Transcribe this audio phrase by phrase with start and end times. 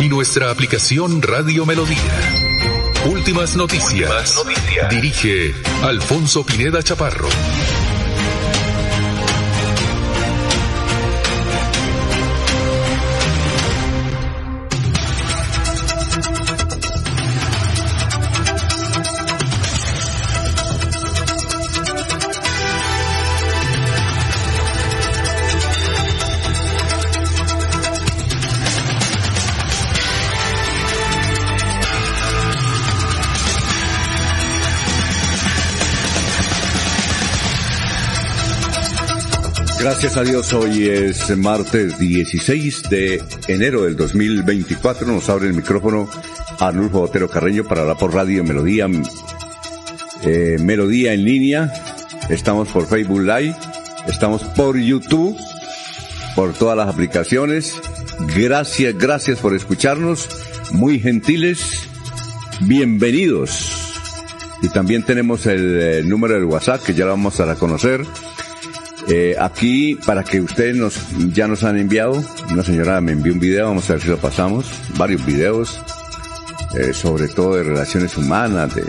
[0.00, 1.98] Y nuestra aplicación Radio Melodía.
[3.04, 4.42] Últimas noticias.
[4.88, 7.28] Dirige Alfonso Pineda Chaparro.
[39.92, 45.04] Gracias a Dios, hoy es martes 16 de enero del 2024.
[45.04, 46.08] Nos abre el micrófono
[46.60, 48.86] Arnulfo Botero Carreño para hablar por Radio Melodía,
[50.22, 51.72] eh, Melodía en línea.
[52.28, 53.56] Estamos por Facebook Live,
[54.06, 55.36] estamos por YouTube,
[56.36, 57.74] por todas las aplicaciones.
[58.36, 60.28] Gracias, gracias por escucharnos.
[60.70, 61.88] Muy gentiles.
[62.60, 63.72] Bienvenidos.
[64.62, 67.58] Y también tenemos el, el número del WhatsApp que ya lo vamos a dar a
[67.58, 68.06] conocer
[69.12, 70.96] eh, aquí, para que ustedes nos,
[71.32, 74.18] ya nos han enviado, una señora me envió un video, vamos a ver si lo
[74.18, 74.66] pasamos,
[74.96, 75.80] varios videos,
[76.78, 78.84] eh, sobre todo de relaciones humanas, de,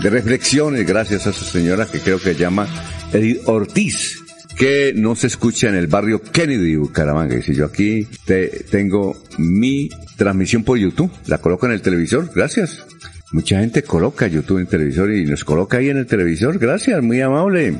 [0.00, 2.68] de reflexiones, gracias a esa señora que creo que se llama
[3.10, 4.22] Edith Ortiz,
[4.54, 7.36] que nos escucha en el barrio Kennedy, Bucaramanga.
[7.36, 12.30] Y si yo aquí te, tengo mi transmisión por YouTube, la coloco en el televisor,
[12.34, 12.84] gracias.
[13.32, 17.02] Mucha gente coloca YouTube en el televisor y nos coloca ahí en el televisor, gracias,
[17.02, 17.78] muy amable.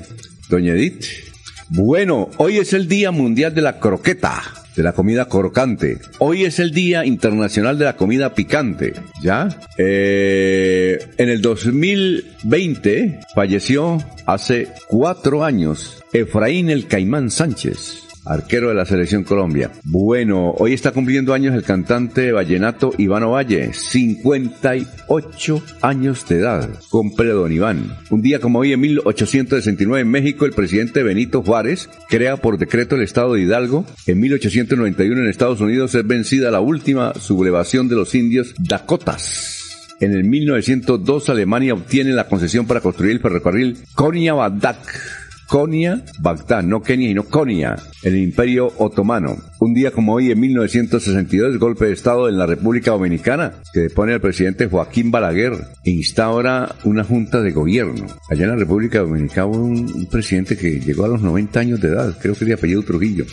[0.48, 1.33] Doña Edith.
[1.70, 4.42] Bueno, hoy es el Día Mundial de la Croqueta,
[4.76, 5.98] de la comida crocante.
[6.18, 8.92] Hoy es el Día Internacional de la Comida Picante,
[9.22, 9.48] ¿ya?
[9.78, 18.86] Eh, en el 2020 falleció hace cuatro años Efraín el Caimán Sánchez arquero de la
[18.86, 19.70] selección Colombia.
[19.84, 26.70] Bueno, hoy está cumpliendo años el cantante vallenato Iván Valle, 58 años de edad.
[26.90, 27.96] Compre don Iván.
[28.10, 32.96] Un día como hoy en 1869 en México, el presidente Benito Juárez crea por decreto
[32.96, 33.84] el estado de Hidalgo.
[34.06, 39.60] En 1891 en Estados Unidos es vencida la última sublevación de los indios Dakotas.
[40.00, 44.76] En el 1902 Alemania obtiene la concesión para construir el ferrocarril Konya-Bagdad
[45.48, 49.36] Konya, Bagdad, no Kenia, sino Konya, el Imperio Otomano.
[49.60, 54.12] Un día como hoy, en 1962, golpe de Estado en la República Dominicana, que depone
[54.12, 55.54] al presidente Joaquín Balaguer
[55.84, 58.06] e instaura una junta de gobierno.
[58.28, 61.88] Allá en la República Dominicana hubo un, presidente que llegó a los 90 años de
[61.88, 63.24] edad, creo que de apellido Trujillo.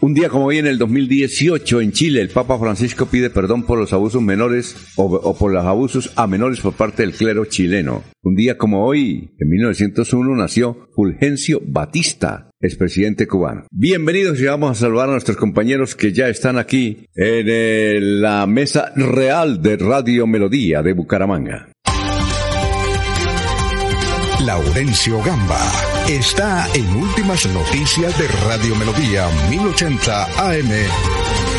[0.00, 3.78] Un día como hoy, en el 2018, en Chile, el Papa Francisco pide perdón por
[3.78, 8.02] los abusos menores o, o por los abusos a menores por parte del clero chileno.
[8.22, 13.64] Un día como hoy, en 1901, nació Fulgencio Batista, expresidente cubano.
[13.70, 18.46] Bienvenidos y vamos a saludar a nuestros compañeros que ya están aquí en eh, la
[18.46, 21.72] mesa real de Radio Melodía de Bucaramanga.
[24.44, 25.72] Laurencio Gamba
[26.06, 31.49] está en Últimas Noticias de Radio Melodía 1080 AM.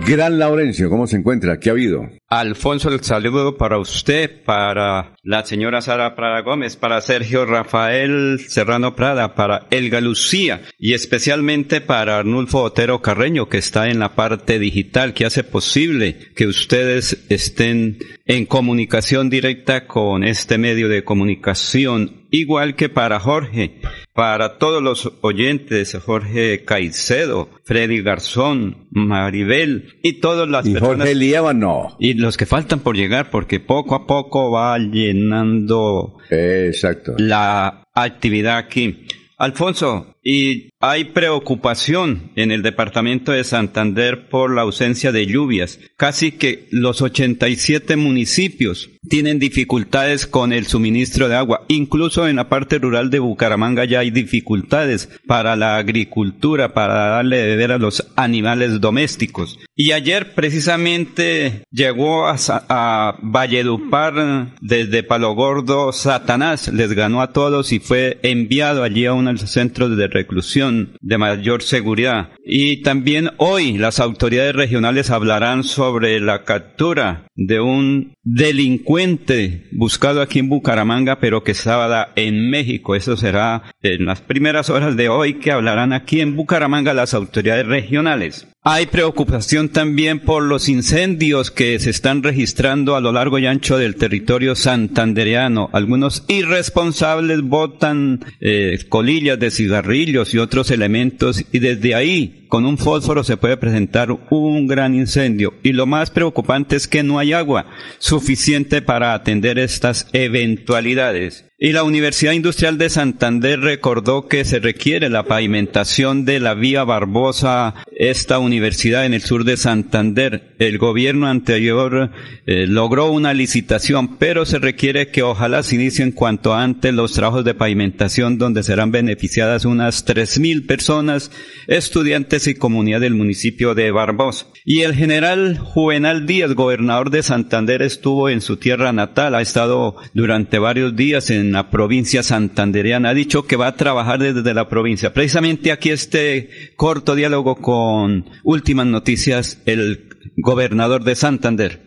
[0.00, 1.60] Gran Laurencio, ¿cómo se encuentra?
[1.60, 2.08] ¿Qué ha habido?
[2.28, 8.96] Alfonso, el saludo para usted, para la señora Sara Prada Gómez, para Sergio Rafael Serrano
[8.96, 14.58] Prada, para Elga Lucía y especialmente para Arnulfo Otero Carreño, que está en la parte
[14.58, 22.23] digital, que hace posible que ustedes estén en comunicación directa con este medio de comunicación,
[22.40, 23.80] igual que para Jorge,
[24.12, 30.98] para todos los oyentes, Jorge Caicedo, Freddy Garzón, Maribel y todas las y personas.
[30.98, 31.96] Jorge Líbano.
[31.98, 37.14] Y los que faltan por llegar, porque poco a poco va llenando Exacto.
[37.18, 39.06] la actividad aquí.
[39.36, 45.78] Alfonso, y hay preocupación en el departamento de Santander por la ausencia de lluvias.
[45.98, 51.66] Casi que los 87 municipios tienen dificultades con el suministro de agua.
[51.68, 57.36] Incluso en la parte rural de Bucaramanga ya hay dificultades para la agricultura, para darle
[57.38, 59.58] de ver a los animales domésticos.
[59.76, 67.80] Y ayer precisamente llegó a, Valledupar desde Palo Gordo Satanás, les ganó a todos y
[67.80, 72.30] fue enviado allí a uno de los centros de reclusión de mayor seguridad.
[72.44, 80.38] Y también hoy las autoridades regionales hablarán sobre la captura de un delincuente buscado aquí
[80.38, 82.94] en Bucaramanga, pero que estaba en México.
[82.94, 87.66] Eso será en las primeras horas de hoy que hablarán aquí en Bucaramanga las autoridades
[87.66, 88.46] regionales.
[88.66, 93.76] Hay preocupación también por los incendios que se están registrando a lo largo y ancho
[93.76, 95.68] del territorio santandereano.
[95.74, 102.78] Algunos irresponsables botan eh, colillas de cigarrillos y otros elementos y desde ahí con un
[102.78, 105.52] fósforo se puede presentar un gran incendio.
[105.62, 107.66] Y lo más preocupante es que no hay agua
[107.98, 111.44] suficiente para atender estas eventualidades.
[111.56, 116.82] Y la Universidad Industrial de Santander recordó que se requiere la pavimentación de la vía
[116.82, 120.56] Barbosa, esta universidad en el sur de Santander.
[120.58, 122.10] El gobierno anterior
[122.46, 127.44] eh, logró una licitación, pero se requiere que ojalá se inicien cuanto antes los trabajos
[127.44, 131.30] de pavimentación donde serán beneficiadas unas 3.000 personas,
[131.68, 134.46] estudiantes y comunidad del municipio de Barbosa.
[134.64, 139.96] Y el general Juvenal Díaz, gobernador de Santander, estuvo en su tierra natal, ha estado
[140.14, 143.10] durante varios días en la provincia santandereana.
[143.10, 145.12] Ha dicho que va a trabajar desde la provincia.
[145.12, 151.84] Precisamente aquí este corto diálogo con últimas noticias, el gobernador de Santander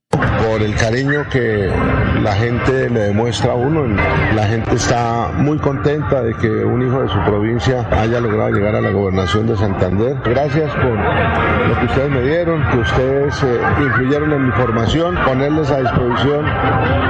[0.57, 1.69] por el cariño que
[2.23, 3.85] la gente le demuestra a uno.
[4.35, 8.75] La gente está muy contenta de que un hijo de su provincia haya logrado llegar
[8.75, 10.17] a la gobernación de Santander.
[10.23, 15.69] Gracias por lo que ustedes me dieron, que ustedes eh, influyeron en mi formación, ponerles
[15.69, 16.45] a disposición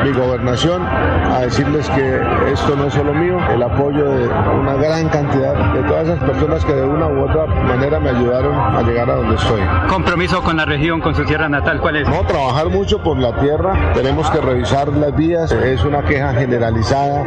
[0.03, 2.21] mi gobernación, a decirles que
[2.51, 6.65] esto no es solo mío, el apoyo de una gran cantidad de todas esas personas
[6.65, 9.61] que de una u otra manera me ayudaron a llegar a donde estoy.
[9.88, 12.09] ¿Compromiso con la región, con su tierra natal, cuál es?
[12.09, 17.23] No, trabajar mucho por la tierra, tenemos que revisar las vías, es una queja generalizada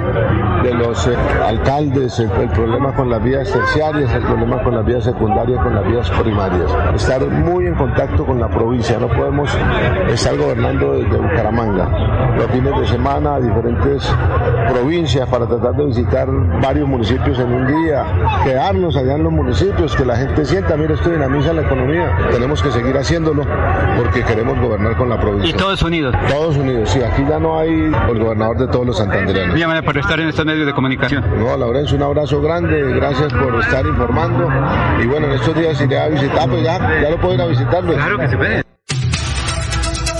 [0.63, 5.05] de los eh, alcaldes, el, problema con las vías terciarias, el problema con las vías
[5.05, 6.71] secundarias, con las vías primarias.
[6.95, 9.51] Estar muy en contacto con la provincia, no podemos
[10.09, 11.89] estar gobernando desde Bucaramanga.
[12.37, 14.13] Los fines de semana a diferentes
[14.71, 16.29] provincias para tratar de visitar
[16.63, 18.05] varios municipios en un día,
[18.45, 22.17] quedarnos allá en los municipios, que la gente sienta, mira, esto dinamiza la economía.
[22.31, 23.45] Tenemos que seguir haciéndolo
[23.97, 25.50] porque queremos gobernar con la provincia.
[25.51, 26.15] ¿Y todos unidos?
[26.29, 27.03] Todos unidos, sí.
[27.03, 29.59] Aquí ya no hay el gobernador de todos los santandereanos.
[29.59, 31.25] Llámame por estar en estos medios de comunicación.
[31.41, 32.81] No, Laurencio, un abrazo grande.
[32.95, 34.49] Gracias por estar informando.
[35.03, 37.47] Y bueno, en estos días iré a visitar, pues ya, ya lo puedo ir a
[37.47, 37.85] visitar.
[37.85, 38.63] Claro que se puede.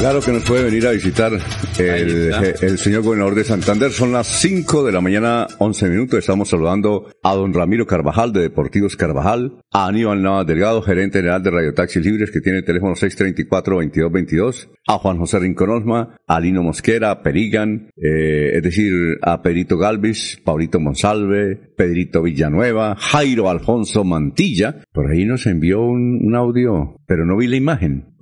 [0.01, 1.31] Claro que nos puede venir a visitar
[1.79, 3.93] el, el, señor gobernador de Santander.
[3.93, 6.19] Son las 5 de la mañana, 11 minutos.
[6.19, 11.43] Estamos saludando a don Ramiro Carvajal de Deportivos Carvajal, a Aníbal Navas Delgado, gerente general
[11.43, 16.41] de Radio Taxis Libres, que tiene el teléfono 634-2222, a Juan José Rincón Osma, a
[16.41, 23.49] Lino Mosquera, a Perigan, eh, es decir, a Perito Galvis, Paulito Monsalve, Pedrito Villanueva, Jairo
[23.49, 24.83] Alfonso Mantilla.
[24.93, 28.15] Por ahí nos envió un, audio, pero no vi la imagen,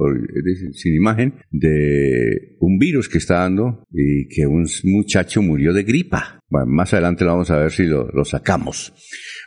[0.73, 6.41] sin imagen, de un virus que está dando y que un muchacho murió de gripa.
[6.49, 8.93] Bueno, más adelante lo vamos a ver si lo, sacamos.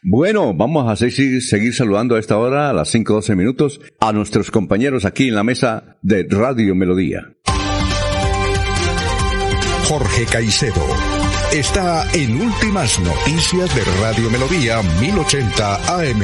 [0.03, 4.50] Bueno, vamos a seguir, seguir saludando a esta hora, a las 5.12 minutos, a nuestros
[4.50, 7.36] compañeros aquí en la mesa de Radio Melodía.
[9.88, 10.81] Jorge Caicedo
[11.53, 16.21] está en Últimas Noticias de Radio Melodía 1080 AM.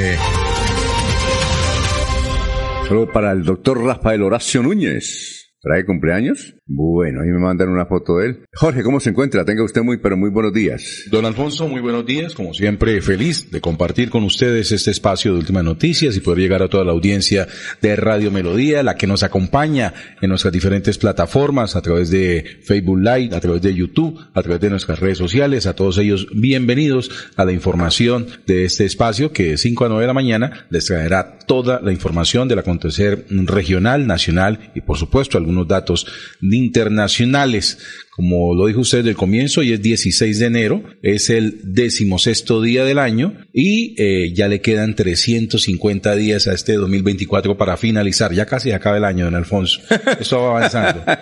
[2.88, 5.54] Solo para el doctor Rafael Horacio Núñez.
[5.60, 6.57] ¿Trae cumpleaños?
[6.70, 8.44] Bueno, ahí me mandan una foto de él.
[8.52, 9.42] Jorge, ¿cómo se encuentra?
[9.46, 11.04] Tenga usted muy, pero muy buenos días.
[11.10, 12.34] Don Alfonso, muy buenos días.
[12.34, 16.62] Como siempre, feliz de compartir con ustedes este espacio de últimas noticias y poder llegar
[16.62, 17.48] a toda la audiencia
[17.80, 22.98] de Radio Melodía, la que nos acompaña en nuestras diferentes plataformas, a través de Facebook
[22.98, 25.66] Live, a través de YouTube, a través de nuestras redes sociales.
[25.66, 30.02] A todos ellos, bienvenidos a la información de este espacio que de 5 a 9
[30.02, 35.38] de la mañana les traerá toda la información del acontecer regional, nacional y, por supuesto,
[35.38, 36.06] algunos datos
[36.58, 37.78] internacionales.
[38.10, 42.84] Como lo dijo usted del comienzo, y es 16 de enero, es el decimosexto día
[42.84, 48.32] del año y eh, ya le quedan 350 días a este 2024 para finalizar.
[48.32, 49.80] Ya casi acaba el año, don Alfonso.
[50.20, 51.04] Eso va avanzando.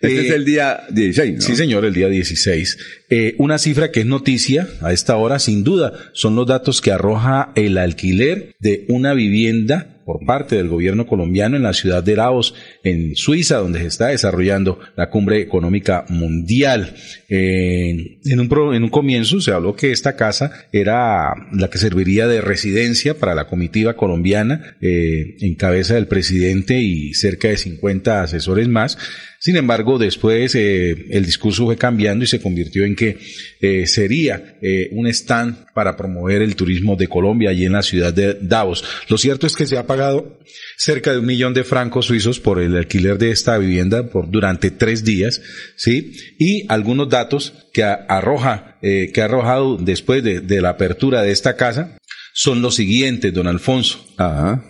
[0.00, 1.40] Este es el día 16, ¿no?
[1.40, 2.78] Sí, señor, el día 16.
[3.10, 6.92] Eh, una cifra que es noticia a esta hora, sin duda, son los datos que
[6.92, 12.16] arroja el alquiler de una vivienda por parte del gobierno colombiano en la ciudad de
[12.16, 16.94] Laos, en Suiza, donde se está desarrollando la cumbre económica mundial.
[17.28, 22.40] En, un, en un comienzo se habló que esta casa era la que serviría de
[22.40, 28.66] residencia para la comitiva colombiana eh, en cabeza del presidente y cerca de 50 asesores
[28.66, 28.96] más.
[29.40, 33.18] Sin embargo, después eh, el discurso fue cambiando y se convirtió en que
[33.60, 38.12] eh, sería eh, un stand para promover el turismo de Colombia allí en la ciudad
[38.12, 38.82] de Davos.
[39.08, 40.38] Lo cierto es que se ha pagado
[40.76, 44.70] cerca de un millón de francos suizos por el alquiler de esta vivienda por durante
[44.70, 45.40] tres días,
[45.76, 51.32] sí, y algunos datos que arroja que ha arrojado después de, de la apertura de
[51.32, 51.98] esta casa
[52.38, 54.06] son los siguientes, don Alfonso.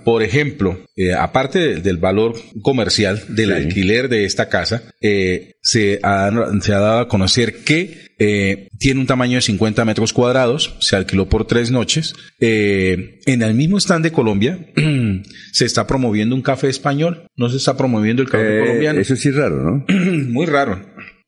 [0.02, 6.30] Por ejemplo, eh, aparte del valor comercial del alquiler de esta casa, eh, se, ha,
[6.62, 10.96] se, ha, dado a conocer que eh, tiene un tamaño de 50 metros cuadrados, se
[10.96, 12.14] alquiló por tres noches.
[12.40, 14.58] en el mismo stand de Colombia
[15.52, 18.98] se está promoviendo un café español, no se está promoviendo el café colombiano.
[18.98, 19.84] Eso sí es raro, ¿no?
[20.30, 20.80] Muy raro.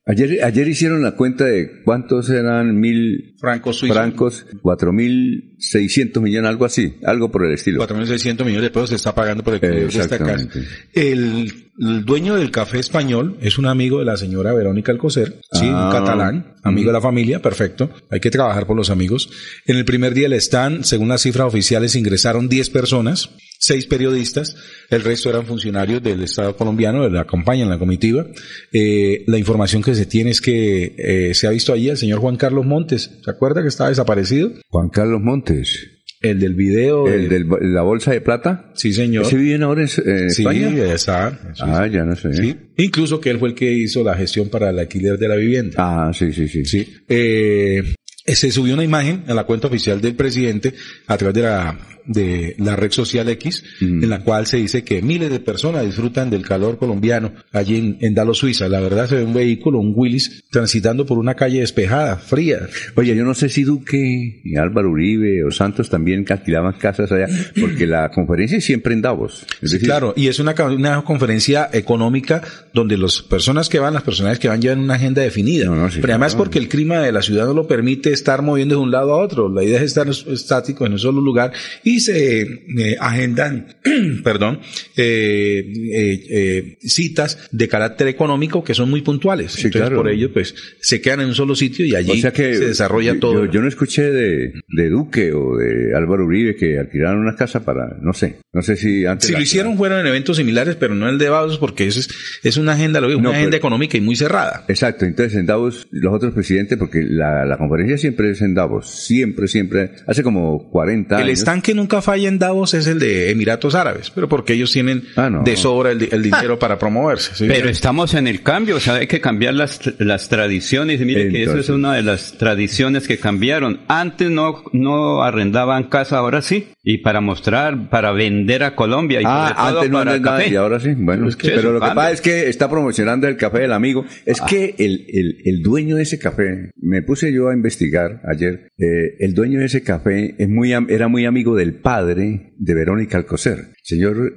[0.07, 3.95] Ayer, ayer hicieron la cuenta de cuántos eran mil francos suizos.
[3.95, 7.77] Francos, cuatro mil seiscientos millones, algo así, algo por el estilo.
[7.77, 10.47] Cuatro mil seiscientos millones de pesos se está pagando por el de esta casa.
[10.93, 15.67] El, el, dueño del café español es un amigo de la señora Verónica Alcocer, sí,
[15.67, 15.89] un ah.
[15.91, 17.91] catalán, amigo de la familia, perfecto.
[18.09, 19.29] Hay que trabajar por los amigos.
[19.67, 23.29] En el primer día del stand, según las cifras oficiales, ingresaron 10 personas
[23.61, 24.55] seis periodistas,
[24.89, 28.25] el resto eran funcionarios del Estado colombiano, de la campaña, en la comitiva.
[28.73, 32.19] Eh, la información que se tiene es que eh, se ha visto allí al señor
[32.19, 33.19] Juan Carlos Montes.
[33.23, 34.51] ¿Se acuerda que estaba desaparecido?
[34.67, 35.87] Juan Carlos Montes.
[36.21, 37.07] El del video.
[37.07, 38.71] ¿El de la bolsa de plata?
[38.73, 39.25] Sí, señor.
[39.25, 39.87] ¿Ese vive ahora en,
[40.27, 40.69] España?
[40.69, 41.53] Sí, ya está.
[41.61, 42.33] Ah, ya no sé.
[42.33, 42.55] Sí.
[42.77, 45.75] Incluso que él fue el que hizo la gestión para el alquiler de la vivienda.
[45.77, 46.65] Ah, sí, sí, sí.
[46.65, 46.87] Sí.
[47.07, 47.83] Eh,
[48.25, 50.73] se subió una imagen a la cuenta oficial del presidente
[51.07, 55.01] a través de la de la red social X, en la cual se dice que
[55.01, 58.67] miles de personas disfrutan del calor colombiano allí en, en Dalo, Suiza.
[58.67, 62.59] La verdad se ve un vehículo, un Willis, transitando por una calle despejada, fría.
[62.95, 67.27] Oye, yo no sé si Duque y Álvaro Uribe o Santos también alquilaban casas allá,
[67.59, 69.45] porque la conferencia es siempre en Davos.
[69.81, 72.41] claro, y es una, una conferencia económica
[72.73, 75.71] donde las personas que van, las personas que van llevan una agenda definida.
[75.93, 78.91] Pero además porque el clima de la ciudad no lo permite estar moviendo de un
[78.91, 79.49] lado a otro.
[79.49, 81.51] La idea es estar estático en un solo lugar
[81.83, 83.67] y se eh, agendan,
[84.23, 84.59] perdón,
[84.95, 89.63] eh, eh, citas de carácter económico que son muy puntuales.
[89.63, 93.45] Entonces, por ello, pues, se quedan en un solo sitio y allí se desarrolla todo.
[93.45, 94.53] Yo, no escuché de,
[94.89, 99.05] Duque o de Álvaro Uribe que alquilaron una casa para, no sé, no sé si
[99.05, 99.27] antes.
[99.27, 102.09] Si lo hicieron fueron en eventos similares, pero no el de Davos, porque es,
[102.43, 104.65] es una agenda, lo una agenda económica y muy cerrada.
[104.67, 108.89] Exacto, entonces en Davos, los otros presidentes, porque la, la conferencia siempre es en Davos,
[108.89, 111.27] siempre, siempre, hace como 40 años.
[111.27, 115.03] El estanque nunca falla en Davos es el de Emiratos Árabes, pero porque ellos tienen
[115.15, 117.47] ah, de sobra el, dinero para promoverse.
[117.47, 121.01] Pero estamos en el cambio, o sea, hay que cambiar las, las tradiciones.
[121.01, 123.81] Y mire que eso es una de las tradiciones que cambiaron.
[123.87, 126.67] Antes no, no arrendaban casa, ahora sí.
[126.83, 129.21] Y para mostrar, para vender a Colombia.
[129.21, 130.49] Y ah, antes no para café.
[130.49, 130.93] y ahora sí.
[130.95, 134.05] Bueno, pero lo que pasa es que está promocionando el café del amigo.
[134.25, 134.45] Es ah.
[134.47, 139.15] que el, el, el, dueño de ese café, me puse yo a investigar ayer, eh,
[139.19, 143.73] el dueño de ese café es muy, era muy amigo del padre de Verónica Alcocer.
[143.91, 144.35] Señor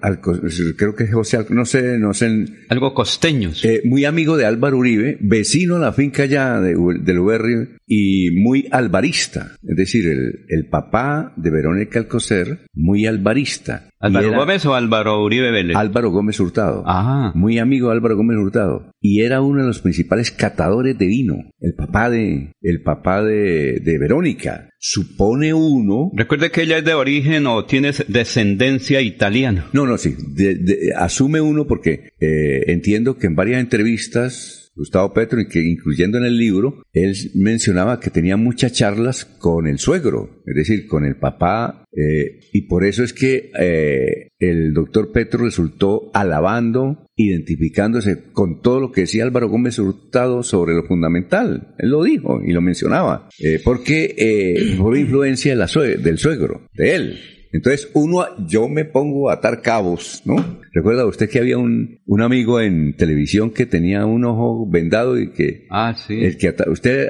[0.76, 2.46] creo que es José, no sé, no sé.
[2.68, 3.52] Algo costeño.
[3.62, 8.30] Eh, muy amigo de Álvaro Uribe, vecino a la finca ya de, del Uberri y
[8.42, 9.52] muy alvarista.
[9.62, 13.90] Es decir, el, el papá de Verónica Alcocer, muy alvarista.
[14.00, 15.76] ¿Álvaro Gómez o Álvaro Uribe Vélez?
[15.76, 16.82] Álvaro Gómez Hurtado.
[16.86, 17.32] Ajá.
[17.34, 18.90] Muy amigo de Álvaro Gómez Hurtado.
[19.00, 21.36] Y era uno de los principales catadores de vino.
[21.58, 24.68] El papá de, el papá de, de Verónica.
[24.78, 26.10] Supone uno.
[26.14, 29.24] Recuerde que ella es de origen o tiene descendencia italiana.
[29.72, 30.16] No, no, sí.
[30.96, 36.82] asume uno porque eh, entiendo que en varias entrevistas Gustavo Petro, incluyendo en el libro,
[36.92, 42.40] él mencionaba que tenía muchas charlas con el suegro, es decir, con el papá, eh,
[42.52, 48.90] y por eso es que eh, el doctor Petro resultó alabando, identificándose con todo lo
[48.90, 51.76] que decía Álvaro Gómez Hurtado sobre lo fundamental.
[51.78, 53.28] Él lo dijo y lo mencionaba,
[53.62, 57.33] porque por influencia del suegro, de él.
[57.54, 60.34] Entonces, uno, yo me pongo a atar cabos, ¿no?
[60.72, 65.30] Recuerda usted que había un, un amigo en televisión que tenía un ojo vendado y
[65.30, 65.64] que...
[65.70, 66.24] Ah, sí.
[66.24, 67.08] El que ¿Usted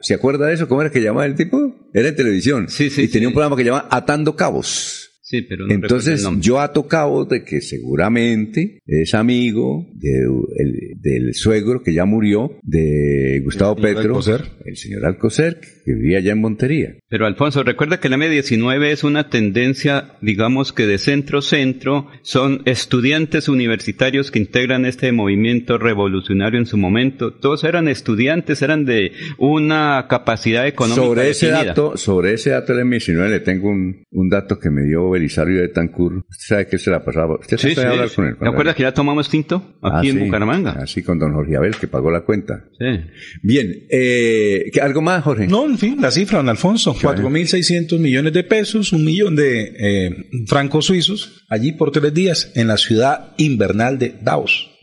[0.00, 0.68] se acuerda de eso?
[0.68, 1.90] ¿Cómo era que llamaba el tipo?
[1.92, 2.68] Era en televisión.
[2.70, 3.02] Sí, sí.
[3.02, 5.03] Y tenía un programa que llamaba Atando Cabos.
[5.34, 12.04] Sí, pero Entonces yo ha tocado de que seguramente es amigo del suegro que ya
[12.04, 14.20] murió, de Gustavo Petro,
[14.64, 16.94] el señor Alcocer, que vivía allá en Montería.
[17.08, 23.48] Pero Alfonso, recuerda que la M19 es una tendencia, digamos que de centro-centro, son estudiantes
[23.48, 27.34] universitarios que integran este movimiento revolucionario en su momento.
[27.34, 31.04] Todos eran estudiantes, eran de una capacidad económica.
[31.04, 35.14] Sobre ese dato, sobre ese dato del M19 le tengo un, dato que me dio
[35.24, 36.24] Belisario de Tancur.
[36.28, 37.36] Usted sabe que se la pasaba.
[37.40, 38.36] Usted sí, sí, hablar con él.
[38.38, 40.72] ¿Te acuerdas que ya tomamos tinto aquí ah, en Bucaramanga?
[40.72, 42.64] Así con don Jorge Abel, que pagó la cuenta.
[42.78, 43.00] Sí.
[43.42, 45.46] Bien, eh, ¿algo más, Jorge?
[45.46, 46.94] No, en fin, la cifra, don Alfonso.
[46.94, 52.68] 4.600 millones de pesos, un millón de eh, francos suizos, allí por tres días, en
[52.68, 54.73] la ciudad invernal de Davos.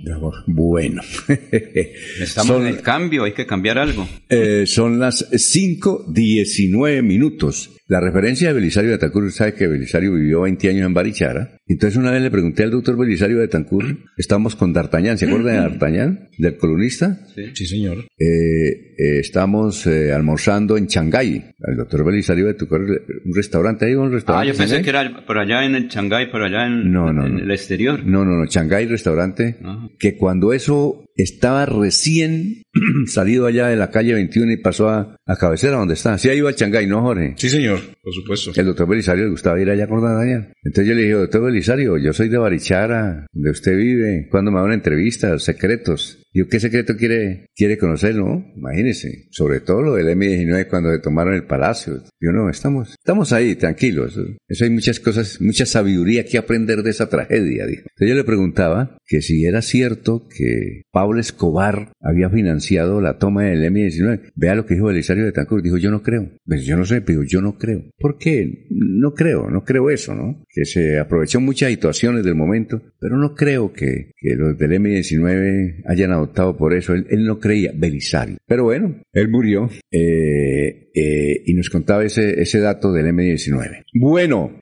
[0.48, 1.02] Bueno.
[2.20, 4.08] Estamos en el cambio, hay que cambiar algo.
[4.30, 7.72] Eh, son las 5.19 minutos.
[7.88, 11.58] La referencia de Belisario de Tancur, sabe que Belisario vivió 20 años en Barichara.
[11.74, 15.52] Entonces una vez le pregunté al doctor Belisario de Tancur, estamos con D'Artagnan, ¿se acuerda
[15.52, 16.30] de D'Artagnan?
[16.38, 17.20] Del columnista.
[17.54, 18.06] Sí, señor.
[18.18, 21.54] Eh, eh, estamos eh, almorzando en Shanghái.
[21.60, 22.82] El doctor Belisario de Tancur,
[23.26, 24.50] un restaurante ahí, un restaurante.
[24.50, 27.26] Ah, yo pensé que era por allá en el Shanghái, por allá en, no, no,
[27.26, 28.04] el exterior.
[28.06, 29.58] No, no, no, Shanghái restaurante.
[30.00, 32.64] Que cuando eso estaba recién
[33.08, 36.18] salido allá de la calle 21 y pasó a, a cabecera donde está.
[36.18, 37.34] Sí, ha ido al Shanghái, ¿no, Jorge?
[37.38, 38.52] Sí, señor, por supuesto.
[38.56, 40.54] El doctor Belisario le gustaba ir allá con Daniel.
[40.64, 44.28] Entonces yo le dije, doctor Belisario, yo soy de Barichara, donde usted vive.
[44.30, 45.38] cuando me da una entrevista?
[45.40, 46.18] Secretos.
[46.34, 48.46] Yo, ¿qué secreto quiere, quiere conocer, no?
[48.56, 49.28] Imagínese.
[49.32, 52.02] Sobre todo lo del M19 cuando se tomaron el palacio.
[52.22, 54.18] Yo, no, estamos, estamos ahí, tranquilos.
[54.48, 57.82] Eso hay muchas cosas, mucha sabiduría que aprender de esa tragedia, dijo.
[57.82, 63.44] Entonces yo le preguntaba que si era cierto que Pablo Escobar había financiado la toma
[63.44, 64.32] del M19.
[64.36, 65.62] Vea lo que dijo Belisario de Tancur.
[65.62, 66.30] Dijo, yo no creo.
[66.46, 67.84] Pues yo no sé, pero yo no creo.
[68.00, 68.68] ¿Por qué?
[68.70, 70.44] No creo, no creo eso, ¿no?
[70.50, 75.84] Que se aprovechó muchas situaciones del momento, pero no creo que, que los del M19
[75.86, 76.94] hayan adoptado por eso.
[76.94, 78.38] Él, no creía, Belisario.
[78.48, 83.84] Pero bueno, él murió eh, eh, y nos contaba ese, ese dato del M19.
[83.94, 84.60] Bueno,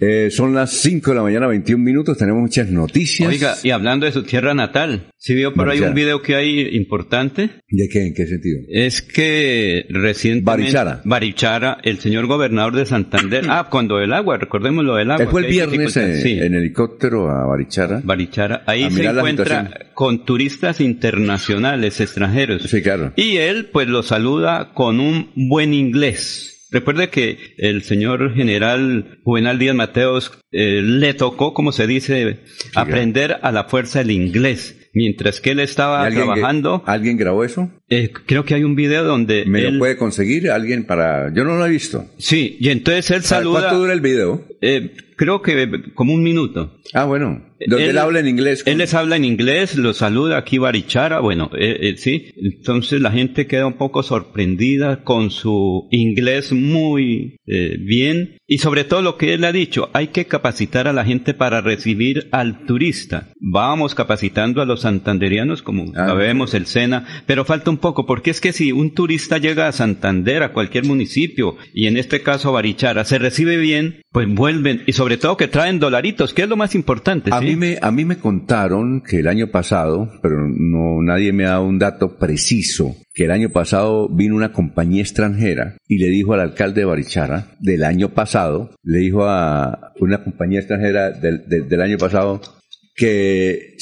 [0.00, 3.28] eh, son las 5 de la mañana, 21 minutos, tenemos muchas noticias.
[3.28, 6.74] Oiga, y hablando de su tierra natal, ¿sí vio por ahí un video que hay
[6.74, 7.50] importante?
[7.68, 8.06] ¿De qué?
[8.06, 8.60] ¿En qué sentido?
[8.70, 10.44] Es que recientemente...
[10.44, 11.02] Barichara.
[11.04, 15.26] Barichara, el señor gobernador de Santander, ah, cuando el agua, recordemos lo del agua.
[15.26, 18.00] fue el viernes en helicóptero a Barichara.
[18.02, 22.62] Barichara, ahí se encuentra con turistas internacionales, extranjeros.
[22.62, 23.12] Sí, claro.
[23.16, 26.49] Y él pues lo saluda con un buen inglés.
[26.70, 32.40] Recuerde que el señor general Juvenal Díaz Mateos eh, le tocó, como se dice,
[32.74, 36.82] aprender a la fuerza el inglés mientras que él estaba trabajando.
[36.86, 37.70] ¿Alguien grabó eso?
[37.88, 39.44] Eh, creo que hay un video donde.
[39.46, 41.32] ¿Me lo puede conseguir alguien para.?
[41.34, 42.06] Yo no lo he visto.
[42.18, 43.60] Sí, y entonces él saluda.
[43.60, 44.46] ¿Cuánto dura el video?
[44.60, 46.78] Eh, creo que como un minuto.
[46.92, 47.49] Ah, bueno.
[47.66, 48.62] Donde él, habla en inglés.
[48.66, 52.32] Él les habla en inglés, lo saluda aquí Barichara, bueno, eh, sí.
[52.36, 59.00] Entonces la gente queda un poco sorprendida con su inglés muy bien y sobre todo
[59.00, 63.28] lo que él ha dicho, hay que capacitar a la gente para recibir al turista.
[63.38, 68.32] Vamos capacitando a los santanderianos, como ah, sabemos, el SENA, pero falta un poco, porque
[68.32, 72.48] es que si un turista llega a Santander, a cualquier municipio, y en este caso
[72.48, 76.48] a Barichara, se recibe bien, pues vuelven, y sobre todo que traen dolaritos, que es
[76.48, 77.30] lo más importante.
[77.32, 77.38] A,
[77.80, 81.78] a mí me contaron que el año pasado, pero no nadie me ha dado un
[81.78, 86.80] dato preciso, que el año pasado vino una compañía extranjera y le dijo al alcalde
[86.80, 92.40] de Barichara del año pasado, le dijo a una compañía extranjera del, del año pasado
[92.94, 93.76] que,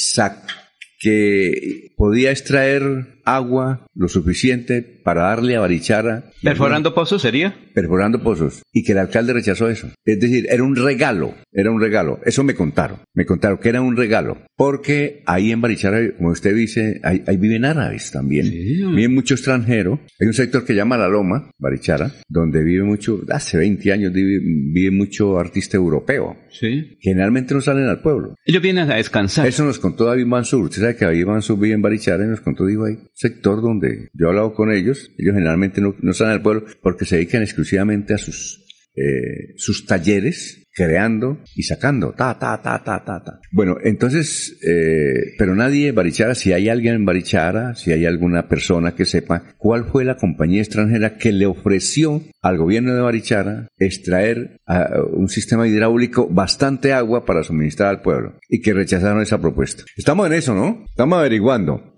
[0.99, 6.29] que podía extraer agua lo suficiente para darle a Barichara.
[6.43, 7.55] ¿Perforando pozos sería?
[7.73, 8.61] Perforando pozos.
[8.71, 9.89] Y que el alcalde rechazó eso.
[10.05, 12.19] Es decir, era un regalo, era un regalo.
[12.25, 12.99] Eso me contaron.
[13.15, 14.37] Me contaron que era un regalo.
[14.55, 18.45] Porque ahí en Barichara, como usted dice, ahí, viven árabes también.
[18.45, 18.83] Sí.
[18.83, 19.99] Viven mucho extranjero.
[20.19, 24.91] Hay un sector que llama La Loma, Barichara, donde vive mucho, hace 20 años vive,
[24.91, 26.37] mucho artista europeo.
[26.51, 26.99] Sí.
[27.01, 28.35] Generalmente no salen al pueblo.
[28.45, 29.47] Ellos vienen a descansar.
[29.47, 30.65] Eso nos contó David Mansur.
[30.65, 34.09] Usted sabe que David Mansur vive en Barichara y nos contó, digo, ahí, sector donde
[34.13, 34.98] yo he hablado con ellos.
[35.17, 39.85] Ellos generalmente no, no salen al pueblo porque se dedican exclusivamente a sus, eh, sus
[39.85, 43.39] talleres creando y sacando, ta, ta, ta, ta, ta, ta.
[43.51, 48.47] Bueno, entonces, eh, pero nadie en Barichara, si hay alguien en Barichara, si hay alguna
[48.47, 53.67] persona que sepa cuál fue la compañía extranjera que le ofreció al gobierno de Barichara
[53.77, 54.61] extraer
[55.11, 59.83] un sistema hidráulico bastante agua para suministrar al pueblo y que rechazaron esa propuesta.
[59.97, 60.85] Estamos en eso, ¿no?
[60.89, 61.95] Estamos averiguando.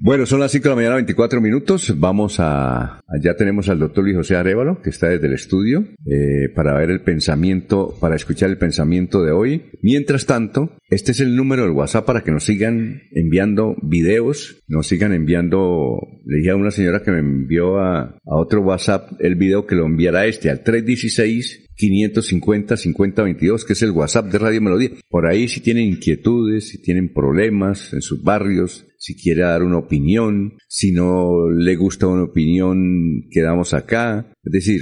[0.00, 1.94] Bueno, son las 5 de la mañana, 24 minutos.
[1.98, 3.00] Vamos a.
[3.22, 6.90] Ya tenemos al doctor Luis José Arevalo, que está desde el estudio, eh, para ver
[6.90, 9.70] el pensamiento, para escuchar el pensamiento de hoy.
[9.82, 14.88] Mientras tanto, este es el número del WhatsApp para que nos sigan enviando videos, nos
[14.88, 15.96] sigan enviando.
[16.26, 19.76] Le dije a una señora que me envió a, a otro WhatsApp el video que
[19.76, 24.90] lo enviara a este, al 316 550 5022, que es el WhatsApp de Radio Melodía.
[25.08, 29.76] Por ahí si tienen inquietudes, si tienen problemas en sus barrios, si quiere dar una
[29.76, 34.32] opinión, si no le gusta una opinión, quedamos acá.
[34.42, 34.80] Es decir,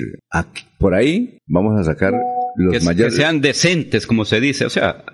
[0.79, 2.15] por ahí vamos a sacar
[2.57, 3.15] los que, mayores.
[3.15, 5.05] que sean decentes, como se dice, o sea,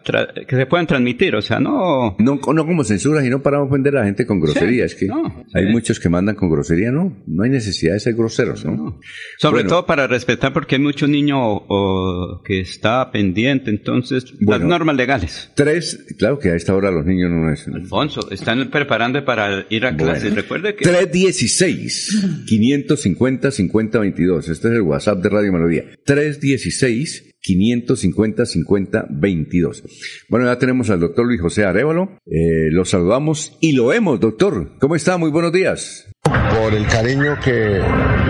[0.46, 2.16] que se puedan transmitir, o sea, no...
[2.18, 4.84] No, no como censura, sino para ofender a la gente con grosería.
[4.84, 5.72] es que no, hay sí.
[5.72, 7.16] muchos que mandan con grosería, ¿no?
[7.26, 8.98] No hay necesidad de ser groseros, ¿no?
[9.38, 9.68] Sobre Bueno.
[9.70, 14.60] todo para respetar, porque hay muchos niños o, que está pendiente, entonces, Bueno.
[14.60, 15.50] las normas legales.
[15.54, 17.66] Tres, claro que a esta hora los niños no es.
[17.68, 20.24] Alfonso, están preparando para ir a clases.
[20.24, 20.36] Bueno.
[20.36, 24.48] Recuerde que 316 550 5022.
[24.48, 25.84] Este es el WhatsApp de Radio Melodía.
[26.04, 29.82] 316 550 5022.
[30.28, 32.10] Bueno, ya tenemos al doctor Luis José Arevalo.
[32.26, 34.72] Eh, lo saludamos y lo vemos, doctor.
[34.78, 35.16] ¿Cómo está?
[35.16, 36.06] Muy buenos días.
[36.24, 37.78] por el cariño que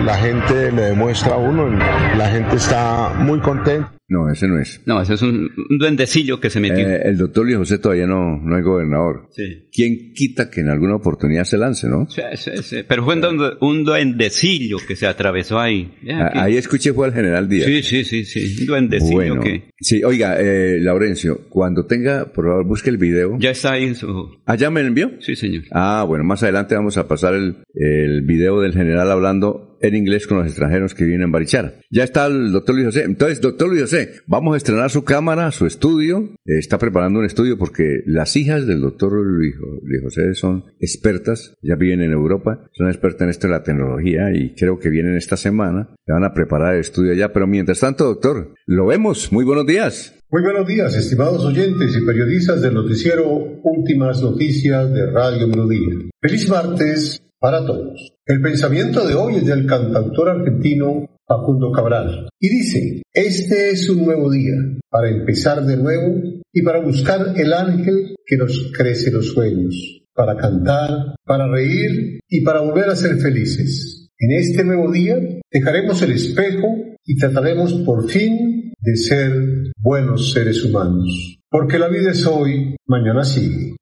[0.04, 1.68] la gente le demuestra a uno.
[2.16, 3.97] La gente está muy contenta.
[4.10, 4.80] No, ese no es.
[4.86, 6.78] no, ese es un, un duendecillo que se metió.
[6.88, 9.28] Eh, el doctor Luis José todavía no, no es gobernador.
[9.32, 9.68] sí.
[9.70, 12.06] ¿Quién quita que en alguna oportunidad se lance, no?
[12.08, 12.76] Sí, sí, sí.
[12.88, 15.92] Pero fue un, duende- un duendecillo que se atravesó ahí.
[16.10, 17.66] Ah, Ahí escuché fue al general Díaz.
[17.66, 18.60] Sí, sí, sí, sí.
[18.62, 23.36] Un duendecillo bueno, que sí, oiga, eh, Laurencio, cuando tenga, por favor, busque el video.
[23.38, 24.08] ya está ahí en su...
[24.46, 25.12] ¿Allá me lo envió?
[25.20, 25.64] Sí, señor.
[25.72, 30.26] Ah, bueno, más adelante vamos a pasar el, el video del general hablando en inglés
[30.26, 31.74] con los extranjeros que vienen en Barichara.
[31.90, 33.04] Ya está el doctor Luis José.
[33.04, 36.34] Entonces, doctor Luis José, vamos a estrenar su cámara, su estudio.
[36.44, 39.54] Eh, está preparando un estudio porque las hijas del doctor Luis
[40.02, 44.54] José son expertas, ya viven en Europa, son expertas en esto de la tecnología y
[44.54, 45.88] creo que vienen esta semana.
[46.06, 47.32] Le van a preparar el estudio allá.
[47.32, 49.32] Pero mientras tanto, doctor, lo vemos.
[49.32, 50.14] Muy buenos días.
[50.30, 53.26] Muy buenos días, estimados oyentes y periodistas del noticiero
[53.62, 56.10] Últimas Noticias de Radio Melodía.
[56.20, 58.12] Feliz martes para todos.
[58.26, 64.04] El pensamiento de hoy es del cantautor argentino Facundo Cabral y dice, este es un
[64.04, 64.54] nuevo día
[64.90, 66.20] para empezar de nuevo
[66.52, 72.40] y para buscar el ángel que nos crece los sueños, para cantar, para reír y
[72.42, 74.08] para volver a ser felices.
[74.18, 75.16] En este nuevo día
[75.52, 76.74] dejaremos el espejo
[77.04, 79.32] y trataremos por fin de ser
[79.78, 81.38] buenos seres humanos.
[81.50, 83.76] Porque la vida es hoy, mañana sigue.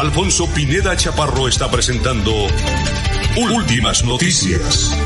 [0.00, 2.32] Alfonso Pineda Chaparro está presentando
[3.54, 4.96] Últimas Noticias.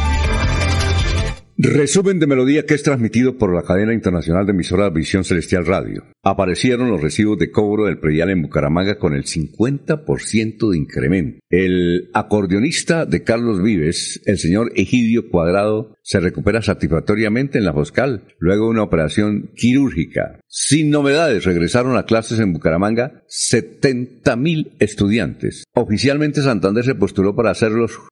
[1.58, 6.13] Resumen de melodía que es transmitido por la cadena internacional de emisoras Visión Celestial Radio.
[6.26, 11.38] Aparecieron los recibos de cobro del predial en Bucaramanga con el 50% de incremento.
[11.50, 18.24] El acordeonista de Carlos Vives, el señor Egidio Cuadrado, se recupera satisfactoriamente en la Foscal
[18.38, 20.40] luego de una operación quirúrgica.
[20.48, 25.64] Sin novedades, regresaron a clases en Bucaramanga 70 mil estudiantes.
[25.74, 27.54] Oficialmente Santander se postuló para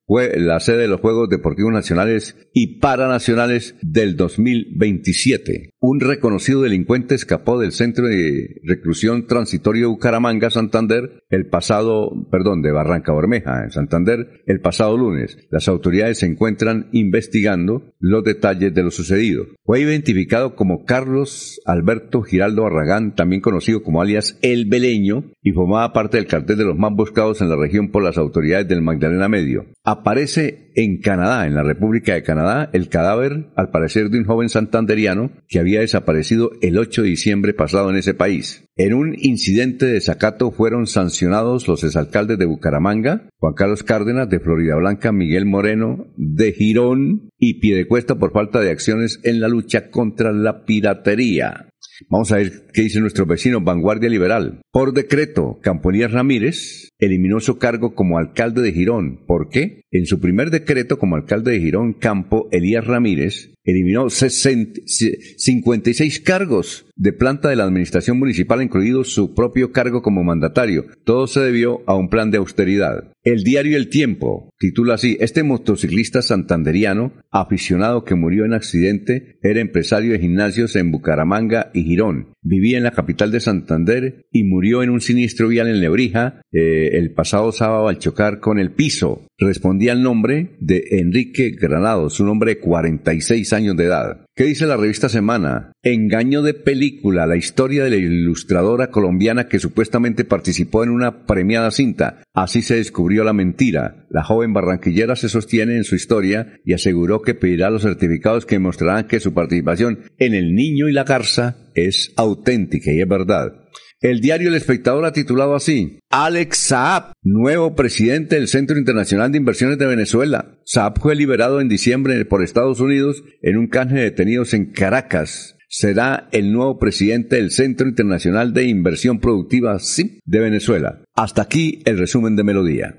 [0.06, 5.70] jue- la sede de los Juegos Deportivos Nacionales y Paranacionales del 2027.
[5.80, 12.62] Un reconocido delincuente escapó del centro de reclusión transitorio de Bucaramanga, Santander, el pasado, perdón,
[12.62, 15.38] de Barranca Bermeja, en Santander, el pasado lunes.
[15.50, 19.46] Las autoridades se encuentran investigando los detalles de lo sucedido.
[19.64, 25.92] Fue identificado como Carlos Alberto Giraldo Barragán, también conocido como alias El Beleño, y formaba
[25.92, 29.28] parte del cartel de los más buscados en la región por las autoridades del Magdalena
[29.28, 29.66] Medio.
[29.84, 34.48] Aparece en Canadá, en la República de Canadá, el cadáver, al parecer, de un joven
[34.48, 38.64] santanderiano que había desaparecido el 8 de diciembre pasado en ese país.
[38.76, 44.40] En un incidente de desacato fueron sancionados los exalcaldes de Bucaramanga, Juan Carlos Cárdenas, de
[44.40, 49.90] Florida Blanca, Miguel Moreno, de Girón y Piedecuesta por falta de acciones en la lucha
[49.90, 51.71] contra la piratería.
[52.08, 54.62] Vamos a ver qué dice nuestro vecino Vanguardia Liberal.
[54.70, 59.24] Por decreto, Camponías Ramírez eliminó su cargo como alcalde de Girón.
[59.26, 59.82] ¿Por qué?
[59.90, 66.86] En su primer decreto como alcalde de Girón, Campo Elías Ramírez eliminó 60 56 cargos
[66.96, 70.86] de planta de la administración municipal, incluido su propio cargo como mandatario.
[71.04, 73.12] Todo se debió a un plan de austeridad.
[73.24, 79.60] El diario El Tiempo titula así, este motociclista santanderiano, aficionado que murió en accidente, era
[79.60, 82.31] empresario de gimnasios en Bucaramanga y Girón.
[82.44, 86.90] Vivía en la capital de Santander y murió en un siniestro vial en Lebrija eh,
[86.94, 89.28] el pasado sábado al chocar con el piso.
[89.38, 94.21] Respondía al nombre de Enrique Granados, un hombre de 46 años de edad.
[94.34, 95.72] ¿Qué dice la revista Semana?
[95.82, 101.70] Engaño de película, la historia de la ilustradora colombiana que supuestamente participó en una premiada
[101.70, 102.22] cinta.
[102.32, 104.06] Así se descubrió la mentira.
[104.08, 108.58] La joven barranquillera se sostiene en su historia y aseguró que pedirá los certificados que
[108.58, 113.61] mostrarán que su participación en El Niño y la Garza es auténtica y es verdad.
[114.02, 119.38] El diario El Espectador ha titulado así, Alex Saab, nuevo presidente del Centro Internacional de
[119.38, 120.58] Inversiones de Venezuela.
[120.64, 125.56] Saab fue liberado en diciembre por Estados Unidos en un canje de detenidos en Caracas.
[125.68, 131.04] Será el nuevo presidente del Centro Internacional de Inversión Productiva CIP de Venezuela.
[131.14, 132.96] Hasta aquí el resumen de Melodía.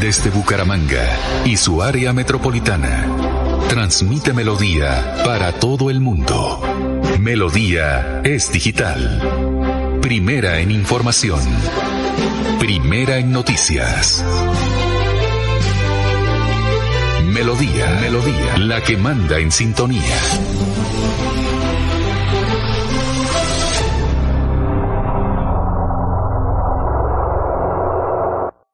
[0.00, 1.06] Desde Bucaramanga
[1.46, 3.19] y su área metropolitana
[3.70, 6.60] Transmite Melodía para todo el mundo.
[7.20, 10.00] Melodía es digital.
[10.02, 11.38] Primera en información.
[12.58, 14.24] Primera en noticias.
[17.26, 20.18] Melodía, Melodía, la que manda en sintonía.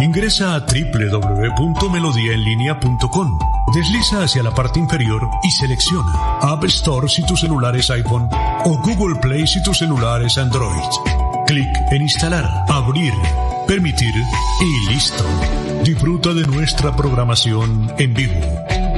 [0.00, 3.38] Ingresa a www.melodiaenlinea.com.
[3.74, 8.30] Desliza hacia la parte inferior y selecciona App Store si tu celular es iPhone
[8.64, 10.88] o Google Play si tu celular es Android.
[11.46, 13.12] Clic en instalar, abrir,
[13.68, 14.14] permitir
[14.60, 15.24] y listo.
[15.84, 18.40] Disfruta de nuestra programación en vivo.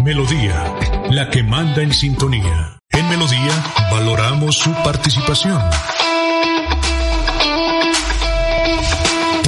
[0.05, 0.73] Melodía,
[1.11, 2.79] la que manda en sintonía.
[2.91, 5.61] En Melodía valoramos su participación.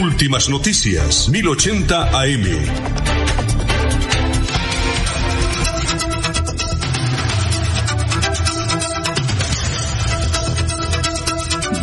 [0.00, 3.21] Últimas noticias, 1080 AM.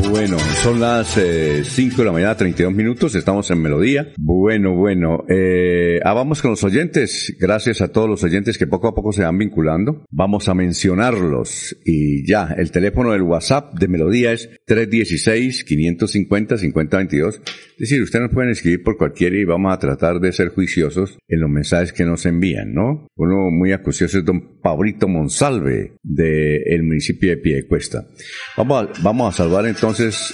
[0.08, 1.64] Bueno, son las 5 eh,
[1.98, 4.08] de la mañana, 32 minutos, estamos en Melodía.
[4.18, 7.36] Bueno, bueno, eh, ah, vamos con los oyentes.
[7.40, 10.06] Gracias a todos los oyentes que poco a poco se van vinculando.
[10.10, 17.42] Vamos a mencionarlos y ya, el teléfono del WhatsApp de Melodía es 316-550-5022.
[17.42, 21.18] Es decir, ustedes nos pueden escribir por cualquiera y vamos a tratar de ser juiciosos
[21.28, 23.08] en los mensajes que nos envían, ¿no?
[23.16, 28.06] Uno muy acucioso es don Pablito Monsalve del municipio de Piedecuesta.
[28.58, 29.89] Vamos a, vamos a saludar entonces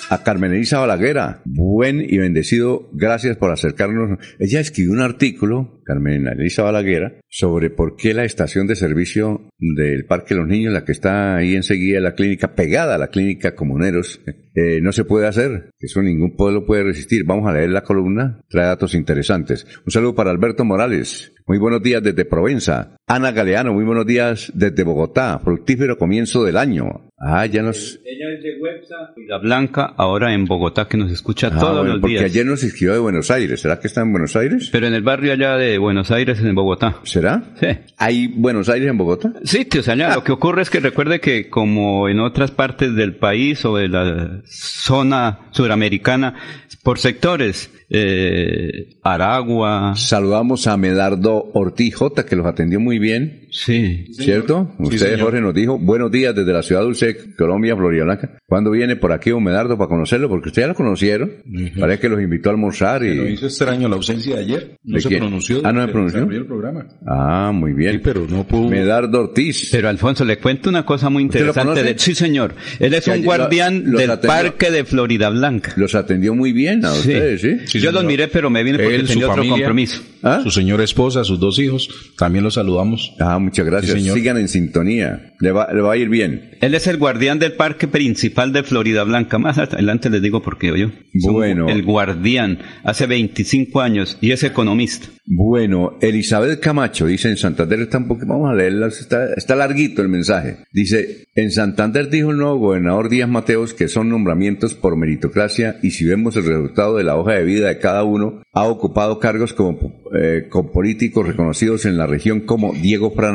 [0.09, 1.41] a Carmen Elisa Balaguera.
[1.45, 4.19] Buen y bendecido, gracias por acercarnos.
[4.37, 10.05] Ella escribió un artículo, Carmen Elisa Balaguera, sobre por qué la estación de servicio del
[10.05, 13.55] Parque de los Niños, la que está ahí enseguida, la clínica, pegada a la clínica
[13.55, 14.21] Comuneros,
[14.55, 15.69] eh, no se puede hacer.
[15.79, 17.23] Eso ningún pueblo puede resistir.
[17.25, 19.65] Vamos a leer la columna, trae datos interesantes.
[19.85, 21.33] Un saludo para Alberto Morales.
[21.47, 22.97] Muy buenos días desde Provenza.
[23.05, 25.39] Ana Galeano, muy buenos días desde Bogotá.
[25.43, 27.11] Fructífero comienzo del año.
[27.19, 27.99] Ah, ya nos...
[28.03, 28.95] Ella es de Websa,
[29.27, 32.23] La Blanca, ahora en Bogotá, que nos escucha ah, todos los porque días.
[32.23, 33.61] Porque ayer nos escribió de Buenos Aires.
[33.61, 34.69] ¿Será que está en Buenos Aires?
[34.71, 36.97] Pero en el barrio allá de Buenos Aires, en Bogotá.
[37.03, 37.43] ¿Será?
[37.59, 37.67] Sí.
[37.97, 39.33] ¿Hay Buenos Aires en Bogotá?
[39.43, 42.95] Sí, tío, o sea, lo que ocurre es que recuerde que como en otras partes
[42.95, 46.35] del país o de la zona suramericana,
[46.83, 49.93] por sectores, eh, Aragua.
[49.95, 53.44] Saludamos a Medardo Ortiz J, que los atendió muy bien.
[53.55, 54.05] Sí.
[54.11, 54.75] ¿Cierto?
[54.79, 58.37] Usted, Jorge, nos dijo, buenos días desde la ciudad dulce, Colombia, Florida Blanca.
[58.45, 60.27] ¿Cuándo viene por aquí un Medardo para conocerlo?
[60.27, 61.31] Porque ustedes ya lo conocieron.
[61.79, 63.09] Parece que los invitó a almorzar y...
[63.09, 64.77] Pero hizo extraño la ausencia de ayer.
[64.83, 65.61] No se pronunció.
[65.63, 66.23] Ah, no se pronunció.
[66.23, 66.85] El programa.
[67.07, 67.93] Ah, muy bien.
[67.93, 68.69] Sí, pero no pudo...
[68.69, 69.69] Medardo Ortiz.
[69.71, 71.81] Pero Alfonso, le cuento una cosa muy interesante.
[71.81, 71.97] De...
[71.97, 72.55] Sí, señor.
[72.79, 75.73] Él es un guardián del parque de Florida Blanca.
[75.77, 77.59] Los atendió muy bien a ustedes, ¿sí?
[77.65, 80.01] sí Yo los miré, pero me vine porque tenía otro compromiso.
[80.23, 80.41] ¿Ah?
[80.43, 81.87] Su señora esposa, sus dos hijos,
[82.17, 83.13] también los saludamos.
[83.19, 84.01] Ah, muchas gracias.
[84.01, 85.33] Sigan en sintonía.
[85.39, 86.51] Le va, le va a ir bien.
[86.61, 89.37] Él es el guardián del parque principal de Florida Blanca.
[89.37, 90.91] Más adelante les digo por qué yo.
[91.13, 91.69] Bueno.
[91.69, 92.59] El guardián.
[92.83, 95.07] Hace 25 años y es economista.
[95.27, 100.03] Bueno, Elizabeth Camacho dice en Santander está un poco, vamos a leerla, está, está larguito
[100.03, 100.57] el mensaje.
[100.71, 105.91] Dice, en Santander dijo el nuevo gobernador Díaz Mateos que son nombramientos por meritocracia y
[105.91, 109.53] si vemos el resultado de la hoja de vida de cada uno, ha ocupado cargos
[109.53, 113.34] como, eh, con políticos reconocidos en la región como Diego Pranariza,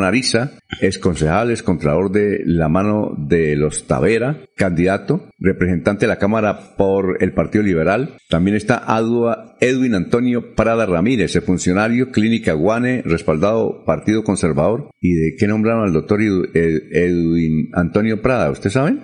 [0.80, 6.76] ex concejal, ex contralor de la mano de los Tavera, candidato, representante de la Cámara
[6.76, 8.16] por el Partido Liberal.
[8.28, 14.90] También está Adua Edwin Antonio Prada Ramírez, el funcionario Clínica Guane, respaldado Partido Conservador.
[15.00, 18.50] ¿Y de qué nombraron al doctor Edwin Antonio Prada?
[18.50, 18.98] ¿Usted sabe?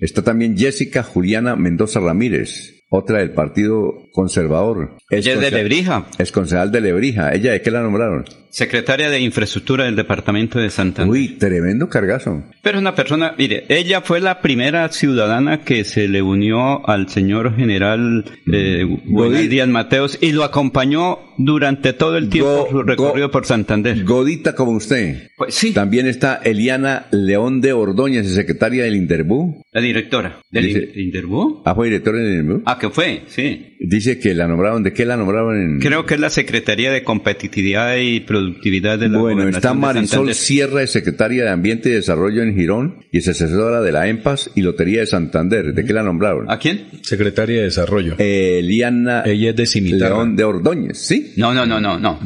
[0.00, 4.96] Está también Jessica Juliana Mendoza Ramírez, otra del Partido Conservador.
[5.10, 6.06] Ella es de Lebrija.
[6.18, 7.34] Es concejal de Lebrija.
[7.34, 8.24] ¿Ella de qué la nombraron?
[8.50, 11.12] Secretaria de Infraestructura del Departamento de Santander.
[11.12, 12.42] Uy, tremendo cargazo.
[12.62, 17.08] Pero es una persona, mire, ella fue la primera ciudadana que se le unió al
[17.08, 18.86] señor general eh,
[19.48, 24.04] Díaz Mateos y lo acompañó durante todo el tiempo su recorrido por Santander.
[24.04, 25.30] Godita como usted.
[25.36, 25.72] Pues sí.
[25.72, 29.62] También está Eliana León de Ordóñez, secretaria del Interbú.
[29.72, 31.62] La directora del Interbú.
[31.64, 32.62] Ah, fue directora del Interbú.
[32.66, 33.76] Ah, que fue, sí.
[33.80, 35.60] Dice que la nombraron, ¿de qué la nombraron?
[35.60, 35.78] En...
[35.78, 40.82] Creo que es la Secretaría de Competitividad y Productividad de la Bueno, está Marisol Sierra,
[40.82, 44.62] es secretaria de Ambiente y Desarrollo en Girón y es asesora de la EMPAS y
[44.62, 45.74] Lotería de Santander.
[45.74, 46.50] ¿De qué la nombraron?
[46.50, 46.86] ¿A quién?
[47.02, 48.14] Secretaria de Desarrollo.
[48.18, 50.16] Eliana Ella es de Cimitarra.
[50.16, 51.32] León de Ordóñez, ¿sí?
[51.36, 52.18] No, no, no, no, no.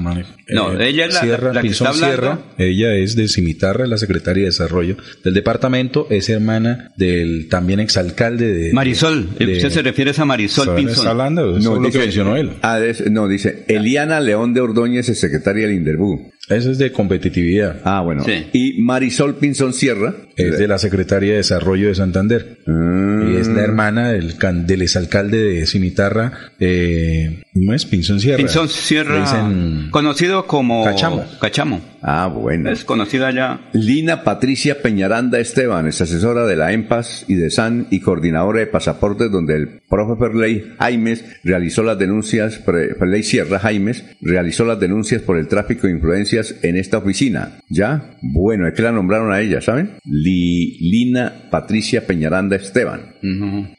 [0.49, 2.07] No, Eh, ella es la, Sierra, la que está Pinzón.
[2.09, 7.81] Sierra, ella es de Cimitarra, la secretaria de Desarrollo del departamento, es hermana del también
[7.81, 8.73] exalcalde de...
[8.73, 10.75] Marisol, de- usted se refiere a Marisol.
[10.75, 10.97] Pinzón.
[10.99, 12.51] Está hablando, eso es lo que mencionó él.
[12.63, 16.31] Ah, es- no, dice Eliana León de Ordóñez, es secretaria del Interbú.
[16.49, 17.81] Eso es de competitividad.
[17.85, 18.23] Ah, bueno.
[18.25, 18.47] Sí.
[18.53, 20.15] Y Marisol Pinzón Sierra.
[20.37, 22.59] Es de la Secretaría de Desarrollo de Santander.
[22.67, 27.87] Ah, Y es la hermana del, can- del exalcalde de Cimitarra, eh, ¿cómo es?
[27.87, 28.37] Pinzón Sierra.
[28.37, 31.25] Pinzón Sierra, dicen conocido como Cachamo.
[31.41, 31.81] Cachamo.
[32.07, 32.71] Ah, bueno.
[32.71, 33.71] Es conocida ya.
[33.73, 38.67] Lina Patricia Peñaranda Esteban es asesora de la EMPAS y de SAN y coordinadora de
[38.67, 45.23] pasaportes donde el profe Ferley Jaimes realizó las denuncias, Ferley Sierra Jaimes realizó las denuncias
[45.23, 47.61] por el tráfico de influencias en esta oficina.
[47.71, 48.17] ¿Ya?
[48.21, 49.93] Bueno, es que la nombraron a ella, ¿saben?
[50.05, 53.15] Li- Lina Patricia Peñaranda Esteban.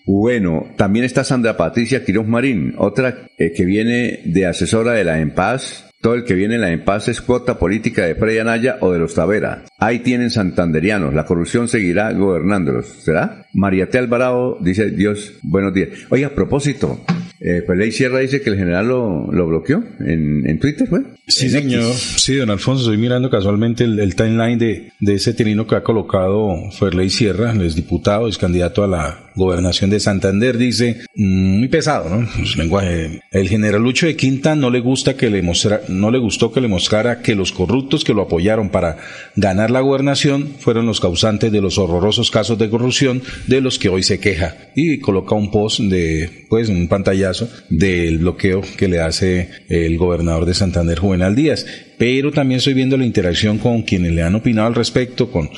[0.06, 5.20] Bueno, también está Sandra Patricia Quiroz Marín, otra eh, que viene de asesora de la
[5.20, 5.84] EMPAS.
[6.06, 9.00] Todo el que viene en la EMPAS es cuota política de Freya Anaya o de
[9.00, 9.64] los Tavera.
[9.80, 11.16] Ahí tienen santanderianos.
[11.16, 12.86] La corrupción seguirá gobernándolos.
[12.86, 13.48] ¿Será?
[13.56, 13.98] María T.
[13.98, 15.90] Alvarado dice, Dios, buenos días.
[16.12, 17.00] Oye, a propósito,
[17.40, 21.02] eh, Peley Sierra dice que el general lo, lo bloqueó en, en Twitter, ¿fue?
[21.28, 21.84] Sí, En señor.
[21.92, 22.14] X.
[22.18, 25.84] Sí, don Alfonso, estoy mirando casualmente el, el timeline de, de ese trino que ha
[25.84, 31.68] colocado Ferley Sierra, el diputado, es candidato a la gobernación de Santander, dice, mm, muy
[31.68, 32.28] pesado, ¿no?
[32.36, 33.20] Pues, lenguaje.
[33.32, 36.62] El general Lucho de Quinta no le gusta que le mostra, no le gustó que
[36.62, 38.98] le mostrara que los corruptos que lo apoyaron para
[39.36, 43.90] ganar la gobernación fueron los causantes de los horrorosos casos de corrupción de los que
[43.90, 44.56] hoy se queja.
[44.76, 46.88] Y coloca un post de, pues, un
[47.26, 51.66] pantallazo del bloqueo que le hace el gobernador de Santander, Juvenal Díaz.
[51.98, 55.50] Pero también estoy viendo la interacción con quienes le han opinado al respecto, con,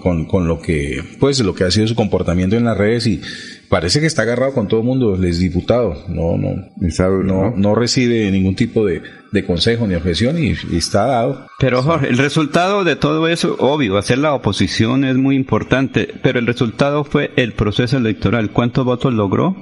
[0.00, 3.22] con, con lo que, pues, lo que ha sido su comportamiento en las redes y
[3.70, 6.04] parece que está agarrado con todo el mundo, el exdiputado.
[6.08, 6.56] No, no,
[7.24, 9.00] no, no recibe ningún tipo de,
[9.32, 11.46] de consejo ni objeción y, y está dado.
[11.58, 16.38] Pero Jorge, el resultado de todo eso, obvio, hacer la oposición es muy importante, pero
[16.38, 18.50] el resultado fue el proceso electoral.
[18.50, 19.56] ¿Cuántos votos logró?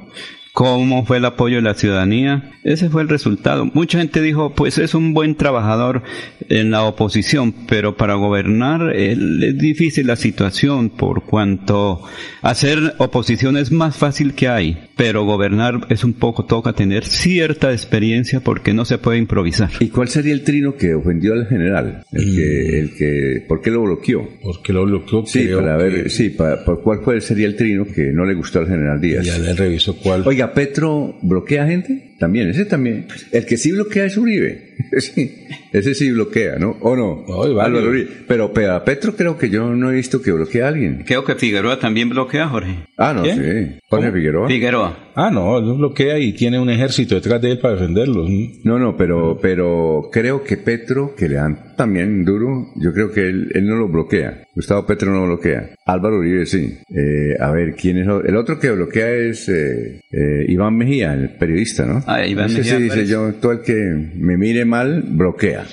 [0.60, 2.50] ¿Cómo fue el apoyo de la ciudadanía?
[2.64, 3.66] Ese fue el resultado.
[3.74, 6.02] Mucha gente dijo, pues es un buen trabajador
[6.48, 12.00] en la oposición, pero para gobernar eh, es difícil la situación por cuanto
[12.40, 17.70] hacer oposición es más fácil que hay, pero gobernar es un poco, toca tener cierta
[17.72, 19.68] experiencia porque no se puede improvisar.
[19.80, 22.02] ¿Y cuál sería el trino que ofendió al general?
[22.12, 24.26] El que, el que, ¿por qué lo bloqueó?
[24.42, 25.26] Porque lo bloqueó.
[25.26, 28.32] Sí, para ver, que- sí, para, por cuál fue, sería el trino que no le
[28.32, 29.26] gustó al general Díaz.
[29.26, 30.22] Ya le reviso cuál.
[30.26, 33.06] Oiga, Petro bloquea gente también, ese también.
[33.32, 34.74] El que sí bloquea es Uribe.
[34.98, 36.76] Sí, ese sí bloquea, ¿no?
[36.80, 37.24] ¿O no?
[37.42, 38.08] Álvaro Uribe.
[38.26, 41.04] Pero, pero a Petro creo que yo no he visto que bloquee a alguien.
[41.06, 42.76] Creo que Figueroa también bloquea, Jorge.
[42.96, 43.36] Ah, no, ¿Quién?
[43.36, 43.80] sí.
[43.88, 44.12] Jorge ¿Cómo?
[44.12, 44.48] Figueroa.
[44.48, 45.06] Figueroa.
[45.14, 48.26] Ah, no, él lo bloquea y tiene un ejército detrás de él para defenderlo.
[48.64, 53.28] No, no, pero, pero creo que Petro, que le dan también duro, yo creo que
[53.28, 54.44] él, él no lo bloquea.
[54.54, 55.70] Gustavo Petro no lo bloquea.
[55.84, 56.78] Álvaro Uribe sí.
[56.88, 58.08] Eh, a ver, ¿quién es?
[58.26, 62.02] El otro que bloquea es eh, eh, Iván Mejía, el periodista, ¿no?
[62.06, 65.65] Ah, Iván Ese Mejía sí dice yo, todo el que me mire mal, bloquea.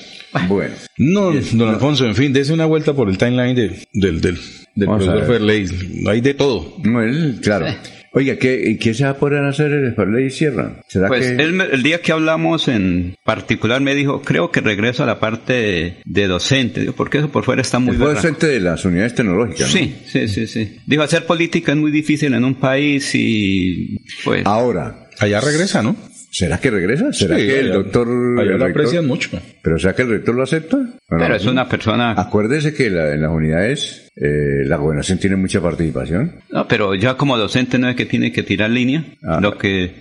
[0.48, 0.74] Bueno.
[0.98, 4.38] No, don Alfonso, en fin, dése una vuelta por el timeline de- del, del,
[4.76, 5.26] del profesor.
[5.26, 5.68] Ferley.
[6.08, 6.78] Hay de todo.
[6.84, 7.68] No, él, claro.
[8.16, 10.82] Oiga, ¿qué, ¿qué se va a poder hacer para ley Sierra?
[10.88, 11.42] ¿Será pues que...
[11.42, 16.28] el día que hablamos en particular me dijo, creo que regreso a la parte de,
[16.28, 17.98] docente, porque eso por fuera está muy...
[17.98, 19.68] Fue docente de las unidades tecnológicas.
[19.68, 20.78] Sí, sí, sí, sí.
[20.86, 24.46] Dijo, hacer política es muy difícil en un país y pues...
[24.46, 25.08] Ahora.
[25.20, 25.96] Allá regresa, ¿no?
[26.34, 27.14] ¿Será que regresa?
[27.14, 28.08] ¿Será que el doctor...
[28.40, 29.30] Allá lo aprecian mucho.
[29.62, 30.80] ¿Pero será que el rector lo acepta?
[31.08, 32.20] Pero es una persona...
[32.20, 36.32] Acuérdese que en las unidades eh, la gobernación tiene mucha participación.
[36.50, 39.06] No, pero ya como docente no es que tiene que tirar línea.
[39.22, 39.94] Ah, lo que...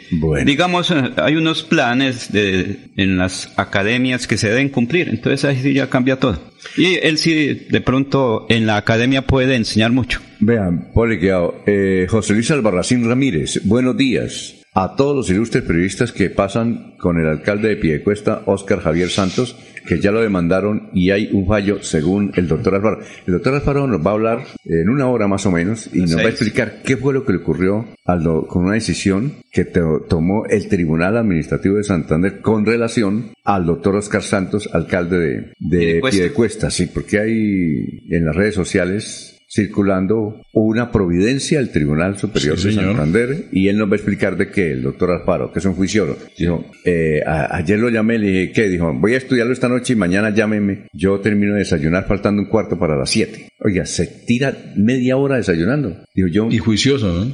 [0.46, 5.10] Digamos, eh, hay unos planes de, en las academias que se deben cumplir.
[5.10, 6.40] Entonces ahí sí ya cambia todo.
[6.78, 10.22] Y él sí, de pronto, en la academia puede enseñar mucho.
[10.40, 11.62] Vean, poliqueado.
[11.66, 17.18] Eh, José Luis Albarracín Ramírez, buenos días a todos los ilustres periodistas que pasan con
[17.18, 19.56] el alcalde de Piedecuesta, Óscar Javier Santos,
[19.86, 23.00] que ya lo demandaron y hay un fallo según el doctor Alfaro.
[23.26, 26.16] El doctor Alfaro nos va a hablar en una hora más o menos y nos
[26.16, 30.68] va a explicar qué fue lo que le ocurrió con una decisión que tomó el
[30.68, 36.70] Tribunal Administrativo de Santander con relación al doctor Óscar Santos, alcalde de, de Piedecuesta.
[36.70, 43.48] Sí, porque hay en las redes sociales circulando una providencia del Tribunal Superior de Santander
[43.52, 46.16] y él nos va a explicar de qué, el doctor Alfaro, que es un juicio.
[46.38, 48.68] Dijo, eh, ayer lo llamé, le dije, ¿qué?
[48.68, 50.88] Dijo, voy a estudiarlo esta noche y mañana llámeme.
[50.94, 53.48] Yo termino de desayunar faltando un cuarto para las siete.
[53.64, 55.96] Oiga, se tira media hora desayunando.
[56.14, 56.48] Dijo yo.
[56.50, 57.32] Y juicioso, ¿no?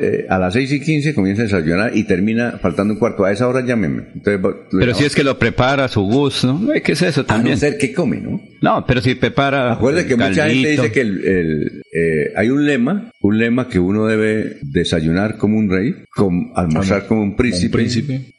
[0.00, 3.24] Eh, a las seis y quince comienza a desayunar y termina faltando un cuarto.
[3.24, 4.04] A esa hora llámeme.
[4.22, 6.72] pero si es que lo prepara a su gusto, ¿no?
[6.82, 7.52] ¿Qué es eso también?
[7.52, 8.40] A no ser que come, ¿no?
[8.60, 9.72] No, pero si prepara.
[9.72, 14.06] Acuérdate que mucha gente dice que el eh, hay un lema, un lema que uno
[14.06, 15.96] debe desayunar como un rey,
[16.54, 17.82] almorzar como un príncipe,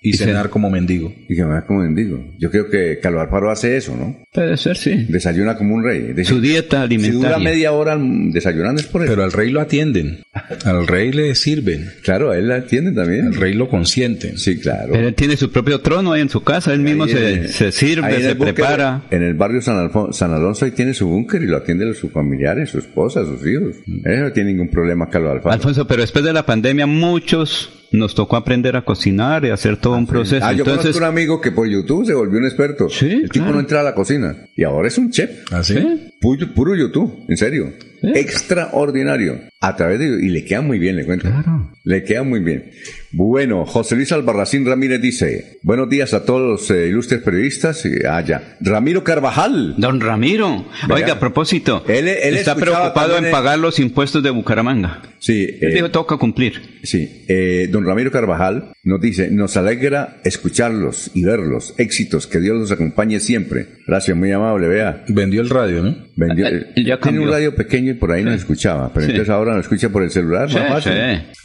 [0.01, 1.13] y, cenar como mendigo.
[1.27, 2.23] Y cenar como mendigo.
[2.39, 4.15] Yo creo que Calvar Faro hace eso, ¿no?
[4.31, 5.05] Puede ser, sí.
[5.09, 6.13] Desayuna como un rey.
[6.23, 7.30] Su dieta alimentaria.
[7.37, 9.11] Dura media hora desayunando es por eso.
[9.11, 10.23] Pero al rey lo atienden.
[10.65, 11.91] Al rey le sirven.
[12.03, 13.27] Claro, a él le atienden también.
[13.27, 14.37] El rey lo consiente.
[14.37, 14.93] Sí, claro.
[14.93, 18.35] él tiene su propio trono ahí en su casa, él mismo se, se, sirve, se
[18.35, 19.03] prepara.
[19.11, 22.69] En el barrio San, San Alonso ahí tiene su búnker y lo atiende sus familiares,
[22.69, 23.75] su esposa, sus hijos.
[24.05, 25.53] Él no tiene ningún problema, Carlos Alfonso.
[25.53, 29.97] Alfonso, pero después de la pandemia muchos nos tocó aprender a cocinar y hacer todo
[29.97, 30.45] un ah, proceso.
[30.45, 32.89] Ah, yo conozco un amigo que por YouTube se volvió un experto.
[32.89, 35.29] Sí, El tipo no entra a la cocina y ahora es un chef.
[35.51, 35.75] ¿Ah, sí?
[36.21, 37.73] Puro, YouTube, en serio.
[38.01, 39.39] Extraordinario.
[39.59, 40.05] A través de...
[40.25, 41.27] Y le queda muy bien, le cuento.
[41.29, 41.71] Claro.
[41.83, 42.71] Le queda muy bien.
[43.11, 47.83] Bueno, José Luis Albarracín Ramírez dice, buenos días a todos los eh, ilustres periodistas.
[48.07, 48.57] Ah, ya.
[48.59, 49.75] Ramiro Carvajal.
[49.77, 50.65] Don Ramiro.
[50.89, 55.01] Oiga, a propósito, él, está preocupado en pagar los impuestos de Bucaramanga.
[55.19, 55.57] Sí.
[55.61, 56.79] Él dijo, eh, toca cumplir.
[56.83, 57.25] Sí.
[57.27, 61.75] Eh, don Ramiro Carvajal nos dice, nos alegra escucharlos y verlos.
[61.77, 63.67] Éxitos, que Dios los acompañe siempre.
[63.85, 65.03] Gracias, muy amable, vea.
[65.07, 65.95] Vendió el radio, ¿no?
[66.15, 69.59] Vendió, ya tiene un radio pequeño y por ahí no escuchaba, pero entonces ahora lo
[69.59, 70.93] escucha por el celular, más fácil.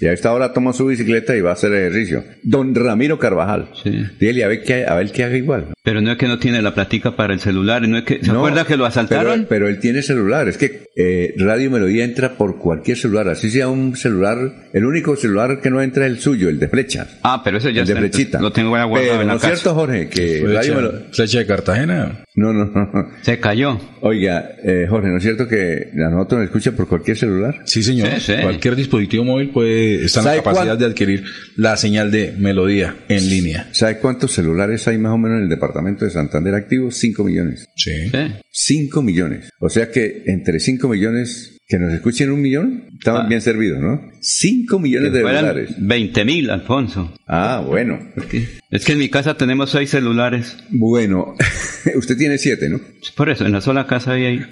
[0.01, 2.25] Y a esta hora toma su bicicleta y va hacer ejercicio.
[2.43, 3.69] Don Ramiro Carvajal.
[3.83, 4.05] Sí.
[4.21, 5.67] Dile a ver qué, a ver qué haga igual.
[5.83, 8.31] Pero no es que no tiene la platica para el celular, no es que, ¿se
[8.31, 9.47] acuerda que lo asaltaron?
[9.49, 13.69] Pero, él tiene celular, es que eh, Radio Melodía entra por cualquier celular, así sea
[13.69, 17.07] un celular, el único celular que no entra es el suyo, el de flecha.
[17.23, 18.41] Ah, pero eso ya el de flechita.
[18.41, 20.09] Lo tengo guardado pero, en la ¿no es cierto, Jorge?
[20.09, 21.07] Que flecha, Radio Melodía...
[21.13, 22.26] ¿Flecha de Cartagena?
[22.37, 23.11] No, no, no.
[23.22, 23.80] Se cayó.
[24.03, 27.62] Oiga, eh, Jorge, ¿no es cierto que la nota nos escucha por cualquier celular?
[27.64, 28.11] Sí, señor.
[28.43, 31.24] Cualquier dispositivo móvil puede estar en la capacidad de adquirir
[31.57, 33.68] la señal de melodía en línea.
[33.72, 36.97] ¿Sabe cuántos celulares hay más o menos en el departamento de Santander activos?
[36.97, 37.66] 5 millones.
[37.74, 38.12] Sí.
[38.51, 39.49] 5 millones.
[39.59, 43.29] O sea que entre 5 millones que nos escuchen un millón, estamos ah.
[43.29, 44.01] bien servidos, ¿no?
[44.21, 45.75] 5 millones de dólares.
[45.79, 47.12] 20 mil, Alfonso.
[47.27, 47.99] Ah, bueno.
[48.71, 50.57] Es que en mi casa tenemos 6 celulares.
[50.71, 51.35] Bueno,
[51.97, 52.81] usted tiene 7, ¿no?
[53.17, 54.47] Por eso, en la sola casa hay ahí.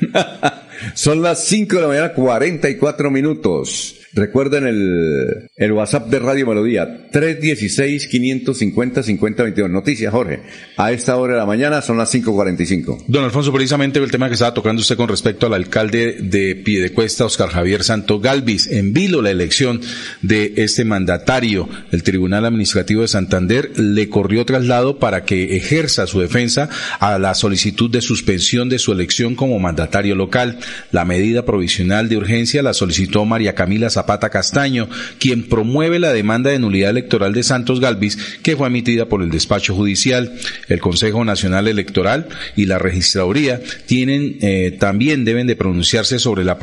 [0.95, 4.01] Son las 5 de la mañana, 44 minutos.
[4.15, 9.69] Recuerden el, el WhatsApp de Radio Melodía, 316-550-5022.
[9.69, 10.41] Noticias, Jorge.
[10.77, 13.07] A esta hora de la mañana son las 5.45.
[13.09, 17.25] Don Alfonso, precisamente el tema que estaba tocando usted con respecto al alcalde de Piedecuesta,
[17.25, 19.81] Oscar Javier Santo Galvis, en vilo la elección
[20.23, 21.69] de este mandatario.
[21.91, 26.69] El Tribunal Administrativo de Santander le corrió traslado para que ejerza su defensa
[27.01, 30.61] a la solicitud de suspensión de su elección como mandatario local.
[30.93, 34.89] La medida provisional de urgencia la solicitó María Camila Zapata Castaño,
[35.19, 39.31] quien promueve la demanda de nulidad electoral de Santos Galvis, que fue emitida por el
[39.31, 40.35] despacho judicial.
[40.69, 46.59] El Consejo Nacional Electoral y la Registraduría tienen, eh, también deben de pronunciarse sobre la,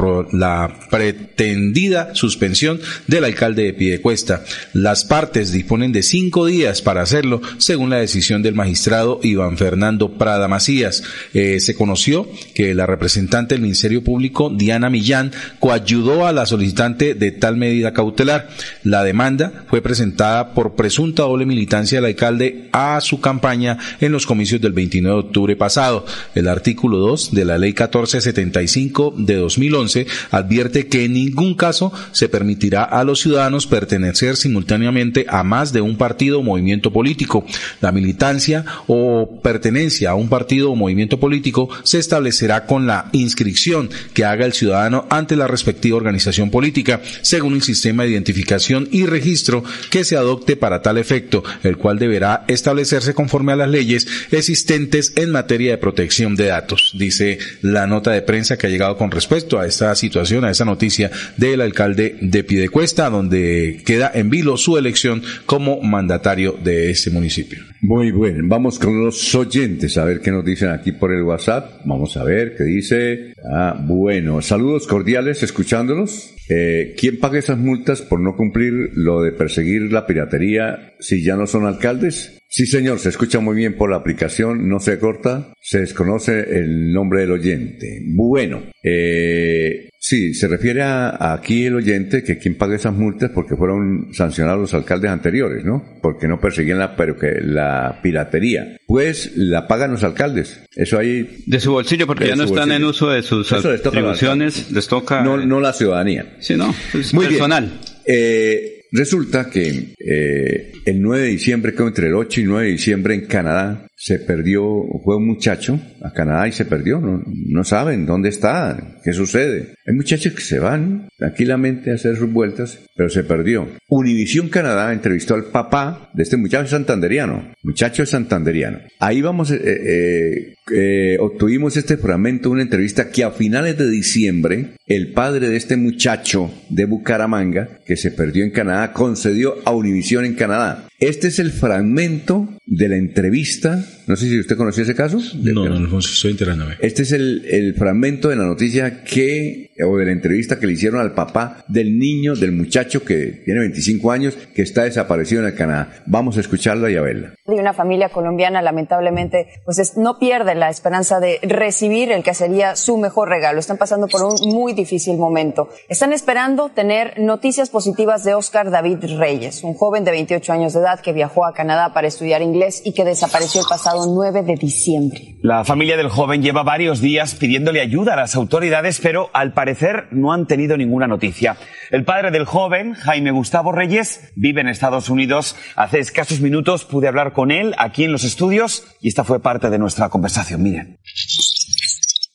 [0.91, 4.43] pretendida suspensión del alcalde de Piedecuesta.
[4.73, 10.17] Las partes disponen de cinco días para hacerlo, según la decisión del magistrado Iván Fernando
[10.17, 11.01] Prada Macías.
[11.33, 17.15] Eh, se conoció que la representante del Ministerio Público, Diana Millán, coayudó a la solicitante
[17.15, 18.49] de tal medida cautelar.
[18.83, 24.25] La demanda fue presentada por presunta doble militancia del alcalde a su campaña en los
[24.25, 26.05] comicios del 29 de octubre pasado.
[26.35, 32.29] El artículo 2 de la ley 1475 de 2011 advierte que en ningún caso se
[32.29, 37.45] permitirá a los ciudadanos pertenecer simultáneamente a más de un partido o movimiento político.
[37.79, 43.89] La militancia o pertenencia a un partido o movimiento político se establecerá con la inscripción
[44.13, 49.05] que haga el ciudadano ante la respectiva organización política, según el sistema de identificación y
[49.05, 54.07] registro que se adopte para tal efecto, el cual deberá establecerse conforme a las leyes
[54.31, 58.97] existentes en materia de protección de datos, dice la nota de prensa que ha llegado
[58.97, 64.29] con respecto a esta situación, a esta noticia del alcalde de Piedecuesta, donde queda en
[64.29, 67.59] vilo su elección como mandatario de este municipio.
[67.83, 71.81] Muy bien, vamos con los oyentes a ver qué nos dicen aquí por el WhatsApp.
[71.83, 73.33] Vamos a ver qué dice.
[73.51, 76.35] Ah, bueno, saludos cordiales escuchándolos.
[76.53, 81.37] Eh, ¿Quién paga esas multas por no cumplir lo de perseguir la piratería si ya
[81.37, 82.40] no son alcaldes?
[82.53, 86.91] Sí, señor, se escucha muy bien por la aplicación, no se corta, se desconoce el
[86.91, 88.01] nombre del oyente.
[88.07, 93.55] Bueno, eh, sí, se refiere a, aquí el oyente que quien paga esas multas porque
[93.55, 95.81] fueron sancionados los alcaldes anteriores, ¿no?
[96.01, 98.75] Porque no perseguían la, pero que la piratería.
[98.85, 100.59] Pues la pagan los alcaldes.
[100.75, 101.45] Eso ahí.
[101.45, 105.21] De su bolsillo, porque ya no están en uso de sus atribuciones, les toca.
[105.21, 106.35] No, no la ciudadanía.
[106.41, 107.79] Sí, no, es muy personal.
[108.05, 112.71] Eh, Resulta que eh, el 9 de diciembre, creo entre el 8 y 9 de
[112.73, 118.07] diciembre en Canadá, se perdió, fue un muchacho a Canadá y se perdió, no, saben
[118.07, 119.75] dónde está, qué sucede.
[119.85, 123.67] Hay muchachos que se van tranquilamente a hacer sus vueltas, pero se perdió.
[123.89, 128.79] Univisión Canadá entrevistó al papá de este muchacho santanderiano, muchacho santanderiano.
[128.99, 134.71] Ahí vamos, eh, eh, eh, obtuvimos este fragmento, una entrevista que a finales de diciembre,
[134.87, 140.25] el padre de este muchacho de Bucaramanga, que se perdió en Canadá, concedió a Univisión
[140.25, 140.87] en Canadá.
[141.01, 143.83] Este es el fragmento de la entrevista.
[144.05, 145.19] No sé si usted conoció ese caso.
[145.41, 146.77] No, no, no, estoy enterándome.
[146.79, 150.73] Este es el, el fragmento de la noticia que, o de la entrevista que le
[150.73, 155.47] hicieron al papá del niño, del muchacho que tiene 25 años, que está desaparecido en
[155.47, 156.03] el Canadá.
[156.05, 157.33] Vamos a escucharla y a verla.
[157.47, 162.35] Y una familia colombiana, lamentablemente, pues es, no pierde la esperanza de recibir el que
[162.35, 163.59] sería su mejor regalo.
[163.59, 165.67] Están pasando por un muy difícil momento.
[165.89, 170.81] Están esperando tener noticias positivas de Oscar David Reyes, un joven de 28 años de
[170.81, 174.55] edad que viajó a Canadá para estudiar inglés y que desapareció el pasado 9 de
[174.55, 175.35] diciembre.
[175.41, 180.09] La familia del joven lleva varios días pidiéndole ayuda a las autoridades, pero al parecer
[180.11, 181.57] no han tenido ninguna noticia.
[181.89, 185.55] El padre del joven, Jaime Gustavo Reyes, vive en Estados Unidos.
[185.75, 189.71] Hace escasos minutos pude hablar con él aquí en los estudios y esta fue parte
[189.71, 190.61] de nuestra conversación.
[190.61, 190.99] Miren.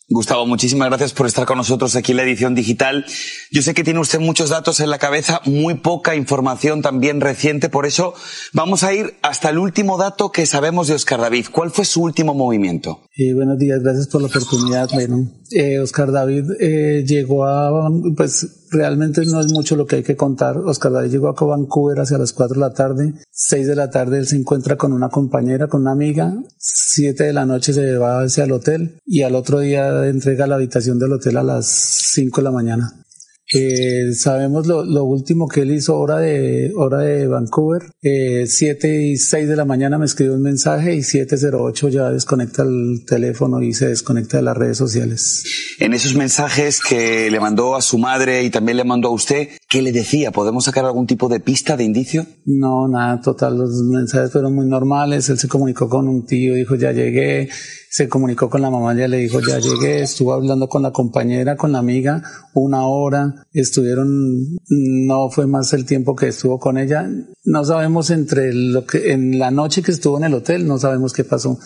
[0.09, 3.05] Gustavo, muchísimas gracias por estar con nosotros aquí en la edición digital.
[3.51, 7.69] Yo sé que tiene usted muchos datos en la cabeza, muy poca información también reciente,
[7.69, 8.15] por eso
[8.53, 11.47] vamos a ir hasta el último dato que sabemos de Oscar David.
[11.51, 13.01] ¿Cuál fue su último movimiento?
[13.17, 14.89] Eh, buenos días, gracias por la oportunidad.
[14.93, 20.03] Bueno, eh, Oscar David eh, llegó a, pues realmente no es mucho lo que hay
[20.03, 20.59] que contar.
[20.59, 24.19] Oscar David llegó a Vancouver hacia las 4 de la tarde, 6 de la tarde
[24.19, 28.23] él se encuentra con una compañera, con una amiga, 7 de la noche se va
[28.23, 32.41] hacia el hotel y al otro día entrega la habitación del hotel a las 5
[32.41, 33.06] de la mañana.
[33.53, 37.83] Eh, sabemos lo, lo, último que él hizo hora de, hora de Vancouver.
[38.03, 42.65] Eh, 7 y 6 de la mañana me escribió un mensaje y 7.08 ya desconecta
[42.65, 45.45] el teléfono y se desconecta de las redes sociales.
[45.79, 49.49] En esos mensajes que le mandó a su madre y también le mandó a usted,
[49.69, 50.33] ¿qué le decía?
[50.33, 52.27] ¿Podemos sacar algún tipo de pista, de indicio?
[52.45, 53.59] No, nada, total.
[53.59, 55.29] Los mensajes fueron muy normales.
[55.29, 57.49] Él se comunicó con un tío, dijo ya llegué
[57.97, 61.57] se comunicó con la mamá, ya le dijo, ya llegué, estuvo hablando con la compañera,
[61.57, 67.09] con la amiga, una hora, estuvieron, no fue más el tiempo que estuvo con ella,
[67.45, 71.15] no sabemos entre lo que, en la noche que estuvo en el hotel, no sabemos
[71.15, 71.59] qué pasó.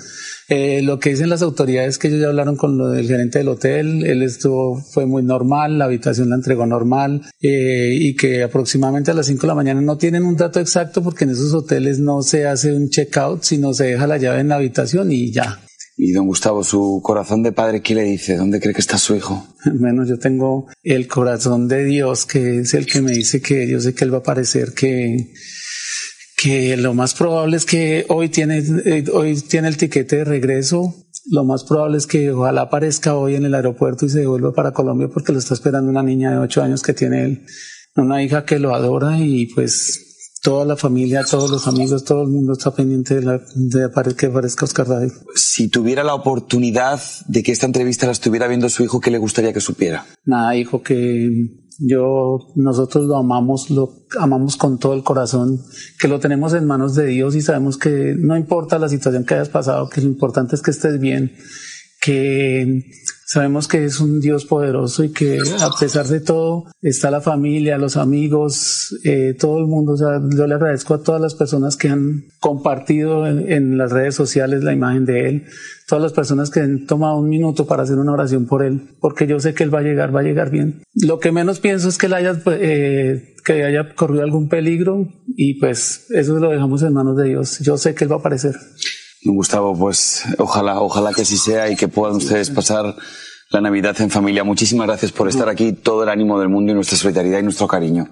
[0.52, 3.46] Eh, lo que dicen las autoridades es que ellos ya hablaron con el gerente del
[3.46, 9.12] hotel, él estuvo, fue muy normal, la habitación la entregó normal eh, y que aproximadamente
[9.12, 12.00] a las 5 de la mañana no tienen un dato exacto porque en esos hoteles
[12.00, 15.60] no se hace un checkout, sino se deja la llave en la habitación y ya.
[15.96, 18.36] Y don Gustavo, su corazón de padre, ¿qué le dice?
[18.36, 19.46] ¿Dónde cree que está su hijo?
[19.78, 23.80] Bueno, yo tengo el corazón de Dios, que es el que me dice que yo
[23.80, 25.30] sé que él va a aparecer, que,
[26.40, 30.94] que lo más probable es que hoy tiene, eh, hoy tiene el tiquete de regreso.
[31.30, 34.72] Lo más probable es que ojalá aparezca hoy en el aeropuerto y se devuelva para
[34.72, 37.46] Colombia porque lo está esperando una niña de ocho años que tiene él,
[37.96, 42.28] una hija que lo adora y pues toda la familia, todos los amigos, todo el
[42.28, 45.12] mundo está pendiente de, la, de que aparezca Oscar David.
[45.34, 49.18] Si tuviera la oportunidad de que esta entrevista la estuviera viendo su hijo, ¿qué le
[49.18, 50.06] gustaría que supiera?
[50.24, 51.28] Nada, hijo, que
[51.82, 55.58] Yo, nosotros lo amamos, lo amamos con todo el corazón,
[55.98, 59.34] que lo tenemos en manos de Dios y sabemos que no importa la situación que
[59.34, 61.32] hayas pasado, que lo importante es que estés bien,
[61.98, 62.84] que
[63.32, 67.78] sabemos que es un Dios poderoso y que a pesar de todo está la familia,
[67.78, 69.92] los amigos, eh, todo el mundo.
[69.92, 74.16] O sea, yo le agradezco a todas las personas que han compartido en, las redes
[74.16, 75.44] sociales la imagen de él,
[75.86, 79.28] todas las personas que han tomado un minuto para hacer una oración por él, porque
[79.28, 80.82] yo sé que él va a llegar, va a llegar bien.
[80.94, 85.60] Lo que menos pienso es que él haya, eh, que haya corrido algún peligro y
[85.60, 87.60] pues eso lo dejamos en manos de Dios.
[87.60, 88.56] Yo sé que él va a aparecer.
[89.24, 92.96] Gustavo, pues ojalá, ojalá que así sea y que puedan ustedes pasar
[93.50, 94.44] la Navidad en familia.
[94.44, 97.68] Muchísimas gracias por estar aquí, todo el ánimo del mundo y nuestra solidaridad y nuestro
[97.68, 98.08] cariño.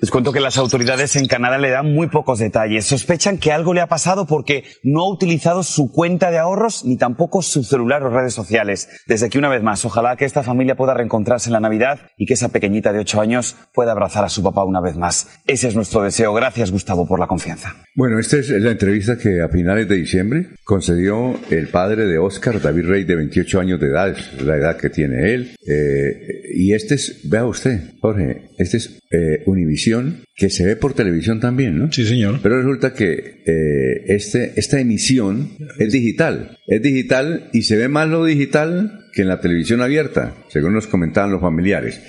[0.00, 2.86] Les cuento que las autoridades en Canadá le dan muy pocos detalles.
[2.86, 6.96] Sospechan que algo le ha pasado porque no ha utilizado su cuenta de ahorros ni
[6.96, 8.88] tampoco su celular o redes sociales.
[9.08, 12.26] Desde aquí una vez más, ojalá que esta familia pueda reencontrarse en la Navidad y
[12.26, 15.40] que esa pequeñita de ocho años pueda abrazar a su papá una vez más.
[15.48, 16.32] Ese es nuestro deseo.
[16.32, 17.74] Gracias, Gustavo, por la confianza.
[17.96, 22.62] Bueno, esta es la entrevista que a finales de diciembre concedió el padre de Oscar,
[22.62, 25.56] David Rey, de 28 años de edad, es la edad que tiene él.
[25.66, 30.94] Eh, y este es, vea usted, Jorge, este es eh, Univision que se ve por
[30.94, 31.90] televisión también, ¿no?
[31.90, 32.40] Sí, señor.
[32.42, 36.58] Pero resulta que eh, este, esta emisión es digital.
[36.66, 40.86] Es digital y se ve más lo digital que en la televisión abierta, según nos
[40.86, 42.00] comentaban los familiares.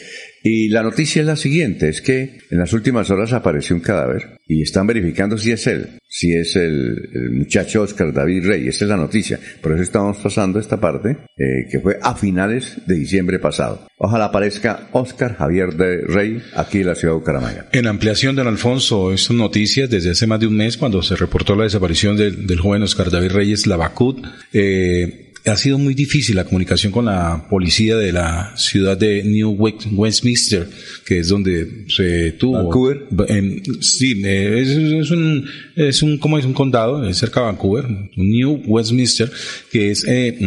[0.43, 4.37] Y la noticia es la siguiente, es que en las últimas horas apareció un cadáver
[4.47, 8.89] y están verificando si es él, si es el, muchacho Oscar David Rey, esa es
[8.89, 9.39] la noticia.
[9.61, 13.87] Por eso estamos pasando esta parte, eh, que fue a finales de diciembre pasado.
[13.97, 17.67] Ojalá aparezca Oscar Javier de Rey aquí en la ciudad de Bucaramanga.
[17.71, 21.55] En ampliación, don Alfonso, estas noticias desde hace más de un mes cuando se reportó
[21.55, 26.91] la desaparición del, joven Oscar David Reyes Lavacut, eh, ha sido muy difícil la comunicación
[26.91, 29.51] con la policía de la ciudad de New
[29.91, 30.67] Westminster,
[31.05, 32.53] que es donde se tuvo.
[32.53, 33.05] Vancouver.
[33.27, 37.07] En, sí, es, es, un, es un, ¿cómo es un condado?
[37.07, 37.85] Es cerca de Vancouver,
[38.15, 39.31] New Westminster,
[39.71, 40.37] que es eh,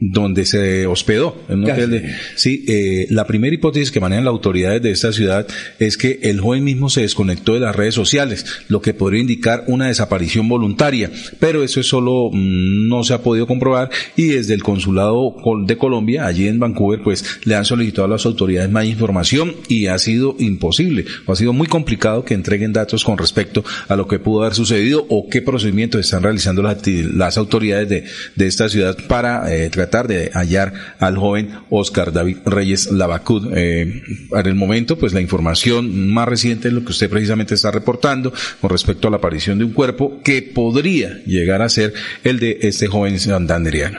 [0.00, 1.44] donde se hospedó.
[1.48, 5.12] En un hotel de, sí, eh, la primera hipótesis que manejan las autoridades de esta
[5.12, 5.46] ciudad
[5.78, 9.64] es que el joven mismo se desconectó de las redes sociales, lo que podría indicar
[9.66, 14.54] una desaparición voluntaria, pero eso es solo mm, no se ha podido comprobar y desde
[14.54, 15.36] el consulado
[15.66, 19.88] de Colombia, allí en Vancouver, pues le han solicitado a las autoridades más información y
[19.88, 24.08] ha sido imposible o ha sido muy complicado que entreguen datos con respecto a lo
[24.08, 28.04] que pudo haber sucedido o qué procedimientos están realizando las, las autoridades de,
[28.36, 33.52] de, esta ciudad para eh, tratar de hallar al joven Oscar David Reyes Lavacud.
[33.54, 37.70] Eh, en el momento, pues la información más reciente es lo que usted precisamente está
[37.70, 38.32] reportando
[38.62, 41.92] con respecto a la aparición de un cuerpo que podría llegar a ser
[42.24, 43.98] el de este joven santanderiano.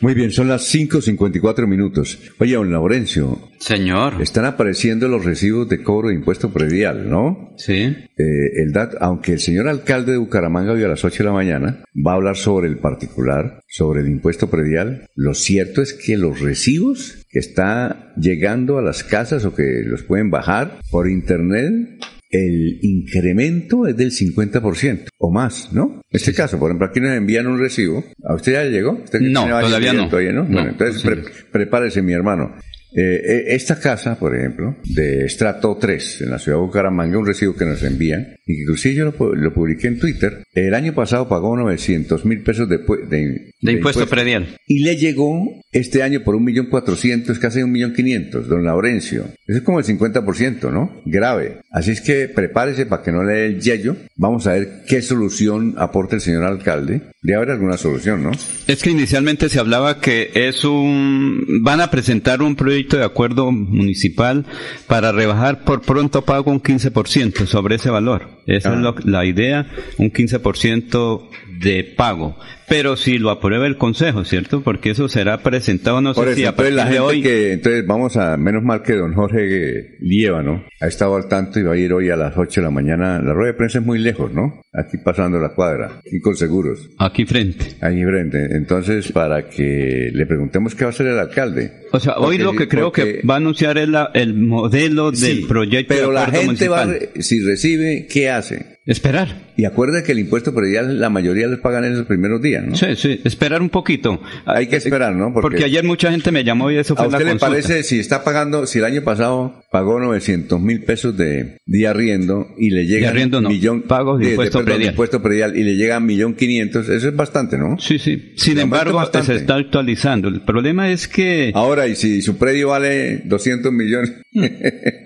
[0.00, 2.18] Muy bien, son las 5.54 minutos.
[2.38, 3.50] Oye, don Laurencio.
[3.58, 4.20] Señor.
[4.20, 7.54] Están apareciendo los recibos de cobro de impuesto predial, ¿no?
[7.56, 7.72] Sí.
[7.72, 11.32] Eh, el dat, aunque el señor alcalde de Bucaramanga hoy a las 8 de la
[11.34, 16.16] mañana va a hablar sobre el particular, sobre el impuesto predial, lo cierto es que
[16.16, 21.98] los recibos que está llegando a las casas o que los pueden bajar por internet
[22.34, 26.02] el incremento es del 50% o más, ¿no?
[26.10, 28.04] En este sí, caso, por ejemplo, aquí nos envían un recibo.
[28.24, 28.92] ¿A usted ya llegó?
[29.02, 30.08] ¿Usted no, todavía no.
[30.08, 30.44] Todavía no.
[30.44, 32.54] no bueno, entonces pre prepárese, mi hermano.
[32.94, 37.56] Eh, esta casa, por ejemplo, de estrato 3 en la ciudad de Bucaramanga, un recibo
[37.56, 42.24] que nos envían, inclusive yo lo, lo, publiqué en Twitter, el año pasado pagó 900
[42.24, 44.46] mil pesos de, de, de, de impuesto, predial.
[44.66, 45.42] Y le llegó
[45.72, 49.24] este año por un millón cuatrocientos, casi un millón quinientos, don Laurencio.
[49.46, 51.02] Eso es como el 50%, ¿no?
[51.04, 51.58] Grave.
[51.72, 53.96] Así es que prepárese para que no le dé el yello.
[54.16, 57.02] Vamos a ver qué solución aporta el señor alcalde.
[57.22, 58.30] Debe haber alguna solución, ¿no?
[58.68, 61.62] Es que inicialmente se hablaba que es un...
[61.62, 64.46] van a presentar un proyecto de acuerdo municipal
[64.86, 68.30] para rebajar por pronto pago un 15% sobre ese valor.
[68.46, 68.74] Esa ah.
[68.74, 69.66] es lo, la idea,
[69.98, 71.28] un 15%
[71.60, 72.36] de pago.
[72.66, 74.62] Pero si lo aprueba el Consejo, ¿cierto?
[74.62, 77.22] Porque eso será presentado, no Por sé eso, si a entonces, la gente de hoy...
[77.22, 81.62] que, entonces vamos a, menos mal que don Jorge Liévano ha estado al tanto y
[81.62, 83.20] va a ir hoy a las 8 de la mañana.
[83.20, 84.62] La rueda de prensa es muy lejos, ¿no?
[84.72, 86.88] Aquí pasando la cuadra, aquí con seguros.
[86.98, 87.66] Aquí frente.
[87.82, 88.46] Aquí frente.
[88.56, 91.70] Entonces, para que le preguntemos qué va a hacer el alcalde.
[91.92, 95.10] O sea, hoy lo que creo porque- que va a anunciar es la- el modelo
[95.10, 97.22] del Sí, proyecto Pero de la gente va, municipal.
[97.22, 98.73] si recibe, ¿qué hace?
[98.86, 99.52] Esperar.
[99.56, 102.76] Y acuerda que el impuesto predial la mayoría les pagan en los primeros días, ¿no?
[102.76, 104.20] Sí, sí, esperar un poquito.
[104.44, 105.32] Hay que esperar, ¿no?
[105.32, 107.46] Porque, ayer mucha gente me llamó y eso ¿A fue la usted le consulta.
[107.48, 112.48] parece si está pagando, si el año pasado pagó 900 mil pesos de, de arriendo
[112.58, 114.90] y le llega De arriendo no, millón pagos de impuesto perdón, predial.
[114.92, 117.78] impuesto predial y le llega a millón quinientos, eso es bastante, ¿no?
[117.78, 118.34] Sí, sí.
[118.36, 119.28] Sin embargo, bastante.
[119.28, 120.28] se está actualizando.
[120.28, 121.52] El problema es que...
[121.54, 124.12] Ahora, y si su predio vale 200 millones,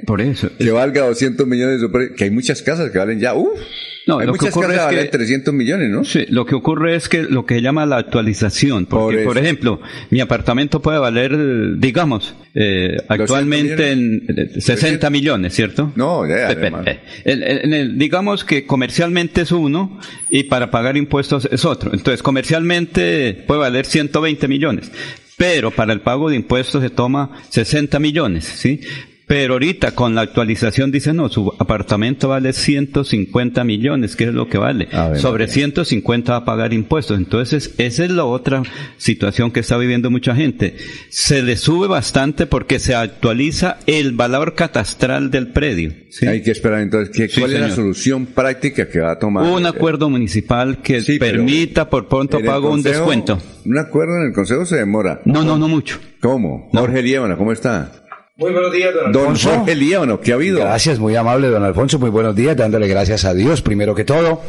[0.06, 0.50] Por eso.
[0.58, 3.58] que valga 200 millones de su predio, que hay muchas casas que valen ya, uff,
[4.06, 6.02] No, hay lo que ocurre casas que es valen que- 300 millones, ¿no?
[6.04, 9.36] Sí, lo que ocurre es que lo que se llama la actualización, Por porque por,
[9.36, 15.92] ejemplo, mi apartamento puede valer, digamos, eh, actualmente en eh, 60 millones, ¿cierto?
[15.94, 16.86] No, ya, además.
[16.86, 20.00] eh, el- el- en el- digamos que comercialmente es uno
[20.30, 21.92] y para pagar impuestos es otro.
[21.92, 24.90] Entonces, comercialmente puede valer 120 millones,
[25.36, 28.80] pero para el pago de impuestos se toma 60 millones, ¿sí?
[29.28, 34.48] Pero ahorita con la actualización dice, no, su apartamento vale 150 millones, que es lo
[34.48, 34.88] que vale.
[34.90, 35.54] Ver, Sobre María.
[35.54, 37.18] 150 va a pagar impuestos.
[37.18, 38.62] Entonces, esa es la otra
[38.96, 40.76] situación que está viviendo mucha gente.
[41.10, 45.92] Se le sube bastante porque se actualiza el valor catastral del predio.
[46.08, 46.26] ¿sí?
[46.26, 49.44] Hay que esperar entonces, ¿qué, Sí, ¿cuál es la solución práctica que va a tomar?
[49.44, 53.38] un acuerdo municipal que Sí, permita por pronto pago un descuento.
[53.66, 55.20] Un acuerdo en el consejo se demora.
[55.26, 55.98] No, no, no mucho.
[56.20, 56.70] ¿Cómo?
[56.72, 57.92] Jorge Líbano, ¿cómo está?
[58.38, 59.50] Muy buenos días, don Don Alfonso.
[59.50, 60.60] Jorge Líbano, ¿qué ha habido?
[60.60, 61.98] Gracias, muy amable, don Alfonso.
[61.98, 64.42] Muy buenos días, dándole gracias a Dios, primero que todo,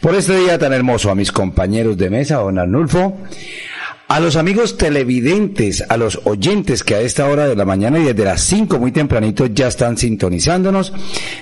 [0.00, 3.16] por este día tan hermoso, a mis compañeros de mesa, don Arnulfo,
[4.08, 8.04] a los amigos televidentes, a los oyentes que a esta hora de la mañana y
[8.06, 10.92] desde las 5 muy tempranito ya están sintonizándonos,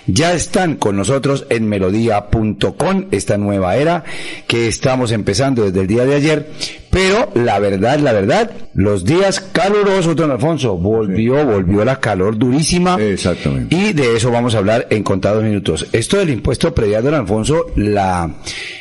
[0.06, 4.04] ya están con nosotros en melodía.com, esta nueva era
[4.46, 6.50] que estamos empezando desde el día de ayer,
[6.96, 12.96] pero la verdad, la verdad, los días calurosos, don Alfonso, volvió, volvió la calor durísima.
[12.98, 13.76] Exactamente.
[13.76, 15.88] Y de eso vamos a hablar en contados minutos.
[15.92, 18.36] Esto del impuesto predial, don Alfonso, la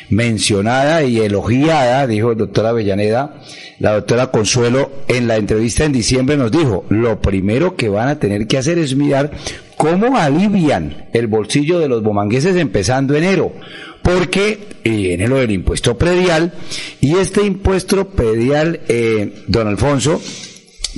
[0.08, 3.34] mencionada y elogiada, dijo el doctor Avellaneda,
[3.80, 8.18] la doctora Consuelo, en la entrevista en diciembre nos dijo, lo primero que van a
[8.18, 9.30] tener que hacer es mirar
[9.76, 13.52] cómo alivian el bolsillo de los bomangueses empezando enero.
[14.06, 16.52] Porque viene lo del impuesto predial
[17.00, 20.22] y este impuesto predial, eh, don Alfonso,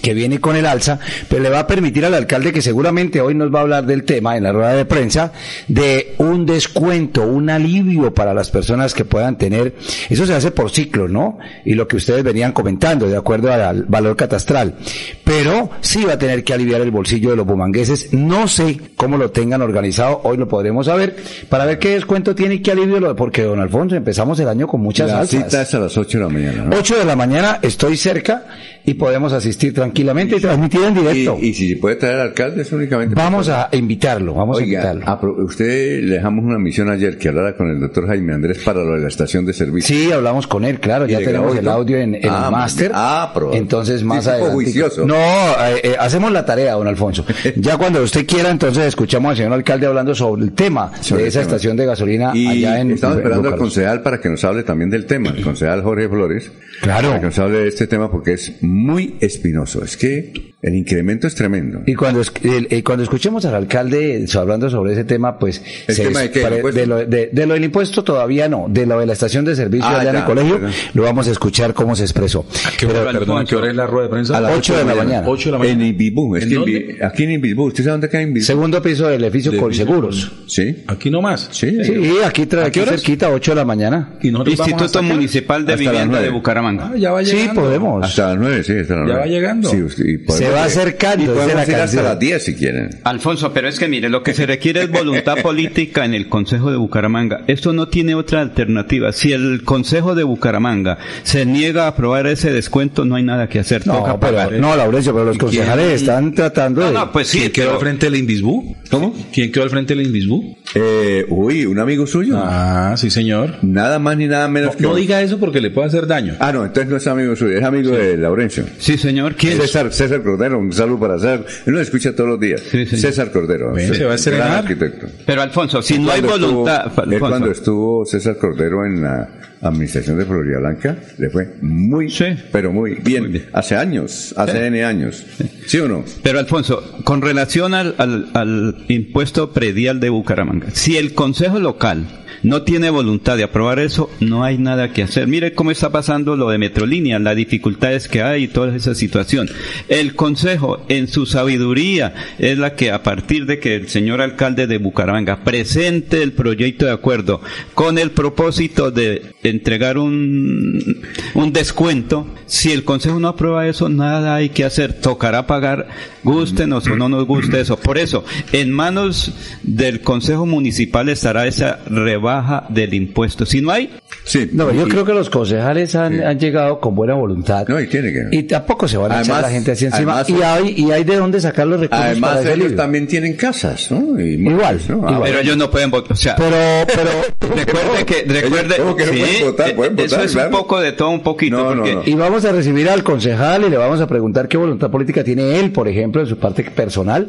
[0.03, 3.34] que viene con el alza, pero le va a permitir al alcalde que seguramente hoy
[3.34, 5.32] nos va a hablar del tema en la rueda de prensa,
[5.66, 9.74] de un descuento, un alivio para las personas que puedan tener,
[10.09, 11.38] eso se hace por ciclo, ¿no?
[11.64, 14.76] Y lo que ustedes venían comentando, de acuerdo al valor catastral.
[15.24, 19.16] Pero sí va a tener que aliviar el bolsillo de los bumangueses, no sé cómo
[19.16, 21.16] lo tengan organizado, hoy lo podremos saber,
[21.49, 24.80] para ver qué descuento tiene y qué alivio, porque don Alfonso, empezamos el año con
[24.80, 25.44] muchas La alzas.
[25.44, 26.76] cita es a las 8 de la mañana, ¿no?
[26.76, 28.46] 8 de la mañana estoy cerca
[28.84, 31.36] y podemos asistir tranquilamente y transmitir en directo.
[31.41, 33.14] Y, y si puede traer al alcalde es únicamente...
[33.14, 35.45] Vamos a invitarlo, vamos Oiga, a invitarlo.
[35.45, 38.95] usted le dejamos una misión ayer que hablara con el doctor Jaime Andrés para lo
[38.95, 39.95] de la estación de servicio.
[39.97, 42.91] Sí, hablamos con él, claro, ¿Y ya tenemos el audio en, en Ah, el máster.
[42.95, 44.55] ah, pero- Entonces más sí, adelante.
[44.55, 45.07] juicioso.
[45.07, 47.24] No, eh, eh, hacemos la tarea, don Alfonso.
[47.57, 51.28] Ya cuando usted quiera, entonces escuchamos al señor alcalde hablando sobre el tema Sobre de
[51.28, 51.51] el esa tema.
[51.51, 54.62] estación de gasolina Y allá en estamos en esperando al concejal para que nos hable
[54.62, 56.51] también del tema, el concejal Jorge Flores.
[56.80, 57.09] Claro.
[57.09, 59.78] Para que nos hable de este tema porque es muy espinoso.
[59.83, 61.82] Es que el incremento es tremendo.
[61.86, 65.62] Y cuando, es- el- eh, cuando escuchemos al alcalde hablando sobre ese tema, pues...
[65.86, 66.40] ¿El tema de qué?
[66.72, 69.54] De, lo, de, de lo del impuesto todavía no, de lo de la estación de
[69.54, 70.72] servicio Ah, allá en ya, el colegio, perdón.
[70.94, 72.44] lo vamos a escuchar cómo se expresó.
[72.76, 74.36] ¿Qué hora, Pero- perdón, ¿a qué hora es la rueda de prensa?
[74.36, 75.28] A las ocho de la mañana.
[75.28, 75.86] 8 de la En mañana.
[75.86, 76.78] Ibibú, es ¿En que en dónde?
[76.80, 78.40] Bi- aquí en Ibibú, ¿usted sabe dónde queda Ibibú?
[78.44, 80.32] Segundo piso del edificio Del con edificio seguros.
[80.48, 80.82] Sí.
[80.88, 81.48] Aquí nomás.
[81.52, 81.84] Sí.
[81.84, 81.92] Sí,
[82.24, 84.14] aquí, tra- ¿A qué aquí cerquita, 8 de la mañana.
[84.22, 85.02] Y Instituto.
[85.04, 86.30] Municipal de Vivienda de.
[86.30, 86.90] Bucaramanga.
[86.92, 87.62] Ah, ya va Sí, llegando.
[87.62, 88.04] podemos.
[88.04, 89.20] Hasta las nueve, sí, hasta las Ya nueve.
[89.20, 89.70] va llegando.
[89.70, 92.55] Sí, usted- y podemos Se va acercando, Y podemos la ir hasta las 10 si
[92.55, 92.90] quieren.
[93.05, 96.70] Alfonso, pero es que mire, lo que se requiere es voluntad política en el Consejo
[96.70, 97.44] de Bucaramanga.
[97.46, 99.12] Esto no tiene otra alternativa.
[99.12, 103.59] Si el Consejo de Bucaramanga se niega a aprobar ese descuento, no hay nada que
[103.59, 103.86] hacer.
[103.86, 106.92] No, Toca pero, no, Laurencio, pero los concejales están tratando No, de...
[106.94, 108.76] no, pues sí, ¿Quién quedó pero- al frente del Invisbú?
[108.90, 109.14] ¿Cómo?
[109.32, 110.57] ¿Quién quedó al frente del Invisbú?
[110.74, 112.34] Eh, uy, un amigo suyo.
[112.38, 113.54] Ah, sí, señor.
[113.62, 114.82] Nada más ni nada menos que.
[114.82, 116.34] No diga eso porque le puede hacer daño.
[116.40, 118.64] Ah, no, entonces no es amigo suyo, es amigo de Laurencio.
[118.78, 119.34] Sí, señor.
[119.34, 119.58] ¿Quién?
[119.60, 121.44] César, César Cordero, un saludo para César.
[121.66, 122.60] Él nos escucha todos los días.
[122.70, 122.96] Sí, sí.
[122.98, 123.72] César Cordero.
[123.72, 124.46] Ven, se va a estrenar.
[124.48, 125.06] gran arquitecto.
[125.24, 129.28] Pero Alfonso, si no hay estuvo- voluntad, él Alfonso, cuando estuvo César Cordero en la
[129.61, 132.26] administración de Florida Blanca, le fue muy, Sí.
[132.52, 133.22] pero muy bien.
[133.24, 133.46] Muy bien.
[133.52, 135.24] Hace años, hace N años.
[135.66, 136.04] ¿Sí o no?
[136.22, 142.06] Pero Alfonso, con relación al, al- al impuesto predial de Bucaramanga, si el Consejo Local
[142.44, 145.26] no tiene voluntad de aprobar eso, no hay nada que hacer.
[145.26, 149.48] Mire cómo está pasando lo de Metrolínea, las dificultades que hay y toda esa situación.
[149.88, 154.68] El Consejo, en su sabiduría, es la que a partir de que el señor alcalde
[154.68, 157.40] de Bucaramanga presente el proyecto de acuerdo
[157.74, 161.03] con el propósito de entregar un,
[161.34, 162.26] un descuento.
[162.46, 164.94] Si el Consejo no aprueba eso, nada hay que hacer.
[164.94, 165.88] Tocará pagar,
[166.24, 167.78] gustenos o no nos guste eso.
[167.78, 169.32] Por eso, en manos
[169.62, 173.44] del Consejo Municipal estará esa rebaja del impuesto.
[173.46, 173.90] Si no hay,
[174.24, 174.49] Sí.
[174.53, 177.66] No, yo y- creo que los concejales han, han llegado con buena voluntad.
[177.68, 178.36] No, y tiene que.
[178.36, 180.20] Y tampoco se van a echar la gente así encima.
[180.20, 183.07] además- y, hay, y hay de dónde sacar los recursos Además, para ese ellos también
[183.07, 184.20] tienen casas, ¿no?
[184.20, 184.96] Y Igual, muebles, ¿no?
[185.09, 185.22] Ah, igual.
[185.24, 186.12] pero ellos no pueden votar.
[186.12, 189.74] O sea, Pero, pero, recuerde que, recuerde, ¿Cómo que no sí, pueden votar?
[189.76, 190.49] Pueden eh, eso votar, es claro.
[190.51, 192.03] un poco de todo, un poquito, No, no, porque no.
[192.07, 195.59] Y vamos a recibir al concejal y le vamos a preguntar qué voluntad política tiene
[195.59, 197.28] él, por ejemplo, en su parte personal,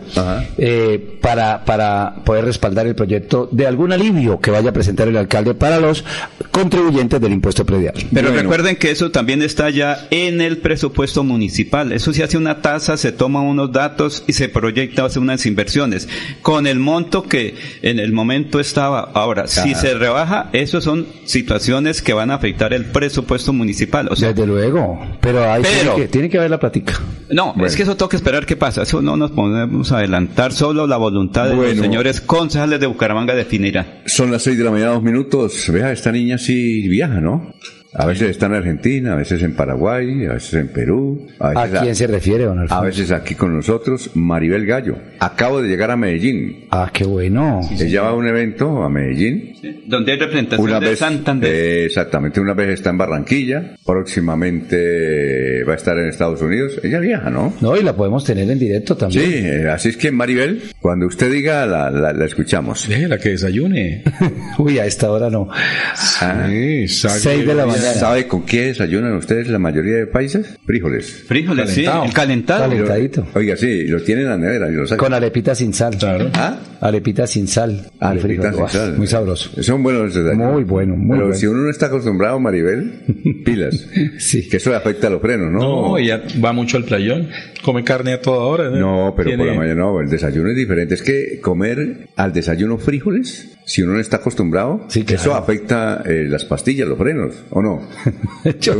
[0.57, 5.18] eh, para, para poder respaldar el proyecto de algún alivio que vaya a presentar el
[5.18, 6.03] alcalde para los
[6.51, 7.93] contribuyentes del impuesto predial.
[8.14, 8.41] Pero Bueno.
[8.41, 11.91] recuerden que eso también está ya en el presupuesto municipal.
[11.91, 16.07] Eso se hace una tasa, se toman unos datos y se proyecta hacer unas inversiones.
[16.41, 18.99] Con el monto que en el momento estaba.
[19.14, 24.08] Ahora, si se rebaja, eso son situaciones que van a afectar el presupuesto municipal.
[24.12, 26.93] O sea, Desde luego, pero ahí Pero- tiene, que, tiene que haber la plática.
[27.32, 28.84] no, es que eso toca esperar qué pasa.
[28.84, 30.52] Eso no nos podemos adelantar.
[30.54, 31.74] Solo la voluntad de Bueno.
[31.74, 34.02] los señores concejales de Bucaramanga definirá.
[34.06, 35.66] Son las seis de la mañana, dos minutos.
[35.72, 37.54] Vea, esta niña sí viaja, ¿no?
[37.93, 41.27] A veces está en Argentina, a veces en Paraguay, a veces en Perú.
[41.39, 42.83] ¿A veces quién se refiere, don A Alfonso?
[42.83, 44.95] veces aquí con nosotros, Maribel Gallo.
[45.19, 46.65] Acabo de llegar a Medellín.
[46.69, 47.61] Ah, qué bueno.
[47.79, 49.53] Ella va a un evento a Medellín.
[49.87, 51.51] Donde hay representación Una de vez, Santander.
[51.53, 56.79] eh, exactamente, una vez está en Barranquilla, próximamente va a estar en Estados Unidos.
[56.83, 57.53] Ella viaja, ¿no?
[57.61, 59.45] No, y la podemos tener en directo Sí, también.
[59.65, 62.87] eh, así es que Maribel, cuando usted diga, la, la, la escuchamos.
[62.87, 64.03] Déjela que desayune.
[64.59, 65.49] Uy, a esta hora no.
[65.51, 67.78] Ah, Sí, saque- Seis de la mañana.
[67.82, 70.57] ¿Sabe con qué desayunan ustedes la mayoría de países?
[70.65, 71.23] Frijoles.
[71.27, 72.05] Frijoles, sí, Calentado.
[72.05, 72.61] el calentado.
[72.69, 73.27] Calentadito.
[73.36, 74.69] Oiga, sí, lo tienen en la nevera.
[74.69, 74.97] y lo sacan.
[75.05, 75.95] Con arepita sin sal.
[75.97, 76.30] Claro.
[76.34, 76.57] ¿Ah?
[76.82, 77.89] Arepita sin sal.
[78.01, 78.97] Sin sal.
[78.97, 79.61] Muy sabroso.
[79.61, 80.53] Son buenos los desayunos.
[80.53, 81.39] Muy bueno, muy Pero bueno.
[81.39, 83.01] si uno no está acostumbrado, Maribel,
[83.45, 83.86] pilas.
[84.17, 84.47] Sí.
[84.47, 85.59] Que eso le afecta a los frenos, ¿no?
[85.59, 87.30] No, ella va mucho al playón.
[87.63, 88.69] Come carne a toda hora.
[88.69, 90.95] No, pero por la mañana no, el desayuno es diferente.
[90.95, 95.21] Es que comer al desayuno frijoles, si uno no está acostumbrado, Sí, claro.
[95.21, 97.68] eso afecta eh, las pastillas, los frenos, ¿o no?
[98.61, 98.74] Yo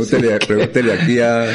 [0.46, 1.46] pregúntele, aquí a...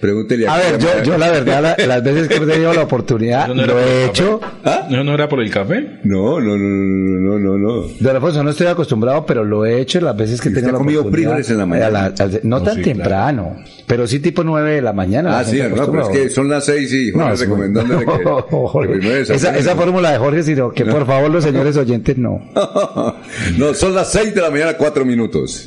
[0.00, 3.48] Pregúntele A ver, yo, yo la verdad, la- las veces que he tenido la oportunidad,
[3.48, 4.38] no lo he hecho.
[4.62, 4.94] café.
[4.94, 5.98] ¿No, ¿No era por el café?
[6.04, 7.88] No, no, no, no, no, no, no.
[7.98, 10.60] Don Alfonso, no estoy acostumbrado, pero lo he hecho las veces que he ¿Y usted
[10.60, 11.30] tenido la comido oportunidad.
[11.30, 11.90] frijoles en la mañana?
[12.16, 13.56] La- no, tan sí, temprano,
[13.88, 15.36] pero sí tipo nueve de la mañana.
[15.36, 18.06] Ah, la sí, no, pero es que son las seis y No, Jorge muy- recomendándole
[18.06, 18.46] que, No,
[18.80, 22.40] que primero esa, esa fórmula de Jorge, sino que por favor los señores oyentes no.
[23.58, 25.66] no, son las seis de la mañana, cuatro minutos.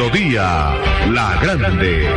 [0.00, 0.78] Melodía
[1.10, 2.08] La Grande.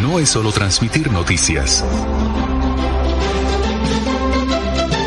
[0.00, 1.84] No es solo transmitir noticias.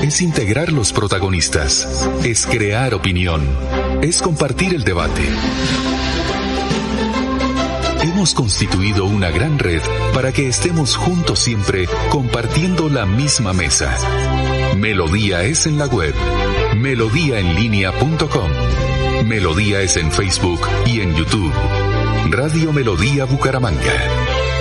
[0.01, 1.87] Es integrar los protagonistas.
[2.25, 3.47] Es crear opinión.
[4.01, 5.21] Es compartir el debate.
[8.23, 9.81] Hemos constituido una gran red
[10.13, 13.97] para que estemos juntos siempre compartiendo la misma mesa.
[14.77, 16.15] Melodía es en la web.
[16.77, 18.49] Melodíaenlínea.com.
[19.25, 21.51] Melodía es en Facebook y en YouTube.
[22.29, 23.93] Radio Melodía Bucaramanga.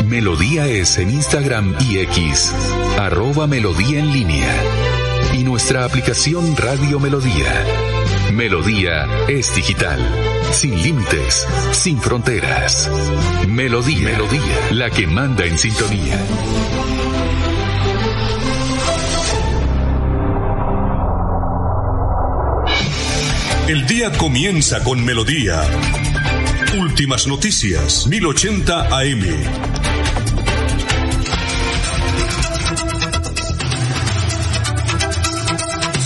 [0.06, 2.52] Melodía es en Instagram y X,
[2.98, 4.56] arroba Melodía en línea.
[5.34, 7.64] Y nuestra aplicación Radio Melodía.
[8.32, 10.00] Melodía es digital,
[10.52, 12.90] sin límites, sin fronteras.
[13.48, 16.18] Melodía, Melodía, la que manda en sintonía.
[23.68, 25.62] El día comienza con melodía.
[26.78, 29.71] Últimas noticias, 1080 AM.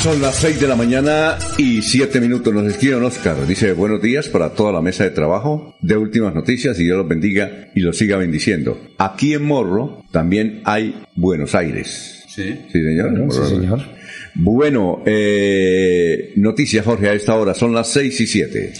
[0.06, 2.54] Son las 6 de la mañana y 7 minutos.
[2.54, 3.44] Nos escribe Oscar.
[3.44, 7.08] Dice buenos días para toda la mesa de trabajo de últimas noticias y Dios los
[7.08, 8.80] bendiga y los siga bendiciendo.
[8.98, 12.24] Aquí en Morro también hay Buenos Aires.
[12.28, 12.54] Sí.
[12.70, 13.14] Sí, señor.
[13.14, 13.48] Sí, Morro.
[13.48, 13.80] señor.
[14.36, 17.52] Bueno, eh, noticias, Jorge, a esta hora.
[17.54, 18.72] Son las 6 y 7.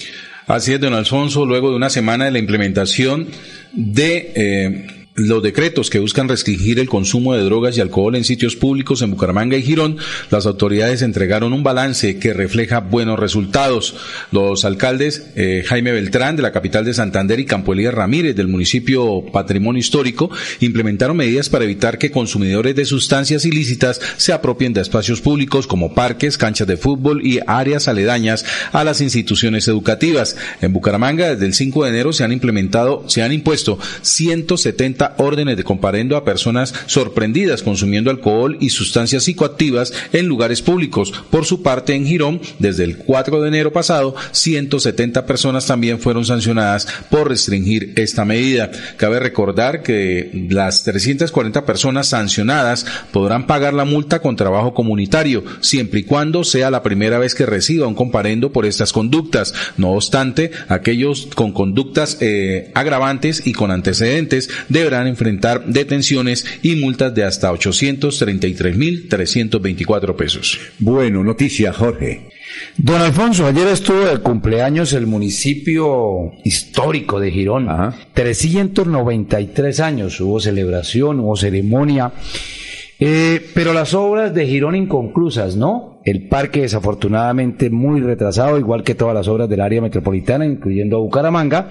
[0.47, 3.27] Así es, don Alfonso, luego de una semana de la implementación
[3.73, 4.87] de eh,
[5.17, 9.11] los decretos que buscan restringir el consumo de drogas y alcohol en sitios públicos en
[9.11, 9.97] Bucaramanga y Girón,
[10.31, 13.95] las autoridades entregaron un balance que refleja buenos resultados.
[14.31, 18.49] Los alcaldes eh, Jaime Beltrán de la capital de Santander y Campo Elías Ramírez del
[18.49, 24.83] municipio Patrimonio Histórico implementaron medidas para evitar que consumidores de sustancias ilícitas se apropien de
[24.83, 30.37] espacios públicos como parques, canchas de fútbol y áreas aledañas a las instituciones educativas.
[30.61, 35.57] En Bucaramanga desde el 5 de enero se han implementado, se han impuesto 170 órdenes
[35.57, 41.13] de comparendo a personas sorprendidas consumiendo alcohol y sustancias psicoactivas en lugares públicos.
[41.31, 46.25] Por su parte, en Girón, desde el 4 de enero pasado, 170 personas también fueron
[46.25, 48.71] sancionadas por restringir esta medida.
[48.97, 56.01] Cabe recordar que las 340 personas sancionadas podrán pagar la multa con trabajo comunitario, siempre
[56.01, 59.55] y cuando sea la primera vez que reciba un comparendo por estas conductas.
[59.77, 67.15] No obstante, aquellos con conductas eh, agravantes y con antecedentes deberán enfrentar detenciones y multas
[67.15, 70.59] de hasta 833.324 pesos.
[70.79, 72.31] Bueno, noticias, Jorge.
[72.77, 77.69] Don Alfonso, ayer estuvo de cumpleaños el municipio histórico de Girón.
[78.15, 82.13] 393 años, hubo celebración, hubo ceremonia.
[82.99, 86.01] Eh, pero las obras de Girón inconclusas, ¿no?
[86.05, 91.71] El parque desafortunadamente muy retrasado, igual que todas las obras del área metropolitana, incluyendo Bucaramanga,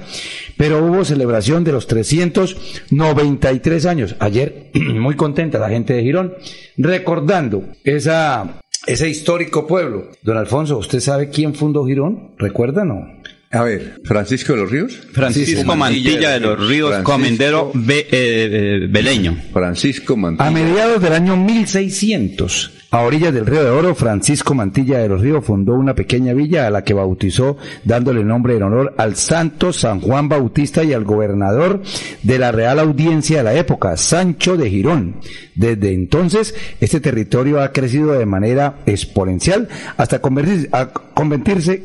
[0.57, 4.15] pero hubo celebración de los 393 años.
[4.19, 6.33] Ayer, muy contenta la gente de Girón,
[6.77, 10.09] recordando ese histórico pueblo.
[10.21, 12.35] Don Alfonso, ¿usted sabe quién fundó Girón?
[12.37, 13.15] ¿Recuerda no?
[13.51, 14.97] A ver, Francisco de los Ríos.
[15.13, 19.37] Francisco Mantilla de los Ríos, Francisco- comendero be- eh, beleño.
[19.53, 20.47] Francisco Mantilla.
[20.47, 25.19] A mediados del año 1600, a orillas del Río de Oro, Francisco Mantilla de los
[25.19, 29.73] Ríos fundó una pequeña villa a la que bautizó dándole nombre en honor al santo
[29.73, 31.81] San Juan Bautista y al gobernador
[32.23, 35.15] de la Real Audiencia de la época, Sancho de Girón.
[35.55, 39.67] Desde entonces, este territorio ha crecido de manera exponencial
[39.97, 41.83] hasta convertirse,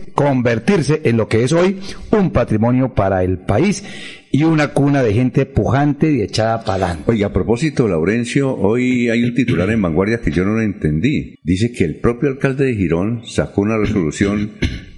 [1.02, 1.80] en lo que es hoy
[2.12, 3.82] un patrimonio para el país
[4.30, 7.10] y una cuna de gente pujante y echada para adelante.
[7.10, 11.34] Oiga, a propósito, Laurencio, hoy hay un titular en Vanguardia que yo no lo entendí.
[11.42, 14.52] Dice que el propio alcalde de Girón sacó una resolución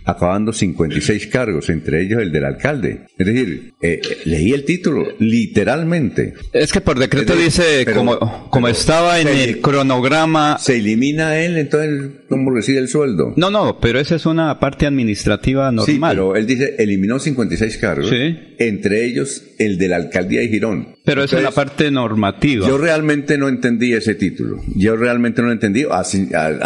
[0.05, 3.07] acabando 56 cargos, entre ellos el del alcalde.
[3.18, 6.34] Es decir, eh, eh, leí el título, literalmente.
[6.53, 8.18] Es que por decreto decir, dice, pero- como,
[8.50, 10.59] como pero estaba en el cronograma...
[10.59, 13.32] Se elimina él, entonces, ¿cómo recibe el sueldo?
[13.36, 16.11] No, no, pero esa es una parte administrativa Sí, normal.
[16.16, 18.36] pero él dice, eliminó 56 cargos, Sí.
[18.59, 20.88] entre ellos el de la alcaldía de Girón.
[21.05, 22.66] pero esa es la parte normativa.
[22.66, 24.62] Yo realmente no entendí ese título.
[24.76, 26.03] Yo realmente no lo entendí, a,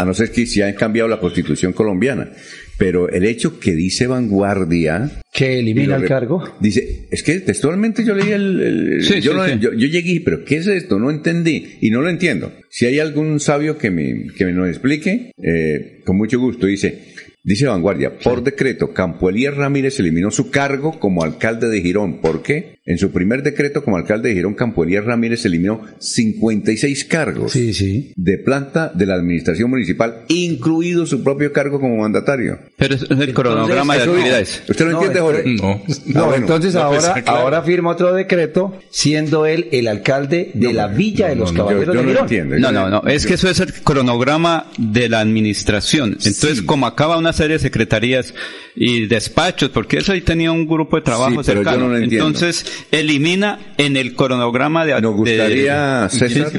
[0.00, 2.30] a no ser que si han cambiado la constitución colombiana.
[2.78, 5.10] Pero el hecho que dice vanguardia.
[5.32, 6.42] Que elimina el cargo.
[6.60, 8.60] Dice, es que textualmente yo leí el.
[8.60, 9.52] el- Sí, yo, sí, no- sí.
[9.60, 10.98] yo- yo llegué, pero ¿qué es esto?
[10.98, 11.76] No entendí.
[11.80, 12.52] Y no lo entiendo.
[12.70, 16.66] Si hay algún sabio que me, que me lo explique, eh, con mucho gusto.
[16.66, 16.98] Dice.
[17.46, 22.20] Dice Vanguardia, por decreto, Campo Elías Ramírez eliminó su cargo como alcalde de Girón.
[22.20, 22.80] ¿Por qué?
[22.84, 27.72] En su primer decreto como alcalde de Girón, Campo Elías Ramírez eliminó 56 cargos Sí,
[27.72, 28.12] sí.
[28.16, 32.58] de planta de la administración municipal, incluido su propio cargo como mandatario.
[32.76, 34.62] Pero es es el cronograma de actividades.
[34.68, 35.54] ¿Usted lo No, entiende, Jorge?
[35.54, 35.82] No.
[36.06, 36.34] No, bueno.
[36.36, 37.38] entonces no, ahora, pues, claro.
[37.40, 41.66] ahora firma otro decreto, siendo él el alcalde de la Villa de los no, yo-
[41.66, 42.24] Caballeros yo de no Girón.
[42.24, 42.58] entiendo.
[42.58, 46.10] No, no, no, es que eso es el cronograma de la administración.
[46.12, 46.64] Entonces, Sí.
[46.66, 48.34] como acaba una serie de secretarías
[48.74, 51.86] y despachos, porque eso ahí tenía un grupo de trabajo Sí, pero yo cercano.
[51.88, 52.26] no lo entiendo.
[52.26, 55.00] Entonces, elimina en el cronograma de...
[55.00, 56.50] Nos gustaría, de- César,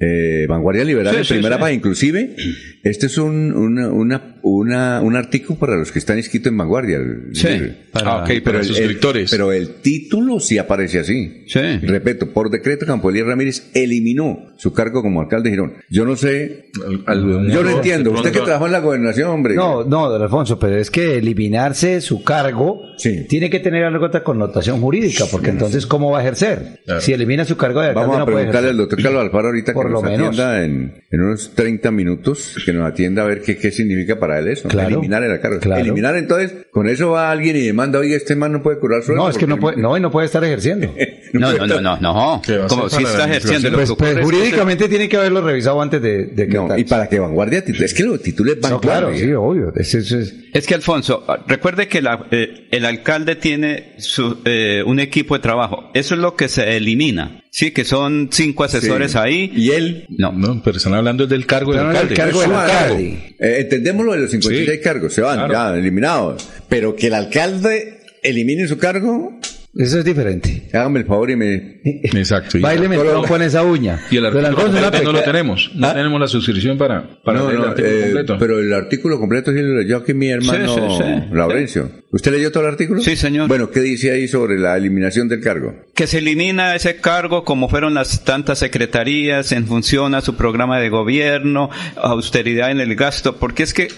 [0.00, 1.60] eh, Vanguardia Liberal Sí, en sí, primera sí.
[1.60, 1.76] página.
[1.76, 2.36] Inclusive,
[2.82, 6.98] este es un, una, una, una- un artículo para los que están inscritos en Vanguardia.
[7.32, 7.48] Sí,
[7.92, 9.30] para- Ah, ok, para el- suscriptores.
[9.30, 11.44] pero el título sí aparece así.
[11.46, 11.60] Sí.
[11.82, 15.74] Repito, por decreto, Campo Elías Ramírez eliminó su cargo como alcalde de Girón.
[15.90, 18.10] Yo no sé, Al- al- yo no entiendo.
[18.12, 19.54] Usted que trabajó en la gobernación, hombre.
[19.54, 23.26] No, no, don Alfonso, pero es que eliminarse su cargo Sí.
[23.28, 26.80] tiene que tener alguna otra connotación jurídica, porque entonces, ¿cómo va a ejercer?
[26.84, 27.00] Claro.
[27.00, 29.48] Si elimina su cargo de alcalde, Vamos a no puede preguntarle al doctor Carlos Alfaro
[29.48, 33.42] ahorita Por que nos atienda en, en unos 30 minutos, que nos atienda a ver
[33.42, 34.68] qué, qué significa para él eso.
[34.68, 34.88] Claro.
[34.88, 35.60] Eliminar el cargo.
[35.60, 35.80] Claro.
[35.80, 39.24] Eliminar entonces, con eso va alguien y demanda, oye, este man no puede curar sueldo.
[39.24, 40.92] No, es que no puede, no, y no puede estar ejerciendo.
[41.34, 42.42] No, no, no, no, no.
[42.44, 43.70] ¿Qué va a Como si está ejerciendo.
[43.70, 46.84] lo Pues, que pues, jurídicamente tiene que haberlo revisado antes de, de que No, y
[46.84, 49.24] para que Vanguardia titule, es que lo titule No, claro, Vanguardia.
[49.28, 49.72] sí, obvio.
[49.74, 54.42] Es- es- es- Es que Alfonso, ah, recuerde que la- eh, el alcalde tiene su,
[54.44, 55.90] eh, un equipo de trabajo.
[55.94, 57.41] Eso es lo que se elimina.
[57.54, 59.18] Sí, que son cinco asesores Sí.
[59.20, 59.52] ahí.
[59.54, 60.32] Y él, No.
[60.32, 62.22] No, pero están hablando del cargo del Pero no del alcalde.
[62.32, 63.34] cargo del alcalde.
[63.38, 65.52] Eh, entendemos lo de los 56 Sí, cargos, se van, claro.
[65.52, 66.48] ya, eliminados.
[66.70, 69.38] Pero que el alcalde elimine su cargo,
[69.74, 70.68] Eso es diferente.
[70.72, 71.80] hágame el favor y me...
[71.84, 72.58] Exacto.
[72.58, 74.00] Y, Baileme el trompo en esa uña.
[74.10, 75.70] y el artículo completo no lo tenemos.
[75.74, 75.94] No ¿Ah?
[75.94, 78.36] tenemos la suscripción para, para no, leer no, el artículo eh, completo.
[78.38, 81.34] pero el artículo completo sí lo leyó aquí mi hermano Sí, sí, sí.
[81.34, 81.90] Laurencio.
[82.10, 83.00] ¿Usted leyó todo el artículo?
[83.00, 83.48] Sí, señor.
[83.48, 85.74] Bueno, ¿qué dice ahí sobre la eliminación del cargo?
[85.94, 90.80] que se elimina ese cargo como fueron las tantas secretarías en función a su programa
[90.80, 93.88] de gobierno, austeridad en el gasto, porque es que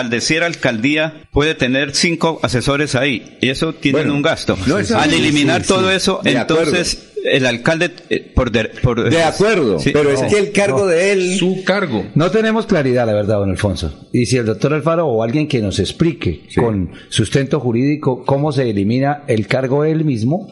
[0.00, 4.56] al decir alcaldía puede tener cinco asesores ahí y eso tiene Bueno, un gasto.
[4.66, 5.96] no, al eliminar sí, todo sí.
[5.96, 9.90] eso, De entonces el alcalde eh, por, de, por- De acuerdo, Sí.
[9.92, 10.86] pero es que el cargo no.
[10.86, 11.36] de él...
[11.38, 12.06] Su cargo.
[12.14, 14.08] No tenemos claridad, la verdad, don Alfonso.
[14.10, 16.58] Y si el doctor Alfaro o alguien que nos explique Sí.
[16.60, 20.48] con sustento jurídico cómo se elimina el cargo él mismo,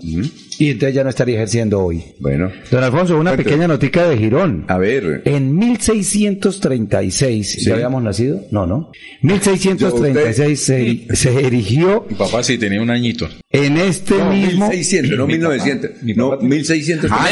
[0.59, 2.03] y entonces ya no estaría ejerciendo hoy.
[2.21, 4.65] Bueno, Don Alfonso, una pequeña notica de Girón.
[4.69, 5.23] a ver...
[5.25, 7.65] En 1636, Sí.
[7.67, 8.41] ¿ya habíamos nacido?
[8.51, 8.91] No, no.
[9.23, 13.29] 1636 se, se erigió Mi papá sí tenía un añito.
[13.51, 14.69] en este No, mismo...
[14.69, 15.55] 1600, no Mi papá.
[15.55, 16.03] 1900.
[16.03, 17.11] Mi No, papá- 1600.
[17.13, 17.29] Ah,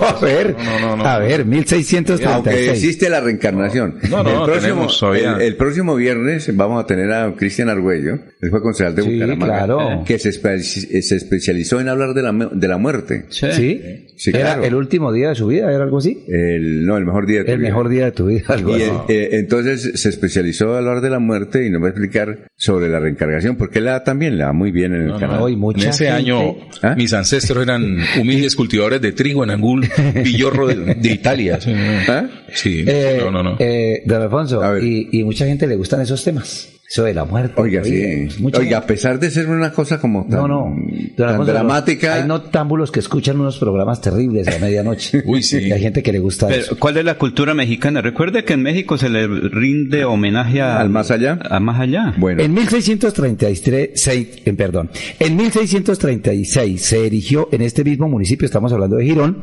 [0.00, 1.04] no, a ver, No, no, no.
[1.04, 2.68] a ver, Aunque 1636.
[2.70, 3.98] existe la reencarnación.
[4.10, 8.14] No, no, el, próximo, tenemos el, el próximo viernes vamos a tener a Cristian Argüello,
[8.40, 10.04] él fue concejal de Sí, Bucaramanga, claro.
[10.06, 13.26] que se, espe- se especializó en hablar de la, de la muerte.
[13.28, 13.46] Sí.
[13.52, 13.80] ¿Sí?
[14.16, 14.64] Sí, ¿Era claro.
[14.64, 15.72] el último día de su vida?
[15.72, 16.24] ¿Era algo así?
[16.28, 17.68] El, no, el mejor día de tu El vida.
[17.70, 18.90] mejor día de tu vida, algo Y así.
[18.90, 22.46] eh, eh, entonces se especializó en hablar de la muerte y nos va a explicar
[22.56, 25.40] sobre la reencarnación, porque él la, también le da muy bien en el No, canal.
[25.42, 26.94] Hoy mucha en ese gente- año, ¿Ah?
[26.96, 29.88] mis ancestros eran humildes cultivadores de trigo en Angul,
[30.22, 31.60] Villorro de, de Italia.
[31.60, 31.72] Sí,
[32.08, 32.28] ¿Ah?
[32.52, 33.56] Sí, Eh, no, no, no.
[33.58, 36.68] eh, don Alfonso, A y mucha gente le gustan esos temas.
[36.92, 37.54] Eso de la muerte.
[37.58, 38.28] Oiga, sí.
[38.52, 40.76] Oiga, a pesar de ser una cosa como tan, No, no.
[41.16, 45.22] Tan Alfonso, dramática, Hay noctámbulos que escuchan unos programas terribles a medianoche.
[45.26, 45.56] Uy, sí.
[45.68, 46.78] Y hay gente que le gusta Pero, eso.
[46.78, 48.02] ¿Cuál es la cultura mexicana?
[48.02, 51.38] Recuerde que en México se le rinde homenaje a, al más allá.
[51.48, 52.12] a más allá.
[52.18, 58.70] Bueno, En 1633, seis- eh, perdón, en 1636 se erigió en este mismo municipio, estamos
[58.70, 59.38] hablando de Girón,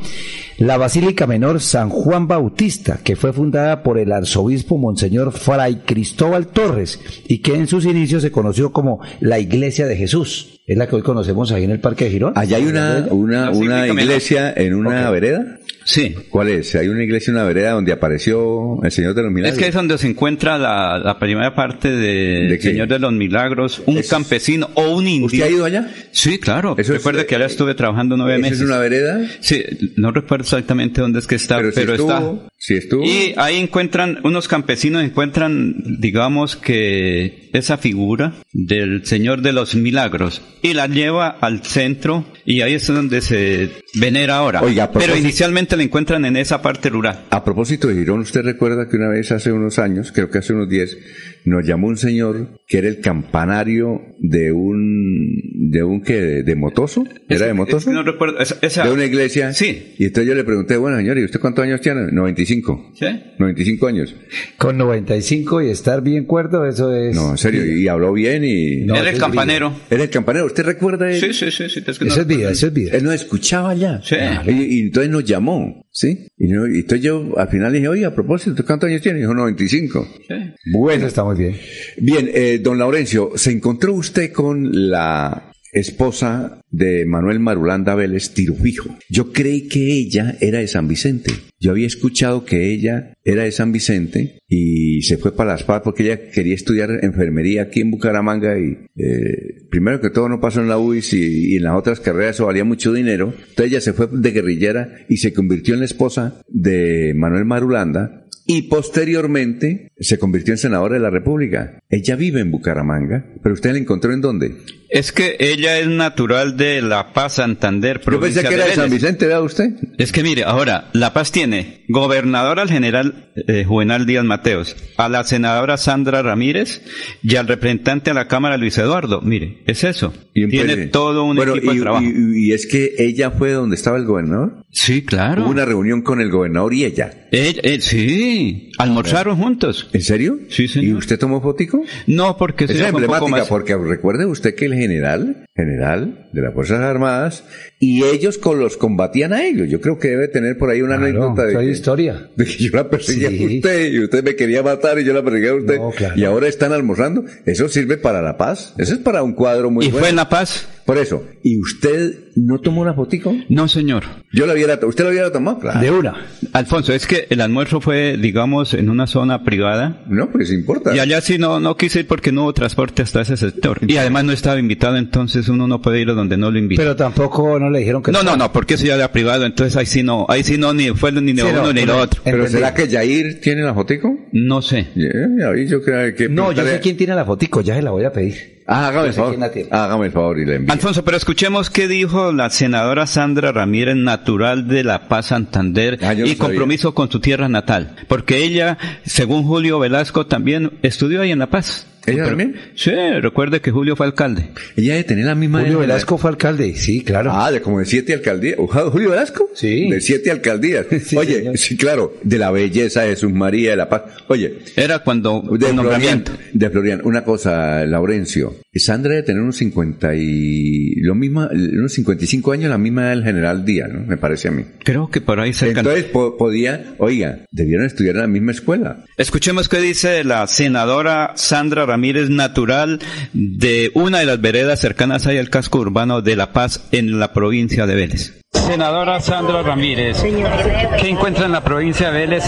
[0.59, 6.45] la Basílica Menor San Juan Bautista, que fue fundada por el arzobispo Monseñor Fray Cristóbal
[6.45, 10.58] Torres y que en sus inicios se conoció como la Iglesia de Jesús.
[10.69, 12.33] Es la que hoy conocemos ahí en el Parque de Girón.
[12.35, 15.57] allá hay una, una, una iglesia en una vereda.
[15.85, 16.13] Sí.
[16.29, 16.75] ¿Cuál es?
[16.75, 19.57] Hay una iglesia en una vereda donde apareció el Señor de los Es Milagros.
[19.59, 22.61] que es donde se encuentra la, la primera parte de, ¿De?
[22.61, 25.25] Señor de los Milagros, un es- campesino o un indio.
[25.25, 25.89] ¿Usted ha ido allá?
[26.11, 26.75] Sí, claro.
[26.77, 28.59] Eso es- Recuerde que allá estuve trabajando nueve ¿Eso meses.
[28.59, 29.19] es una vereda?
[29.39, 29.63] Sí,
[29.95, 32.17] no recuerdo exactamente dónde es que está, Pero pero, si está.
[32.19, 33.03] estuvo, si estuvo.
[33.03, 40.43] Y ahí encuentran, unos campesinos encuentran, digamos que esa figura del Señor de los Milagros
[40.61, 43.69] y la lleva al centro y ahí es donde se
[43.99, 44.61] venera ahora.
[44.63, 47.25] Oiga, pero inicialmente la encuentran en esa parte rural.
[47.29, 50.53] A propósito de Girón, ¿usted recuerda que una vez hace unos años, creo que hace
[50.53, 50.97] unos 10,
[51.45, 56.55] nos llamó un señor que era el campanario de un, de un que, de, de
[56.55, 57.05] Motoso?
[57.27, 57.91] ¿Era de Es- Motoso?
[57.91, 58.39] No recuerdo.
[58.39, 59.53] esa- esa- de una iglesia.
[59.53, 59.93] Sí.
[59.99, 62.11] Y entonces yo le pregunté, bueno señor, ¿y usted cuántos años tiene?
[62.11, 62.93] 95.
[62.99, 63.05] ¿Sí?
[63.37, 64.15] 95 años.
[64.57, 67.15] Con 95 y estar bien cuerdo, eso es...
[67.15, 68.77] No, en serio, y habló bien y...
[68.85, 69.73] No, Era eso el es campanero.
[69.89, 71.09] Era el campanero, ¿usted recuerda?
[71.11, 71.19] él?
[71.19, 71.83] Sí, sí, sí, sí.
[71.85, 72.51] es que no vida, recuerdo.
[72.57, 72.91] eso es vida.
[72.97, 74.01] Él nos escuchaba ya.
[74.03, 74.15] Sí.
[74.47, 76.27] Y, y entonces nos llamó, ¿sí?
[76.37, 79.01] Y, no- y entonces yo al final le dije, oye, a propósito, ¿tú ¿cuántos años
[79.01, 79.21] tienes?
[79.21, 80.07] Dijo, 95.
[80.27, 80.35] Sí.
[80.73, 81.55] Bueno, está muy bien.
[81.97, 88.97] Bien, eh, don Laurencio, ¿se encontró usted con la esposa de Manuel Marulanda Vélez Tirufijo.
[89.09, 91.31] Yo creí que ella era de San Vicente.
[91.59, 95.81] Yo había escuchado que ella era de San Vicente y se fue para las paz
[95.83, 100.61] porque ella quería estudiar enfermería aquí en Bucaramanga y eh, primero que todo no pasó
[100.61, 103.33] en la UIS y, y, en las otras carreras eso valía mucho dinero.
[103.37, 108.25] Entonces ella se fue de guerrillera y se convirtió en la esposa de Manuel Marulanda
[108.51, 111.77] y posteriormente se convirtió en senadora de la República.
[111.87, 114.55] Ella vive en Bucaramanga, pero usted la encontró en dónde?
[114.91, 118.89] Es que ella es natural de La Paz, Santander, Yo pensé que era de San
[118.89, 119.69] Vicente, vea usted.
[119.99, 125.07] Es que mire, ahora, La Paz tiene gobernador al general eh, Juvenal Díaz Mateos, a
[125.07, 126.81] la senadora Sandra Ramírez
[127.21, 129.21] y al representante a la Cámara Luis Eduardo.
[129.21, 130.11] Mire, es eso.
[130.33, 130.91] Y en tiene Pérez.
[130.91, 132.05] todo un Bueno, equipo y, de trabajo.
[132.05, 134.63] y- y es que ella fue donde estaba el gobernador.
[134.71, 135.43] sí, claro.
[135.43, 137.27] Hubo una reunión con el gobernador y ella.
[137.31, 139.87] Ella- eh, sí, almorzaron juntos.
[139.93, 140.39] ¿En serio?
[140.49, 140.97] Sí, ¿Y señor.
[140.97, 141.81] usted tomó fotico?
[142.07, 147.43] No, porque es emblemática porque recuerde usted que el general, general de las Fuerzas Armadas,
[147.79, 149.67] y ellos con los combatían a ellos.
[149.69, 152.29] Yo creo que debe tener por ahí una anécdota de que, historia.
[152.35, 153.43] de que yo la perseguía Sí.
[153.43, 155.77] a usted y usted me quería matar y yo la perseguía a usted.
[155.77, 156.13] No, claro.
[156.17, 157.25] Y ahora están almorzando.
[157.45, 158.73] Eso sirve para la paz.
[158.77, 159.99] Eso es para un cuadro muy ¿Y bueno.
[160.01, 160.67] fue en La Paz?
[160.89, 161.23] Por eso.
[161.43, 163.31] ¿Y usted no tomó una fotico?
[163.47, 164.05] No, señor.
[164.33, 165.59] Yo la hubiera, ¿usted la hubiera tomado?
[165.59, 165.79] Claro.
[165.81, 166.15] De una.
[166.51, 170.03] Alfonso, es que el almuerzo fue, digamos, en una zona privada.
[170.07, 170.95] No, pues importa.
[170.95, 173.77] Y allá sí no, no quise ir porque no hubo transporte hasta ese sector.
[173.87, 176.81] Y además no estaba invitado, entonces uno no puede ir a donde no lo invita.
[176.81, 179.75] Pero tampoco no le dijeron que no, no, no, porque eso ya era privado, entonces
[179.75, 181.97] ahí sí no, ahí sí no, ni fue ni lo Sí, no, uno ni lo
[181.97, 181.99] no.
[181.99, 182.21] otro.
[182.23, 182.57] Pero Entendí.
[182.57, 184.27] ¿será que Yair tiene la fotico?
[184.31, 184.87] No sé.
[184.95, 186.29] Yeah, ahí yo creo que...
[186.29, 188.58] No, yo sé quién tiene la fotico, ya se la voy a pedir.
[188.71, 189.51] Ah, hágame el sé favor.
[189.51, 189.69] tiene.
[189.71, 190.71] Hágame el favor y le envío.
[190.73, 196.13] Alfonso, pero escuchemos qué dijo la senadora Sandra Ramírez, natural de La Paz, Santander, Ah,
[196.13, 197.95] y compromiso con su tierra natal.
[198.07, 201.87] Porque ella, según Julio Velasco, también estudió ahí en La Paz.
[202.05, 202.55] ¿Ella Pero- también?
[202.75, 204.49] Sí, recuerde que Julio fue alcalde.
[204.75, 205.61] Ella debe tener la misma...
[205.61, 207.31] Julio Velasco fue alcalde, sí, claro.
[207.33, 208.55] Ah, de como de siete alcaldías.
[208.57, 209.49] ¿Julio Velasco?
[209.53, 209.89] Sí.
[209.89, 210.85] De siete alcaldías.
[211.05, 211.57] Sí, Oye, señor.
[211.57, 214.03] sí, claro, de la belleza de Jesús María de la Paz.
[214.27, 216.31] Oye, Era cuando, de Florian, nombramiento.
[216.53, 218.55] de Florian, una cosa, Laurencio.
[218.79, 220.95] Sandra debe tener unos 50 y...
[221.01, 224.01] Lo misma, unos 55 años, la misma edad del general Díaz, ¿no?
[224.05, 224.63] Me parece a mí.
[224.83, 225.79] Creo que por ahí cerca.
[225.81, 229.05] Entonces po- podía, oiga, debieron estudiar en la misma escuela.
[229.17, 232.99] Escuchemos qué dice la senadora Sandra Ramírez, natural
[233.33, 237.33] de una de las veredas cercanas ahí al casco urbano de La Paz en la
[237.33, 238.35] provincia de Vélez.
[238.69, 242.43] Senadora Sandra Ramírez, ¿qué encuentra en la provincia de Vélez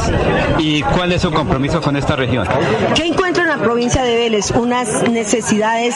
[0.60, 2.48] y cuál es su compromiso con esta región?
[2.94, 4.52] ¿Qué encuentro en la provincia de Vélez?
[4.52, 5.96] Unas necesidades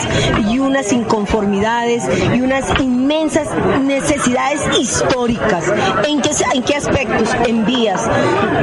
[0.50, 3.50] y unas inconformidades y unas inmensas
[3.84, 5.72] necesidades históricas.
[6.08, 7.30] ¿En qué, en qué aspectos?
[7.46, 8.02] En vías.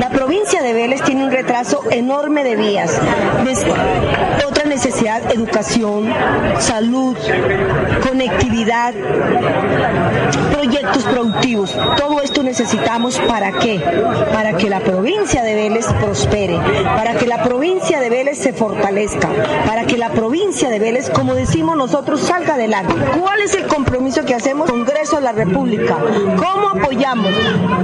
[0.01, 3.01] La provincia de Vélez tiene un retraso enorme de vías.
[4.49, 6.13] Otra necesidad, educación,
[6.59, 7.17] salud,
[8.03, 8.95] conectividad,
[10.51, 11.52] proyectos productivos.
[11.99, 13.79] Todo esto necesitamos para qué?
[14.33, 16.59] Para que la provincia de Vélez prospere,
[16.97, 19.29] para que la provincia de Vélez se fortalezca,
[19.67, 22.95] para que la provincia de Vélez, como decimos nosotros, salga adelante.
[23.21, 24.71] ¿Cuál es el compromiso que hacemos?
[24.71, 25.99] Congreso de la República.
[26.37, 27.35] ¿Cómo apoyamos?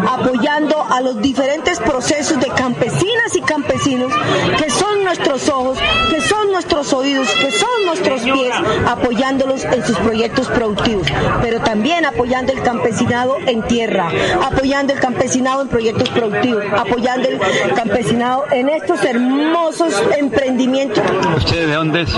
[0.08, 4.12] Apoyando a los diferentes procesos de campesinas y campesinos
[4.56, 5.78] que son nuestros ojos,
[6.10, 8.54] que son nuestros oídos, que son nuestros pies,
[8.86, 11.06] apoyándolos en sus proyectos productivos,
[11.42, 14.10] pero también apoyando el campesinado en tierra,
[14.44, 17.38] apoyando el campesinado en proyectos productivos, apoyando el
[17.74, 21.02] campesinado en estos hermosos emprendimientos.
[21.36, 22.10] ¿Usted de dónde es?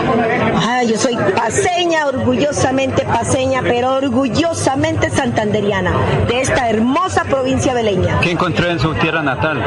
[0.57, 5.93] Ah, yo soy paseña, orgullosamente paseña, pero orgullosamente santanderiana,
[6.29, 8.21] de esta hermosa provincia beleña.
[8.21, 9.63] ¿Qué encontró en su tierra natal?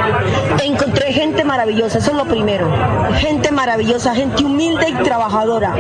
[0.64, 2.70] Encontré gente maravillosa, eso es lo primero.
[3.18, 5.76] Gente maravillosa, gente humilde y trabajadora.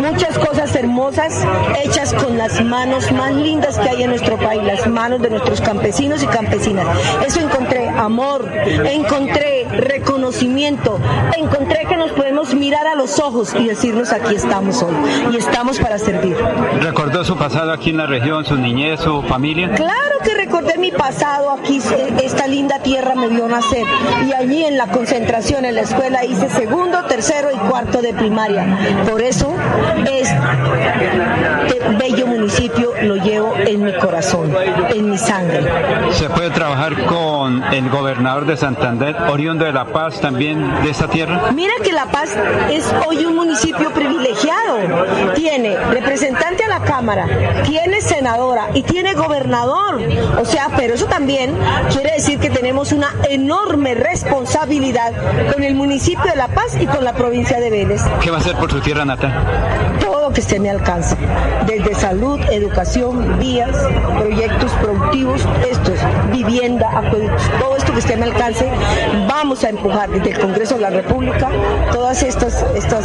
[0.00, 1.46] Muchas cosas hermosas
[1.84, 5.60] hechas con las manos más lindas que hay en nuestro país, las manos de nuestros
[5.60, 6.86] campesinos y campesinas.
[7.26, 8.50] Eso encontré amor,
[8.84, 11.00] encontré reconocimiento,
[11.36, 14.94] encontré que nos podemos mirar a los ojos y decirnos aquí estamos hoy
[15.32, 16.36] y estamos para servir.
[16.80, 19.70] ¿Recordó su pasado aquí en la región, su niñez, su familia?
[19.74, 21.80] Claro que recordé mi pasado aquí,
[22.22, 23.86] esta linda tierra me vio nacer
[24.26, 28.66] y allí en la concentración en la escuela hice segundo, tercero y cuarto de primaria.
[29.08, 29.54] Por eso
[30.04, 34.54] este bello municipio lo llevo en mi corazón,
[34.90, 35.64] en mi sangre.
[36.10, 41.08] ¿Se puede trabajar con el gobernador de Santander, oriundo de La Paz, también de esta
[41.08, 41.50] tierra?
[41.54, 42.36] Mira que La Paz
[42.70, 45.32] es hoy un municipio privilegiado.
[45.34, 47.26] Tiene representante a la Cámara,
[47.64, 50.00] tiene senadora y tiene gobernador.
[50.42, 51.54] O sea, pero eso también
[51.92, 55.12] quiere decir que tenemos una enorme responsabilidad
[55.52, 58.02] con el municipio de La Paz y con la provincia de Vélez.
[58.20, 59.32] ¿Qué va a hacer por su tierra natal?
[60.00, 61.16] Todo que esté a mi alcance,
[61.66, 63.76] desde salud, educación, vías,
[64.18, 66.00] proyectos productivos, esto es
[66.32, 68.68] vivienda, acueductos, todo esto que esté a mi alcance,
[69.28, 71.48] vamos a empujar desde el Congreso de la República
[71.92, 73.04] todas estas, estas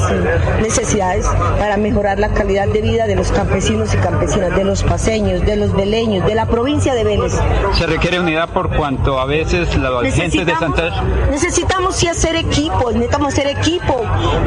[0.62, 1.28] necesidades
[1.60, 5.56] para mejorar la calidad de vida de los campesinos y campesinas, de los paseños, de
[5.56, 7.27] los veleños, de la provincia de Vélez.
[7.30, 11.04] Se requiere unidad por cuanto a veces la gente de Santa...
[11.30, 14.02] Necesitamos sí hacer equipo, necesitamos hacer equipo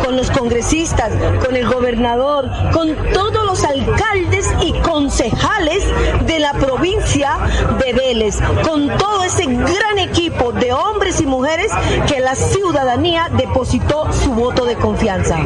[0.04, 1.12] con los congresistas,
[1.44, 5.84] con el gobernador, con todos los alcaldes y concejales
[6.26, 7.36] de la provincia
[7.84, 11.70] de Vélez, con todo ese gran equipo de hombres y mujeres
[12.06, 15.38] que la ciudadanía depositó su voto de confianza.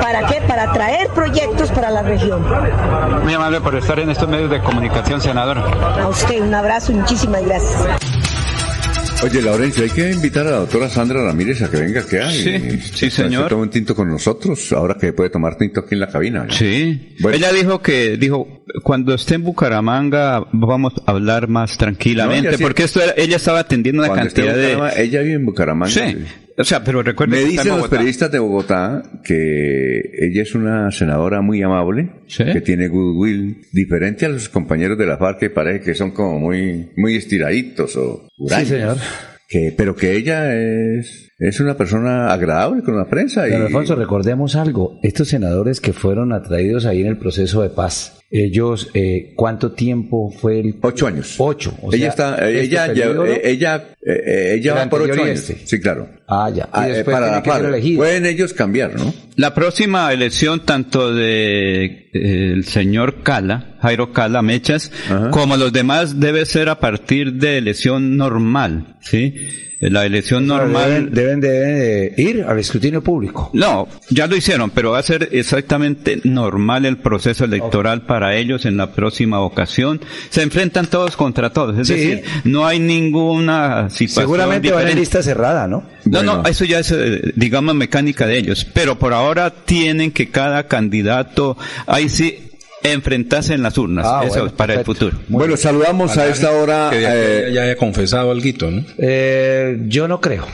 [0.00, 0.40] ¿Para qué?
[0.46, 2.44] Para traer proyectos para la región.
[3.22, 5.58] Muy amable por estar en estos medios de comunicación, senador.
[5.58, 7.72] A usted un abrazo y muchísimas gracias.
[9.22, 12.32] Oye, Laurencio, hay que invitar a la doctora Sandra Ramírez a que venga que hay.
[12.36, 13.48] Sí, sí, señor.
[13.48, 16.44] tome un tinto con nosotros, ahora que puede tomar tinto aquí en la cabina.
[16.44, 16.52] ¿no?
[16.52, 17.16] Sí.
[17.32, 22.58] Ella dijo que, dijo, cuando esté en Bucaramanga vamos a hablar más tranquilamente, No, ella
[22.58, 25.02] sí- porque esto era- ella estaba atendiendo una Cuando esté en cantidad de...
[25.02, 25.92] Ella vive en Bucaramanga.
[25.92, 26.16] Sí.
[26.58, 30.90] O sea, pero recuerde Me que dicen los periodistas de Bogotá que ella es una
[30.90, 35.84] senadora muy amable, que tiene goodwill, diferente a los compañeros de la FARC que parece
[35.84, 38.68] que son como muy, muy estiraditos o huraños.
[38.68, 38.96] señor.
[39.48, 43.48] Que, pero que ella es, es una persona agradable con la prensa.
[43.48, 44.98] Y, Don Alfonso, recordemos algo.
[45.02, 50.30] Estos senadores que fueron atraídos ahí en el proceso de paz, ellos, eh, ¿cuánto tiempo
[50.30, 50.74] fue el...?
[50.82, 51.34] Ocho años.
[51.38, 51.74] Ocho.
[51.80, 55.02] o ella sea, está, este ella, periodo- ella, ella, eh, eh, ella El va por
[55.02, 55.48] ocho años.
[55.50, 55.66] este.
[55.66, 56.08] Sí, claro.
[56.28, 56.64] Ah, ya.
[56.64, 57.68] Y Ah, eh, después para tiene la que ser FARC.
[57.74, 57.98] elegido.
[57.98, 59.14] Pueden ellos cambiar, ¿no?
[59.36, 64.90] La próxima elección, tanto de eh, el señor Cala, Jairo Cala Mechas,
[65.30, 69.36] como los demás, debe ser a partir de elección normal, ¿sí?
[69.80, 71.10] La elección normal...
[71.12, 73.50] Deben, deben de ir al escrutinio público.
[73.52, 78.66] No, ya lo hicieron, pero va a ser exactamente normal el proceso electoral para ellos
[78.66, 80.00] en la próxima ocasión.
[80.30, 81.94] Se enfrentan todos contra todos, es Sí.
[81.94, 85.00] decir, no hay ninguna situación Seguramente en diferente.
[85.00, 85.84] lista cerrada, ¿no?
[86.04, 88.66] No, no, eso ya es, eh, digamos, mecánica de ellos.
[88.72, 91.56] Pero por ahora tienen que cada candidato,
[91.86, 92.47] ahí sí,
[92.82, 94.06] enfrentarse en las urnas.
[94.06, 95.16] Ah, eso bueno, es para el futuro.
[95.28, 96.88] Bueno, saludamos a esta hora.
[96.90, 98.84] Que eh, ya haya confesado algo, ¿no?
[98.98, 100.46] Eh, yo no creo.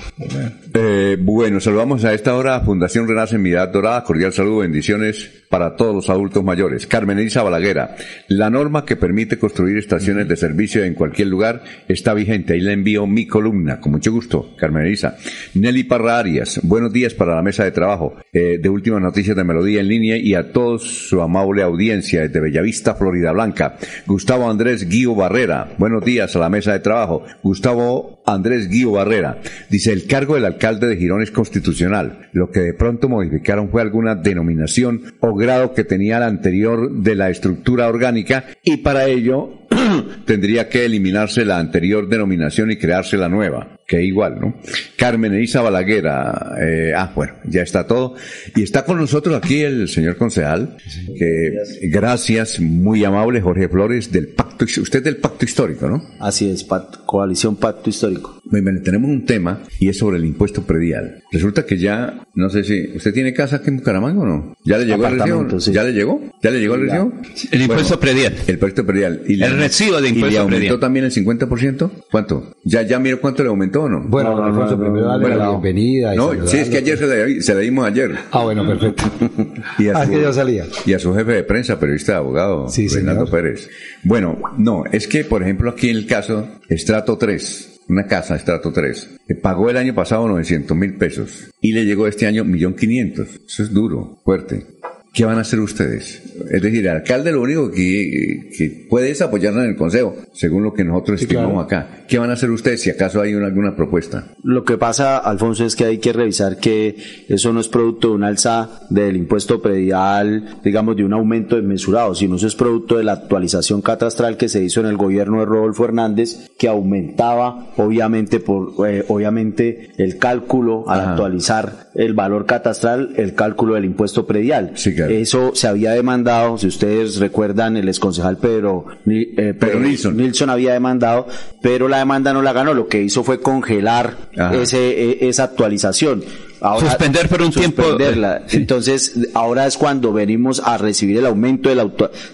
[0.77, 4.03] Eh, bueno, saludamos a esta hora a Fundación Renace Mirada Dorada.
[4.03, 6.89] Cordial saludo, bendiciones para todos los adultos mayores.
[6.89, 7.95] Carmen Elisa Balaguera,
[8.27, 12.55] la norma que permite construir estaciones de servicio en cualquier lugar está vigente.
[12.55, 15.17] Ahí le envío mi columna, con mucho gusto, Carmen Elisa.
[15.55, 19.45] Nelly Parra Arias, buenos días para la mesa de trabajo eh, de Últimas Noticias de
[19.45, 23.77] Melodía en línea y a todos su amable audiencia desde Bellavista, Florida Blanca.
[24.07, 27.23] Gustavo Andrés Guío Barrera, buenos días a la mesa de trabajo.
[27.45, 29.39] Gustavo Andrés Guío Barrera,
[29.71, 32.31] dice, el cargo del alcalde de Girón es constitucional.
[32.33, 37.15] Lo que de pronto modificaron fue alguna denominación o grado que tenía la anterior de
[37.15, 39.67] la estructura orgánica y para ello
[40.25, 44.55] tendría que eliminarse la anterior denominación y crearse la nueva, que igual, ¿no?
[44.97, 48.15] Carmen Elisa Balaguera, eh, ah, bueno, ya está todo.
[48.57, 50.77] Y está con nosotros aquí el señor concejal,
[51.19, 51.53] que
[51.89, 56.03] gracias, muy amable, Jorge Flores, del Pacto, usted es del Pacto Histórico, ¿no?
[56.21, 56.67] Así es,
[57.07, 58.41] Coalición Pacto Histórico.
[58.47, 61.23] Muy bien, tenemos un tema y es sobre el impuesto predial.
[61.33, 64.57] Resulta que ya, no sé si, ¿usted tiene casa aquí en Bucaramanga o no?
[64.65, 65.61] ¿Ya le llegó el recibo?
[65.61, 65.73] Sí.
[65.73, 66.21] ¿Ya le llegó?
[66.43, 67.13] ¿Ya le llegó el recibo?
[67.51, 68.35] El impuesto predial.
[68.47, 69.23] El impuesto predial.
[69.27, 70.81] ¿Y le- El recibo de ¿Y le impuesto aumentó predial.
[70.81, 71.91] también el 50%?
[72.11, 72.55] ¿Cuánto?
[72.65, 74.01] ¿Ya, ya miró cuánto le aumentó no?
[74.07, 76.15] Bueno, don Alfonso, primero darle la bienvenida.
[76.15, 78.15] y No, sí, es que ayer se la, se la dimos ayer.
[78.31, 79.05] Ah, bueno, perfecto.
[79.79, 80.67] Y a, Ah, su, que ya salía.
[80.87, 83.29] y a su jefe de prensa, periodista abogado, Sí, señor.
[83.31, 83.69] Pérez.
[84.05, 88.73] Bueno, no, es que, por ejemplo, aquí en el caso, Estrato 3, una casa, Estrato
[88.73, 93.29] 3, que pagó el año pasado 900 mil pesos y le llegó este año 1.500.000.
[93.47, 94.67] Eso es duro, fuerte.
[95.15, 96.21] ¿Qué van a hacer ustedes?
[96.51, 100.65] Es decir, el alcalde lo único que, que puede es apoyarnos en el consejo, según
[100.65, 102.05] lo que nosotros estimamos acá.
[102.09, 104.33] ¿Qué van a hacer ustedes si acaso hay una- alguna propuesta?
[104.43, 106.97] Lo que pasa, Alfonso, es que hay que revisar que
[107.29, 112.17] eso no es producto de un alza del impuesto predial, digamos, de un aumento desmesurado,
[112.17, 115.47] sino eso es producto de la actualización catastral que se hizo en el gobierno de
[115.47, 121.11] Rodolfo Hernández, que aumentaba, obviamente, por, eh, obviamente, el cálculo al Ajá.
[121.13, 124.73] actualizar el valor catastral, el cálculo del impuesto predial.
[124.75, 125.13] Sí, claro.
[125.13, 130.17] Eso se había demandado, si ustedes recuerdan, el exconcejal Pedro, eh, Pedro Nilsson.
[130.17, 131.29] Nilsson había demandado,
[131.63, 132.75] pero la demanda no la ganó.
[132.75, 134.17] Lo que hizo fue congelar
[134.61, 136.23] ese, e- esa actualización.
[136.65, 137.83] Ahora, suspender por un tiempo.
[138.01, 141.91] Eh, Entonces, ahora es cuando venimos a recibir el aumento de la,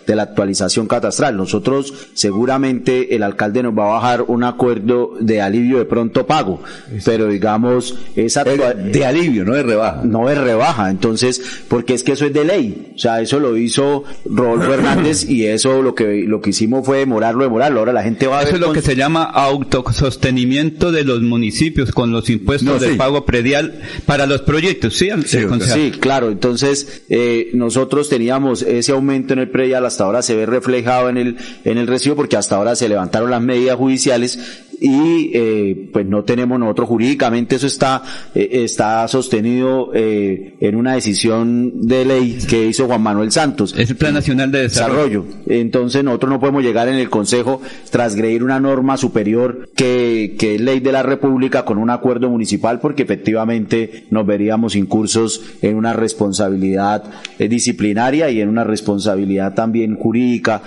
[0.06, 1.36] de la actualización catastral.
[1.36, 6.62] Nosotros, seguramente, el alcalde nos va a bajar un acuerdo de alivio de pronto pago,
[7.04, 10.02] pero digamos, esa de alivio, no de rebaja.
[10.04, 12.92] No de rebaja, entonces, porque es que eso es de ley.
[12.94, 16.98] O sea, eso lo hizo Rodolfo Hernández y eso lo que, lo que hicimos fue
[16.98, 17.80] demorarlo, demorarlo.
[17.80, 21.90] Ahora la gente va a Eso es lo que se llama autosostenimiento de los municipios
[21.90, 25.08] con los impuestos de pago predial para los proyectos, ¿sí?
[25.26, 26.30] Sí, claro.
[26.30, 31.16] Entonces, eh, nosotros teníamos ese aumento en el predial, hasta ahora se ve reflejado en
[31.16, 34.38] el, en el recibo porque hasta ahora se levantaron las medidas judiciales
[34.80, 38.02] y eh, pues no tenemos nosotros jurídicamente eso está
[38.34, 43.74] eh, está sostenido eh, en una decisión de ley que hizo Juan Manuel Santos.
[43.76, 45.26] Es el Plan Nacional de Desarrollo.
[45.46, 50.60] entonces nosotros no podemos llegar en el Consejo transgredir una norma superior que, que es
[50.60, 55.92] ley de la República con un acuerdo municipal porque efectivamente nos veríamos incursos en una
[55.92, 57.04] responsabilidad
[57.38, 60.62] disciplinaria y en una responsabilidad también jurídica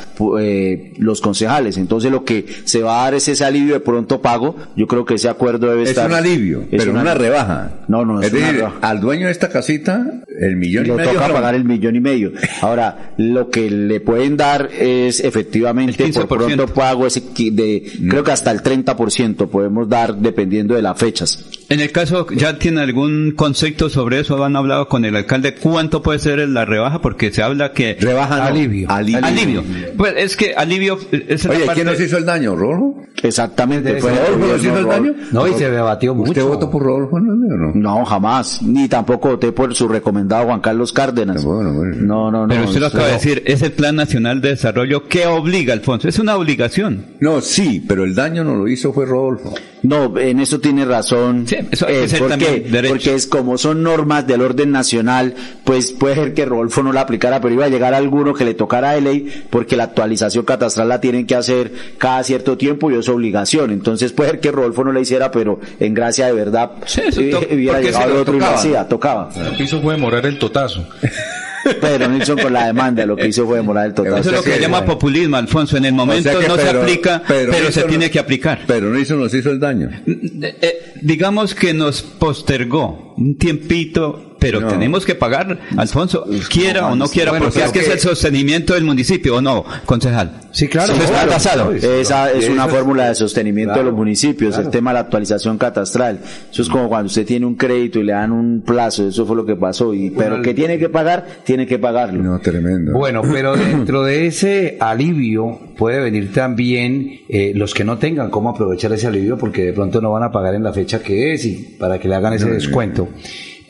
[0.98, 1.77] los concejales.
[1.77, 5.06] Entonces lo que se va a dar es ese alivio de pronto pago, yo creo
[5.06, 6.06] que ese acuerdo debe estar.
[6.06, 7.72] Es un alivio, pero no una rebaja.
[7.88, 10.06] No, no, es, decir, al dueño de esta casita,
[10.40, 11.12] el millón y medio.
[11.12, 12.32] toca pagar el millón y medio.
[12.62, 18.10] Ahora, lo que le pueden dar es efectivamente por pronto pago ese de, mm.
[18.10, 21.62] creo que hasta el 30% podemos dar dependiendo de las fechas.
[21.74, 24.45] En el caso, ¿ya tiene algún concepto sobre eso?
[24.45, 25.56] ¿Han hablado con el alcalde?
[25.56, 27.02] ¿Cuánto puede ser la rebaja?
[27.02, 27.98] Porque se habla que...
[28.00, 28.91] Rebaja alivio.
[28.91, 29.64] alivio.
[29.98, 31.00] Pues es que alivio...
[31.12, 32.98] Es Oye, ¿quién nos hizo el daño, Rolo?
[33.24, 34.00] Exactamente.
[34.00, 35.16] ¿Rodolfo nos hizo el daño?
[35.32, 36.30] No, y se debatió mucho.
[36.30, 37.72] ¿Usted votó por Rodolfo o no?
[37.74, 38.62] No, jamás.
[38.62, 41.44] Ni tampoco voté por su recomendado Juan Carlos Cárdenas.
[41.44, 42.48] No, no, no.
[42.50, 46.08] Pero usted lo acaba de decir, es el Plan Nacional de Desarrollo que obliga, Alfonso.
[46.08, 47.04] Es una obligación.
[47.20, 49.56] No, sí, pero el daño no lo hizo fue Rodolfo.
[49.84, 51.45] No, en eso tiene razón.
[51.45, 52.85] Sí, eso hay que ¿por qué?
[52.88, 55.35] Porque es como son normas del orden nacional,
[55.65, 58.53] pues puede ser que Rodolfo no la aplicara, pero iba a llegar alguno que le
[58.53, 62.95] tocara a ley, porque la actualización catastral la tienen que hacer cada cierto tiempo y
[62.95, 63.72] es obligación.
[63.72, 67.47] Entonces puede ser que Rodolfo no la hiciera, pero en gracia de verdad sí, eh,
[67.51, 68.51] hubiera llegado otro tocaba.
[68.51, 69.30] y hacía, tocaba.
[69.35, 70.88] Lo que hizo fue demorar el totazo.
[71.81, 74.18] Pedro Nilsson con la demanda lo que hizo fue demorar el totazo.
[74.18, 75.77] Eso es lo que se llama populismo, Alfonso.
[75.77, 78.61] En el momento no se aplica, pero, se tiene que aplicar.
[78.68, 79.90] Pero Nilsson nos hizo el daño.
[80.06, 87.07] Eh, digamos que nos postergó un tiempito pero tenemos que pagar, Alfonso, quiera o no
[87.07, 90.41] quiera, porque es que, es el sostenimiento del municipio, ¿o no, concejal?
[90.52, 90.94] Sí, claro.
[90.94, 91.72] está pasado.
[91.72, 96.20] Esa es una fórmula de sostenimiento de los municipios, el tema de la actualización catastral.
[96.52, 99.36] Eso es como cuando usted tiene un crédito y le dan un plazo, eso fue
[99.36, 99.94] lo que pasó.
[99.94, 102.22] Y, pero que tiene que pagar, tiene que pagarlo.
[102.22, 102.94] No, tremendo.
[102.94, 108.49] Bueno, pero dentro de ese alivio puede venir también eh, los que no tengan cómo
[108.49, 111.45] aprovechar ese alivio porque de pronto no van a pagar en la fecha que es
[111.45, 113.10] y para que le hagan ese descuento.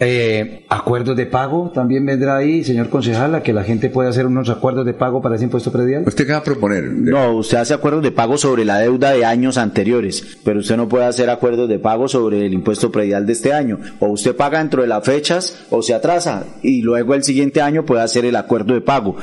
[0.06, 4.26] Eh, acuerdos de pago también vendrá ahí, señor concejal, a que la gente pueda hacer
[4.26, 6.04] unos acuerdos de pago para ese impuesto predial.
[6.06, 6.84] ¿Usted qué va a proponer?
[6.92, 10.90] No, usted hace acuerdos de pago sobre la deuda de años anteriores, pero usted no
[10.90, 13.80] puede hacer acuerdos de pago sobre el impuesto predial de este año.
[14.00, 17.86] O usted paga dentro de las fechas o se atrasa y luego el siguiente año
[17.86, 19.16] puede hacer el acuerdo de pago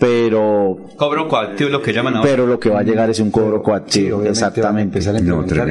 [0.00, 2.30] pero cobro coactivo lo que llaman ahora.
[2.30, 5.00] pero lo que va a llegar es un cobro coactivo exactamente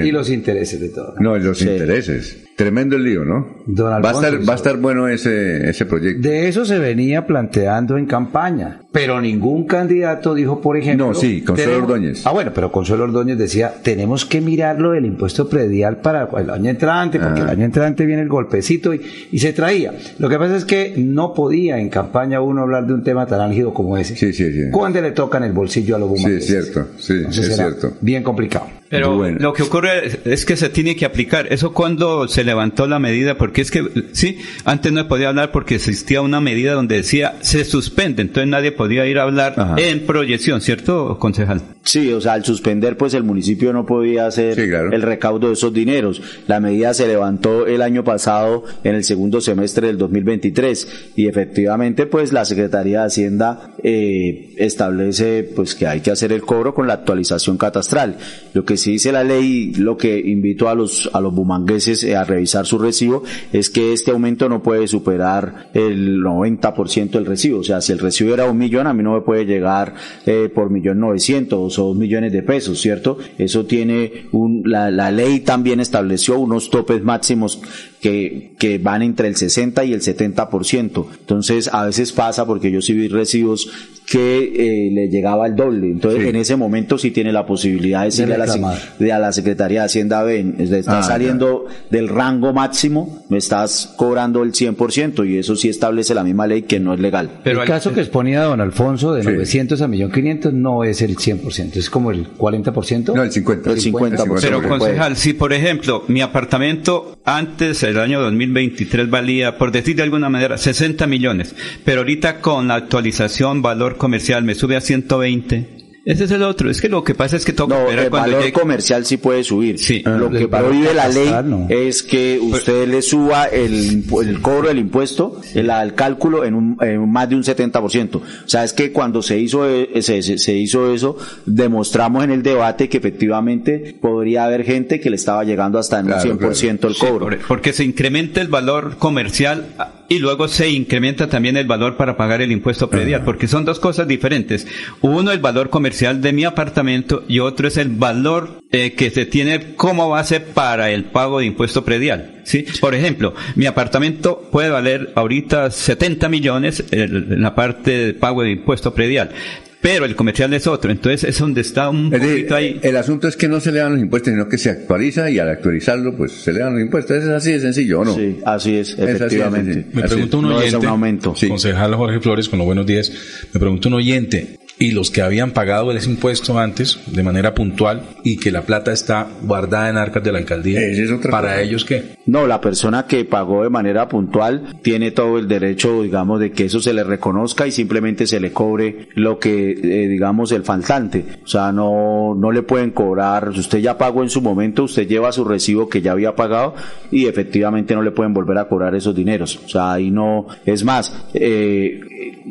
[0.04, 3.46] y los intereses de todo no los intereses Tremendo el lío, ¿no?
[3.68, 6.28] va, a estar, va a estar bueno ese, ese proyecto.
[6.28, 11.10] De eso se venía planteando en campaña, pero ningún candidato dijo, por ejemplo...
[11.10, 12.26] No, sí, Consuelo Ordóñez.
[12.26, 16.72] Ah, bueno, pero Consuelo Ordóñez decía, tenemos que mirarlo del impuesto predial para el año
[16.72, 17.52] entrante, porque el ah.
[17.52, 19.02] año entrante viene el golpecito y,
[19.32, 19.94] y, se traía.
[20.18, 23.40] Lo que pasa es que no podía en campaña uno hablar de un tema tan
[23.40, 24.16] álgido como ese.
[24.16, 24.72] Sí, sí, sí.
[24.72, 26.48] Cuando le tocan el bolsillo a los bumangueses.
[26.48, 27.94] Sí, es cierto, sí, es cierto.
[28.02, 28.66] Bien complicado.
[28.90, 31.52] Pero lo que ocurre es que se tiene que aplicar.
[31.52, 33.84] Eso cuando se levantó la medida, porque es que,
[34.14, 38.50] sí, antes no se podía hablar porque existía una medida donde decía se suspende, entonces
[38.50, 41.62] nadie podía ir a hablar en proyección, ¿cierto, concejal?
[41.84, 45.74] Sí, o sea, al suspender, pues el municipio no podía hacer el recaudo de esos
[45.74, 46.22] dineros.
[46.48, 52.06] La medida se levantó el año pasado en el segundo semestre del 2023 y efectivamente,
[52.06, 56.88] pues la Secretaría de Hacienda eh, establece, pues que hay que hacer el cobro con
[56.88, 58.18] la actualización catastral.
[58.54, 62.24] Lo que sí dice la ley, lo que invito a los a los bumangueses a
[62.24, 67.60] revisar su recibo es que este aumento no puede superar el 90% del recibo.
[67.60, 69.94] O sea, si el recibo era un millón, a mí no me puede llegar
[70.26, 73.18] eh, por millón novecientos o dos millones de pesos, ¿cierto?
[73.38, 77.62] Eso tiene un, la, la ley también estableció unos topes máximos
[78.02, 81.06] que, que van entre el 60 y el 70%.
[81.20, 83.70] Entonces, a veces pasa porque yo sí vi recibos
[84.10, 85.88] que eh, le llegaba el doble.
[85.88, 89.34] Entonces, en ese momento sí tiene la posibilidad de decirle a la de a la
[89.34, 95.28] Secretaría de Hacienda ven, estás Ah, saliendo del rango máximo, me estás cobrando el 100%
[95.30, 97.30] y eso sí establece la misma ley que no es legal.
[97.44, 101.90] el caso que exponía don Alfonso de 900 a 1.500 no es el 100%, es
[101.90, 103.14] como el 40%.
[103.14, 103.68] No, el 50%.
[103.68, 104.40] El 50%.
[104.42, 104.70] Pero puede.
[104.70, 110.30] concejal, si por ejemplo mi apartamento antes, el año 2023, valía, por decir de alguna
[110.30, 115.77] manera, 60 millones, pero ahorita con la actualización valor comercial me sube a 120.
[116.10, 116.72] Ese es el otro.
[116.72, 119.44] Es que lo que pasa es que toca No, el valor llegue- comercial sí puede
[119.44, 119.78] subir.
[119.78, 120.02] Sí.
[120.06, 121.68] Lo el que prohíbe la ley no.
[121.70, 126.78] es que usted le suba el, el cobro del impuesto, el, el cálculo en, un,
[126.80, 128.16] en más de un 70%.
[128.16, 132.42] O sea, es que cuando se hizo, eh, se, se- hizo eso, demostramos en el
[132.42, 136.88] debate que efectivamente podría haber gente que le estaba llegando hasta en Claro, un 100%
[136.88, 137.26] el Sí, cobro.
[137.26, 141.98] por- porque se incrementa el valor comercial ah, y luego se incrementa también el valor
[141.98, 144.66] para pagar el impuesto predial, porque son dos cosas diferentes.
[145.02, 149.26] Uno, el valor comercial de mi apartamento y otro es el valor eh, que se
[149.26, 152.42] tiene como base para el pago de impuesto predial.
[152.44, 152.66] ¿sí?
[152.80, 158.44] Por ejemplo, mi apartamento puede valer ahorita 70 millones el- en la parte de pago
[158.44, 159.32] de impuesto predial.
[159.80, 162.80] Pero el comercial es otro, entonces es donde está un Es decir, poquito ahí.
[162.82, 165.38] el asunto es que no se le dan los impuestos, sino que se actualiza y
[165.38, 167.18] al actualizarlo, pues se le dan los impuestos.
[167.24, 168.16] Es así de sencillo, ¿o no?
[168.16, 169.74] Sí, así es, así efectivamente.
[169.74, 169.96] sencillo.
[169.96, 171.34] Me Así pregunta un No es oyente, un aumento.
[171.48, 173.12] concejal Jorge Flores, con los buenos días,
[173.54, 178.04] me pregunta un oyente, y los que habían pagado ese impuesto antes de manera puntual
[178.24, 181.62] y que la plata está guardada en arcas de la alcaldía, es ¿para cosa.
[181.62, 182.18] ellos qué?
[182.26, 186.66] No, la persona que pagó de manera puntual tiene todo el derecho, digamos, de que
[186.66, 191.26] eso se le reconozca y simplemente se le cobre lo que, eh, digamos, el faltante.
[191.44, 195.08] O sea, no, no le pueden cobrar, si usted ya pagó en su momento, usted
[195.08, 196.76] lleva su recibo que ya había pagado
[197.12, 199.60] y efectivamente no le pueden volver a cobrar esos dineros.
[199.66, 202.00] O sea, ahí no, es más, eh,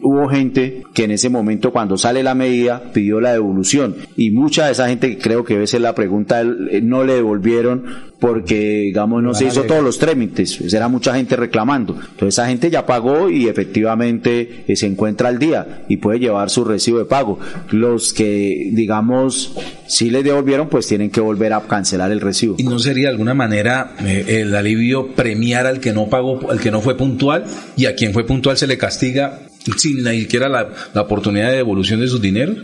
[0.03, 4.67] hubo gente que en ese momento cuando sale la medida pidió la devolución y mucha
[4.67, 7.85] de esa gente, creo que debe ser la pregunta, eh, no le devolvieron
[8.19, 11.95] porque, digamos, no se hizo todos los trámites, pues era mucha gente reclamando.
[11.95, 16.51] Entonces esa gente ya pagó y efectivamente eh, se encuentra al día y puede llevar
[16.51, 17.39] su recibo de pago.
[17.71, 19.55] Los que, digamos,
[19.87, 22.57] sí les devolvieron, pues tienen que volver a cancelar el recibo.
[22.59, 26.61] ¿Y no sería de alguna manera eh, el alivio premiar al que no pagó, al
[26.61, 27.45] que no fue puntual
[27.77, 29.41] y a quien fue puntual se le castiga
[29.77, 32.59] sin ni siquiera la, la oportunidad de devolución de sus dineros?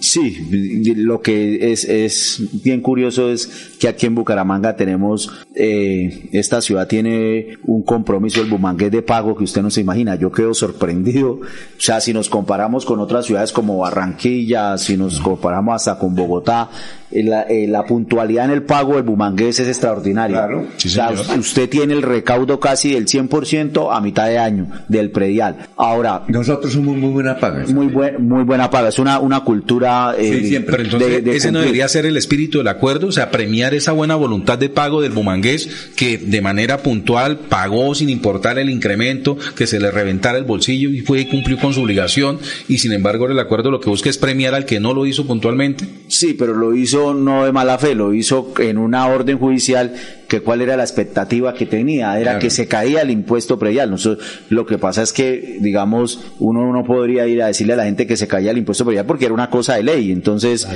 [0.00, 3.46] Sí, lo que es, es bien curioso es
[3.78, 9.36] que aquí en Bucaramanga tenemos, eh, esta ciudad tiene un compromiso, el bumangués de pago
[9.36, 10.16] que usted no se imagina.
[10.16, 11.32] Yo quedo sorprendido.
[11.32, 11.40] O
[11.78, 16.70] sea, si nos comparamos con otras ciudades como Barranquilla, si nos comparamos hasta con Bogotá,
[17.10, 20.36] la, eh, la puntualidad en el pago del bumangués es extraordinaria.
[20.46, 20.66] Claro.
[20.76, 25.10] Sí, o sea, usted tiene el recaudo casi del 100% a mitad de año del
[25.10, 25.56] predial.
[25.76, 27.64] Ahora, Nosotros somos muy buena paga.
[27.68, 28.88] muy buen, muy buena paga.
[28.88, 30.72] Es una, una cultura eh, Sí, siempre.
[30.76, 33.74] Pero entonces de- de ese no debería ser el espíritu del acuerdo, o sea, premiar
[33.74, 38.70] esa buena voluntad de pago del bumangués que de manera puntual pagó sin importar el
[38.70, 42.78] incremento, que se le reventara el bolsillo y fue y cumplió con su obligación y
[42.78, 45.84] sin embargo el acuerdo lo que busca es premiar al que no lo hizo puntualmente.
[46.08, 49.94] Sí, pero lo hizo no de mala fe, lo hizo en una orden judicial
[50.28, 52.38] que cuál era la expectativa que tenía, era Claro.
[52.40, 53.90] que se caía el impuesto predial.
[53.90, 57.84] Nosotros, lo que pasa es que, digamos, uno no podría ir a decirle a la
[57.84, 60.66] gente que se caía el impuesto predial porque era una cosa de ley, entonces,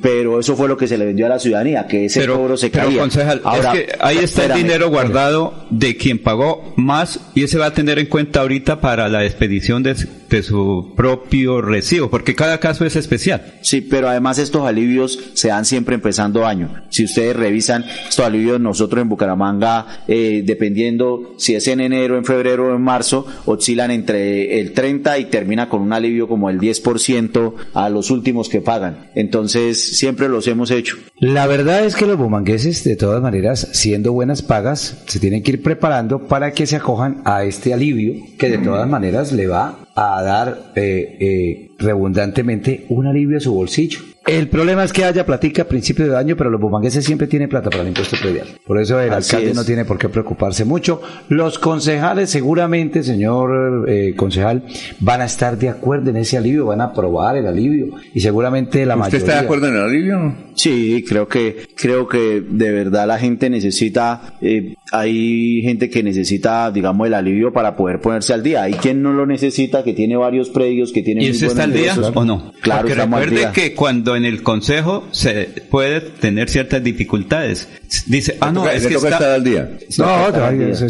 [0.00, 2.56] pero eso fue lo que se le vendió a la ciudadanía, que ese pero, cobro
[2.56, 3.00] se pero, caía.
[3.00, 4.56] concejal, Ahora, es que ahí está espérame.
[4.58, 8.80] el dinero guardado de quien pagó más y ese va a tener en cuenta ahorita
[8.80, 9.94] para la expedición de,
[10.30, 13.54] de su propio recibo, porque cada caso es especial.
[13.62, 16.82] Sí, pero además estos alivios se dan siempre empezando año.
[16.90, 22.24] Si ustedes revisan estos alivios, nosotros en Bucaramanga, eh, dependiendo si es en enero, en
[22.24, 26.58] febrero o en marzo, oscilan entre el 30 y termina con un alivio como el
[26.60, 29.10] 10% a los últimos que pagan.
[29.14, 30.96] Entonces, siempre los hemos hecho.
[31.18, 35.52] La verdad es que los bumangueses, de todas maneras, siendo buenas pagas, se tienen que
[35.52, 39.78] ir preparando para que se acojan a este alivio que de todas maneras le va
[39.94, 44.00] a dar eh, eh, redundantemente un alivio a su bolsillo.
[44.26, 47.48] El problema es que haya platica a principio de año, pero los bumangueses siempre tienen
[47.48, 48.46] plata para el impuesto predial.
[48.66, 49.56] Por eso el Así alcalde es.
[49.56, 51.02] no tiene por qué preocuparse mucho.
[51.28, 54.64] Los concejales seguramente, señor eh, concejal,
[55.00, 58.86] van a estar de acuerdo en ese alivio, van a aprobar el alivio y seguramente
[58.86, 59.18] la ¿Usted mayoría...
[59.18, 60.34] está de acuerdo en el alivio?
[60.54, 66.70] Sí, creo que creo que de verdad la gente necesita, eh, hay gente que necesita,
[66.70, 68.62] digamos, el alivio para poder ponerse al día.
[68.62, 71.72] Hay quien no lo necesita, que tiene varios predios, que tiene ¿Y buenos está al
[71.72, 72.52] día o no?
[72.62, 73.52] Claro, Porque estamos al recuerde día.
[73.52, 77.68] que cuando en el consejo se puede tener ciertas dificultades.
[78.06, 79.08] Dice, ah, no, toca- es que está...
[79.10, 79.70] estar al día.
[79.98, 80.28] No,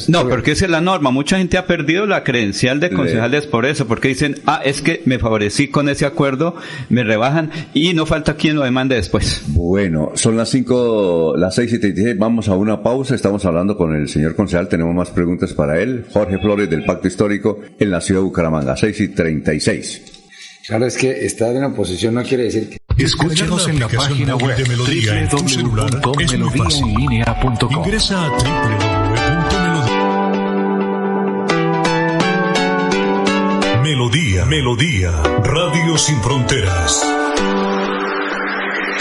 [0.09, 1.11] No, porque esa es la norma.
[1.11, 5.03] Mucha gente ha perdido la credencial de concejales por eso, porque dicen, ah, es que
[5.05, 6.55] me favorecí con ese acuerdo,
[6.89, 9.43] me rebajan y no falta quien lo demande después.
[9.49, 12.19] Bueno, son las 5, las 6 y 36.
[12.19, 13.15] Vamos a una pausa.
[13.15, 14.69] Estamos hablando con el señor concejal.
[14.69, 16.07] Tenemos más preguntas para él.
[16.13, 18.77] Jorge Flores del Pacto Histórico en la ciudad de Bucaramanga.
[18.77, 20.03] 6 y 36.
[20.67, 22.79] Claro, es que estar en oposición no quiere decir que...
[22.97, 25.91] Escúchenos en la página web de Melodía en tu celular.
[26.19, 26.87] Es muy fácil.
[27.71, 29.03] Ingresa a www.melodía.
[33.83, 35.11] Melodía, Melodía,
[35.43, 37.24] Radio Sin Fronteras.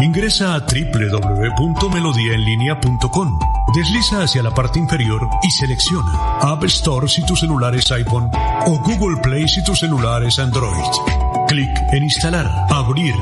[0.00, 3.38] Ingresa a www.melodiaenlinea.com.
[3.74, 8.30] Desliza hacia la parte inferior y selecciona App Store si tu celular es iPhone
[8.66, 10.84] o Google Play si tu celular es Android.
[11.48, 13.14] Clic en instalar, abrir,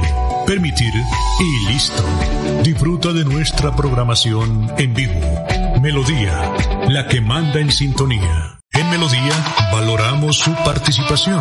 [0.47, 0.93] permitir
[1.41, 2.05] y listo.
[2.63, 5.21] Disfruta de nuestra programación en vivo.
[5.81, 6.53] Melodía,
[6.89, 8.59] la que manda en sintonía.
[8.73, 9.35] En Melodía
[9.73, 11.41] valoramos su participación.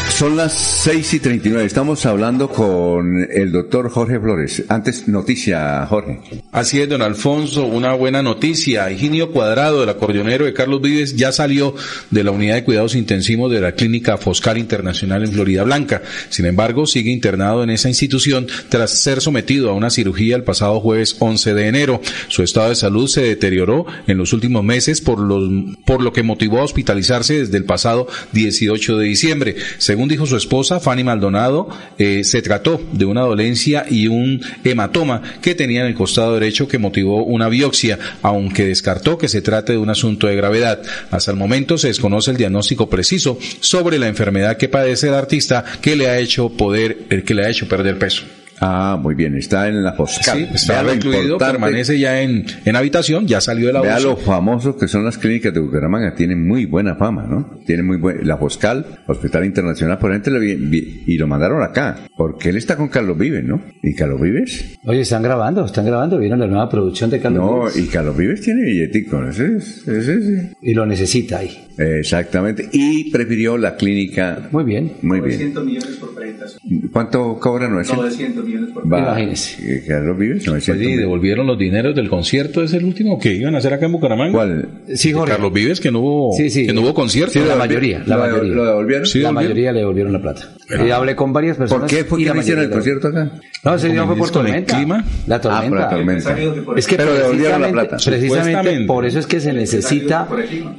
[0.21, 1.65] son las 6 y 39.
[1.65, 4.63] Estamos hablando con el doctor Jorge Flores.
[4.67, 6.19] Antes, noticia, Jorge.
[6.51, 8.91] Así es, don Alfonso, una buena noticia.
[8.91, 11.73] Higinio Cuadrado, el acordeonero de Carlos Vives, ya salió
[12.11, 16.03] de la unidad de cuidados intensivos de la Clínica Foscal Internacional en Florida Blanca.
[16.29, 20.79] Sin embargo, sigue internado en esa institución tras ser sometido a una cirugía el pasado
[20.81, 21.99] jueves 11 de enero.
[22.27, 25.49] Su estado de salud se deterioró en los últimos meses por, los,
[25.83, 29.55] por lo que motivó a hospitalizarse desde el pasado 18 de diciembre.
[29.79, 35.21] Según dijo su esposa, Fanny Maldonado, eh, se trató de una dolencia y un hematoma
[35.41, 39.73] que tenía en el costado derecho que motivó una biopsia, aunque descartó que se trate
[39.73, 40.81] de un asunto de gravedad.
[41.09, 45.63] Hasta el momento se desconoce el diagnóstico preciso sobre la enfermedad que padece el artista
[45.81, 48.23] que le ha hecho poder, el que le ha hecho perder peso.
[48.63, 50.37] Ah, muy bien, está en la Foscal.
[50.37, 53.81] Sí, está Vea lo recluido, importante- permanece ya en, en habitación, ya salió de la
[53.81, 54.03] Vea UCI.
[54.03, 57.59] lo famosos que son las clínicas de Bucaramanga, tienen muy buena fama, ¿no?
[57.65, 62.57] Tienen muy buena, la Foscal, Hospital Internacional, por ejemplo, y lo mandaron acá, porque él
[62.57, 63.63] está con Carlos Vives, ¿no?
[63.81, 64.77] ¿Y Carlos Vives?
[64.85, 67.77] Oye, están grabando, están grabando, vieron la nueva producción de Carlos No, Vives?
[67.77, 71.67] y Carlos Vives tiene billetico, ese es, ese es- Y lo necesita ahí.
[71.77, 74.49] Exactamente, y prefirió la clínica.
[74.51, 74.93] Muy bien.
[75.01, 75.31] Muy bien.
[75.31, 76.61] 900 millones por presentación.
[76.91, 78.05] ¿Cuánto cobra 900?
[78.05, 78.69] 900 millones.
[78.85, 79.83] Imagínese.
[79.87, 83.73] Carlos Vives, sí, devolvieron los dineros del concierto, es el último que iban a hacer
[83.73, 84.31] acá en Bucaramanga.
[84.33, 84.69] ¿Cuál?
[84.95, 85.33] Sí, Jorge.
[85.33, 86.65] Carlos Vives, que no hubo, Sí, sí.
[86.67, 87.39] que no hubo concierto.
[87.45, 88.53] la mayoría, la ¿Lo- mayoría.
[88.53, 89.05] lo devolvieron?
[89.05, 89.35] Sí, la devolvieron.
[89.35, 90.41] mayoría le devolvieron la plata.
[90.85, 91.89] Y hablé con varias ¿Por personas.
[91.91, 92.05] qué?
[92.05, 93.29] ¿Por y qué no hicieron el concierto acá?
[93.63, 94.75] No, ese día fue por con el tormenta.
[94.77, 95.05] clima.
[95.27, 95.79] La Ah, por tormenta.
[95.79, 96.35] la tormenta.
[96.77, 97.97] Es que Pero devolvieron la precisamente- plata.
[98.05, 100.27] Precisamente por eso es que se necesita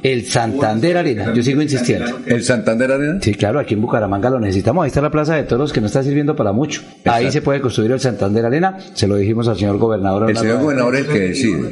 [0.01, 1.31] el Santander Arena.
[1.33, 2.19] Yo sigo insistiendo.
[2.25, 3.19] ¿El Santander Arena?
[3.21, 4.83] Sí, claro, aquí en Bucaramanga lo necesitamos.
[4.83, 6.81] Ahí está la Plaza de Toros que no está sirviendo para mucho.
[7.05, 8.77] Ahí se puede construir el Santander Arena.
[8.93, 10.29] Se lo dijimos al señor gobernador.
[10.29, 11.71] El señor gobernador es el que decide.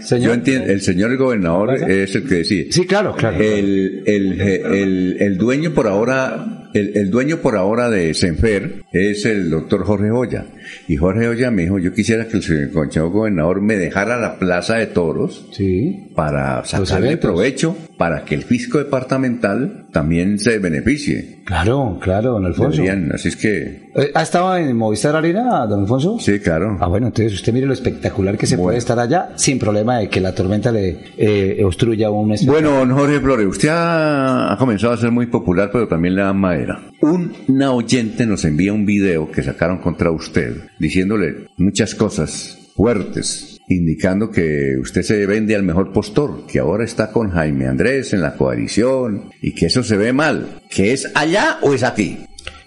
[0.00, 0.28] Señor.
[0.28, 2.72] Yo entiendo, el señor gobernador es el que decide.
[2.72, 3.36] Sí, claro, claro.
[3.36, 9.24] El, el, el, el dueño por ahora, el, el dueño por ahora de Senfer es
[9.24, 10.46] el doctor Jorge Olla.
[10.88, 14.76] Y Jorge Olla me dijo, yo quisiera que el señor gobernador me dejara la plaza
[14.76, 16.08] de toros Sí.
[16.14, 21.42] para sacarle provecho, para que el fisco departamental también se beneficie.
[21.44, 22.82] Claro, claro, don Alfonso.
[22.82, 26.18] Deberían, así es que, Eh, ¿Ha estado en Movistar Arena, don Alfonso?
[26.18, 26.76] sí, claro.
[26.80, 30.08] Ah, bueno, entonces usted mire lo espectacular que se puede estar allá sin problema de
[30.08, 32.70] que la tormenta le eh, obstruya un espectáculo.
[32.72, 36.22] Bueno, don Jorge Flores, usted ha, ha comenzado a ser muy popular, pero también le
[36.22, 36.80] da madera.
[37.02, 44.30] Una oyente nos envía un video que sacaron contra usted, diciéndole muchas cosas fuertes, indicando
[44.30, 48.34] que usted se vende al mejor postor, que ahora está con Jaime Andrés en la
[48.34, 50.60] coalición y que eso se ve mal.
[50.70, 52.18] ¿Que es allá o es aquí?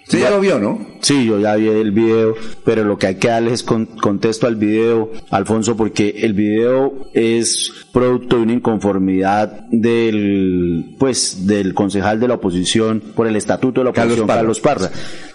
[0.04, 0.97] Usted ya lo vio, ¿no?
[1.00, 2.34] Sí, yo ya vi el video,
[2.64, 7.06] pero lo que hay que darle es con- contexto al video, Alfonso, porque el video
[7.14, 13.80] es producto de una inconformidad del, pues, del concejal de la oposición por el estatuto
[13.80, 14.38] de la Carlos oposición, Parra.
[14.40, 14.90] Carlos Parra.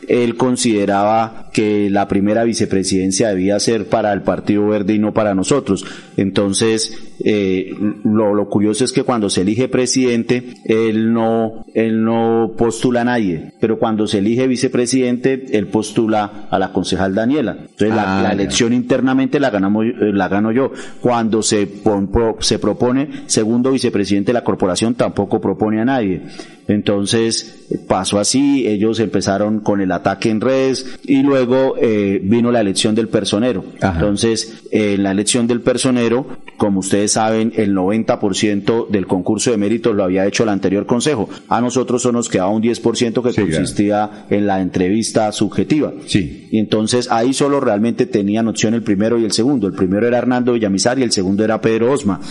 [0.09, 5.33] Él consideraba que la primera vicepresidencia debía ser para el Partido Verde y no para
[5.33, 5.85] nosotros.
[6.17, 7.71] Entonces, eh,
[8.03, 13.05] lo, lo curioso es que cuando se elige presidente, él no, él no postula a
[13.05, 17.51] nadie, pero cuando se elige vicepresidente, él postula a la concejal Daniela.
[17.59, 20.71] Entonces, la, Ah, la elección internamente la ganamos, eh, la gano yo.
[20.99, 26.23] Cuando se, pon- pro- se propone segundo vicepresidente de la corporación, tampoco propone a nadie.
[26.67, 32.61] Entonces, pasó así, ellos empezaron con el ataque en redes y luego eh, vino la
[32.61, 33.65] elección del personero.
[33.81, 36.25] Entonces, eh, en la elección del personero,
[36.57, 41.29] como ustedes saben, el 90% del concurso de méritos lo había hecho el anterior consejo.
[41.49, 45.91] A nosotros solo nos quedaba un 10% que consistía en la entrevista subjetiva.
[46.05, 46.47] Sí.
[46.51, 49.67] Y entonces ahí solo realmente tenían opción el primero y el segundo.
[49.67, 52.21] El primero era Hernando Villamizar y el segundo era Pedro Osma.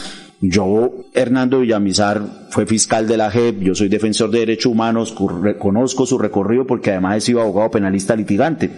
[0.44, 2.20] Yo, Hernando Villamizar,
[2.51, 5.14] fue fiscal de la JEP, yo soy defensor de derechos humanos,
[5.60, 8.70] conozco su recorrido porque además he sido abogado penalista litigante.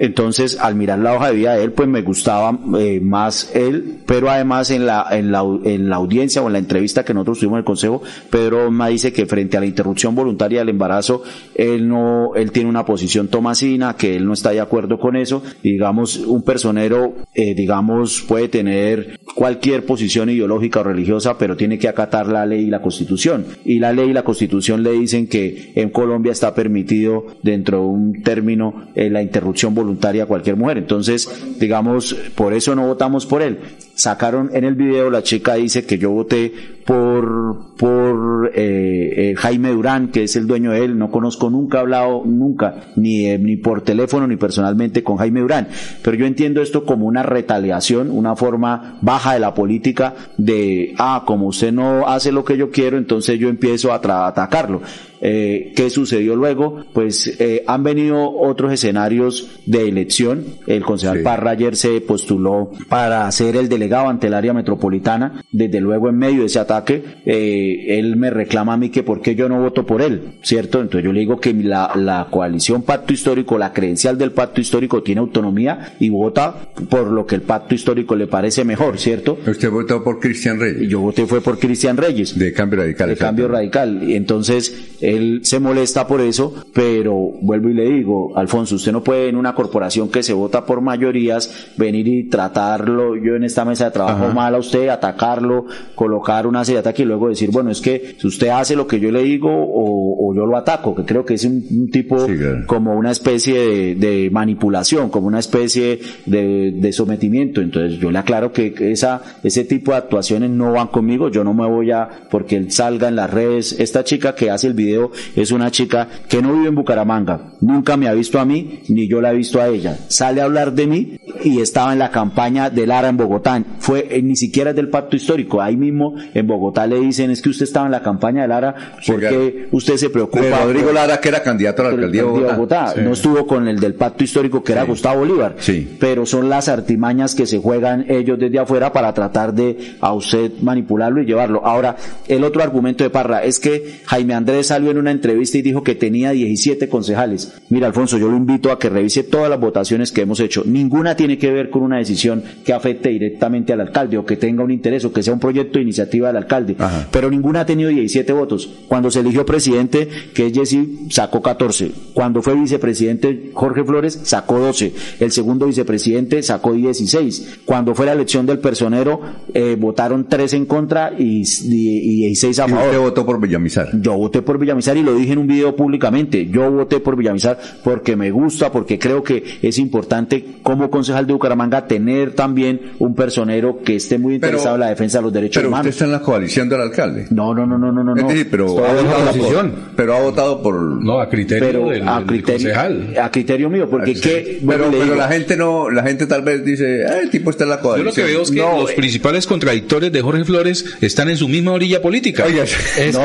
[0.00, 3.98] Entonces, al mirar la hoja de vida de él, pues me gustaba eh, más él,
[4.06, 7.40] pero además en la, en, la, en la audiencia o en la entrevista que nosotros
[7.40, 11.22] tuvimos en el Consejo, Pedro Osma dice que frente a la interrupción voluntaria del embarazo,
[11.54, 15.42] él no, él tiene una posición tomasina, que él no está de acuerdo con eso,
[15.62, 21.88] digamos, un personero, eh, digamos, puede tener cualquier posición ideológica o religiosa, pero tiene que
[21.88, 23.44] acatar la ley y la constitución.
[23.66, 27.84] Y la ley y la constitución le dicen que en Colombia está permitido dentro de
[27.84, 29.89] un término eh, la interrupción voluntaria
[30.20, 30.78] a cualquier mujer.
[30.78, 33.58] Entonces, digamos, por eso no votamos por él.
[33.94, 36.52] Sacaron en el video, la chica dice que yo voté
[36.86, 40.98] por, por eh, eh, Jaime Durán, que es el dueño de él.
[40.98, 45.40] No conozco, nunca he hablado, nunca, ni, eh, ni por teléfono ni personalmente con Jaime
[45.40, 45.68] Durán.
[46.02, 51.24] Pero yo entiendo esto como una retaliación, una forma baja de la política de, ah,
[51.26, 53.96] como usted no hace lo que yo quiero, entonces yo empiezo a
[54.28, 54.80] atacarlo.
[55.20, 56.84] Eh, ¿Qué sucedió luego?
[56.92, 60.44] Pues eh, han venido otros escenarios de elección.
[60.66, 65.44] El concejal Parra ayer se postuló para ser el delegado ante el área metropolitana.
[65.52, 69.20] Desde luego, en medio de ese ataque, eh, él me reclama a mí que por
[69.20, 70.80] qué yo no voto por él, ¿cierto?
[70.80, 75.02] Entonces yo le digo que la, la coalición Pacto Histórico, la credencial del Pacto Histórico
[75.02, 76.54] tiene autonomía y vota
[76.88, 79.38] por lo que el Pacto Histórico le parece mejor, ¿cierto?
[79.46, 80.88] Usted votó por Cristian Reyes.
[80.88, 82.38] Yo voté fue por Cristian Reyes.
[82.38, 83.08] De Cambio Radical.
[83.10, 84.02] De Cambio Radical.
[84.08, 89.02] Y entonces él se molesta por eso, pero vuelvo y le digo, Alfonso, usted no
[89.02, 93.64] puede en una corporación que se vota por mayorías venir y tratarlo, yo en esta
[93.64, 94.34] mesa de trabajo Ajá.
[94.34, 98.16] mal a usted, atacarlo, colocar una serie de ataques y luego decir, bueno, es que
[98.18, 101.24] si usted hace lo que yo le digo o, o yo lo ataco, que creo
[101.24, 102.26] que es un, un tipo
[102.66, 107.60] como una especie de, de manipulación, como una especie de, de sometimiento.
[107.60, 111.54] Entonces yo le aclaro que esa, ese tipo de actuaciones no van conmigo, yo no
[111.54, 114.99] me voy a, porque él salga en las redes, esta chica que hace el video
[115.00, 118.82] video es una chica que no vive en Bucaramanga, nunca me ha visto a mí,
[118.88, 119.98] ni yo la he visto a ella.
[120.08, 123.62] Sale a hablar de mí y estaba en la campaña de Lara en Bogotá.
[123.78, 125.60] Fue eh, ni siquiera es del pacto histórico.
[125.60, 128.74] Ahí mismo en Bogotá le dicen es que usted estaba en la campaña de Lara
[129.06, 130.64] porque usted se preocupa.
[130.64, 132.54] Rodrigo Lara, que era candidato a la alcaldía de Bogotá.
[132.54, 132.94] Bogotá.
[132.96, 135.56] No estuvo con el del pacto histórico que era Gustavo Bolívar.
[135.58, 135.96] Sí.
[135.98, 140.52] Pero son las artimañas que se juegan ellos desde afuera para tratar de a usted
[140.62, 141.64] manipularlo y llevarlo.
[141.64, 141.96] Ahora,
[142.28, 145.82] el otro argumento de Parra es que Jaime Andrés salió en una entrevista y dijo
[145.82, 147.52] que tenía 17 concejales.
[147.68, 150.62] Mira, Alfonso, yo lo invito a que revise todas las votaciones que hemos hecho.
[150.66, 154.62] Ninguna tiene que ver con una decisión que afecte directamente al alcalde o que tenga
[154.64, 156.76] un interés o que sea un proyecto de iniciativa del alcalde.
[157.10, 158.68] Pero ninguna ha tenido 17 votos.
[158.88, 160.78] Cuando se eligió presidente, que es Jesse,
[161.10, 161.90] sacó 14.
[162.14, 164.92] Cuando fue vicepresidente Jorge Flores, sacó 12.
[165.20, 167.60] El segundo vicepresidente sacó 16.
[167.64, 169.20] Cuando fue la elección del personero,
[169.54, 172.84] eh, votaron 3 en contra y, y, y 6 a ¿Y favor.
[172.86, 173.88] usted votó por Villamizar?
[174.00, 176.46] Yo voté por Villamizar y lo dije en un video públicamente.
[176.50, 181.32] Yo voté por Villamizar porque me gusta, porque creo que es importante como concejal de
[181.32, 185.56] Bucaramanga tener también un personero que esté muy interesado en la defensa de los derechos
[185.60, 185.86] Pero humanos.
[185.86, 187.26] usted está en la coalición del alcalde.
[187.30, 188.16] No, no, no, no, no, no.
[188.16, 190.74] Es decir, pero, ha votado por, pero ha votado por...
[190.80, 193.14] No, a criterio Pero del, a del criterio, concejal.
[193.22, 196.64] a criterio mío, porque qué, pero, bueno, pero la gente no, la gente tal vez
[196.64, 198.06] dice, ah, el tipo está en la Yo coalición.
[198.06, 198.94] lo que veo es que No, los eh.
[198.96, 202.44] principales contradictores de Jorge Flores están en su misma orilla política.
[202.46, 203.24] Oiga, Es no,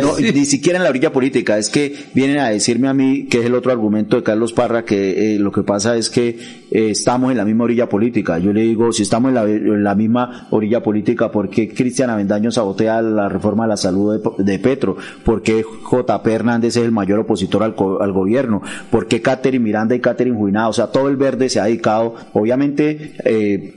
[0.00, 3.40] no, ni siquiera en la orilla política, es que vienen a decirme a mí, que
[3.40, 6.38] es el otro argumento de Carlos Parra, que eh, lo que pasa es que
[6.74, 8.38] eh, estamos en la misma orilla política.
[8.38, 12.50] Yo le digo, si estamos en la, la misma orilla política, ¿por qué Cristian Avendaño
[12.50, 14.96] sabotea la reforma de la salud de, de Petro?
[15.24, 18.60] ¿Por qué JP Hernández es el mayor opositor al, al gobierno?
[18.90, 20.70] ¿Por qué Catherine Miranda y Catherine Juinado?
[20.70, 23.74] O sea, todo el verde se ha dedicado, obviamente eh,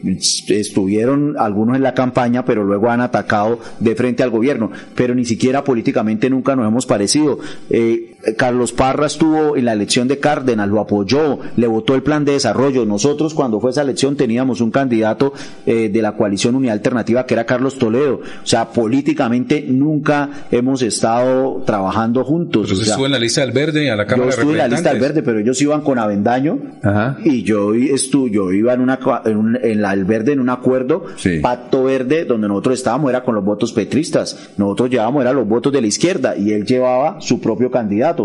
[0.48, 5.26] estuvieron algunos en la campaña, pero luego han atacado de frente al gobierno, pero ni
[5.26, 7.38] siquiera políticamente nunca nos hemos parecido.
[7.69, 12.26] Eh, Carlos Parra estuvo en la elección de Cárdenas, lo apoyó, le votó el plan
[12.26, 12.86] de desarrollo.
[12.86, 15.34] Nosotros cuando fue esa elección teníamos un candidato
[15.66, 18.16] eh, de la coalición Unidad Alternativa que era Carlos Toledo.
[18.16, 22.64] O sea, políticamente nunca hemos estado trabajando juntos.
[22.64, 24.30] Pero O usted sea, estuvo en la lista del verde a la yo Cámara de
[24.36, 27.18] estuve en la lista del verde, pero ellos iban con Avendaño Ajá.
[27.24, 30.49] y yo estu, yo iba en una en, un- en la el verde en un
[30.49, 31.40] acuerdo Sí.
[31.40, 35.72] pacto verde donde nosotros estábamos era con los votos petristas nosotros llevábamos era los votos
[35.74, 38.16] de la izquierda y él llevaba su propio candidato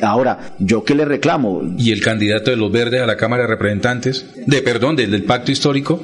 [0.00, 3.48] ahora yo qué le reclamo Y el candidato de los verdes a la Cámara de
[3.48, 6.02] Representantes, de perdón, del, del pacto histórico,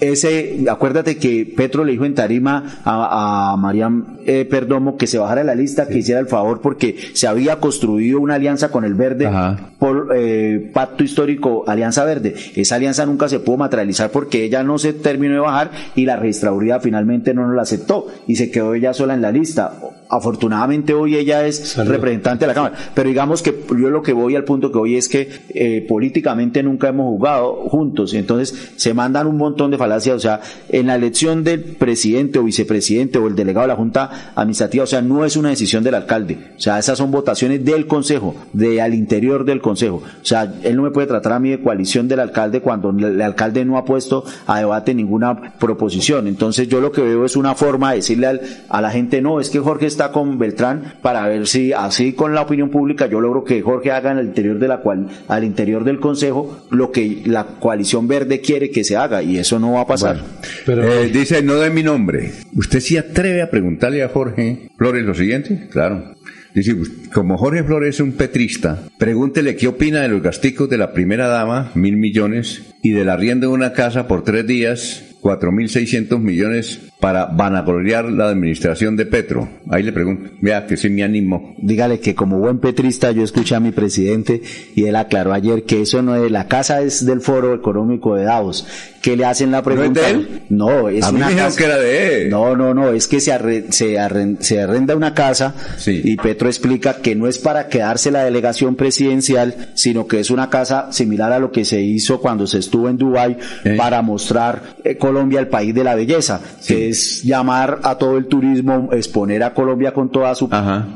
[0.00, 5.18] ese acuérdate que Petro le dijo en tarima a, a Mariam eh, Perdomo que se
[5.18, 8.84] bajara de la lista que hiciera el favor porque se había construido una alianza con
[8.84, 9.70] el verde Ajá.
[9.78, 12.34] por eh, pacto histórico Alianza Verde.
[12.54, 16.16] Esa alianza nunca se pudo materializar porque ella no se terminó de bajar y la
[16.16, 19.72] registraduría finalmente no nos la aceptó y se quedó ella sola en la lista
[20.10, 22.74] afortunadamente hoy ella es representante de la Cámara.
[22.94, 26.62] Pero digamos que yo lo que voy al punto que hoy es que eh, políticamente
[26.62, 28.14] nunca hemos jugado juntos.
[28.14, 30.16] Entonces se mandan un montón de falacias.
[30.16, 34.32] O sea en la elección del presidente o vicepresidente o el delegado de la Junta
[34.34, 36.38] Administrativa o sea no es una decisión del alcalde.
[36.56, 39.96] O sea esas son votaciones del Consejo de al interior del Consejo.
[40.22, 43.04] O sea él no me puede tratar a mí de coalición del alcalde cuando el,
[43.04, 46.26] el alcalde no ha puesto a debate ninguna proposición.
[46.26, 49.40] Entonces yo lo que veo es una forma de decirle al- a la gente no
[49.40, 53.20] es que Jorge está con Beltrán para ver si así con la opinión pública yo
[53.20, 56.90] logro que Jorge haga en el interior de la cual al interior del Consejo lo
[56.90, 60.22] que la coalición verde quiere que se haga y eso no va a pasar
[60.66, 62.32] Eh, dice, no de mi nombre.
[62.56, 65.68] ¿Usted sí atreve a preguntarle a Jorge Flores lo siguiente?
[65.70, 66.14] Claro.
[66.54, 70.78] Dice, "Us- como Jorge Flores es un petrista, pregúntele qué opina de los gasticos de
[70.78, 75.52] la primera dama, mil millones, y del arriendo de una casa por tres días, cuatro
[75.52, 79.48] mil seiscientos millones, para vanagloriar la administración de Petro.
[79.70, 81.54] Ahí le pregunto, vea que sí me animo.
[81.58, 84.42] dígale que como buen petrista yo escuché a mi presidente
[84.74, 88.24] y él aclaró ayer que eso no es la casa es del foro económico de
[88.24, 88.66] Davos
[89.00, 90.42] que le hacen la pregunta de él?
[90.50, 92.30] no es A mí una me casa- que era de él.
[92.30, 95.54] no no no es que se, arre- se, arren- se arrenda una casa
[95.86, 100.50] y Petro explica que no es para quedarse la delegación presidencial sino que es una
[100.50, 103.38] casa similar a lo que se hizo cuando se estuvo en Dubái
[103.78, 108.26] para mostrar eh, Colombia el país de la belleza que es llamar a todo el
[108.26, 110.48] turismo exponer a Colombia con toda su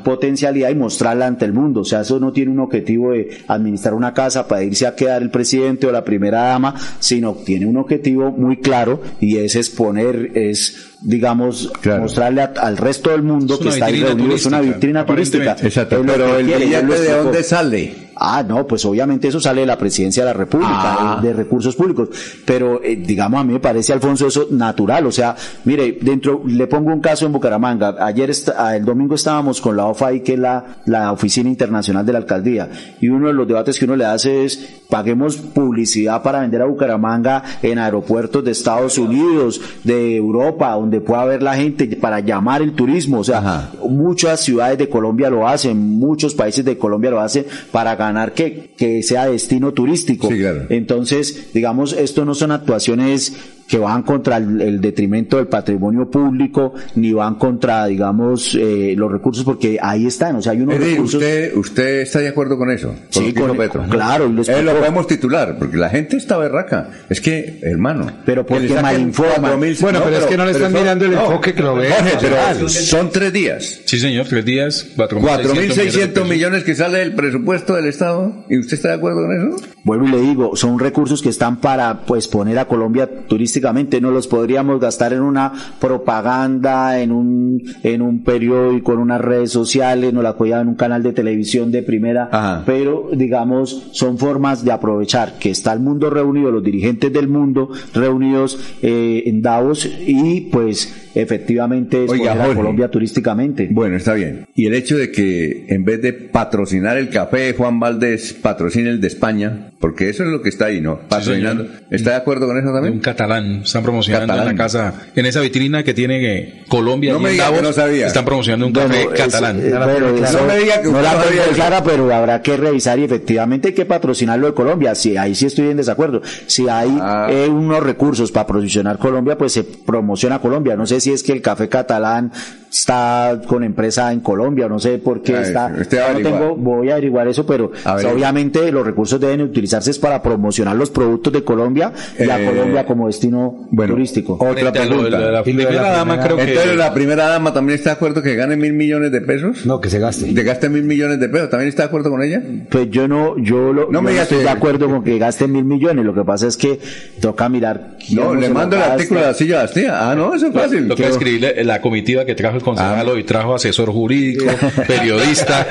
[0.05, 1.81] potencialidad y mostrarla ante el mundo.
[1.81, 5.21] O sea, eso no tiene un objetivo de administrar una casa para irse a quedar
[5.21, 10.31] el presidente o la primera dama, sino tiene un objetivo muy claro y es exponer,
[10.35, 11.71] es digamos,
[12.01, 15.57] mostrarle a- al resto del mundo Es que está ahí reunido, es una vitrina turística.
[15.63, 17.95] Exacto, pero el billete de dónde sale?
[18.17, 21.19] Ah, no, pues obviamente eso sale de la presidencia de la República, Ah.
[21.21, 22.09] de, de recursos públicos.
[22.45, 25.07] Pero, eh, digamos, a mí me parece, Alfonso, eso natural.
[25.07, 25.35] O sea,
[25.65, 27.97] mire, dentro, le pongo un caso en Bucaramanga.
[28.01, 32.05] Ayer, esta- ah, el domingo estábamos con la OFAI, que es la, la Oficina Internacional
[32.07, 32.69] de la Alcaldía.
[33.01, 36.67] Y uno de los debates que uno le hace es, paguemos publicidad para vender a
[36.67, 42.63] Bucaramanga en aeropuertos de Estados Unidos, de Europa, donde pueda haber la gente para llamar
[42.63, 43.19] el turismo.
[43.21, 47.97] O sea, muchas ciudades de Colombia lo hacen, muchos países de Colombia lo hacen para
[48.07, 50.29] ganar que, que sea destino turístico.
[50.69, 53.33] Entonces, digamos, esto no son actuaciones
[53.69, 59.11] que van contra el, el detrimento del patrimonio público, ni van contra, digamos, eh, los
[59.11, 61.15] recursos, porque ahí están, o sea, hay unos Es decir, recursos...
[61.23, 62.89] usted, ¿Usted está de acuerdo con eso?
[62.89, 63.85] Con Sí, lo que hizo con- Petro.
[63.89, 66.91] claro, lo Eh, lo podemos titular, porque la gente está berraca.
[67.09, 68.07] Es que, hermano.
[68.25, 69.59] Pero porque malinforman.
[69.59, 72.17] 4.000 Bueno, pero es que no le están mirando el enfoque que lo ve Jorge,
[72.21, 72.69] pero general.
[72.71, 73.81] son tres días.
[73.85, 78.45] Sí, señor, tres días, 4.600 millones que sale del presupuesto del Estado.
[78.49, 79.67] ¿Y usted está de acuerdo con eso?
[79.85, 84.11] Vuelvo y le digo, son recursos que están para pues poner a Colombia turísticamente, no
[84.11, 90.13] los podríamos gastar en una propaganda, en un en un periódico, en unas redes sociales,
[90.15, 94.73] no la apoyaba en un canal de televisión de primera, pero digamos son formas de
[94.73, 100.43] aprovechar que está el mundo reunido, los dirigentes del mundo reunidos eh, en Davos y
[100.53, 102.55] pues efectivamente Oiga, exponer a.
[102.55, 103.69] Colombia turísticamente.
[103.71, 104.47] Bueno, está bien.
[104.55, 109.01] Y el hecho de que en vez de patrocinar el café, Juan Valdés patrocine el
[109.01, 110.99] de España, porque eso es lo que está ahí, ¿no?
[111.11, 111.67] Patrocinando.
[111.91, 112.95] ¿Está de acuerdo con eso también?
[112.95, 114.51] Un catalán, están promocionando Catalán.
[114.53, 117.51] en la casa, en esa vitrina que tiene eh, Colombia No y me diga que
[117.51, 118.07] Davos, no sabía.
[118.07, 119.61] están promocionando un café Bueno, es- catalán.
[119.61, 121.23] eh, eso- no me diga que no la
[121.55, 124.95] clara, pero habrá que revisar y efectivamente hay que patrocinarlo de Colombia.
[124.95, 126.23] Si ahí sí estoy en desacuerdo.
[126.47, 127.27] Si hay Ah.
[127.31, 130.77] eh, unos recursos para posicionar Colombia, pues se promociona Colombia.
[130.77, 132.33] No sé si es que el café catalán
[132.71, 135.73] está con empresa en Colombia, no sé por qué Ah, está.
[135.81, 138.07] usted no tengo, voy a averiguar eso, pero A ver.
[138.07, 139.43] obviamente los recursos deben
[139.75, 144.35] utilizarse es para promocionar los productos de Colombia y a Eh, Colombia como destino turístico.
[144.41, 145.19] Otra pregunta.
[145.19, 148.57] la- primera dama, creo que- Entonces, ¿la primera dama también está de acuerdo que gane
[148.57, 149.67] mil millones de pesos?
[149.67, 150.33] No, que se gaste.
[150.33, 151.51] ¿De gaste mil millones de pesos?
[151.51, 152.43] ¿También está de acuerdo con ella?
[152.71, 155.53] Pues yo no, yo lo, No yo me digas estoy de acuerdo con que gasten
[155.53, 156.05] mil millones.
[156.05, 156.79] Lo que pasa es que
[157.21, 157.97] toca mirar.
[158.05, 160.11] quién No, le mando el artículo de la silla Bastía.
[160.11, 160.89] Ah, no, eso es fácil.
[160.89, 164.45] Toca escribirle la comitiva que trajo el concejal hoy, trajo asesor jurídico,
[164.87, 165.67] periodista,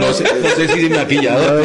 [0.00, 1.64] no sé, no sé si maquillador.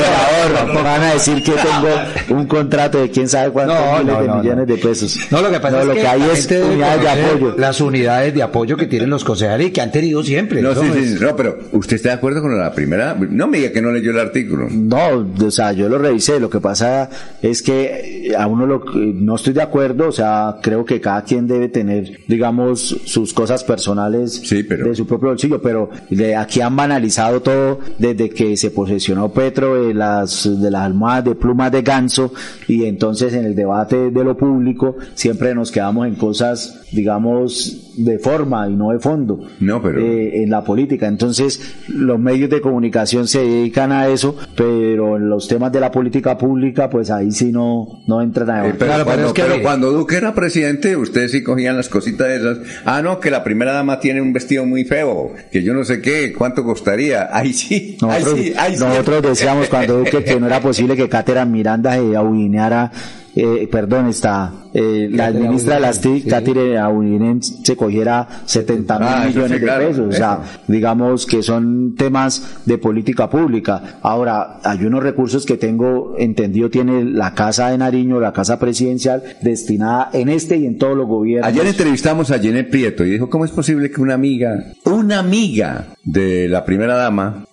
[0.00, 4.20] Maquillador, van a decir que tengo un contrato de quién sabe cuántos No, miles no,
[4.22, 4.42] de no, no.
[4.42, 5.18] millones de pesos.
[5.30, 7.54] No, lo que pasa No, es lo que, que hay es unidades de apoyo.
[7.58, 10.62] Las unidades de apoyo que tienen los concejales y que han tenido siempre.
[10.62, 13.16] No, sí, sí, no, pero ¿usted está de acuerdo con la primera?
[13.18, 14.68] No me diga que no leyó el artículo.
[14.70, 16.40] No, o sea, yo lo revisé.
[16.40, 17.08] Lo que pasa
[17.42, 20.08] es que eh, a uno lo, no estoy de acuerdo.
[20.08, 25.28] O sea, creo que cada quien debe tener, digamos, sus cosas personales de su propio
[25.30, 25.60] bolsillo.
[25.60, 30.82] Pero de aquí han banalizado todo desde que se posesionó Petro de las, de las
[30.82, 32.32] almohadas de plumas de ganso.
[32.68, 38.18] Y entonces en el debate de lo público siempre nos quedamos en cosas, digamos, de
[38.18, 39.40] forma y no de fondo.
[39.60, 40.00] No, pero.
[40.00, 41.06] Eh, en la política.
[41.06, 45.90] Entonces, los medios de comunicación se dedican a eso, pero en los temas de la
[45.90, 50.16] política pública, pues ahí sí no, no entran a Eh, pero cuando, pero cuando Duque
[50.16, 52.58] era presidente, ustedes sí cogían las cositas esas.
[52.84, 56.00] Ah, no, que la primera dama tiene un vestido muy feo, que yo no sé
[56.00, 57.28] qué, cuánto costaría.
[57.32, 58.84] Ahí sí, ahí Nosotros, sí, ahí sí.
[58.84, 62.90] nosotros decíamos cuando Duque que no era posible que Cátera Miranda se audineara,
[63.34, 66.32] eh, perdón, está, eh, la Cátera ministra de las TIC,
[66.80, 70.08] Auninen, se cogiera 70 mil Ah, millones sí, de claro, pesos.
[70.08, 73.98] O sea, digamos que son temas de política pública.
[74.02, 79.22] Ahora, hay unos recursos que tengo entendido tiene la Casa de Nariño, la Casa Presidencial,
[79.42, 81.48] destinada en este y en todos los gobiernos.
[81.48, 85.86] Ayer entrevistamos a Jenny Prieto y dijo, ¿cómo es posible que una amiga, una amiga
[86.04, 87.46] de la primera dama,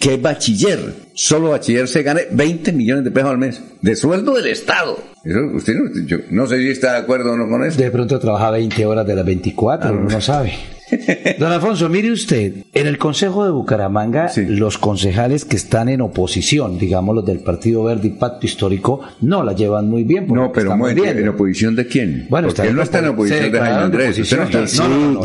[0.00, 4.34] que es bachiller, solo bachiller se gane 20 millones de pesos al mes, de sueldo
[4.34, 4.98] del Estado?
[5.24, 7.78] Eso, usted no, yo no sé está de acuerdo o no con eso.
[7.80, 10.54] De pronto trabaja 20 horas de las 24, uno no sabe.
[11.38, 16.78] Don Alfonso, mire usted, en el Consejo de Bucaramanga, los concejales que están en oposición,
[16.78, 20.26] digamos los del Partido Verde y Pacto Histórico, no la llevan muy bien.
[20.28, 21.20] No, pero estamos ¿en, viendo.
[21.22, 22.26] ¿en oposición de quién?
[22.28, 24.18] Bueno, Porque está él no en está en opo- oposición se de Jaime Andrés.
[24.18, 24.58] Usted no está.
[24.58, 24.90] oposición.
[24.90, 25.20] No, no, no,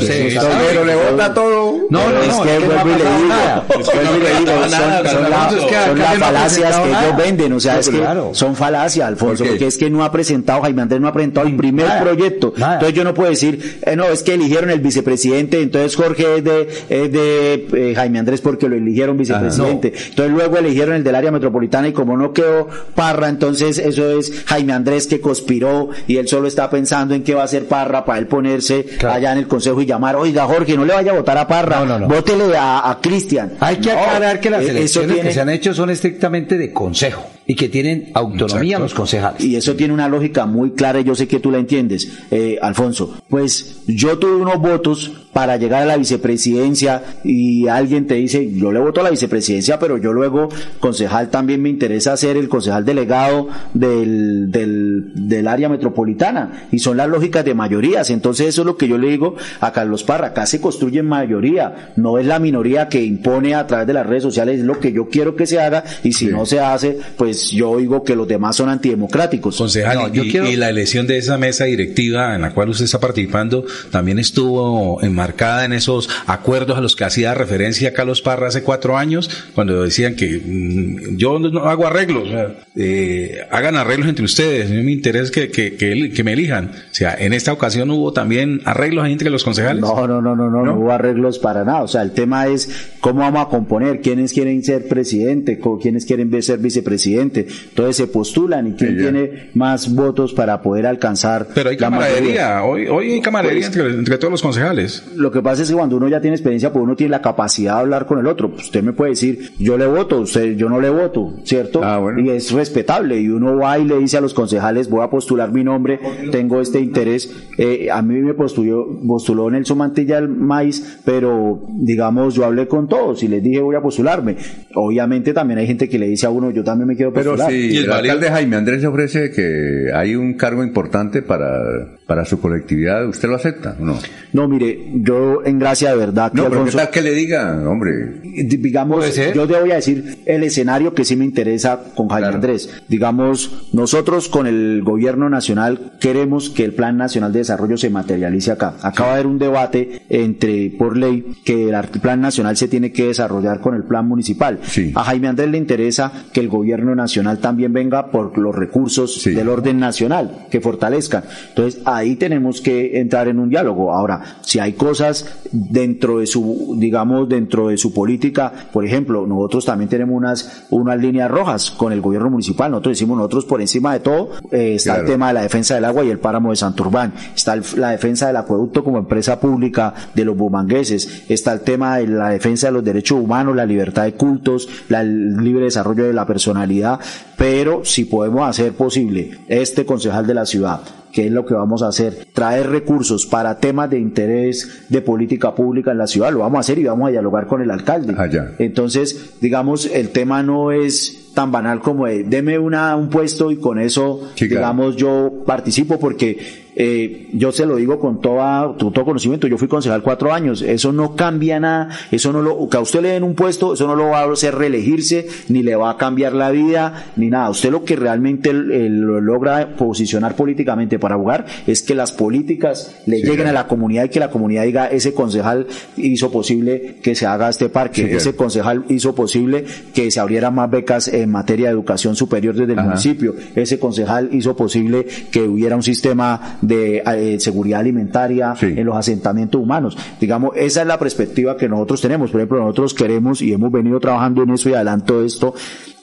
[0.69, 1.77] pero le vota todo.
[1.89, 5.99] No, no, es no, que es que no vuelvo y le vuelvo y digo, son,
[5.99, 8.03] las falacias que ellos venden, o sea, No, es que
[8.33, 11.55] son falacias, Alfonso, porque es que no ha presentado, Jaime Andrés no ha presentado el
[11.55, 12.53] primer proyecto.
[12.55, 16.37] Entonces yo no puedo decir, eh, no, es que eligieron el vicepresidente vicepresidente, entonces Jorge
[16.37, 19.93] es de, es de eh, Jaime Andrés porque lo eligieron vicepresidente.
[20.09, 24.43] Entonces luego eligieron el del área metropolitana y como no quedó Parra, entonces eso es
[24.45, 28.05] Jaime Andrés que conspiró y él solo está pensando en qué va a hacer Parra
[28.05, 31.15] para él ponerse allá en el consejo y llamar, oiga Jorge, no le vaya a
[31.15, 32.07] votar a Parra, No, no, no.
[32.07, 33.53] vótele a, a Cristian.
[33.59, 37.25] Hay que aclarar que las eh, elecciones que se han hecho son estrictamente de consejo
[37.49, 39.43] y que tienen autonomía los concejales.
[39.43, 42.59] Y eso tiene una lógica muy clara y yo sé que tú la entiendes, eh,
[42.61, 43.17] Alfonso.
[43.27, 48.71] Pues yo tuve unos votos para llegar a la vicepresidencia y alguien te dice, yo
[48.71, 50.49] le voto a la vicepresidencia, pero yo luego,
[50.79, 56.67] concejal, también me interesa ser el concejal delegado del, del, del área metropolitana.
[56.71, 58.11] Y son las lógicas de mayorías.
[58.11, 60.27] Entonces eso es lo que yo le digo a Carlos Parra.
[60.27, 61.93] Acá se construye en mayoría.
[61.95, 64.91] No es la minoría que impone a través de las redes sociales, es lo que
[64.91, 65.83] yo quiero que se haga.
[66.03, 69.57] Y si no se hace, pues yo digo que los demás son antidemocráticos.
[69.57, 73.65] Concejal, y, y la elección de esa mesa directiva en la cual usted está participando
[73.91, 78.97] también estuvo enmarcada en esos acuerdos a los que hacía referencia Carlos Parra hace cuatro
[78.97, 84.25] años, cuando decían que mm, yo no hago arreglos, o sea, eh, hagan arreglos entre
[84.25, 86.71] ustedes, no me interesa que, que, que, que me elijan.
[86.71, 89.81] O sea, en esta ocasión hubo también arreglos entre los concejales.
[89.81, 91.83] No, no, no, no, no, no, hubo arreglos para nada.
[91.83, 96.41] O sea, el tema es cómo vamos a componer, quiénes quieren ser presidente, quiénes quieren
[96.41, 97.28] ser vicepresidente.
[97.37, 101.47] Entonces se postulan y quién tiene más votos para poder alcanzar.
[101.53, 102.09] Pero hay la mayoría.
[102.09, 105.03] camaradería, hoy, hoy hay camaradería Pues, entre, entre todos los concejales.
[105.15, 107.75] Lo que pasa es que cuando uno ya tiene experiencia, pues uno tiene la capacidad
[107.75, 108.51] de hablar con el otro.
[108.51, 111.81] Pues usted me puede decir, yo le voto, usted, yo no le voto, ¿cierto?
[112.17, 113.19] Y es respetable.
[113.19, 115.99] Y uno va y le dice a los concejales, voy a postular mi nombre,
[116.31, 117.31] tengo este interés.
[117.57, 122.87] Eh, a mí me postuló, postuló Nelson Mantilla el maíz, pero digamos, yo hablé con
[122.87, 124.37] todos y les dije, voy a postularme.
[124.75, 127.51] Obviamente también hay gente que le dice a uno, yo también me quiero Pero postular.
[127.51, 132.39] si el alcalde Jaime Andrés le ofrece que hay un cargo importante para, para su
[132.41, 133.99] colectividad, ¿usted lo acepta o no?
[134.33, 136.31] No, mire, yo en gracia de verdad.
[136.31, 138.21] que No, pero ¿qué Alfonso- tal que le diga, hombre?
[138.45, 142.69] digamos, yo te voy a decir el escenario que sí me interesa con Jaime Andrés.
[142.87, 148.51] Digamos, nosotros con el gobierno nacional queremos que el Plan Nacional de Desarrollo se materialice
[148.51, 148.75] acá.
[148.81, 153.07] Acaba de haber un debate entre, por ley, que el Plan Nacional se tiene que
[153.07, 154.59] desarrollar con el Plan Municipal.
[154.95, 157.08] A Jaime Andrés le interesa que el gobierno nacional
[157.41, 161.23] también venga por los recursos del orden nacional, que fortalezcan.
[161.49, 163.93] Entonces, ahí tenemos que entrar en un diálogo.
[163.93, 169.65] Ahora, si hay cosas dentro de su, digamos, dentro de su política, por ejemplo, nosotros
[169.65, 172.71] también tenemos unas, unas líneas rojas con el gobierno municipal.
[172.71, 175.05] Nosotros decimos, nosotros por encima de todo, eh, está Claro.
[175.07, 177.13] el tema de la defensa del agua y el páramo de Santurbán.
[177.35, 181.23] Está el- la defensa del acueducto como empresa pública de los bumangueses.
[181.29, 185.01] Está el tema de la defensa de los derechos humanos, la libertad de cultos, la-
[185.01, 186.88] el libre desarrollo de la personalidad.
[187.37, 191.81] Pero si podemos hacer posible este concejal de la ciudad ¿Qué es lo que vamos
[191.81, 192.27] a hacer?
[192.33, 196.59] Traer recursos para temas de interés de política pública en la ciudad, lo vamos a
[196.61, 198.15] hacer y vamos a dialogar con el alcalde.
[198.59, 203.57] Entonces, digamos, el tema no es tan banal como de, deme una, un puesto y
[203.57, 209.03] con eso, digamos, yo participo porque eh, yo se lo digo con toda, con todo
[209.03, 212.79] conocimiento, yo fui concejal cuatro años, eso no cambia nada, eso no lo, que a
[212.79, 215.89] usted le den un puesto, eso no lo va a hacer reelegirse, ni le va
[215.91, 217.49] a cambiar la vida, ni nada.
[217.49, 222.95] Usted lo que realmente eh, lo logra posicionar políticamente para jugar es que las políticas
[223.05, 223.49] le Sí, lleguen claro.
[223.49, 227.49] a la comunidad y que la comunidad diga, ese concejal hizo posible que se haga
[227.49, 228.17] este parque, Sí, claro.
[228.19, 232.71] ese concejal hizo posible que se abrieran más becas en materia de educación superior desde
[232.71, 232.87] el Ajá.
[232.87, 238.95] municipio, ese concejal hizo posible que hubiera un sistema de eh, seguridad alimentaria en los
[238.95, 239.97] asentamientos humanos.
[240.19, 242.31] Digamos, esa es la perspectiva que nosotros tenemos.
[242.31, 245.53] Por ejemplo, nosotros queremos y hemos venido trabajando en eso y adelanto esto.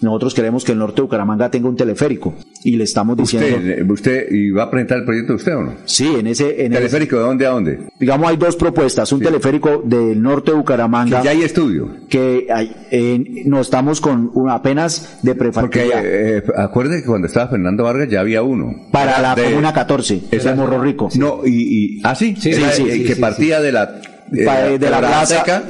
[0.01, 3.57] Nosotros queremos que el norte de Bucaramanga tenga un teleférico y le estamos diciendo.
[3.57, 5.73] ¿Usted, usted y va a presentar el proyecto de usted o no?
[5.87, 6.67] Sí, en ese.
[6.67, 7.79] En ¿Teleférico de dónde a dónde?
[7.99, 9.11] Digamos, hay dos propuestas.
[9.13, 11.21] Un teleférico del norte de Bucaramanga.
[11.21, 11.89] Que ya hay estudio.
[12.11, 15.45] Que hay, eh, no estamos con un- apenas de Porque
[15.81, 16.03] prefactoría.
[16.05, 18.75] eh, acuerde que cuando estaba Fernando Vargas ya había uno.
[18.93, 21.09] para la De- comuna 14, Esa- de Morro Rico.
[21.17, 24.01] No, y, y ah, sí, Sí, sí, sí, sí, que sí, partía de la
[24.31, 25.63] de Pa- la, de la quebrada plaza- seca,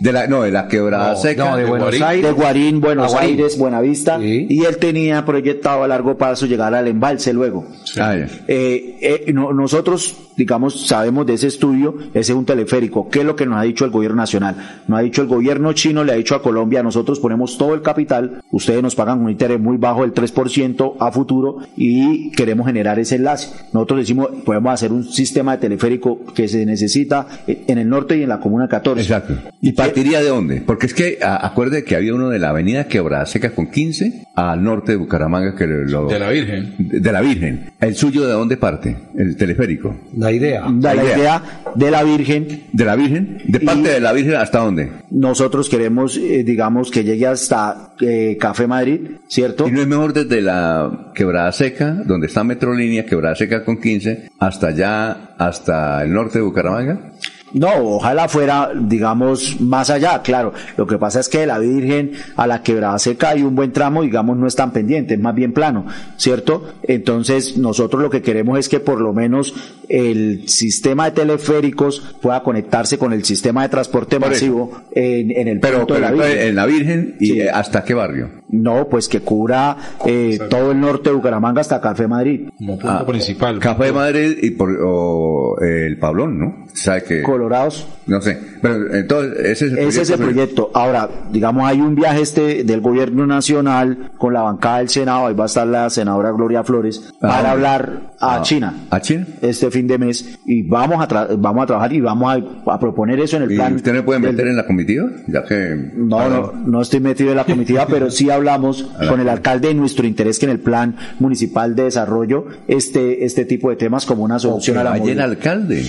[0.00, 2.02] de la no, de la quebrada No, seca, no, de Buenos Guarín.
[2.02, 2.24] Aires.
[2.26, 3.30] de Guarín, Buenos Guarín.
[3.30, 7.66] Aires, Buenavista, y él tenía proyectado a largo plazo llegar al embalse luego.
[7.98, 8.14] Ah.
[8.48, 13.08] Eh, eh, no- nosotros, digamos, sabemos de ese estudio, ese es un teleférico.
[13.08, 14.82] ¿Qué es lo que nos ha dicho el gobierno nacional?
[14.86, 17.82] Nos ha dicho el gobierno chino, le ha dicho a Colombia, nosotros ponemos todo el
[17.82, 22.98] capital, ustedes nos pagan un interés muy bajo del 3% a futuro y queremos generar
[22.98, 23.48] ese enlace.
[23.72, 28.22] Nosotros decimos, podemos hacer un sistema de teleférico que se necesita en el Norte y
[28.22, 29.00] en la Comuna 14.
[29.00, 29.34] Exacto.
[29.60, 30.62] ¿Y partiría de dónde?
[30.66, 34.24] Porque es que a- acuerde que había uno de la avenida Quebrada Seca con 15
[34.36, 36.06] al norte de Bucaramanga que lo...
[36.08, 36.74] De la Virgen.
[36.78, 37.72] De la Virgen.
[37.80, 38.96] ¿El suyo de dónde parte?
[39.16, 39.96] El teleférico.
[40.16, 40.64] La idea.
[40.80, 41.42] La idea
[41.74, 42.64] de la Virgen.
[42.72, 43.38] ¿De la Virgen?
[43.46, 44.90] ¿De parte de la Virgen hasta dónde?
[45.10, 49.68] Nosotros queremos, eh, digamos, que llegue hasta eh, Café Madrid, ¿cierto?
[49.68, 54.30] ¿Y no es mejor desde la Quebrada Seca, donde está Metrolínea, Quebrada Seca con 15,
[54.40, 57.12] hasta allá, hasta el norte de Bucaramanga?
[57.54, 60.52] No, ojalá fuera, digamos, más allá, claro.
[60.76, 63.72] Lo que pasa es que de la Virgen a la quebrada seca hay un buen
[63.72, 65.86] tramo, digamos, no es tan pendiente, es más bien plano,
[66.16, 66.64] ¿cierto?
[66.82, 69.54] Entonces, nosotros lo que queremos es que por lo menos
[69.88, 75.60] el sistema de teleféricos pueda conectarse con el sistema de transporte masivo en, en el
[75.60, 76.48] Pero, punto de la pero Virgen.
[76.48, 78.30] en la Virgen, ¿y hasta qué barrio?
[78.50, 79.76] No, pues que cubra
[80.06, 82.48] eh, todo el norte de Bucaramanga hasta Café Madrid.
[82.56, 83.58] Como punto principal.
[83.58, 86.66] Café de Madrid y por, o, eh, el Pablón, ¿no?
[86.72, 87.86] ¿Sabe que Colorados.
[88.06, 88.38] No sé.
[88.62, 90.70] Pero entonces, ese es el Ese es el proyecto.
[90.72, 95.34] Ahora, digamos, hay un viaje este del gobierno nacional con la bancada del Senado, ahí
[95.34, 97.48] va a estar la senadora Gloria Flores, para dónde?
[97.50, 98.74] hablar a Ah, China.
[98.90, 99.26] ¿A China?
[99.42, 102.34] Este fin de mes, y vamos a, tra- vamos a trabajar y vamos
[102.66, 103.74] a, a proponer eso en el ¿Y plan.
[103.74, 105.06] usted no puede del- meter en la comitiva?
[105.26, 105.90] Ya que...
[105.96, 109.74] no, no, no estoy metido en la comitiva, pero sí hablamos con el alcalde de
[109.74, 114.24] nuestro interés que en el plan municipal de desarrollo este, este tipo de temas como
[114.24, 115.84] una solución que a la vaya el alcalde.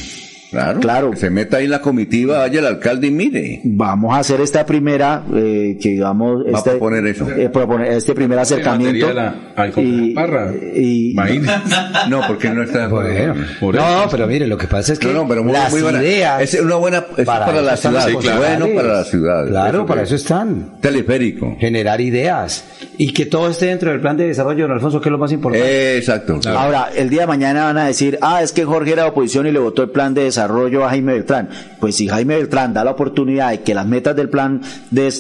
[0.56, 0.80] Claro.
[0.80, 1.11] Claro.
[1.11, 3.61] Que se meta ahí en la comitiva, vaya el alcalde y mire.
[3.64, 7.30] Vamos a hacer esta primera, eh, que digamos, Va a este, proponer eso.
[7.30, 9.07] eh, proponer este primer acercamiento.
[9.56, 10.52] al y, Parra.
[10.53, 11.15] y-
[12.10, 12.90] No, porque no está...
[12.90, 13.03] Por
[13.76, 14.07] no, eso.
[14.11, 16.02] pero mire, lo que pasa es que No, no, pero muy, las muy buena.
[16.02, 16.98] ideas Es una buena...
[16.99, 17.94] eso es para, eso la ciudad.
[18.07, 19.48] las Bueno para la ciudad.
[19.48, 20.80] Claro, para que- eso están.
[20.82, 21.56] Teleférico.
[21.60, 22.65] Generar ideas.
[22.98, 25.32] Y que todo esté dentro del plan de desarrollo, don Alfonso, que es lo más
[25.32, 25.98] importante.
[25.98, 26.40] Exacto.
[26.48, 29.48] Ahora, el día de mañana van a decir, ah, es que Jorge era de oposición
[29.48, 31.49] y le votó el plan de desarrollo a Jaime Beltrán.
[31.80, 34.61] Pues si Jaime Beltrán da la oportunidad de que las metas del plan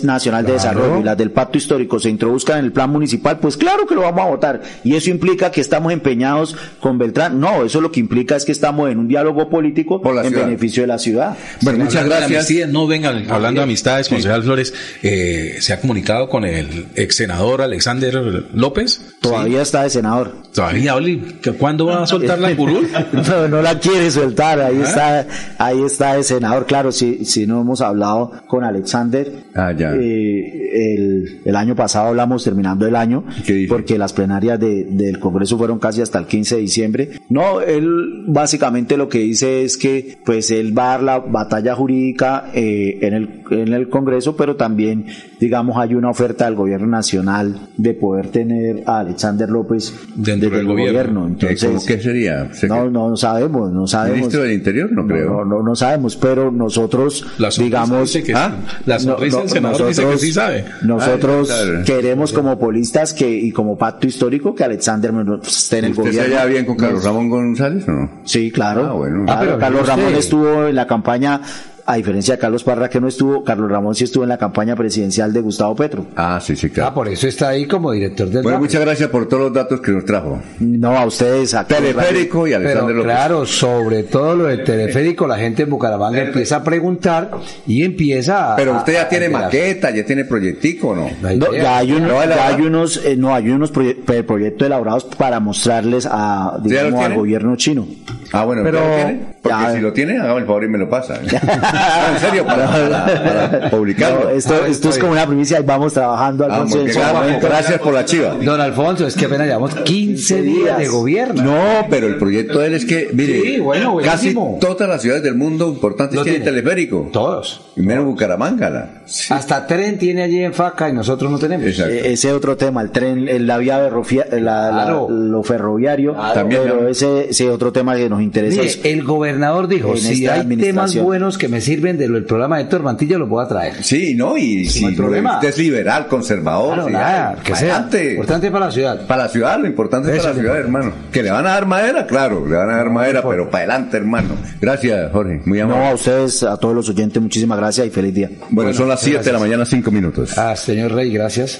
[0.03, 3.57] nacional de desarrollo y las del pacto histórico se introduzcan en el plan municipal, pues
[3.57, 4.61] claro que lo vamos a votar.
[4.83, 7.39] Y eso implica que estamos empeñados con Beltrán.
[7.39, 10.45] No, eso lo que implica es que estamos en un diálogo político en ciudad.
[10.45, 11.37] beneficio de la ciudad.
[11.61, 12.31] Bueno, muchas gracias.
[12.31, 17.15] amistades, no vengan, hablando de amistades, concejal Flores, eh, se ha comunicado con el ex
[17.15, 19.01] senador Alexander López.
[19.21, 20.33] Todavía está de senador.
[20.53, 22.87] Todavía, Oli, ¿que ¿cuándo va a soltar la curul?
[23.25, 24.85] No, no la quiere soltar, ahí ¿Ah?
[25.21, 25.27] Está,
[25.65, 29.93] ahí está el senador, claro, si, si no hemos hablado con Alexander, Ah, ya.
[29.95, 33.23] eh, el, el año pasado hablamos terminando el año,
[33.69, 37.09] porque las plenarias de- del Congreso fueron casi hasta el 15 de diciembre.
[37.29, 41.75] No, él básicamente lo que dice es que pues él va a dar la batalla
[41.75, 45.05] jurídica eh, en, el, en el Congreso, pero también,
[45.39, 50.59] digamos, hay una oferta del gobierno nacional de poder tener a Alexander López Dentro del
[50.61, 51.27] el gobierno.
[51.27, 52.53] Entonces, Eh, ¿Cómo qué sería?
[52.53, 54.17] ¿Se- no, no sabemos, no sabemos.
[54.17, 54.91] ¿Ministro del Interior?
[54.95, 55.29] No creo.
[55.29, 58.55] No, no, no sabemos, pero nosotros, La digamos, dice que ¿Ah?
[58.69, 58.75] sí.
[58.85, 60.65] La sonrisa no, del senador dice que nosotros- sí sabe.
[60.83, 61.83] Nosotros claro.
[61.85, 65.11] queremos como polistas que y como pacto histórico que Alexander
[65.41, 66.47] pues, esté en el ¿Usted se gobierno.
[66.47, 68.09] bien con Carlos Ramón González o no?
[68.23, 68.85] Sí, claro.
[68.89, 69.25] Ah, bueno.
[69.27, 71.41] Ah, pero Carlos Ramón estuvo en la campaña,
[71.87, 74.75] a diferencia de Carlos Parra que no estuvo, Carlos Ramón sí estuvo en la campaña
[74.75, 76.05] presidencial de Gustavo Petro.
[76.15, 76.93] Ah, sí, sí, Ah, claro.
[76.95, 78.61] por eso está ahí como director del Bueno, DAP.
[78.61, 80.41] muchas gracias por todos los datos que nos trajo.
[80.59, 83.11] No, a ustedes, a Teleférico y Pero Alexander López.
[83.13, 87.31] claro, sobre todo lo del teleférico, la gente en Bucaramanga empieza a preguntar
[87.67, 88.55] y empieza a...
[88.55, 91.09] Pero usted ya a- tiene a- maqueta, ya tiene proyectico, ¿o ¿no?
[91.21, 93.95] No, ya hay, unos, ¿Lo va a ya hay unos, eh, no, hay unos proye-
[94.03, 97.87] pre- proyectos elaborados para mostrarles a, ¿Ya los digamos, al gobierno chino.
[98.31, 99.19] Ah, bueno, Pero- ¿ya lo tiene?
[99.41, 99.71] Porque Ya.
[99.73, 101.19] si lo tiene, hágame el favor y me lo pasa.
[101.61, 104.23] Ah, en serio, para, para- para publicarlo.
[104.25, 106.99] No, esto, esto es como una primicia y vamos trabajando al Ah, consenso.
[107.41, 108.35] Gracias por la chiva.
[108.41, 111.43] Don Alfonso, es que apenas llevamos 15 días de gobierno.
[111.43, 115.23] No, pero el proyecto de él es que, mire, Sí, bueno, casi todas las ciudades
[115.23, 116.57] del mundo importantes Lo tienen tiene.
[116.61, 117.09] teleférico.
[117.13, 117.61] Todos.
[117.75, 118.69] Primero Bucaramanga.
[118.69, 118.89] la-
[119.29, 121.67] Hasta tren tiene allí en Faca y nosotros no tenemos.
[121.67, 121.91] Exacto.
[121.93, 125.07] Eh, ese otro tema, el tren, el- la vía ferrofia- la- la- Claro.
[125.09, 126.87] lo ferroviario, También, pero ¿no?
[126.87, 130.45] ese, ese otro tema que nos interesa Mire, es el gobernador dijo, En si hay
[130.57, 133.47] temas buenos que me sirven de lo del programa de Héctor Mantilla, los voy a
[133.47, 133.83] traer.
[133.83, 134.37] Sí, ¿no?
[134.37, 135.35] Y si no hay problema.
[135.35, 137.73] usted es liberal, conservador, Claro, nada, que para sea.
[137.75, 138.11] adelante.
[138.11, 139.05] Importante para la ciudad.
[139.07, 140.93] Para la ciudad, lo importante es Eso para la es ciudad, hermano.
[141.11, 143.97] Que le van a dar madera, claro, le van a dar madera, pero para adelante,
[143.97, 144.29] hermano.
[144.59, 145.87] Gracias, Jorge, muy No, amable.
[145.89, 148.29] a ustedes, a todos los oyentes, muchísimas gracias y feliz día.
[148.49, 150.37] bueno, son las 7 de la mañana, 5 minutos.
[150.37, 151.59] Ah, señor Rey, gracias.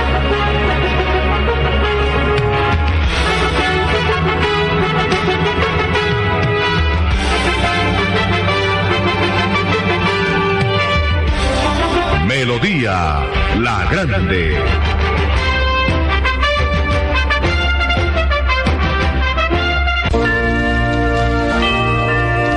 [12.41, 13.19] Melodía
[13.59, 14.57] La Grande.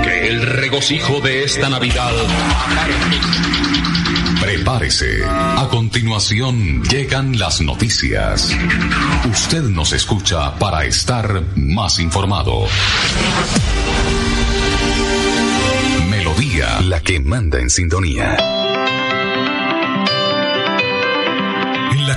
[0.02, 2.12] Que el regocijo de esta Navidad
[4.40, 5.22] Prepárese.
[5.26, 8.56] A continuación llegan las noticias.
[9.30, 12.66] Usted nos escucha para estar más informado.
[16.08, 18.63] Melodía, la que manda en sintonía.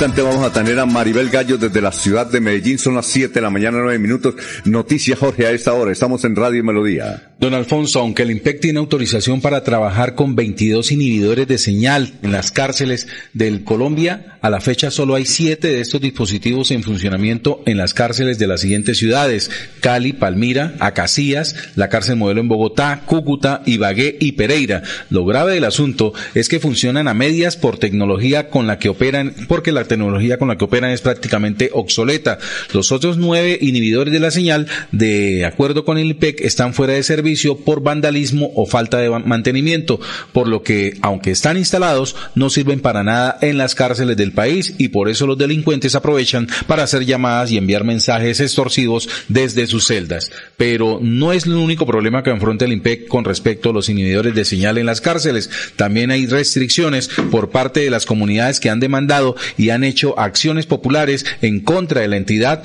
[0.01, 2.79] Instante vamos a tener a Maribel Gallo desde la ciudad de Medellín.
[2.79, 4.37] Son las 7 de la mañana, 9 minutos.
[4.65, 5.91] Noticias, Jorge, a esta hora.
[5.91, 7.33] Estamos en Radio Melodía.
[7.40, 12.32] Don Alfonso, aunque el IMPEC tiene autorización para trabajar con 22 inhibidores de señal en
[12.32, 17.62] las cárceles del Colombia, a la fecha solo hay 7 de estos dispositivos en funcionamiento
[17.65, 23.02] en las cárceles de las siguientes ciudades, Cali, Palmira, Acacías, la cárcel modelo en Bogotá,
[23.06, 24.82] Cúcuta, Ibagué y Pereira.
[25.09, 29.32] Lo grave del asunto es que funcionan a medias por tecnología con la que operan,
[29.47, 32.39] porque la tecnología con la que operan es prácticamente obsoleta.
[32.73, 37.05] Los otros nueve inhibidores de la señal, de acuerdo con el IPEC, están fuera de
[37.05, 37.28] servicio
[37.65, 40.01] por vandalismo o falta de mantenimiento,
[40.33, 44.75] por lo que, aunque están instalados, no sirven para nada en las cárceles del país
[44.79, 49.87] y por eso los delincuentes aprovechan para hacer llamadas y enviar mensajes extorsivos desde sus
[49.87, 50.31] celdas.
[50.57, 54.35] Pero no es el único problema que enfrenta el IMPEC con respecto a los inhibidores
[54.35, 55.51] de señal en las cárceles.
[55.77, 60.67] También hay restricciones por parte de las comunidades que han demandado y han hecho acciones
[60.67, 62.63] populares en contra de la entidad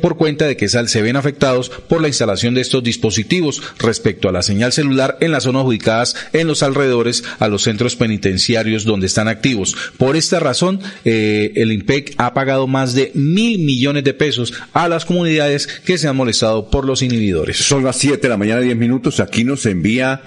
[0.00, 3.62] por cuenta de que se ven afectados por la instalación de estos dispositivos
[3.92, 7.94] respecto a la señal celular en las zonas ubicadas en los alrededores a los centros
[7.94, 9.76] penitenciarios donde están activos.
[9.98, 14.88] Por esta razón, eh, el IMPEC ha pagado más de mil millones de pesos a
[14.88, 17.58] las comunidades que se han molestado por los inhibidores.
[17.58, 19.20] Son las 7 de la mañana, 10 minutos.
[19.20, 20.22] Aquí nos envía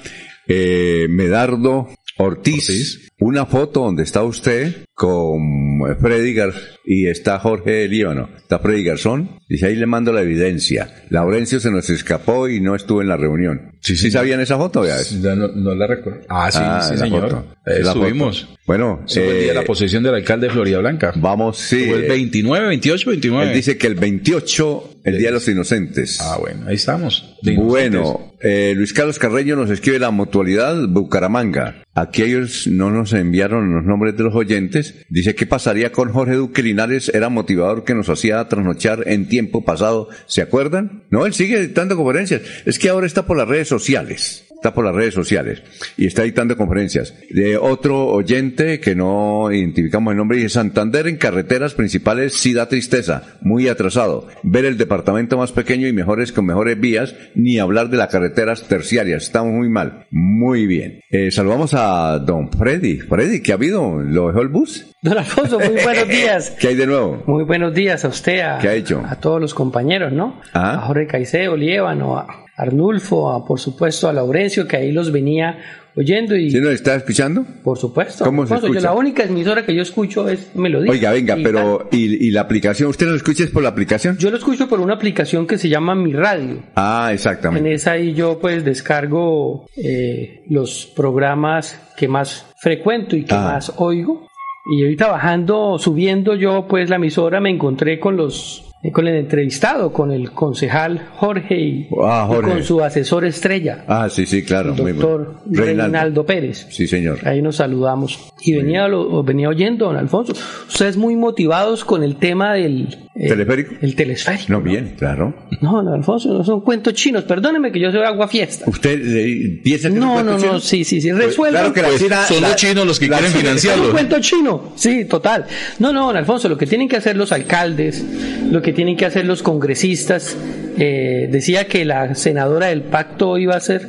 [0.47, 6.53] eh, Medardo Ortiz, una foto donde está usted con Freddy Gar
[6.85, 11.03] y está Jorge Líbano, está Freddy Garzón, dice ahí le mando la evidencia.
[11.09, 13.73] Laurencio se nos escapó y no estuvo en la reunión.
[13.81, 14.83] Sí, sí, sabían esa foto.
[15.21, 16.21] No, no, la recuerdo.
[16.29, 17.29] Ah, sí, Ah, sí, señor.
[17.29, 17.45] foto.
[17.65, 18.41] Eh, La subimos.
[18.45, 18.55] foto.
[18.65, 21.13] Bueno, el día de la eh, posesión del alcalde de Florida Blanca.
[21.15, 21.85] Vamos, sí.
[21.85, 23.47] Fue el eh, 29, 28, 29.
[23.47, 26.19] Él dice que el 28, el Día de los Inocentes.
[26.19, 27.35] Ah, bueno, ahí estamos.
[27.57, 31.83] Bueno, eh, Luis Carlos Carreño nos escribe la mutualidad Bucaramanga.
[31.93, 35.05] Aquí ellos no nos enviaron los nombres de los oyentes.
[35.09, 39.63] Dice qué pasaría con Jorge Duque Linares, era motivador que nos hacía trasnochar en tiempo
[39.63, 40.09] pasado.
[40.27, 41.03] ¿Se acuerdan?
[41.09, 42.41] No, él sigue dictando conferencias.
[42.65, 44.45] Es que ahora está por las redes sociales.
[44.65, 45.61] Está por las redes sociales
[45.95, 47.13] y está dictando conferencias.
[47.29, 52.67] De otro oyente que no identificamos el nombre, dice Santander en carreteras principales sí da
[52.67, 54.27] tristeza, muy atrasado.
[54.41, 58.67] Ver el departamento más pequeño y mejores con mejores vías, ni hablar de las carreteras
[58.67, 59.25] terciarias.
[59.25, 60.07] Estamos muy mal.
[60.09, 61.01] Muy bien.
[61.11, 62.94] Eh, saludamos a don Freddy.
[63.01, 63.99] Freddy, ¿qué ha habido?
[64.01, 64.85] ¿Lo dejó el bus?
[65.01, 66.51] Don Alfonso, muy buenos días.
[66.59, 67.23] ¿Qué hay de nuevo?
[67.27, 69.03] Muy buenos días a usted, a, ¿Qué ha hecho?
[69.07, 70.39] a todos los compañeros, ¿no?
[70.53, 70.75] Ah.
[70.75, 72.27] A Jorge Caicedo, Liévano, a
[72.57, 75.57] Arnulfo, a, por supuesto a Laurencio, que ahí los venía
[75.97, 76.51] oyendo y...
[76.51, 77.45] ¿Sí nos está escuchando?
[77.63, 78.25] Por supuesto.
[78.25, 78.93] ¿Cómo se Alfonso, yo escucha?
[78.93, 80.91] la única emisora que yo escucho es Melodía.
[80.91, 82.89] Oiga, venga, Y pero ¿y, y la aplicación?
[82.89, 84.17] ¿Usted lo escucha es por la aplicación?
[84.17, 86.63] Yo lo escucho por una aplicación que se llama Mi Radio.
[86.75, 87.73] Ah, En exactamente.
[87.73, 93.41] esa ahí yo pues descargo eh, los programas que más frecuento y que Ah.
[93.53, 94.25] más oigo.
[94.71, 99.91] Y ahorita bajando, subiendo yo pues la emisora me encontré con los con el entrevistado,
[99.91, 102.51] con el concejal Jorge y, Ah, y Jorge.
[102.51, 104.73] con su asesor estrella, Ah, sí, sí, claro.
[104.75, 105.65] el muy doctor bueno.
[105.65, 106.25] Reinaldo.
[106.25, 106.67] Pérez.
[106.69, 107.19] Sí, señor.
[107.27, 108.31] Ahí nos saludamos.
[108.41, 110.33] Y venía, lo, venía oyendo, don Alfonso,
[110.67, 113.09] ustedes muy motivados con el tema del...
[113.15, 113.75] eh, ¿Teleférico?
[113.81, 114.45] El telesférico.
[114.53, 115.33] No, bien, claro.
[115.61, 117.23] No, don Alfonso, no son cuentos chinos.
[117.23, 118.65] Perdóneme que yo soy agua fiesta.
[118.69, 120.53] ¿Usted eh, piensa que No, no, chino?
[120.53, 121.09] no, sí, sí, sí.
[121.11, 121.71] Pues, Resuelvan.
[121.71, 123.59] claro que la China- son la- los chinos los que la quieren China- Es un
[123.61, 123.91] financiarlo.
[123.91, 124.61] cuento chino.
[124.75, 125.45] Sí, total.
[125.79, 128.03] No, no, don Alfonso, lo que tienen que hacer los alcaldes,
[128.51, 130.37] lo que tienen que hacer los congresistas,
[130.77, 133.87] eh, decía que la senadora del pacto iba a ser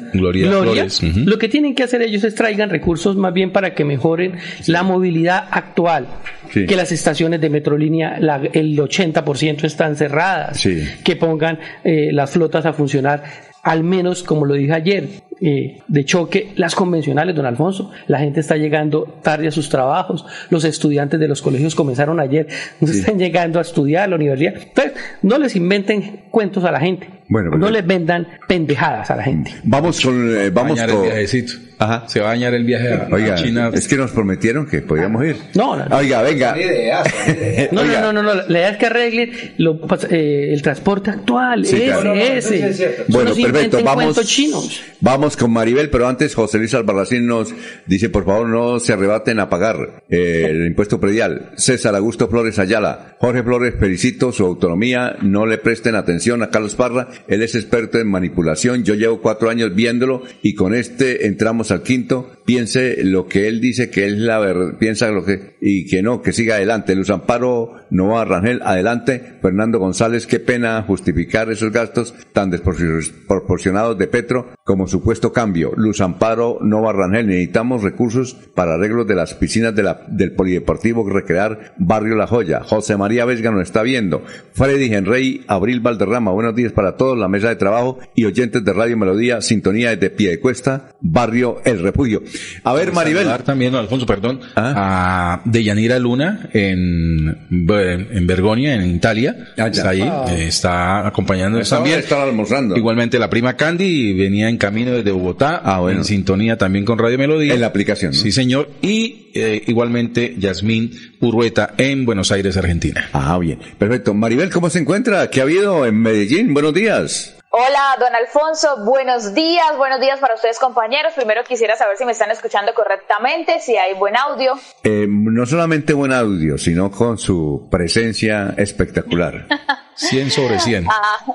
[0.49, 1.21] Gloria ujú.
[1.27, 4.37] Lo que tienen que hacer ellos es traigan recursos más bien para que mejoren
[4.67, 6.07] la movilidad actual.
[6.53, 6.65] Sí.
[6.65, 10.59] Que las estaciones de Metrolínea, la- el 80% están cerradas.
[10.61, 10.81] Sí.
[11.03, 13.23] Que pongan eh, las flotas a funcionar
[13.67, 15.09] al menos, como lo dije ayer,
[15.41, 17.91] eh, de choque, las convencionales, don Alfonso.
[18.07, 20.25] La gente está llegando tarde a sus trabajos.
[20.51, 22.47] Los estudiantes de los colegios comenzaron ayer,
[22.81, 24.55] no están llegando a estudiar a la universidad.
[24.55, 27.09] Entonces, no les inventen cuentos a la gente.
[27.29, 29.53] Bueno, no les vendan pendejadas a la gente.
[29.65, 30.37] Vamos con...
[30.37, 30.91] eh, vamos con...
[30.91, 31.53] el viajecito.
[31.79, 32.05] Ajá.
[32.09, 33.71] Se va a bañar el viaje a, a Oiga, China.
[33.75, 35.37] es que nos prometieron que podíamos ir.
[35.55, 35.97] No, no, no.
[35.97, 36.55] Oiga, venga.
[37.73, 40.63] No, Oiga, no, no, no, no, la idea es que arreglen lo, pas- eh, el
[40.63, 42.15] transporte actual, Sí, ese, claro.
[42.15, 43.05] ese.
[43.09, 44.81] No Bueno, perfecto, vamos, chinos.
[45.01, 47.53] vamos con Maribel, pero antes José Luis Albarracín nos
[47.87, 51.51] dice, por favor, no se arrebaten a pagar eh, el impuesto predial.
[51.57, 56.75] César Augusto Flores Ayala, Jorge Flores, felicito su autonomía, no le presten atención a Carlos
[56.75, 61.71] Parra, él es experto en manipulación, yo llevo cuatro años viéndolo y con este entramos
[61.71, 65.87] al quinto, piense lo que él dice que es la verdad, piensa lo que, y
[65.87, 66.95] que no, que siga adelante.
[66.95, 69.39] Luz Amparo Novoa Rangel, adelante.
[69.43, 75.71] Fernando González, qué pena justificar esos gastos tan desproporcionados de Petro como supuesto cambio.
[75.77, 81.09] Luz Amparo Nova Rangel, necesitamos recursos para arreglos de las piscinas de la, del Polideportivo
[81.09, 82.63] Recrear Barrio La Joya.
[82.65, 84.25] José María Vesga nos está viendo.
[84.55, 88.73] Freddy Henrey, Abril Valderrama, buenos días para todos, la mesa de trabajo y oyentes de
[88.73, 92.23] Radio Melodía, sintonía desde Piedecuesta, Barrio El Refugio.
[92.65, 93.29] A ver, Maribel.
[93.45, 95.43] También, Alfonso, perdón, Ah.
[95.45, 99.47] a Deyanira Luna en, en Bergonia, en Italia.
[99.57, 100.25] Ah, está ahí, Ah.
[100.31, 101.13] eh, está
[101.55, 101.99] hora también.
[102.01, 102.77] estaba almorzando.
[102.77, 105.99] Igualmente la prima Candy venía en camino desde Bogotá, Ah, bueno.
[106.01, 107.55] en sintonía también con Radio Melodía.
[107.55, 108.19] En la aplicación, ¿no?
[108.19, 108.69] Sí, señor.
[108.83, 113.09] Y eh, igualmente Yasmín Urrueta en Buenos Aires, Argentina.
[113.13, 113.59] Ah, bien.
[113.79, 114.15] Perfecto.
[114.15, 115.29] Maribel, ¿cómo se encuentra?
[115.31, 116.55] ¿Qué ha habido en Medellín?
[116.55, 117.33] Buenos días.
[117.59, 121.15] Hola, don Alfonso, buenos días, buenos días para ustedes compañeros.
[121.17, 124.53] Primero quisiera saber si me están escuchando correctamente, si hay buen audio.
[124.85, 129.47] Eh, no solamente buen audio, sino con su presencia espectacular.
[129.95, 130.87] 100 sobre 100.
[130.87, 131.35] Ah,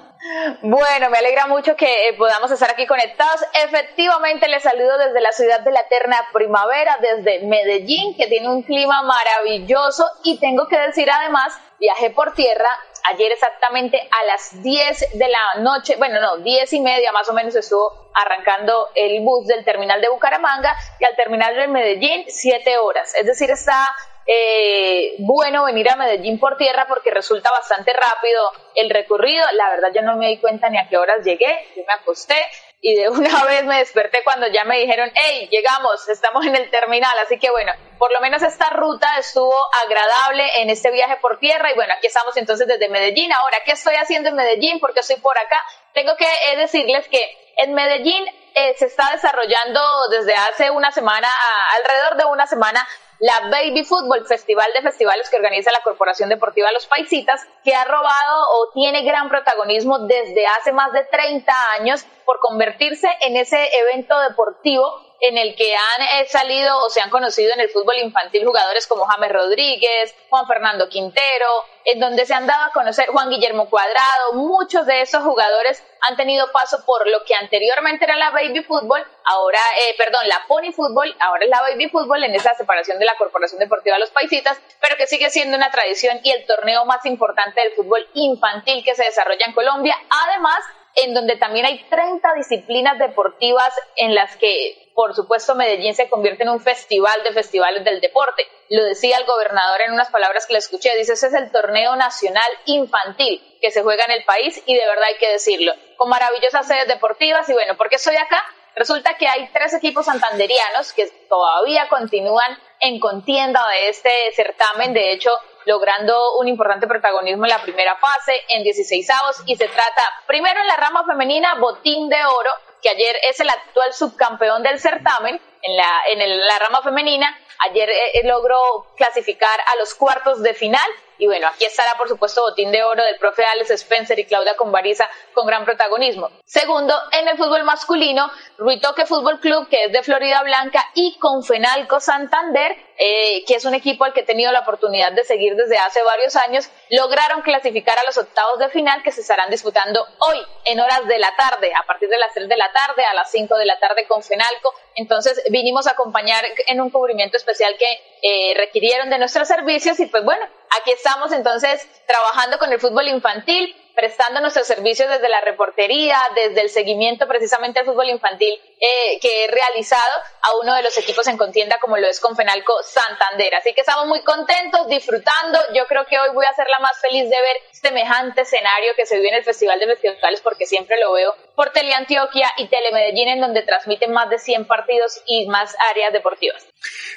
[0.62, 3.42] bueno, me alegra mucho que eh, podamos estar aquí conectados.
[3.66, 8.64] Efectivamente, les saludo desde la ciudad de la eterna primavera, desde Medellín, que tiene un
[8.64, 10.06] clima maravilloso.
[10.24, 12.70] Y tengo que decir además, viajé por tierra
[13.04, 17.34] ayer exactamente a las 10 de la noche, bueno, no, 10 y media más o
[17.34, 22.78] menos estuvo arrancando el bus del terminal de Bucaramanga y al terminal de Medellín 7
[22.78, 23.16] horas.
[23.16, 23.88] Es decir, está
[24.26, 29.46] eh, bueno venir a Medellín por tierra porque resulta bastante rápido el recorrido.
[29.54, 32.36] La verdad yo no me di cuenta ni a qué horas llegué, yo me acosté
[32.82, 36.70] y de una vez me desperté cuando ya me dijeron, hey, llegamos, estamos en el
[36.70, 41.40] terminal, así que bueno, por lo menos esta ruta estuvo agradable en este viaje por
[41.40, 43.32] tierra y bueno, aquí estamos entonces desde Medellín.
[43.34, 44.80] Ahora, ¿qué estoy haciendo en Medellín?
[44.80, 45.64] Porque estoy por acá.
[45.94, 47.22] Tengo que eh, decirles que
[47.58, 48.26] en Medellín
[48.56, 51.30] eh, se está desarrollando desde hace una semana,
[51.78, 52.88] alrededor de una semana,
[53.22, 57.86] la Baby Football, festival de festivales que organiza la Corporación Deportiva Los Paisitas, que ha
[57.86, 63.70] robado o tiene gran protagonismo desde hace más de 30 años por convertirse en ese
[63.78, 67.98] evento deportivo en el que han eh, salido o se han conocido en el fútbol
[67.98, 71.48] infantil jugadores como James Rodríguez, Juan Fernando Quintero,
[71.86, 76.16] en donde se han dado a conocer Juan Guillermo Cuadrado, muchos de esos jugadores han
[76.16, 80.72] tenido paso por lo que anteriormente era la baby fútbol, ahora, eh, perdón, la pony
[80.72, 84.10] fútbol, ahora es la baby fútbol en esa separación de la Corporación Deportiva de los
[84.10, 88.84] Paisitas, pero que sigue siendo una tradición y el torneo más importante del fútbol infantil
[88.84, 90.64] que se desarrolla en Colombia, además
[90.96, 96.44] en donde también hay 30 disciplinas deportivas en las que, por supuesto, Medellín se convierte
[96.44, 98.48] en un festival de festivales del deporte.
[98.70, 101.96] Lo decía el gobernador en unas palabras que le escuché, dice, ese es el torneo
[101.96, 106.10] nacional infantil que se juega en el país y de verdad hay que decirlo, con
[106.10, 108.44] maravillosas sedes deportivas y bueno, ¿por qué estoy acá?
[108.76, 114.94] Resulta que hay tres equipos santanderianos que todavía continúan en contienda de este certamen.
[114.94, 115.32] De hecho,
[115.66, 120.62] logrando un importante protagonismo en la primera fase, en 16 avos, y se trata primero
[120.62, 122.52] en la rama femenina, Botín de Oro,
[122.82, 127.38] que ayer es el actual subcampeón del certamen en la, en la rama femenina,
[127.70, 130.90] ayer eh, eh, logró clasificar a los cuartos de final
[131.22, 134.56] y bueno, aquí estará, por supuesto, Botín de Oro del profe Alex Spencer y Claudia
[134.56, 136.32] Convariza con gran protagonismo.
[136.46, 142.00] Segundo, en el fútbol masculino, Ruitoque Fútbol Club, que es de Florida Blanca, y Confenalco
[142.00, 145.78] Santander, eh, que es un equipo al que he tenido la oportunidad de seguir desde
[145.78, 150.38] hace varios años, lograron clasificar a los octavos de final que se estarán disputando hoy
[150.66, 153.32] en horas de la tarde, a partir de las 3 de la tarde a las
[153.32, 154.74] 5 de la tarde con Fenalco.
[154.96, 157.88] Entonces vinimos a acompañar en un cubrimiento especial que
[158.22, 160.48] eh, requirieron de nuestros servicios y pues bueno,
[160.80, 166.62] Aquí estamos entonces trabajando con el fútbol infantil, prestando nuestros servicios desde la reportería, desde
[166.62, 171.28] el seguimiento precisamente al fútbol infantil eh, que he realizado a uno de los equipos
[171.28, 173.54] en contienda como lo es Confenalco Santander.
[173.54, 175.60] Así que estamos muy contentos, disfrutando.
[175.76, 179.06] Yo creo que hoy voy a ser la más feliz de ver semejante escenario que
[179.06, 183.28] se vive en el Festival de Festivales porque siempre lo veo por Teleantioquia y Telemedellín
[183.28, 186.66] en donde transmiten más de 100 partidos y más áreas deportivas.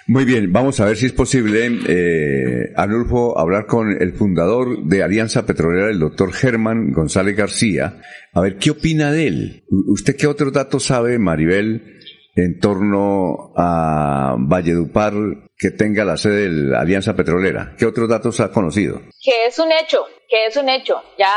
[0.06, 5.02] Muy bien, vamos a ver si es posible, eh, Anulfo, hablar con el fundador de
[5.02, 7.94] Alianza Petrolera, el doctor Germán González García.
[8.34, 9.64] A ver, ¿qué opina de él?
[9.70, 12.00] ¿Usted qué otro dato sabe, Maribel,
[12.34, 15.12] en torno a Valledupar
[15.56, 17.76] que tenga la sede de la Alianza Petrolera?
[17.78, 18.98] ¿Qué otros datos ha conocido?
[19.22, 21.00] Que es un hecho, que es un hecho.
[21.16, 21.32] Ya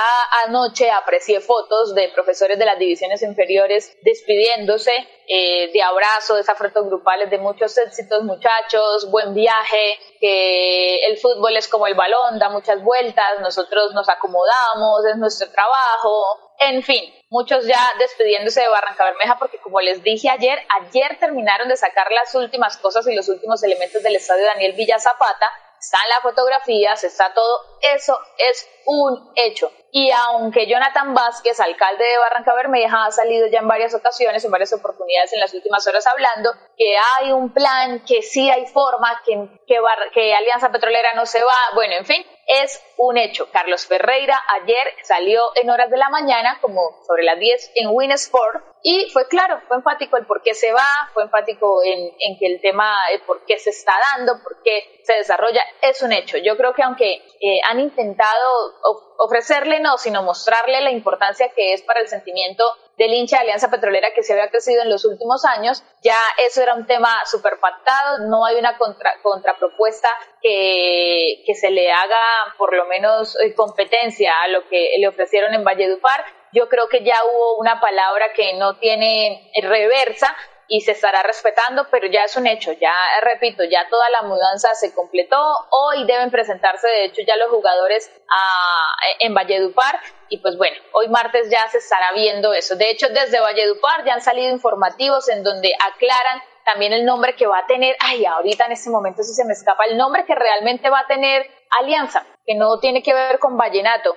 [0.48, 4.92] anoche aprecié fotos de profesores de las divisiones inferiores despidiéndose
[5.28, 11.68] eh, de abrazos, desafretos grupales, de muchos éxitos, muchachos, buen viaje, que el fútbol es
[11.68, 17.66] como el balón, da muchas vueltas, nosotros nos acomodamos, es nuestro trabajo, en fin, muchos
[17.66, 22.34] ya despidiéndose de Barranca Bermeja porque como les dije ayer, ayer terminaron de sacar las
[22.36, 25.46] últimas cosas y los últimos elementos del estadio Daniel Villa Zapata,
[25.80, 29.70] están las fotografías, está todo, eso es un hecho.
[29.92, 34.52] Y aunque Jonathan Vázquez, alcalde de Barranca Bermeja, ha salido ya en varias ocasiones, en
[34.52, 39.22] varias oportunidades en las últimas horas hablando que hay un plan, que sí hay forma,
[39.26, 43.50] que, que, Alianza Petrolera no se va, bueno, en fin, es un hecho.
[43.52, 48.64] Carlos Ferreira ayer salió en horas de la mañana, como sobre las 10, en Winsport,
[48.84, 52.46] y fue claro, fue enfático el por qué se va, fue enfático en, en que
[52.46, 56.38] el tema, el por qué se está dando, por qué se desarrolla, es un hecho.
[56.38, 58.77] Yo creo que aunque eh, han intentado
[59.18, 62.64] ofrecerle no, sino mostrarle la importancia que es para el sentimiento
[62.98, 65.84] del hincha de Alianza Petrolera que se había crecido en los últimos años.
[66.02, 70.10] Ya eso era un tema súper pactado, no hay una contra, contrapropuesta
[70.42, 72.18] que, que se le haga
[72.58, 76.26] por lo menos eh, competencia a lo que le ofrecieron en Valledupar.
[76.54, 80.36] Yo creo que ya hubo una palabra que no tiene reversa,
[80.68, 84.74] y se estará respetando, pero ya es un hecho, ya repito, ya toda la mudanza
[84.76, 85.42] se completó,
[85.72, 90.00] hoy deben presentarse de hecho ya los jugadores a, en Valledupar
[90.30, 92.76] y pues bueno, hoy martes ya se estará viendo eso.
[92.76, 97.48] De hecho, desde Valledupar ya han salido informativos en donde aclaran también el nombre que
[97.48, 100.36] va a tener, ay, ahorita en este momento si se me escapa, el nombre que
[100.36, 101.50] realmente va a tener
[101.82, 104.16] Alianza, que no tiene que ver con Vallenato.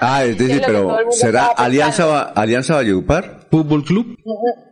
[0.00, 3.40] Ah, es decir, pero ¿será Alianza, Alianza Valledupar?
[3.50, 4.18] ¿Fútbol Club?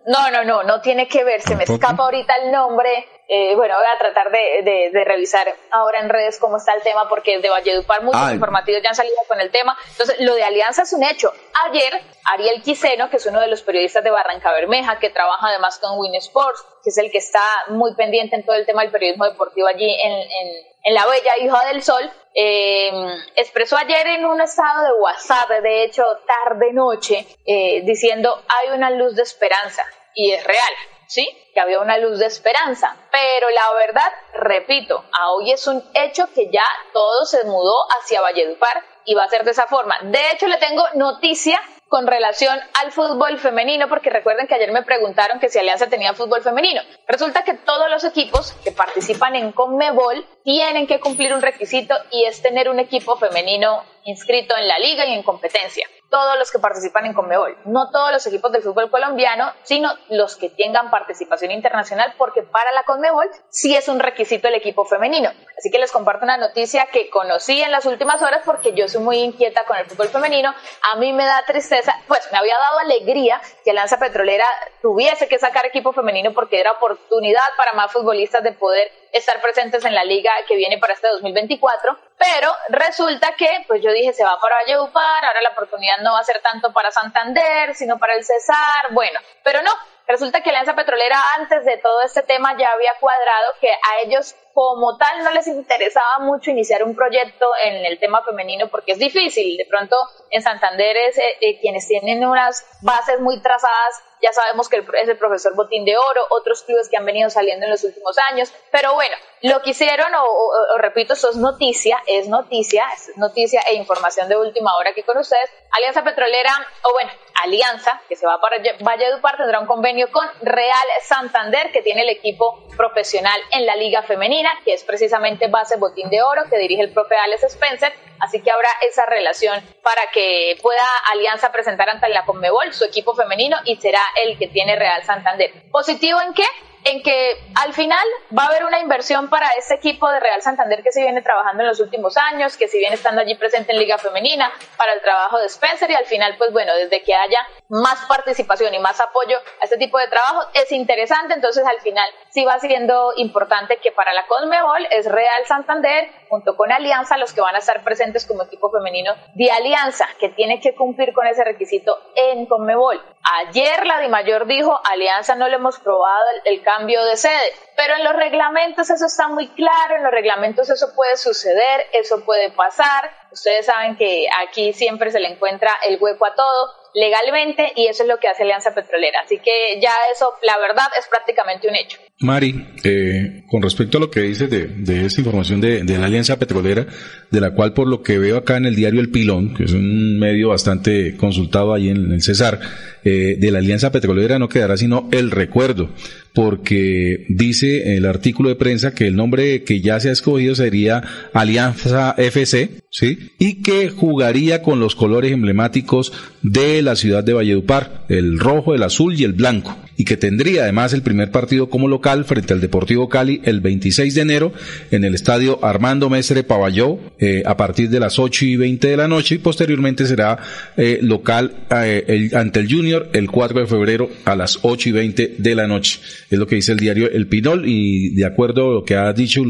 [0.07, 3.77] No, no, no, no tiene que ver, se me escapa ahorita el nombre eh, bueno,
[3.77, 7.49] voy a tratar de, de, revisar ahora en redes cómo está el tema, porque de
[7.49, 9.79] Valledupar muchos ah, informativos ya han salido con el tema.
[9.93, 11.33] Entonces, lo de Alianza es un hecho.
[11.65, 15.79] Ayer, Ariel Quiseno, que es uno de los periodistas de Barranca Bermeja, que trabaja además
[15.79, 18.91] con Win Sports, que es el que está muy pendiente en todo el tema del
[18.91, 22.91] periodismo deportivo allí en, en, en la bella hija del sol, eh,
[23.37, 29.17] expresó ayer en un estado de WhatsApp, de hecho tarde-noche, eh, diciendo hay una luz
[29.17, 29.85] de esperanza
[30.15, 30.75] y es real.
[31.11, 31.29] ¿sí?
[31.53, 32.97] Que había una luz de esperanza.
[33.11, 38.21] Pero la verdad, repito, a hoy es un hecho que ya todo se mudó hacia
[38.21, 39.99] Valledupar y va a ser de esa forma.
[40.03, 44.85] De hecho, le tengo noticia con relación al fútbol femenino, porque recuerden que ayer me
[44.85, 46.81] preguntaron que si Alianza tenía fútbol femenino.
[47.09, 52.27] Resulta que todos los equipos que participan en Conmebol tienen que cumplir un requisito y
[52.27, 56.59] es tener un equipo femenino inscrito en la liga y en competencia todos los que
[56.59, 61.53] participan en Conmebol, no todos los equipos del fútbol colombiano, sino los que tengan participación
[61.53, 65.31] internacional, porque para la Conmebol sí es un requisito el equipo femenino.
[65.57, 69.03] Así que les comparto una noticia que conocí en las últimas horas porque yo soy
[69.03, 70.55] muy inquieta con el fútbol femenino.
[70.93, 74.47] A mí me da tristeza, pues me había dado alegría que Lanza Petrolera
[74.83, 79.85] tuviese que sacar equipo femenino porque era oportunidad para más futbolistas de poder estar presentes
[79.85, 84.25] en la liga que viene para este 2024, pero resulta que, pues yo dije, se
[84.25, 88.15] va para Valledupar, ahora la oportunidad no va a ser tanto para Santander, sino para
[88.15, 89.71] el Cesar, bueno, pero no,
[90.07, 94.35] resulta que Alianza Petrolera antes de todo este tema ya había cuadrado que a ellos
[94.53, 98.99] como tal no les interesaba mucho iniciar un proyecto en el tema femenino porque es
[98.99, 99.57] difícil.
[99.57, 99.97] De pronto
[100.31, 105.09] en Santander es eh, eh, quienes tienen unas bases muy trazadas ya sabemos que es
[105.09, 108.53] el profesor Botín de Oro, otros clubes que han venido saliendo en los últimos años,
[108.71, 113.75] pero bueno, lo que hicieron, o, repito, eso es noticia, es noticia, es noticia e
[113.75, 115.51] información de última hora aquí con ustedes.
[115.71, 116.53] Alianza Petrolera,
[116.83, 117.11] o bueno,
[117.43, 122.11] Alianza, que se va para Valledupar, tendrá un convenio con Real Santander, que tiene el
[122.11, 126.83] equipo profesional en la Liga Femenina, que es precisamente base Botín de Oro, que dirige
[126.83, 127.93] el propio Alex Spencer.
[128.21, 133.15] Así que habrá esa relación para que pueda Alianza presentar ante la Conmebol su equipo
[133.15, 135.51] femenino y será el que tiene Real Santander.
[135.71, 136.45] ¿Positivo en qué?
[136.85, 140.83] En que al final va a haber una inversión para ese equipo de Real Santander
[140.83, 143.79] que se viene trabajando en los últimos años, que se viene estando allí presente en
[143.79, 147.39] Liga Femenina para el trabajo de Spencer y al final, pues bueno, desde que haya
[147.69, 152.09] más participación y más apoyo a este tipo de trabajo es interesante, entonces al final
[152.31, 157.33] sí va siendo importante que para la Conmebol es Real Santander junto con Alianza los
[157.33, 161.27] que van a estar presentes como equipo femenino de Alianza, que tiene que cumplir con
[161.27, 163.03] ese requisito en Conmebol.
[163.41, 167.53] Ayer la Mayor dijo, Alianza no le hemos probado el, el cambio de sede.
[167.77, 172.25] Pero en los reglamentos eso está muy claro, en los reglamentos eso puede suceder, eso
[172.25, 173.11] puede pasar.
[173.33, 178.03] Ustedes saben que aquí siempre se le encuentra el hueco a todo legalmente y eso
[178.03, 179.21] es lo que hace Alianza Petrolera.
[179.25, 181.99] Así que ya eso, la verdad, es prácticamente un hecho.
[182.19, 186.07] Mari, eh, con respecto a lo que dices de, de esta información de, de, la
[186.07, 186.87] Alianza Petrolera,
[187.31, 189.73] de la cual por lo que veo acá en el diario El Pilón, que es
[189.73, 192.59] un medio bastante consultado ahí en el Cesar,
[193.05, 195.89] eh, de la Alianza Petrolera no quedará sino el recuerdo,
[196.35, 201.03] porque dice el artículo de prensa que el nombre que ya se ha escogido sería
[201.33, 203.31] Alianza FC, ¿sí?
[203.39, 206.13] Y que jugaría con los colores emblemáticos
[206.43, 210.63] de la ciudad de Valledupar, el rojo, el azul y el blanco y que tendría
[210.63, 214.51] además el primer partido como local frente al Deportivo Cali el 26 de enero
[214.91, 218.97] en el estadio Armando Mestre Pavalló eh, a partir de las 8 y 20 de
[218.97, 220.39] la noche y posteriormente será
[220.79, 225.35] eh, local eh, ante el Junior el 4 de febrero a las 8 y 20
[225.37, 226.01] de la noche.
[226.31, 229.13] Es lo que dice el diario El Pinol y de acuerdo a lo que ha
[229.13, 229.43] dicho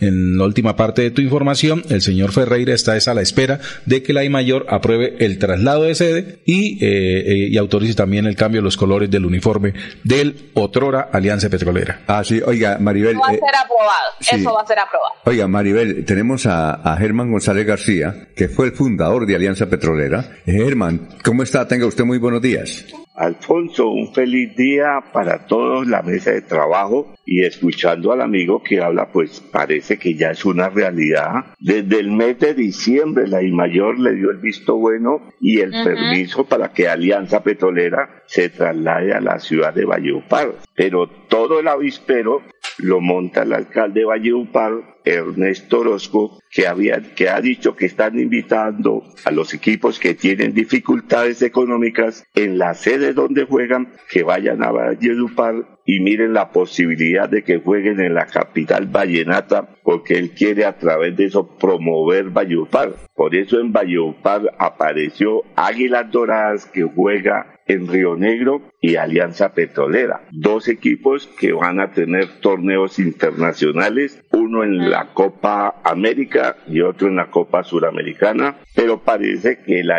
[0.00, 4.04] en la última parte de tu información, el señor Ferreira está a la espera de
[4.04, 8.60] que la I mayor apruebe el traslado de sede y, y autorice también el cambio
[8.60, 9.74] de los colores del uniforme
[10.04, 12.00] del Otrora Alianza Petrolera.
[12.06, 13.12] Ah, sí, oiga, Maribel.
[13.12, 15.14] Eso va a eh, ser aprobado, eso va a ser aprobado.
[15.24, 20.24] Oiga, Maribel, tenemos a, a, Germán González García, que fue el fundador de Alianza Petrolera.
[20.46, 21.66] Eh, Germán, ¿cómo está?
[21.66, 22.84] Tenga usted muy buenos días.
[23.16, 28.80] Alfonso, un feliz día para todos, la mesa de trabajo y escuchando al amigo que
[28.80, 31.46] habla, pues parece que ya es una realidad.
[31.58, 36.44] Desde el mes de diciembre la IMAYOR le dio el visto bueno y el permiso
[36.44, 40.52] para que Alianza Petrolera se traslade a la ciudad de Valledupar.
[40.74, 42.42] Pero todo el avispero
[42.78, 48.18] lo monta el alcalde de Valledupar Ernesto Orozco, que, había, que ha dicho que están
[48.18, 54.62] invitando a los equipos que tienen dificultades económicas en la sede donde juegan, que vayan
[54.64, 60.32] a Valledupar y miren la posibilidad de que jueguen en la capital vallenata, porque él
[60.32, 62.94] quiere a través de eso promover Valledupar.
[63.14, 70.22] Por eso en Valledupar apareció Águilas Doradas que juega en Río Negro y Alianza Petrolera.
[70.30, 77.16] Dos equipos que van a tener torneos internacionales, uno en Copa América y otro en
[77.16, 79.90] la Copa Suramericana, pero parece que el,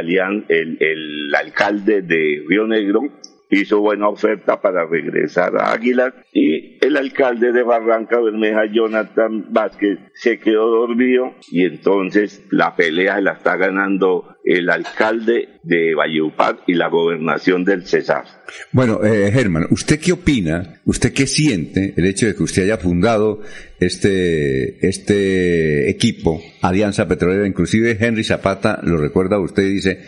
[0.49, 3.01] el, el alcalde de Río Negro
[3.49, 9.99] hizo buena oferta para regresar a Águilas y el alcalde de Barranca Bermeja, Jonathan Vázquez,
[10.13, 16.73] se quedó dormido y entonces la pelea la está ganando el alcalde de Valledupar y
[16.73, 18.23] la gobernación del Cesar.
[18.71, 20.81] Bueno, eh, Germán, ¿usted qué opina?
[20.85, 23.41] ¿Usted qué siente el hecho de que usted haya fundado
[23.79, 27.45] este, este equipo, Alianza Petrolera?
[27.45, 29.99] Inclusive Henry Zapata lo recuerda, usted dice,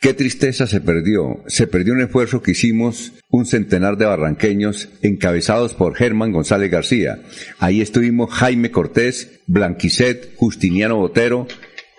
[0.00, 1.42] Qué tristeza se perdió.
[1.46, 7.20] Se perdió un esfuerzo que hicimos un centenar de barranqueños encabezados por Germán González García.
[7.58, 11.46] Ahí estuvimos Jaime Cortés, Blanquicet, Justiniano Botero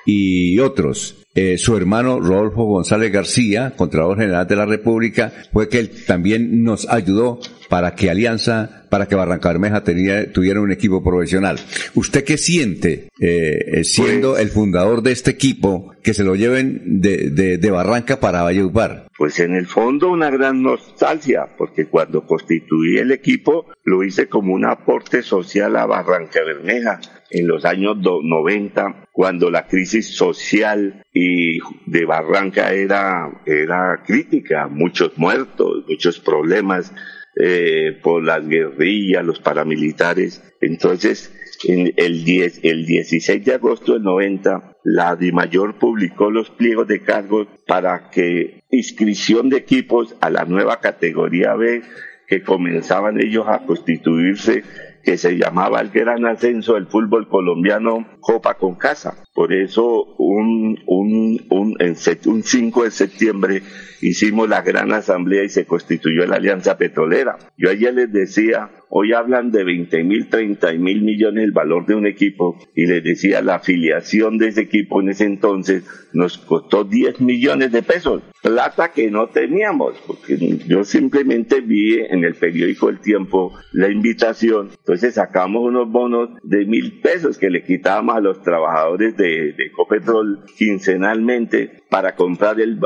[0.04, 1.21] y otros.
[1.34, 6.64] Eh, su hermano Rodolfo González García, Contralor General de la República, fue que él también
[6.64, 7.40] nos ayudó
[7.70, 11.58] para que Alianza, para que Barranca Bermeja tuviera un equipo profesional.
[11.96, 17.00] ¿Usted qué siente eh, siendo pues- el fundador de este equipo que se lo lleven
[17.00, 19.08] de, de, Barranca para Valledupar?
[19.18, 24.54] Pues en el fondo una gran nostalgia, porque cuando constituí el equipo lo hice como
[24.54, 27.00] un aporte social a Barranca Bermeja
[27.32, 35.18] en los años 90, cuando la crisis social y de Barranca era, era crítica, muchos
[35.18, 36.94] muertos, muchos problemas
[37.40, 40.44] eh, por las guerrillas, los paramilitares.
[40.60, 41.34] Entonces,
[41.64, 47.02] en el, 10, el 16 de agosto del 90, la DIMAYOR publicó los pliegos de
[47.02, 51.84] cargos para que inscripción de equipos a la nueva categoría B
[52.28, 54.64] que comenzaban ellos a constituirse
[55.04, 59.16] que se llamaba el gran ascenso del fútbol colombiano Copa con Casa.
[59.34, 61.78] Por eso un, un, un,
[62.26, 63.64] un 5 de septiembre
[64.02, 67.38] hicimos la gran asamblea y se constituyó la Alianza Petrolera.
[67.58, 71.96] Yo ayer les decía, hoy hablan de 20 mil, 30 mil millones el valor de
[71.96, 76.84] un equipo y les decía, la afiliación de ese equipo en ese entonces nos costó
[76.84, 80.38] 10 millones de pesos, plata que no teníamos, porque
[80.68, 86.66] yo simplemente vi en el periódico El Tiempo la invitación, entonces sacamos unos bonos de
[86.66, 92.78] mil pesos que le quitábamos a los trabajadores de, de Copetrol quincenalmente para comprar el,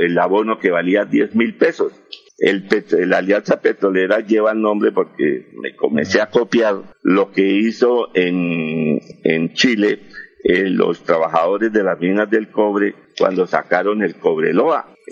[0.00, 1.92] el abono que valía 10 mil pesos.
[2.38, 2.68] El,
[3.08, 9.00] la Alianza Petrolera lleva el nombre porque me comencé a copiar lo que hizo en,
[9.24, 10.00] en Chile
[10.44, 14.16] eh, los trabajadores de las minas del cobre cuando sacaron el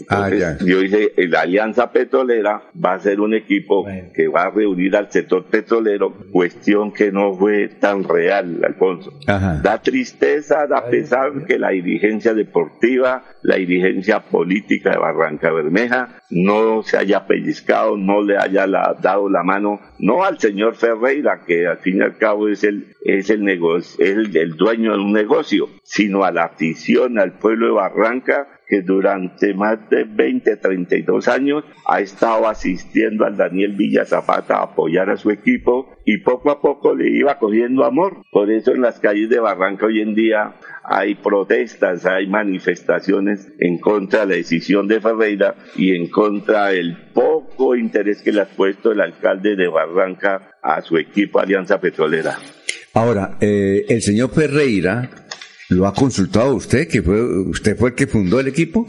[0.08, 0.28] Ah,
[0.64, 5.10] yo hice, la Alianza Petrolera va a ser un equipo que va a reunir al
[5.10, 9.12] sector petrolero, cuestión que no fue tan real, Alfonso.
[9.26, 16.82] Da tristeza, da pesar que la dirigencia deportiva, la dirigencia política de Barranca Bermeja no
[16.82, 21.78] se haya pellizcado, no le haya dado la mano, no al señor Ferreira, que al
[21.78, 25.68] fin y al cabo es el, es el negocio, es el dueño de un negocio,
[25.84, 31.64] sino a la afición, al pueblo de Barranca, que durante más de 20, 32 años
[31.86, 36.60] ha estado asistiendo al Daniel Villa Zapata a apoyar a su equipo y poco a
[36.60, 38.22] poco le iba cogiendo amor.
[38.30, 43.78] Por eso en las calles de Barranca hoy en día hay protestas, hay manifestaciones en
[43.78, 48.46] contra de la decisión de Ferreira y en contra del poco interés que le ha
[48.46, 52.36] puesto el alcalde de Barranca a su equipo Alianza Petrolera.
[52.94, 55.10] Ahora, eh, el señor Ferreira
[55.74, 58.86] ¿Lo ha consultado usted, que fue, usted fue el que fundó el equipo?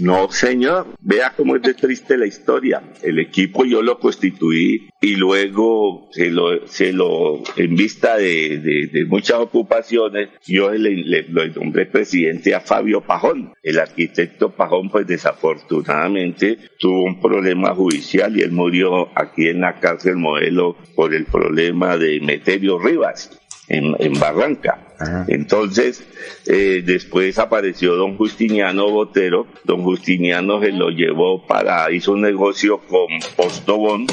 [0.00, 0.86] No, señor.
[1.00, 2.82] Vea cómo es de triste la historia.
[3.02, 9.04] El equipo yo lo constituí y luego se lo, se lo en vista de, de,
[9.06, 11.24] muchas ocupaciones, yo le, le,
[11.54, 13.52] nombré presidente a Fabio Pajón.
[13.62, 19.78] El arquitecto Pajón, pues desafortunadamente tuvo un problema judicial y él murió aquí en la
[19.80, 23.30] cárcel modelo por el problema de Meterio Rivas
[23.68, 24.84] en, en Barranca.
[25.28, 26.04] Entonces,
[26.46, 29.46] eh, después apareció don Justiniano Botero.
[29.64, 33.06] Don Justiniano se lo llevó para, hizo un negocio con
[33.36, 34.06] Postobón.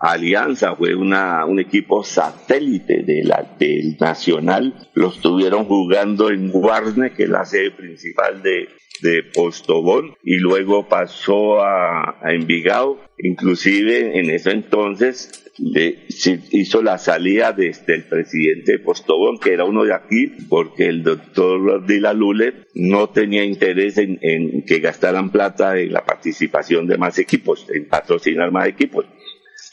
[0.00, 4.88] Alianza fue una, un equipo satélite de la, del Nacional.
[4.94, 8.68] Los tuvieron jugando en Guarne, que es la sede principal de,
[9.02, 12.98] de Postobón, y luego pasó a, a Envigado.
[13.18, 16.06] Inclusive en ese entonces le
[16.52, 21.86] hizo la salida desde el presidente Postobón, que era uno de aquí, porque el doctor
[21.86, 27.66] Dila Lule no tenía interés en que gastaran plata en la participación de más equipos,
[27.72, 29.06] en patrocinar más equipos.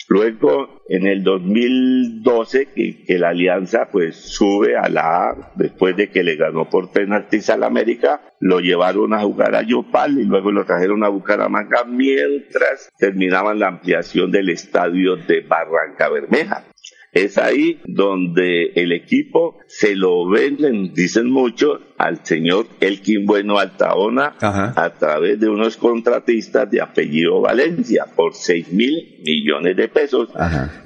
[0.09, 6.09] Luego, en el 2012, que, que, la alianza pues sube a la A, después de
[6.09, 10.51] que le ganó por penaltis al América, lo llevaron a jugar a Yopal y luego
[10.51, 16.65] lo trajeron a Bucaramanga mientras terminaban la ampliación del estadio de Barranca Bermeja.
[17.11, 24.35] Es ahí donde el equipo se lo venden, dicen mucho, al señor Elkin Bueno Altaona
[24.39, 30.29] a través de unos contratistas de apellido Valencia por 6 mil millones de pesos.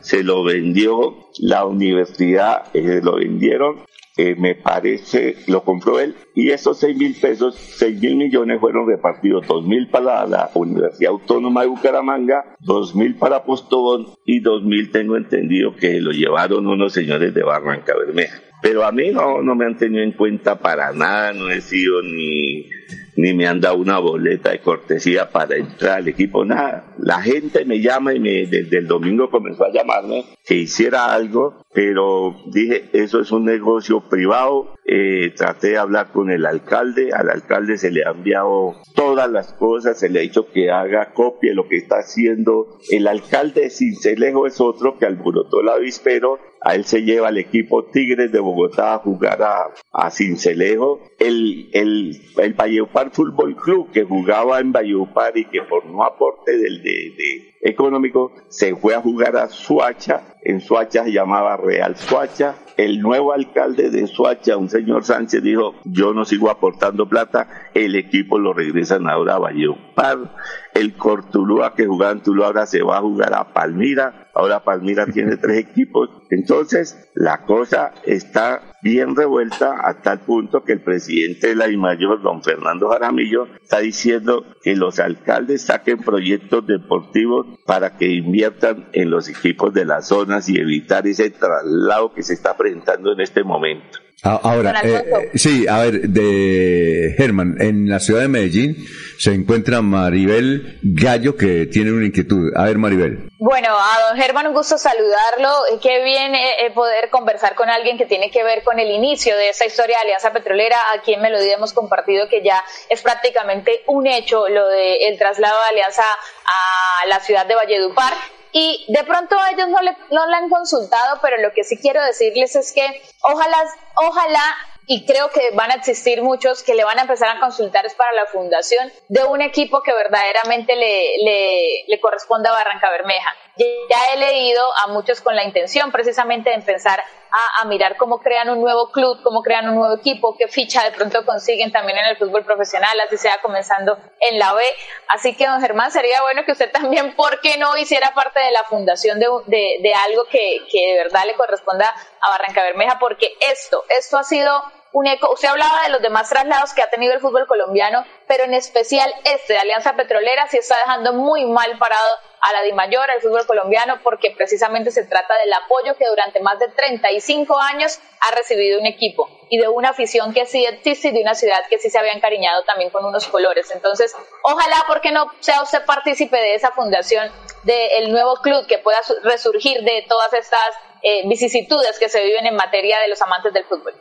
[0.01, 3.77] Se lo vendió la universidad, eh, lo vendieron
[4.15, 8.87] eh, me parece, lo compró él, y esos 6 mil pesos, 6 mil millones fueron
[8.87, 14.63] repartidos, 2 mil para la Universidad Autónoma de Bucaramanga, 2 mil para Postobón y 2
[14.65, 18.39] mil tengo entendido que lo llevaron unos señores de Barranca Bermeja.
[18.61, 22.01] Pero a mí no, no me han tenido en cuenta para nada, no he sido
[22.01, 22.69] ni
[23.15, 26.93] ni me han dado una boleta de cortesía para entrar al equipo, nada.
[26.97, 31.63] La gente me llama y me, desde el domingo comenzó a llamarme que hiciera algo,
[31.73, 34.75] pero dije, eso es un negocio privado.
[34.85, 39.53] Eh, traté de hablar con el alcalde, al alcalde se le ha enviado todas las
[39.53, 42.79] cosas, se le ha dicho que haga copia de lo que está haciendo.
[42.89, 47.37] El alcalde de Cincelejo es otro que alborotó el avispero a él se lleva el
[47.37, 51.01] equipo Tigres de Bogotá a jugar a, a Cincelejo.
[51.19, 56.57] El, el, el Valleupar Fútbol Club que jugaba en Valleupar y que por no aporte
[56.57, 60.35] del de, de económico se fue a jugar a Suacha.
[60.43, 62.55] En Suacha se llamaba Real Suacha.
[62.75, 67.95] El nuevo alcalde de Suacha, un señor Sánchez, dijo, yo no sigo aportando plata, el
[67.95, 70.35] equipo lo regresan ahora a Valleupar.
[70.73, 74.31] El Cortulúa que jugaba en Tuluá ahora se va a jugar a Palmira.
[74.33, 76.09] Ahora Palmira tiene tres equipos.
[76.31, 82.21] Entonces, la cosa está bien revuelta hasta el punto que el presidente de la IMAYOR,
[82.21, 89.09] don Fernando Jaramillo, está diciendo que los alcaldes saquen proyectos deportivos para que inviertan en
[89.09, 93.43] los equipos de las zonas y evitar ese traslado que se está presentando en este
[93.43, 94.02] momento.
[94.23, 98.77] Ahora, eh, sí, a ver, de Germán, en la ciudad de Medellín
[99.19, 102.51] se encuentra Maribel Gallo que tiene una inquietud.
[102.55, 103.29] A ver, Maribel.
[103.37, 105.49] Bueno, a don Germán, un gusto saludarlo.
[105.81, 109.49] Qué bien eh, poder conversar con alguien que tiene que ver con el inicio de
[109.49, 110.77] esa historia de Alianza Petrolera.
[110.97, 115.69] Aquí en Melodía hemos compartido que ya es prácticamente un hecho lo del traslado de
[115.71, 118.13] Alianza a la ciudad de Valledupar
[118.53, 122.01] y de pronto ellos no, le, no la han consultado, pero lo que sí quiero
[122.03, 123.57] decirles es que ojalá,
[123.95, 124.43] ojalá
[124.85, 127.95] y creo que van a existir muchos que le van a empezar a consultar es
[127.95, 133.31] para la fundación de un equipo que verdaderamente le, le, le corresponda a Barranca Bermeja.
[133.55, 138.19] Ya he leído a muchos con la intención precisamente de empezar a, a, mirar cómo
[138.19, 141.99] crean un nuevo club, cómo crean un nuevo equipo, qué ficha de pronto consiguen también
[141.99, 144.63] en el fútbol profesional, así sea comenzando en la B.
[145.07, 148.51] Así que, don Germán, sería bueno que usted también, ¿por qué no hiciera parte de
[148.51, 152.97] la fundación de, de, de algo que, que de verdad le corresponda a Barranca Bermeja?
[152.99, 155.31] Porque esto, esto ha sido un eco.
[155.33, 159.11] Usted hablaba de los demás traslados que ha tenido el fútbol colombiano, pero en especial
[159.25, 162.07] este de Alianza Petrolera sí está dejando muy mal parado
[162.41, 166.59] a la DIMAYOR, al fútbol colombiano, porque precisamente se trata del apoyo que durante más
[166.59, 171.11] de 35 años ha recibido un equipo y de una afición que sí existe y
[171.11, 173.71] de una ciudad que sí se había encariñado también con unos colores.
[173.71, 177.31] Entonces, ojalá, porque no sea usted partícipe de esa fundación,
[177.63, 180.59] del nuevo club que pueda resurgir de todas estas
[181.03, 183.93] eh, vicisitudes que se viven en materia de los amantes del fútbol.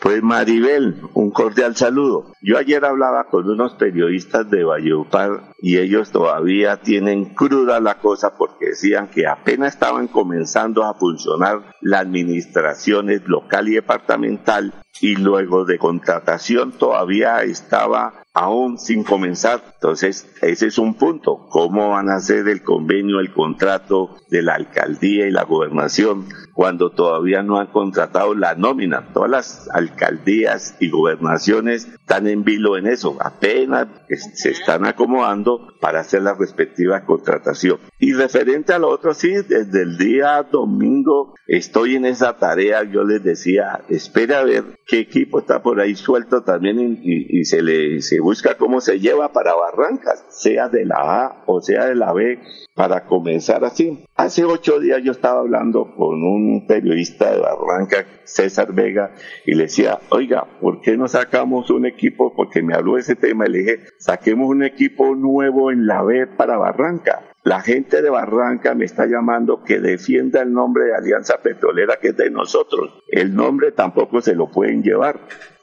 [0.00, 2.32] Pues Maribel, un cordial saludo.
[2.40, 8.36] Yo ayer hablaba con unos periodistas de Valledupar y ellos todavía tienen cruda la cosa
[8.38, 15.64] porque decían que apenas estaban comenzando a funcionar las administraciones local y departamental y luego
[15.64, 19.62] de contratación todavía estaba aún sin comenzar.
[19.74, 21.48] Entonces, ese es un punto.
[21.50, 26.26] ¿Cómo van a hacer el convenio, el contrato de la alcaldía y la gobernación
[26.58, 29.12] cuando todavía no han contratado la nómina?
[29.14, 33.16] Todas las alcaldías y gobernaciones están en vilo en eso.
[33.20, 33.86] Apenas
[34.34, 37.78] se están acomodando para hacer la respectiva contratación.
[38.00, 42.82] Y referente a lo otro, sí, desde el día domingo estoy en esa tarea.
[42.82, 47.44] Yo les decía, espera a ver qué equipo está por ahí suelto también y, y
[47.44, 51.84] se le se busca cómo se lleva para Barrancas, sea de la A o sea
[51.84, 52.40] de la B,
[52.78, 54.04] para comenzar así.
[54.14, 59.10] Hace ocho días yo estaba hablando con un periodista de Barranca, César Vega,
[59.44, 62.32] y le decía, oiga, ¿por qué no sacamos un equipo?
[62.36, 66.04] Porque me habló de ese tema y le dije, saquemos un equipo nuevo en la
[66.04, 67.24] B para Barranca.
[67.42, 72.08] la gente de Barranca me está llamando que defienda el nombre de Alianza Petrolera que
[72.08, 73.02] es de nosotros.
[73.08, 75.18] El nombre tampoco se lo pueden llevar.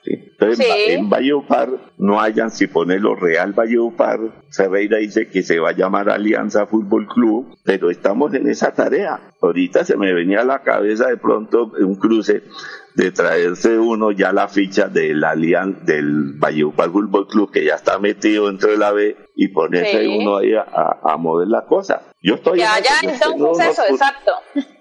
[0.08, 4.20] Entonces, en Valledupar no hayan si ponerlo Real Valledupar.
[4.52, 9.34] Ferreira dice que se va a llamar Alianza Fútbol Club, pero estamos en esa tarea.
[9.42, 12.44] Ahorita se me venía a la cabeza de pronto un cruce
[12.96, 18.00] de traerse uno ya la ficha del Alianza del Valledupar Fútbol Club que ya está
[18.00, 22.02] metido dentro de la B y ponerse uno ahí a, a mover la cosa.
[22.26, 24.32] Yo estoy ya, ya, está un proceso, exacto.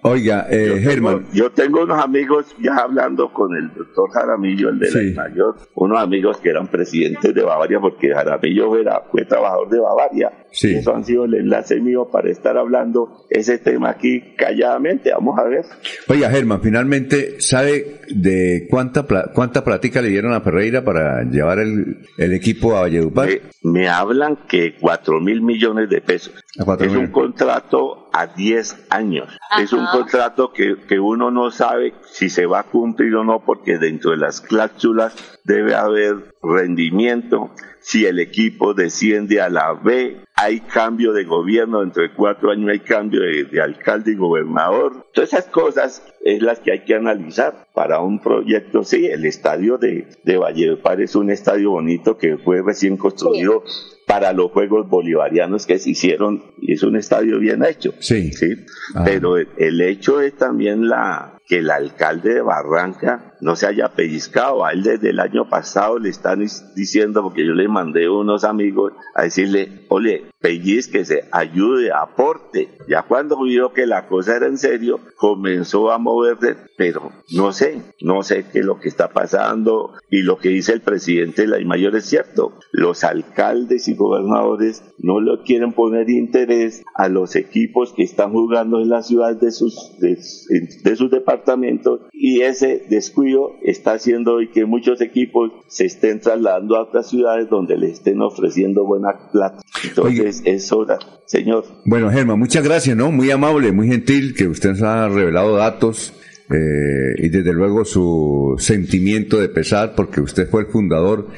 [0.01, 1.27] Oiga, eh, Germán.
[1.31, 5.99] yo tengo unos amigos, ya hablando con el doctor Jaramillo, el de la mayor, unos
[5.99, 10.31] amigos que eran presidentes de Bavaria, porque Jaramillo era, fue trabajador de Bavaria.
[10.55, 10.73] Sí.
[10.73, 15.11] Eso han sido el enlace mío para estar hablando ese tema aquí calladamente.
[15.11, 15.65] Vamos a ver.
[16.07, 22.05] Oiga, Germán, finalmente, ¿sabe de cuánta cuánta plática le dieron a Ferreira para llevar el,
[22.17, 23.27] el equipo a Valledupar?
[23.63, 26.33] Me, hablan que cuatro mil millones de pesos.
[26.79, 29.37] es un contrato a 10 años.
[29.59, 33.43] Es un contrato que, que uno no sabe si se va a cumplir o no
[33.43, 37.51] porque dentro de las cláusulas debe haber rendimiento.
[37.81, 42.69] Si el equipo desciende a la B, hay cambio de gobierno, dentro de cuatro años
[42.69, 45.07] hay cambio de, alcalde y gobernador.
[45.13, 48.83] Todas esas cosas es las que hay que analizar para un proyecto.
[48.83, 53.63] Sí, el estadio de, de Valledupar es un estadio bonito que fue recién construido
[54.05, 57.93] para los Juegos Bolivarianos que se hicieron y es un estadio bien hecho.
[57.99, 58.33] Sí.
[58.33, 58.65] ¿sí?
[58.93, 59.03] Ah.
[59.05, 64.65] Pero el hecho es también la que el alcalde de Barranca no se haya pellizcado.
[64.65, 68.93] A él desde el año pasado le están diciendo, porque yo le mandé unos amigos
[69.13, 72.69] a decirle, ole, pellizquese, ayude, aporte.
[72.87, 77.81] Ya cuando vio que la cosa era en serio, comenzó a moverse, pero no sé,
[78.01, 81.47] no sé qué es lo que está pasando y lo que dice el presidente de
[81.47, 82.53] la mayor es cierto.
[82.71, 88.79] Los alcaldes y gobernadores no le quieren poner interés a los equipos que están jugando
[88.81, 93.24] en la ciudad de sus, de sus departamentos y ese descuido
[93.61, 98.21] está haciendo hoy que muchos equipos se estén trasladando a otras ciudades donde les estén
[98.21, 99.61] ofreciendo buena plata.
[99.83, 101.65] Entonces, es hora, señor.
[101.85, 103.11] Bueno, Germán, muchas gracias, ¿no?
[103.11, 106.13] Muy amable, muy gentil que usted nos ha revelado datos.
[106.47, 111.29] Eh, y desde luego su sentimiento de pesar porque usted fue el fundador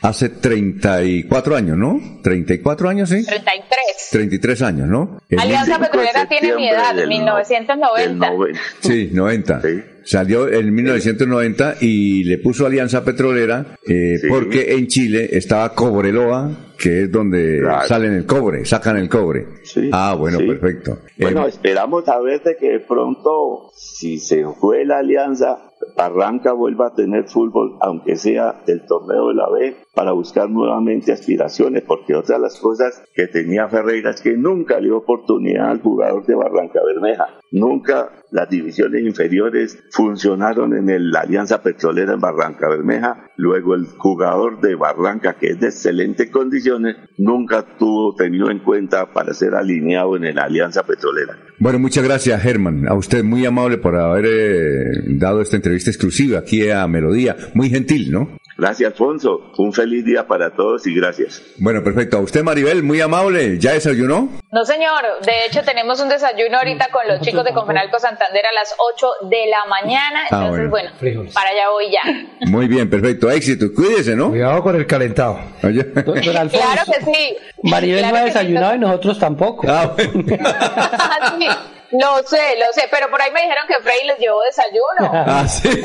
[0.00, 2.00] hace 34 años, ¿no?
[2.22, 3.26] 34 años, ¿sí?
[3.26, 4.08] 33.
[4.10, 5.18] 33 años, ¿no?
[5.36, 8.32] Alianza Petrolera tiene mi edad, 1990.
[8.80, 9.60] Sí, 90.
[9.60, 9.82] Sí.
[10.04, 17.04] Salió en 1990 y le puso Alianza Petrolera eh, porque en Chile estaba Cobreloa, que
[17.04, 19.46] es donde salen el cobre, sacan el cobre.
[19.92, 20.98] ah, bueno, perfecto.
[21.18, 26.88] Bueno, eh, esperamos a ver de que pronto, si se fue la Alianza, Barranca vuelva
[26.88, 32.14] a tener fútbol, aunque sea del torneo de la B, para buscar nuevamente aspiraciones, porque
[32.14, 36.26] otra de las cosas que tenía Ferreira es que nunca le dio oportunidad al jugador
[36.26, 37.26] de Barranca Bermeja.
[37.54, 43.30] Nunca las divisiones inferiores funcionaron en la Alianza Petrolera en Barranca Bermeja.
[43.36, 49.12] Luego el jugador de Barranca, que es de excelentes condiciones, nunca tuvo tenido en cuenta
[49.12, 51.38] para ser alineado en la Alianza Petrolera.
[51.60, 52.88] Bueno, muchas gracias, Germán.
[52.88, 54.84] A usted muy amable por haber eh,
[55.16, 57.36] dado esta entrevista exclusiva aquí a Melodía.
[57.54, 58.36] Muy gentil, ¿no?
[58.56, 59.52] Gracias, Alfonso.
[59.58, 61.42] Un feliz día para todos y gracias.
[61.58, 62.18] Bueno, perfecto.
[62.18, 63.58] A usted, Maribel, muy amable.
[63.58, 64.28] ¿Ya desayunó?
[64.52, 65.02] No, señor.
[65.24, 69.06] De hecho, tenemos un desayuno ahorita con los chicos de Confenalco Santander a las 8
[69.28, 70.20] de la mañana.
[70.30, 70.90] Ah, Entonces, bueno,
[71.34, 72.48] para allá voy ya.
[72.48, 73.30] Muy bien, perfecto.
[73.30, 73.66] Éxito.
[73.74, 74.30] Cuídese, ¿no?
[74.30, 75.38] Cuidado con el calentado.
[75.60, 77.36] claro que sí.
[77.62, 79.66] Maribel no ha desayunado y nosotros tampoco.
[79.68, 79.96] Ah,
[82.00, 85.12] Lo sé, lo sé, pero por ahí me dijeron que Frey les llevó desayuno.
[85.34, 85.68] Ah, sí.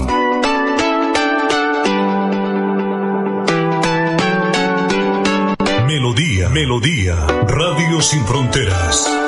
[5.87, 9.28] Melodía, Melodía, Radio Sin Fronteras.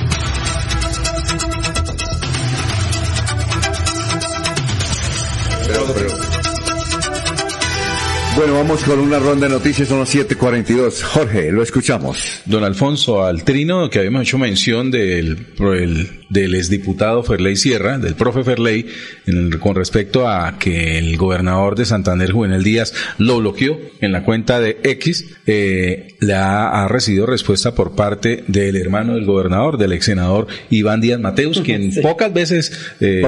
[5.73, 6.30] Pero.
[8.35, 11.03] Bueno, vamos con una ronda de noticias, son las 7:42.
[11.03, 12.41] Jorge, lo escuchamos.
[12.45, 18.43] Don Alfonso Altrino, que habíamos hecho mención del, el, del exdiputado Ferley Sierra, del profe
[18.43, 18.87] Ferley,
[19.27, 24.23] en, con respecto a que el gobernador de Santander, Juvenal Díaz, lo bloqueó en la
[24.23, 29.91] cuenta de X, eh, le ha, recibido respuesta por parte del hermano del gobernador, del
[29.91, 32.01] ex senador Iván Díaz Mateus, quien sí.
[32.01, 33.23] pocas veces eh,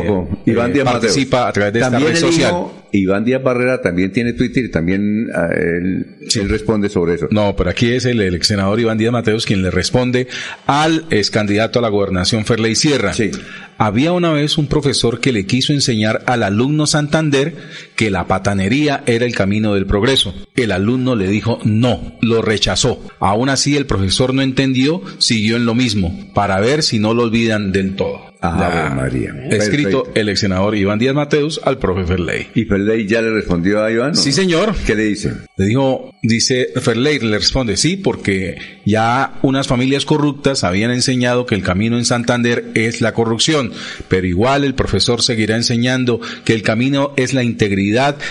[0.45, 1.49] Iván Díaz participa Mateus.
[1.49, 2.51] a través de También esta red social.
[2.51, 6.05] Hijo, Iván Díaz Barrera también tiene Twitter y también él,
[6.47, 7.27] responde sobre eso.
[7.31, 10.27] No, pero aquí es el, el ex senador Iván Díaz Mateos quien le responde
[10.67, 13.13] al ex candidato a la gobernación Ferley Sierra.
[13.13, 13.31] Sí.
[13.77, 17.55] Había una vez un profesor que le quiso enseñar al alumno Santander
[17.95, 20.33] que la patanería era el camino del progreso.
[20.55, 23.01] El alumno le dijo no, lo rechazó.
[23.19, 27.23] Aún así el profesor no entendió, siguió en lo mismo, para ver si no lo
[27.23, 28.33] olvidan del todo.
[28.45, 29.33] Ah, María.
[29.49, 30.19] Escrito Perfecto.
[30.19, 32.49] el ex senador Iván Díaz Mateus al profe Ferley.
[32.53, 34.17] ¿Y Ferley ya le respondió a Iván?
[34.17, 34.75] Sí, señor.
[34.85, 35.31] ¿Qué le dice?
[35.55, 41.55] Le dijo, dice Ferley, le responde, sí, porque ya unas familias corruptas habían enseñado que
[41.55, 43.71] el camino en Santander es la corrupción,
[44.09, 47.82] pero igual el profesor seguirá enseñando que el camino es la integridad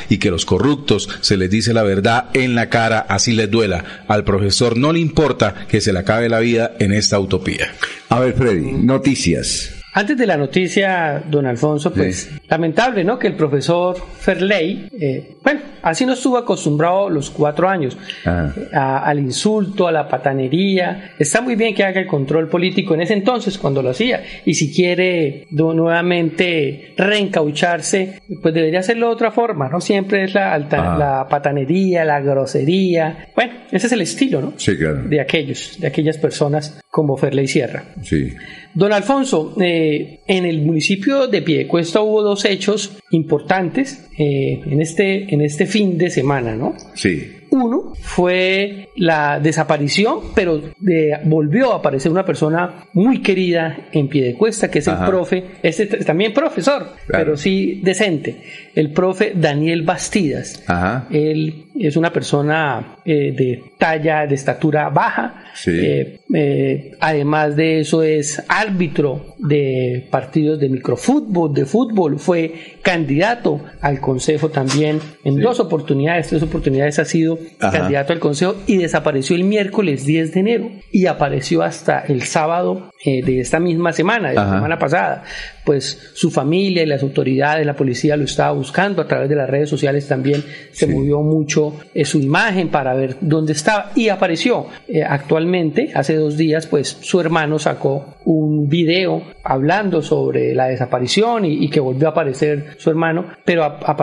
[0.08, 4.04] y que los corruptos se les dice la verdad en la cara, así les duela.
[4.08, 7.72] Al profesor no le importa que se le acabe la vida en esta utopía.
[8.08, 9.81] A ver, Freddy, noticias.
[9.94, 12.30] Antes de la noticia, don Alfonso, pues sí.
[12.48, 13.18] lamentable, ¿no?
[13.18, 18.50] Que el profesor Ferley, eh, bueno, así no estuvo acostumbrado los cuatro años ah.
[18.72, 21.12] a, al insulto, a la patanería.
[21.18, 24.22] Está muy bien que haga el control político en ese entonces, cuando lo hacía.
[24.46, 29.82] Y si quiere nuevamente reencaucharse, pues debería hacerlo de otra forma, ¿no?
[29.82, 30.96] Siempre es la, alta, ah.
[30.96, 33.28] la patanería, la grosería.
[33.34, 34.54] Bueno, ese es el estilo, ¿no?
[34.56, 35.02] Sí, claro.
[35.02, 37.84] De aquellos, de aquellas personas como Ferley Sierra.
[38.02, 38.32] Sí.
[38.74, 39.81] Don Alfonso, eh,
[40.26, 45.98] en el municipio de Piedecuesta hubo dos hechos importantes eh, en, este, en este fin
[45.98, 46.74] de semana, ¿no?
[46.94, 47.41] Sí.
[47.52, 54.70] Uno fue la desaparición, pero de, volvió a aparecer una persona muy querida en Piedecuesta,
[54.70, 55.04] que es Ajá.
[55.04, 57.24] el profe, este también profesor, claro.
[57.24, 58.42] pero sí decente,
[58.74, 60.62] el profe Daniel Bastidas.
[60.66, 61.06] Ajá.
[61.10, 65.44] Él es una persona eh, de talla, de estatura baja.
[65.54, 65.72] Sí.
[65.74, 72.18] Eh, eh, además de eso es árbitro de partidos de microfútbol, de fútbol.
[72.18, 75.40] Fue candidato al consejo también en sí.
[75.40, 77.78] dos oportunidades, tres oportunidades ha sido Ajá.
[77.78, 82.90] candidato al consejo y desapareció el miércoles 10 de enero y apareció hasta el sábado
[83.04, 84.54] eh, de esta misma semana, de la Ajá.
[84.56, 85.24] semana pasada.
[85.64, 89.48] Pues su familia y las autoridades, la policía lo estaba buscando a través de las
[89.48, 90.92] redes sociales también se sí.
[90.92, 94.66] movió mucho eh, su imagen para ver dónde estaba y apareció.
[94.88, 101.44] Eh, actualmente, hace dos días, pues su hermano sacó un video hablando sobre la desaparición
[101.44, 103.96] y, y que volvió a aparecer su hermano, pero a, a,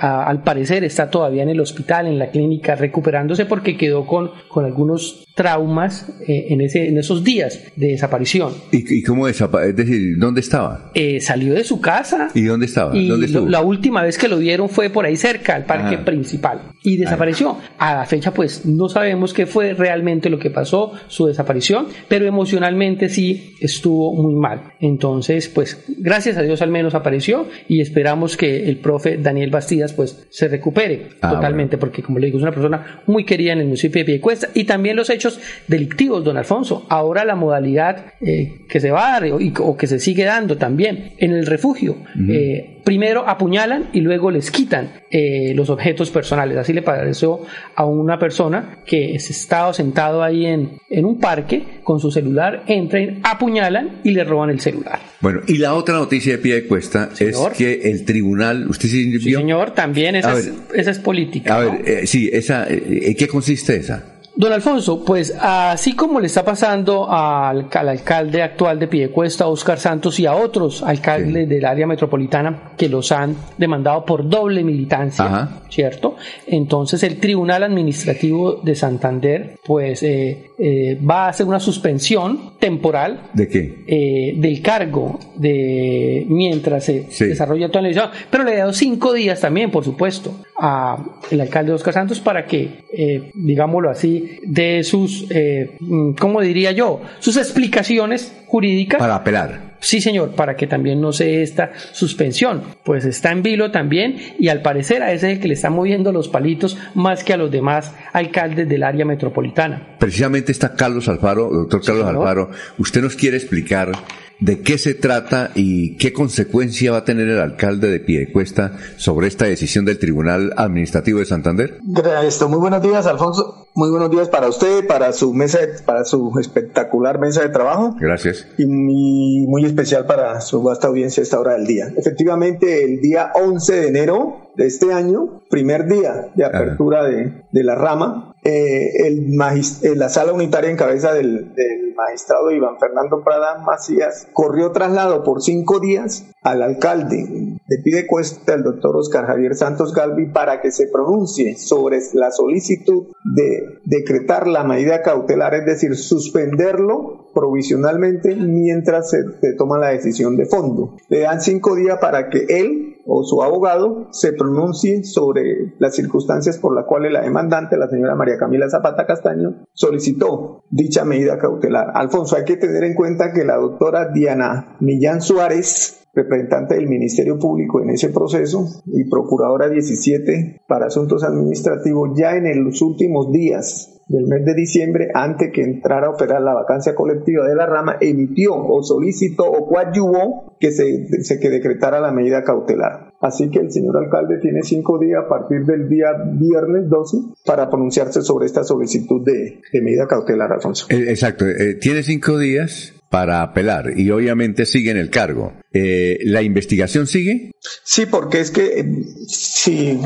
[0.00, 4.30] a, al parecer está todavía en el hospital, en la clínica, recuperándose porque quedó con,
[4.48, 8.52] con algunos traumas eh, en, ese, en esos días de desaparición.
[8.72, 9.70] ¿Y, y cómo desapareció?
[9.70, 10.90] Es decir, ¿dónde estaba?
[10.94, 12.28] Eh, salió de su casa.
[12.34, 12.96] ¿Y dónde estaba?
[12.96, 15.94] Y ¿Dónde lo, la última vez que lo vieron fue por ahí cerca, al parque
[15.96, 16.04] Ajá.
[16.04, 16.72] principal.
[16.82, 17.50] Y desapareció.
[17.78, 17.92] Ajá.
[17.92, 22.26] A la fecha, pues, no sabemos qué fue realmente lo que pasó, su desaparición, pero
[22.26, 24.74] emocionalmente sí estuvo muy mal.
[24.80, 29.92] Entonces, pues, gracias a Dios al menos apareció y esperamos que el profe Daniel Bastidas,
[29.92, 31.80] pues, se recupere ah, totalmente, bueno.
[31.80, 32.59] porque, como le digo, es una persona
[33.06, 36.86] muy querida en el municipio de Piedecuesta y también los hechos delictivos, don Alfonso.
[36.88, 40.56] Ahora la modalidad eh, que se va a dar o, o, que se sigue dando
[40.56, 41.92] también en el refugio.
[41.92, 42.34] Uh -huh.
[42.34, 46.56] eh, primero apuñalan y luego les quitan eh, los objetos personales.
[46.56, 47.40] Así le pareció
[47.74, 53.20] a una persona que estaba sentado ahí en, en un parque con su celular, entran,
[53.22, 55.00] apuñalan y le roban el celular.
[55.20, 59.18] Bueno, y la otra noticia de pie de cuesta es que el tribunal, ¿usted sí,
[59.18, 61.56] sí señor, también esa, es, esa es política.
[61.56, 64.19] A ver, eh, sí, esa, eh, ¿en qué consiste esa?
[64.36, 70.18] Don Alfonso, pues así como le está pasando al, alcalde actual de Piedecuesta, Oscar Santos,
[70.20, 76.16] y a otros alcaldes del área metropolitana que los han demandado por doble militancia, ¿cierto?
[76.46, 83.30] Entonces el Tribunal Administrativo de Santander, pues eh, eh, va a hacer una suspensión temporal.
[83.34, 83.84] ¿De qué?
[83.86, 89.12] Eh, del cargo de mientras se desarrolla toda la elección, pero le he dado cinco
[89.12, 95.76] días también, por supuesto, al alcalde Oscar Santos para que, digámoslo así, de sus, eh,
[96.18, 97.00] ¿cómo diría yo?
[97.18, 98.98] Sus explicaciones jurídicas.
[98.98, 99.70] Para apelar.
[99.80, 102.62] Sí, señor, para que también no se esta suspensión.
[102.84, 105.70] Pues está en vilo también y al parecer a ese es el que le está
[105.70, 109.96] moviendo los palitos más que a los demás alcaldes del área metropolitana.
[109.98, 112.50] Precisamente está Carlos Alfaro, doctor Carlos Alfaro.
[112.78, 113.92] Usted nos quiere explicar
[114.40, 119.28] de qué se trata y qué consecuencia va a tener el alcalde de Piedecuesta sobre
[119.28, 121.78] esta decisión del Tribunal Administrativo de Santander.
[122.24, 123.68] Esto, muy buenos días, Alfonso.
[123.74, 127.94] Muy buenos días para usted, para su mesa, para su espectacular mesa de trabajo.
[128.00, 128.46] Gracias.
[128.58, 131.92] Y muy, muy especial para su vasta audiencia a esta hora del día.
[131.96, 137.64] Efectivamente, el día 11 de enero de este año, primer día de apertura de, de,
[137.64, 139.34] la rama, eh, el
[139.82, 145.22] eh, la sala unitaria en cabeza del, del magistrado Iván Fernando Prada Macías corrió traslado
[145.22, 150.72] por cinco días al alcalde de Pidecuesta, el doctor Oscar Javier Santos Galvi, para que
[150.72, 159.10] se pronuncie sobre la solicitud de decretar la medida cautelar, es decir, suspenderlo provisionalmente mientras
[159.10, 160.96] se, se toma la decisión de fondo.
[161.08, 166.58] Le dan cinco días para que él o su abogado se pronuncie sobre las circunstancias
[166.58, 171.92] por las cuales la demandante, la señora María Camila Zapata Castaño, solicitó dicha medida cautelar.
[171.94, 177.38] Alfonso, hay que tener en cuenta que la doctora Diana Millán Suárez representante del Ministerio
[177.38, 184.00] Público en ese proceso y procuradora 17 para asuntos administrativos, ya en los últimos días
[184.10, 187.96] del mes de diciembre, antes que entrara a operar la vacancia colectiva de la rama,
[188.00, 193.12] emitió o solicitó o coadyuvó que se, que decretara la medida cautelar.
[193.20, 197.70] Así que el señor alcalde tiene cinco días a partir del día viernes 12 para
[197.70, 200.86] pronunciarse sobre esta solicitud de, medida cautelar, Alfonso.
[200.90, 205.52] Eh, exacto, eh, tiene cinco días para apelar y obviamente sigue en el cargo.
[205.72, 207.50] Eh, ¿La investigación sigue?
[207.60, 210.00] Sí, porque es que si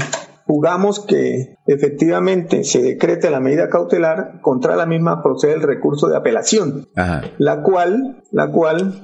[0.47, 6.16] jugamos que efectivamente se decrete la medida cautelar, contra la misma procede el recurso de
[6.16, 6.89] apelación,
[7.39, 9.02] la cual, la cual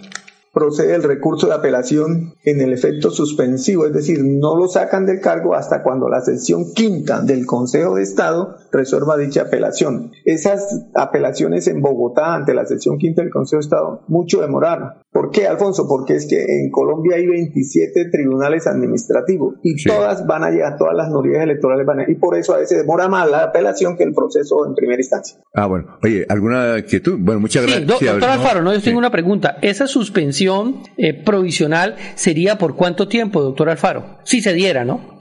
[0.52, 5.20] procede el recurso de apelación en el efecto suspensivo, es decir, no lo sacan del
[5.20, 10.12] cargo hasta cuando la sesión quinta del Consejo de Estado resuelva dicha apelación.
[10.24, 14.94] Esas apelaciones en Bogotá ante la sesión quinta del Consejo de Estado mucho demoraron.
[15.12, 15.88] ¿Por qué, Alfonso?
[15.88, 20.94] Porque es que en Colombia hay 27 tribunales administrativos y todas van a llegar, todas
[20.94, 24.04] las nulidades electorales van a y por eso a veces demora más la apelación que
[24.04, 25.38] el proceso en primera instancia.
[25.52, 25.98] Ah, bueno.
[26.04, 27.16] Oye, ¿alguna quietud?
[27.18, 27.88] Bueno, muchas gracias.
[27.88, 29.58] doctor Alfaro, no, yo tengo una pregunta.
[29.62, 34.18] ¿Esa suspensión eh, provisional sería por cuánto tiempo, doctor Alfaro?
[34.22, 35.18] Si se diera, ¿no?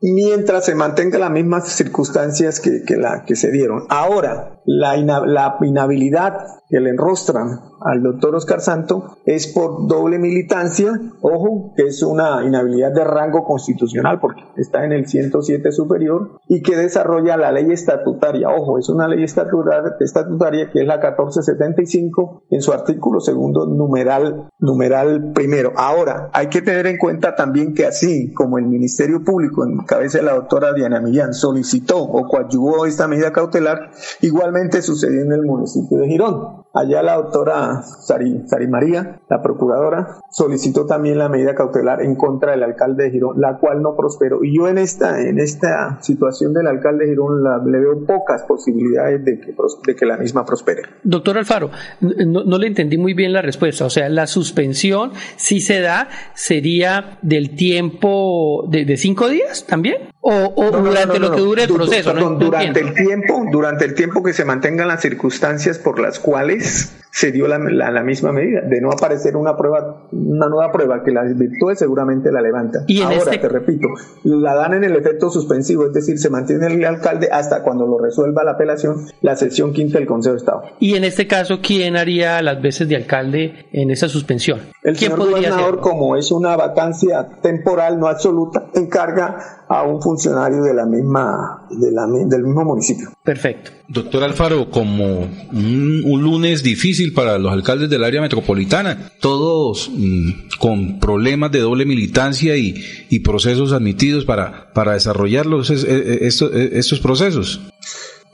[0.00, 3.84] Mientras se mantenga las mismas circunstancias que, que, la, que se dieron.
[3.88, 10.92] Ahora, la, la inhabilidad que le enrostran al doctor Oscar Santo es por doble militancia,
[11.22, 16.60] ojo, que es una inhabilidad de rango constitucional porque está en el 107 superior y
[16.60, 22.42] que desarrolla la ley estatutaria, ojo, es una ley estatutaria, estatutaria que es la 1475
[22.50, 25.72] en su artículo segundo numeral, numeral primero.
[25.76, 30.18] Ahora, hay que tener en cuenta también que así como el Ministerio Público en cabeza
[30.18, 35.42] de la doctora Diana Millán solicitó o coadyuvó esta medida cautelar, igualmente sucedió en el
[35.42, 36.58] municipio de Girón.
[36.74, 42.62] Allá la doctora Sari, María, la procuradora, solicitó también la medida cautelar en contra del
[42.62, 44.44] alcalde de Girón, la cual no prosperó.
[44.44, 49.24] Y yo en esta, en esta situación del alcalde de Girón le veo pocas posibilidades
[49.24, 49.54] de que,
[49.86, 50.82] de que la misma prospere.
[51.02, 51.70] Doctor Alfaro,
[52.00, 53.86] no, le entendí muy bien la respuesta.
[53.86, 60.08] O sea, la suspensión, si se da, sería del tiempo de, cinco días también?
[60.20, 62.12] ¿O, durante lo que dure el proceso?
[62.12, 67.32] durante el tiempo, durante el tiempo que se mantengan las circunstancias por las cuales se
[67.32, 71.10] dio la, la, la, misma medida, de no aparecer una prueba, una nueva prueba que
[71.10, 72.84] las virtudes seguramente la levanta.
[72.86, 73.38] Y Ahora, este...
[73.38, 73.88] te repito,
[74.24, 77.98] la dan en el efecto suspensivo, es decir, se mantiene el alcalde hasta cuando lo
[77.98, 80.62] resuelva la apelación, la sección quinta del Consejo de Estado.
[80.80, 84.60] Y en este caso, ¿quién haría las veces de alcalde en esa suspensión?
[84.82, 85.80] El ¿Quién señor podría gobernador, hacerlo?
[85.82, 91.92] como es una vacancia temporal, no absoluta, encarga a un funcionario de la misma, de
[91.92, 93.10] la, del mismo municipio.
[93.22, 93.70] Perfecto.
[93.88, 95.20] Doctor Alfaro, como
[95.52, 101.60] un, un, lunes difícil para los alcaldes del área metropolitana, todos mmm, con problemas de
[101.60, 102.74] doble militancia y,
[103.08, 107.60] y procesos admitidos para, para desarrollar los, estos, estos procesos.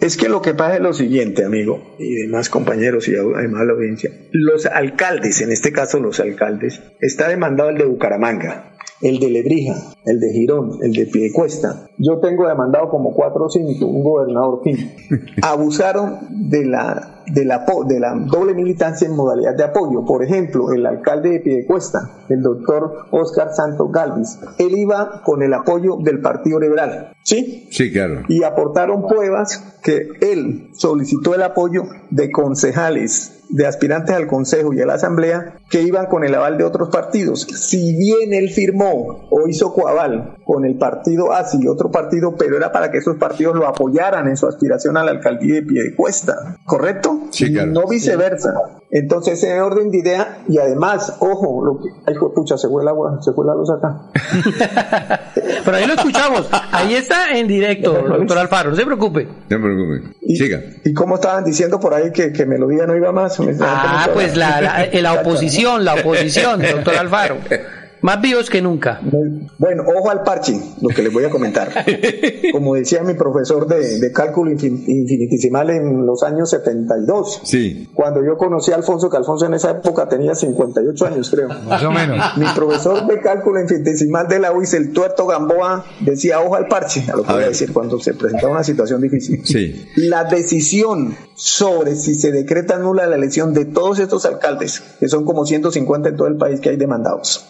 [0.01, 3.73] Es que lo que pasa es lo siguiente, amigo, y demás compañeros y además la
[3.73, 4.11] audiencia.
[4.33, 9.94] Los alcaldes, en este caso los alcaldes, está demandado el de Bucaramanga, el de Lebrija,
[10.05, 11.89] el de Girón, el de Piedecuesta.
[11.99, 14.93] Yo tengo demandado como cuatro o cinco, un gobernador fin.
[15.43, 20.05] Abusaron de la, de, la, de la doble militancia en modalidad de apoyo.
[20.05, 25.55] Por ejemplo, el alcalde de Piedecuesta, el doctor Oscar Santos Galvis, él iba con el
[25.55, 27.13] apoyo del Partido Liberal.
[27.23, 27.69] ¿Sí?
[27.71, 28.23] Sí, claro.
[28.29, 34.81] Y aportaron pruebas que él solicitó el apoyo de concejales de aspirantes al Consejo y
[34.81, 37.43] a la Asamblea que iban con el aval de otros partidos.
[37.43, 39.73] Si bien él firmó o hizo
[40.45, 44.29] con el partido ASI y otro partido, pero era para que esos partidos lo apoyaran
[44.29, 47.21] en su aspiración a la alcaldía de Piedecuesta, ¿correcto?
[47.31, 47.73] Sí, claro.
[47.73, 48.53] No viceversa.
[48.91, 52.89] Entonces, ese orden de idea, y además, ojo, lo que, ay, pucha, se fue el
[52.89, 54.11] agua, se fue la luz acá.
[55.65, 59.25] Pero ahí lo escuchamos, ahí está en directo, doctor Alfaro, no se preocupe.
[59.25, 60.61] No se preocupe, siga.
[60.85, 63.41] ¿Y cómo estaban diciendo por ahí que, que Melodía no iba más?
[63.61, 67.39] Ah, pues la, la, la oposición, la oposición, doctor Alfaro.
[68.05, 69.01] Más vivos que nunca.
[69.57, 71.73] Bueno, ojo al parche, lo que les voy a comentar.
[72.53, 77.41] Como decía mi profesor de, de cálculo infinitesimal en los años 72.
[77.45, 77.89] Sí.
[77.95, 81.49] Cuando yo conocí a Alfonso, que Alfonso en esa época tenía 58 años, creo.
[81.49, 82.19] Más o menos.
[82.37, 87.07] Mi profesor de cálculo infinitesimal de la UIS, el tuerto Gamboa, decía ojo al parche,
[87.11, 89.41] a lo que a voy a decir cuando se presentaba una situación difícil.
[89.47, 89.83] Sí.
[89.97, 95.25] La decisión sobre si se decreta nula la elección de todos estos alcaldes, que son
[95.25, 97.47] como 150 en todo el país que hay demandados.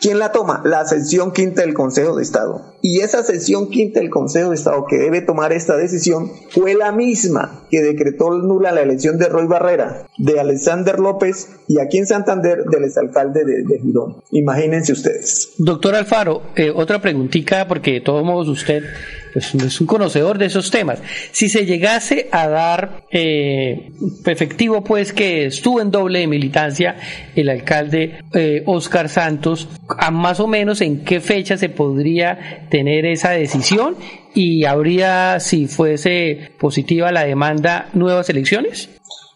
[0.00, 0.62] ¿Quién la toma?
[0.64, 2.74] La sesión quinta del Consejo de Estado.
[2.82, 6.92] Y esa sesión quinta del Consejo de Estado que debe tomar esta decisión fue la
[6.92, 12.06] misma que decretó nula la elección de Roy Barrera, de Alexander López y aquí en
[12.06, 14.22] Santander del exalcalde de, de Girón.
[14.30, 15.54] Imagínense ustedes.
[15.58, 18.84] Doctor Alfaro, eh, otra preguntita, porque de todos modos usted
[19.36, 20.98] pues, es un conocedor de esos temas.
[21.30, 23.92] Si se llegase a dar eh,
[24.24, 26.96] efectivo, pues que estuvo en doble de militancia
[27.34, 33.04] el alcalde eh, Oscar Santos, a más o menos en qué fecha se podría tener
[33.04, 33.96] esa decisión
[34.34, 38.88] y habría, si fuese positiva la demanda, nuevas elecciones?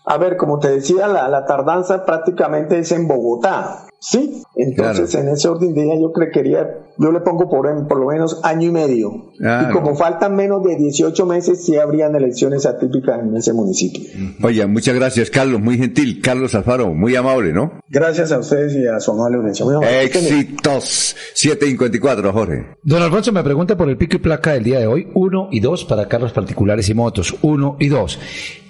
[0.06, 3.89] A ver, como te decía, la tardanza prácticamente es en Bogotá.
[4.00, 5.28] Sí, entonces claro.
[5.28, 8.68] en ese orden de día yo creería, yo le pongo por, por lo menos año
[8.68, 9.30] y medio.
[9.36, 9.68] Claro.
[9.68, 14.02] Y como faltan menos de 18 meses, sí habrían elecciones atípicas en ese municipio.
[14.42, 16.22] Oye, muchas gracias, Carlos, muy gentil.
[16.22, 17.80] Carlos Alfaro, muy amable, ¿no?
[17.90, 19.66] Gracias a ustedes y a su amable audiencia.
[20.02, 21.14] Éxitos.
[21.34, 22.66] 754, Jorge.
[22.82, 25.60] Don Alfonso me pregunta por el pico y placa del día de hoy, 1 y
[25.60, 28.18] 2 para carros particulares y motos, 1 y 2.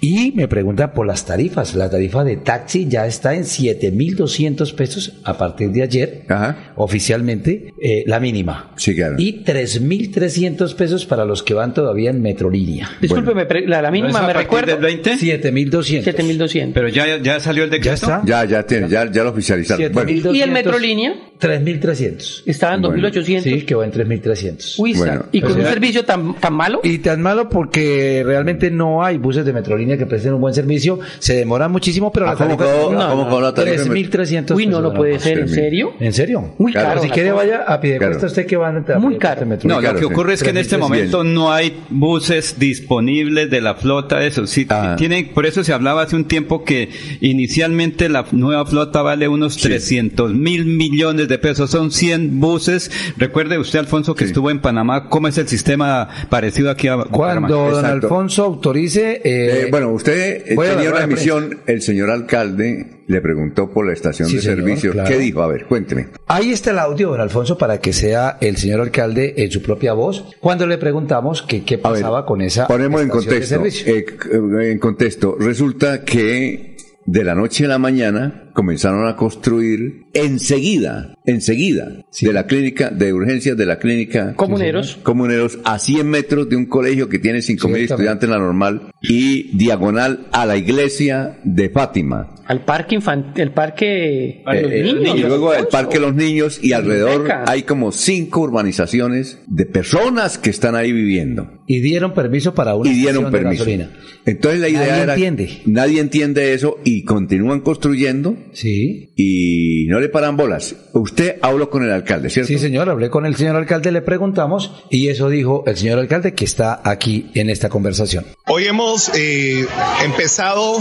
[0.01, 1.75] Y me pregunta por las tarifas.
[1.75, 6.73] La tarifa de taxi ya está en 7.200 pesos a partir de ayer, Ajá.
[6.75, 8.71] oficialmente, eh, la mínima.
[8.77, 9.15] Sí, claro.
[9.17, 12.89] Y 3.300 pesos para los que van todavía en Metrolínea.
[13.01, 13.49] Disculpe, bueno.
[13.67, 14.73] la, la, mínima ¿No me recuerda.
[14.73, 15.13] del 20?
[15.15, 16.03] 7.200.
[16.03, 16.71] 7.200.
[16.73, 18.07] Pero ya, ya salió el decreto.
[18.07, 18.21] ¿Ya está?
[18.25, 19.91] Ya, ya tiene, ya, ya lo oficializaron.
[19.91, 20.11] Bueno.
[20.33, 21.15] ¿Y el Metrolínea?
[21.39, 22.43] 3.300.
[22.45, 23.41] Estaba en 2.800.
[23.41, 24.75] Sí, que va en 3.300.
[24.77, 26.81] Uy, bueno, ¿y con un servicio tan, tan malo?
[26.83, 30.99] Y tan malo porque realmente no hay buses de Metrolínea que presten un buen servicio.
[31.19, 33.83] Se demoran muchísimo, pero ¿A la cómo tarifa no, ¿cómo tarifa?
[33.83, 35.93] 3.300 Uy, no, no puede ser, ¿en serio?
[35.99, 36.53] ¿En serio?
[36.57, 36.85] Muy caro.
[36.85, 38.13] Claro, si quiere vaya a pie de Claro.
[38.13, 39.45] cuesta usted que van a Muy caro.
[39.63, 40.79] No, lo que ocurre es que en este 3.300.
[40.79, 44.95] momento no hay buses disponibles de la flota, eso sí, Ah.
[44.97, 46.89] tienen, por eso se hablaba hace un tiempo que
[47.21, 52.91] inicialmente la nueva flota vale unos 300 mil millones de pesos, son 100 buses.
[53.17, 54.29] Recuerde usted, Alfonso, que Sí.
[54.31, 56.97] estuvo en Panamá, ¿cómo es el sistema parecido aquí a?
[56.97, 58.07] Cuando don Exacto.
[58.07, 59.21] Alfonso autorice...
[59.23, 63.85] eh, Eh, bueno, usted eh, tenía una de emisión, el señor alcalde le preguntó por
[63.85, 64.91] la estación Sí, de señor, servicio.
[64.93, 65.09] claro.
[65.09, 65.41] ¿Qué dijo?
[65.41, 66.07] A ver, cuénteme.
[66.27, 69.93] Ahí está el audio, don Alfonso, para que sea el señor alcalde en su propia
[69.93, 73.55] voz, cuando le preguntamos que qué ver, pasaba con esa Ponemos en estación de contexto.
[73.55, 74.61] servicio.
[74.61, 75.37] eh, en contexto.
[75.39, 76.75] Resulta que
[77.05, 83.13] de la noche a la mañana comenzaron a construir enseguida, enseguida, de la clínica de
[83.13, 84.97] urgencias de la clínica Comuneros.
[85.03, 89.55] Comuneros a 100 metros de un colegio que tiene 5.000 estudiantes en la normal y
[89.57, 92.35] diagonal a la iglesia de Fátima.
[92.45, 95.15] Al parque infantil, el parque a los Eh, niños.
[95.17, 100.49] y luego el Parque Los Niños y alrededor hay como cinco urbanizaciones de personas que
[100.49, 101.61] están ahí viviendo.
[101.65, 103.63] Y dieron permiso para una y dieron de permiso.
[103.63, 103.89] gasolina.
[104.25, 105.61] Entonces la idea Nadie era entiende.
[105.65, 108.35] nadie entiende eso y continúan construyendo.
[108.53, 109.13] Sí.
[109.15, 110.75] Y no le paran bolas.
[110.93, 112.47] Usted habló con el alcalde, ¿cierto?
[112.47, 116.33] Sí, señor, hablé con el señor alcalde, le preguntamos y eso dijo el señor alcalde
[116.33, 118.25] que está aquí en esta conversación.
[118.47, 119.65] Hoy hemos eh,
[120.03, 120.77] empezado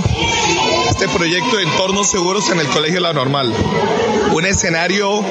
[0.91, 3.53] este proyecto de entornos seguros en el Colegio La Normal.
[4.35, 5.25] Un escenario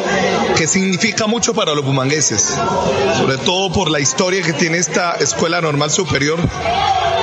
[0.57, 2.57] que significa mucho para los bumangueses,
[3.17, 6.39] sobre todo por la historia que tiene esta escuela normal superior,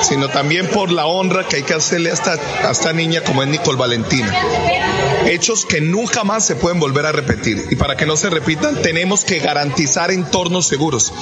[0.02, 3.42] sino también por la honra que hay que hacerle a esta, a esta niña como
[3.42, 5.05] es Nicole Valentina.
[5.26, 7.66] Hechos que nunca más se pueden volver a repetir.
[7.70, 11.12] Y para que no se repitan, tenemos que garantizar entornos seguros.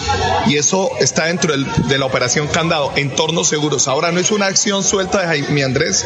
[0.46, 3.88] Y eso está dentro de la operación Candado, entornos seguros.
[3.88, 6.04] Ahora no es una acción suelta de Jaime Andrés,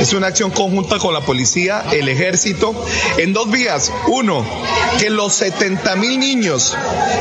[0.00, 2.84] es una acción conjunta con la policía, el ejército,
[3.16, 3.90] en dos vías.
[4.08, 4.44] Uno,
[4.98, 6.76] que los 70 mil niños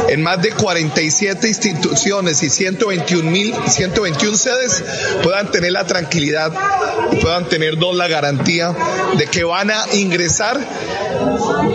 [0.09, 4.83] en más de 47 instituciones y 121 mil, 121 sedes
[5.23, 6.51] puedan tener la tranquilidad
[7.11, 8.75] y puedan tener dos la garantía
[9.17, 10.16] de que van a ingresar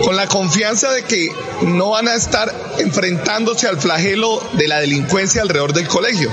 [0.03, 1.29] con la confianza de que
[1.61, 6.29] no van a estar enfrentándose al flagelo de la delincuencia alrededor del colegio.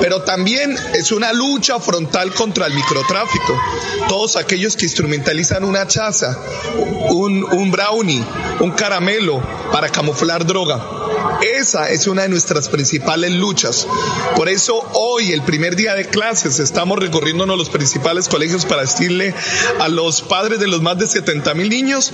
[0.00, 3.60] Pero también es una lucha frontal contra el microtráfico.
[4.08, 6.38] Todos aquellos que instrumentalizan una chaza,
[7.10, 8.24] un, un brownie,
[8.60, 11.03] un caramelo para camuflar droga.
[11.42, 13.86] Esa es una de nuestras principales luchas.
[14.36, 19.34] Por eso hoy, el primer día de clases, estamos recorriéndonos los principales colegios para decirle
[19.80, 22.12] a los padres de los más de 70 mil niños,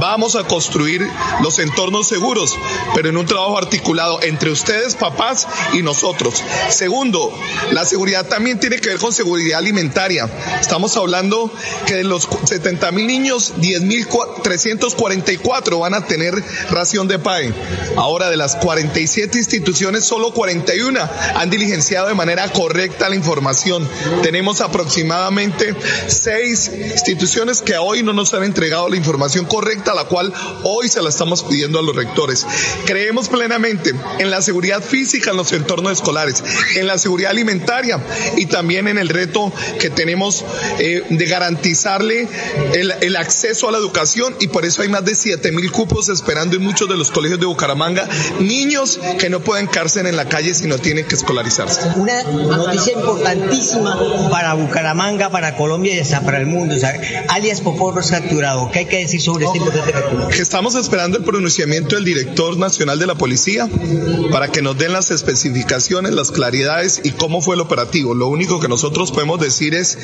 [0.00, 1.06] vamos a construir
[1.42, 2.56] los entornos seguros,
[2.94, 6.42] pero en un trabajo articulado entre ustedes, papás, y nosotros.
[6.70, 7.32] Segundo,
[7.70, 10.28] la seguridad también tiene que ver con seguridad alimentaria.
[10.60, 11.52] Estamos hablando
[11.86, 14.06] que de los 70 mil niños, 10 mil
[14.42, 16.34] 344 van a tener
[16.70, 17.52] ración de PAE.
[17.96, 21.00] Ahora, de las 47 instituciones, solo 41
[21.34, 23.88] han diligenciado de manera correcta la información.
[24.22, 25.74] Tenemos aproximadamente
[26.06, 31.02] seis instituciones que hoy no nos han entregado la información correcta, la cual hoy se
[31.02, 32.46] la estamos pidiendo a los rectores.
[32.84, 36.44] Creemos plenamente en la seguridad física en los entornos escolares,
[36.76, 37.98] en la seguridad alimentaria
[38.36, 40.44] y también en el reto que tenemos
[40.78, 42.28] eh, de garantizarle
[42.74, 46.08] el, el acceso a la educación y por eso hay más de 7 mil cupos
[46.10, 48.08] esperando en muchos de los colegios de Bucaramanga,
[48.40, 51.88] niños que no pueden quedarse en la calle si no tienen que escolarizarse.
[51.96, 53.98] Una noticia importantísima
[54.30, 56.74] para Bucaramanga, para Colombia y hasta para el mundo.
[56.74, 58.70] O sea, alias Poporro es capturado.
[58.70, 60.28] ¿Qué hay que decir sobre este importante captura?
[60.28, 63.68] que estamos esperando el pronunciamiento del director nacional de la policía
[64.30, 68.14] para que nos den las especificaciones, las claridades y cómo fue el operativo.
[68.14, 69.98] Lo único que nosotros podemos decir es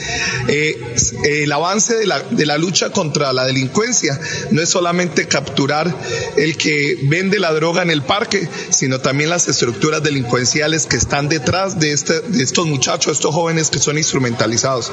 [0.49, 0.79] eh,
[1.25, 4.19] el avance de la, de la lucha contra la delincuencia.
[4.51, 5.95] No es solamente capturar
[6.37, 8.22] el que vende la droga en el parque,
[8.71, 13.71] sino también las estructuras delincuenciales que están detrás de, este, de estos muchachos, estos jóvenes
[13.71, 14.93] que son instrumentalizados.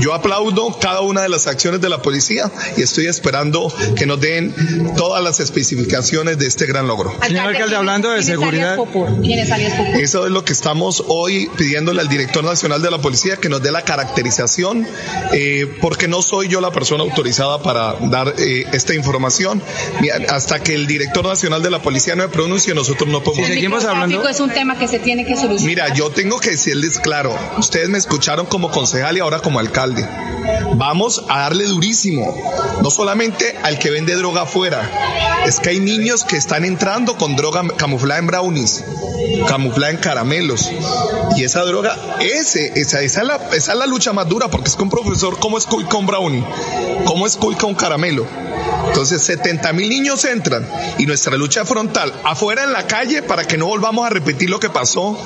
[0.00, 4.20] Yo aplaudo cada una de las acciones de la policía y estoy esperando que nos
[4.20, 4.54] den
[4.96, 7.14] todas las especificaciones de este gran logro.
[7.26, 8.78] Señor alcalde, hablando de seguridad.
[9.98, 13.62] Eso es lo que estamos hoy pidiéndole al director nacional de la policía que nos
[13.62, 14.86] dé la caracterización,
[15.32, 19.62] eh, porque no soy yo la persona autorizada para dar eh, esta información.
[20.28, 23.50] Hasta que el director nacional de la policía no me pronuncie, nosotros no podemos.
[23.50, 25.66] El microtráfico es un tema que se tiene que solucionar.
[25.66, 30.06] Mira, yo tengo que decirles claro, ustedes me escucharon como concejal y ahora como alcalde.
[30.76, 32.34] Vamos a darle durísimo,
[32.82, 37.36] no solamente al que vende droga afuera, es que hay niños que están entrando con
[37.36, 38.84] droga camuflada en brownies,
[39.48, 40.70] camuflada en caramelos.
[41.36, 44.70] Y esa droga, ese, esa, esa, es la, esa es la lucha más dura, porque
[44.70, 46.44] es que un profesor, ¿cómo es cool con brownie?
[47.04, 48.26] ¿Cómo es cool con caramelo?
[48.88, 50.68] Entonces 70 mil niños entran
[50.98, 52.12] y nuestra lucha frontal
[52.44, 55.18] afuera en la calle para que no volvamos a repetir lo que pasó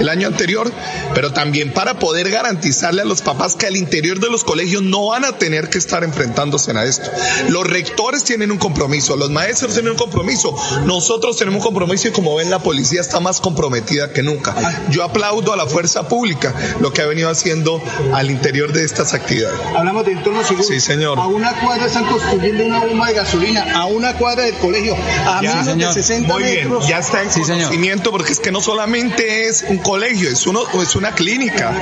[0.00, 0.72] el año anterior,
[1.14, 5.06] pero también para poder garantizarle a los papás que al interior de los colegios no
[5.06, 7.08] van a tener que estar enfrentándose a esto.
[7.48, 10.52] Los rectores tienen un compromiso, los maestros tienen un compromiso,
[10.84, 14.56] nosotros tenemos un compromiso y como ven la policía está más comprometida que nunca.
[14.90, 17.80] Yo aplaudo a la fuerza pública lo que ha venido haciendo
[18.12, 19.60] al interior de estas actividades.
[19.76, 20.66] Hablamos de entornos seguros.
[20.66, 21.20] Sí, señor.
[21.20, 25.40] A una cuadra están construyendo una bomba de gasolina a una cuadra del colegio, a
[25.40, 25.94] Ya, menos señor.
[25.94, 26.42] de 60 Muy
[26.88, 30.96] ya está en conocimiento porque es que no solamente es un colegio, es, uno, es
[30.96, 31.72] una clínica,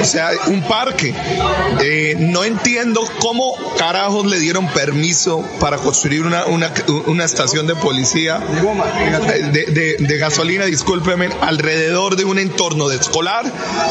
[0.00, 1.14] o sea, un parque.
[1.82, 6.72] Eh, no entiendo cómo carajos le dieron permiso para construir una, una,
[7.06, 8.38] una estación de policía
[9.52, 13.44] de, de- de gasolina, discúlpeme, alrededor de un entorno de escolar,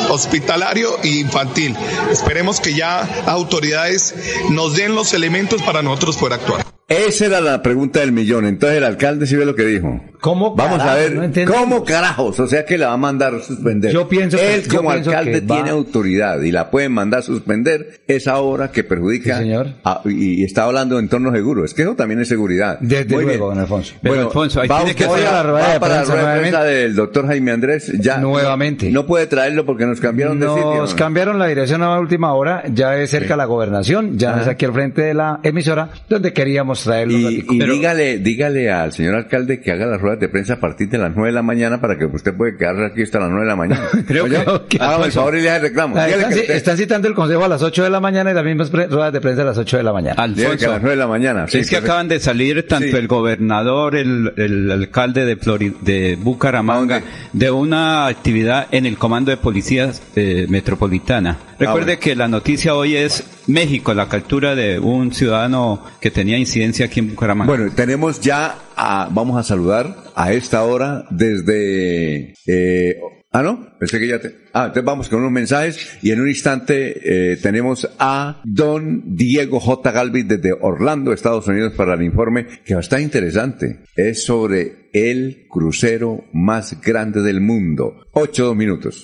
[0.09, 1.75] hospitalario e infantil.
[2.11, 4.15] Esperemos que ya autoridades
[4.49, 6.65] nos den los elementos para nosotros poder actuar.
[6.87, 8.45] Esa era la pregunta del millón.
[8.45, 9.99] Entonces el alcalde sí ve lo que dijo.
[10.25, 10.55] ¿Cómo?
[10.55, 11.53] Vamos a ver, No.
[11.53, 12.39] ¿cómo carajos?
[12.39, 13.91] O sea que la va a mandar suspender.
[13.91, 17.21] Yo pienso que- Él como pienso alcalde que va- tiene autoridad y la pueden mandar
[17.21, 19.39] suspender esa obra que perjudica.
[19.83, 21.63] a- y, y está hablando de entorno seguro.
[21.63, 22.79] Es que eso también es seguridad.
[22.81, 23.55] Desde Muy luego, bien.
[23.55, 23.93] don Alfonso.
[24.01, 26.39] Bueno, Alfonso, ahí va tiene que hacer para la rueda de para la prensa rueda
[26.39, 27.91] prensa del doctor Jaime Andrés.
[27.99, 28.89] Ya Nuevamente.
[28.89, 30.75] No puede traerlo porque nos cambiaron de sitio.
[30.77, 34.31] Nos cambiaron la dirección a la última hora, ya es cerca de la gobernación, ya
[34.31, 34.41] Ajá.
[34.41, 37.15] es aquí al frente de la emisora, donde queríamos traerlo.
[37.29, 40.89] Y, y dígale, dígale al señor alcalde que haga las ruedas de prensa a partir
[40.89, 43.43] de las 9 de la mañana para que usted puede quedar aquí hasta las 9
[43.43, 43.81] de la mañana.
[44.07, 44.37] Creo Oye,
[44.69, 45.95] que- hágame el favor y le reclamo.
[45.97, 48.31] Ah, Están, que ci- usted- están citando el consejo a las 8 de la mañana
[48.31, 50.27] y las mismas ruedas de prensa a las 8 de la mañana.
[50.27, 51.47] Dígale que a las 9 de la mañana.
[51.47, 56.17] sí, es que acaban de salir tanto el gobernador, el, el alcalde de, Flori- de
[56.19, 57.01] Bucaramanga,
[57.33, 61.37] de una actividad en el Comando de Policías eh, Metropolitana.
[61.59, 61.99] Recuerde bueno.
[62.01, 66.99] que la noticia hoy es México, la captura de un ciudadano que tenía incidencia aquí
[66.99, 67.53] en Bucaramanga.
[67.55, 72.33] Bueno, tenemos ya, a- vamos a saludar a esta hora desde...
[72.47, 72.99] eh,
[73.31, 74.45] ah, no, pensé que ya te...
[74.53, 79.59] Ah, entonces vamos con unos mensajes y en un instante eh, tenemos a don Diego
[79.59, 79.91] J.
[79.91, 83.81] Galvis desde Orlando, Estados Unidos, para el informe que estar interesante.
[83.97, 88.05] Es sobre el crucero más grande del mundo.
[88.13, 89.03] Ocho, dos minutos.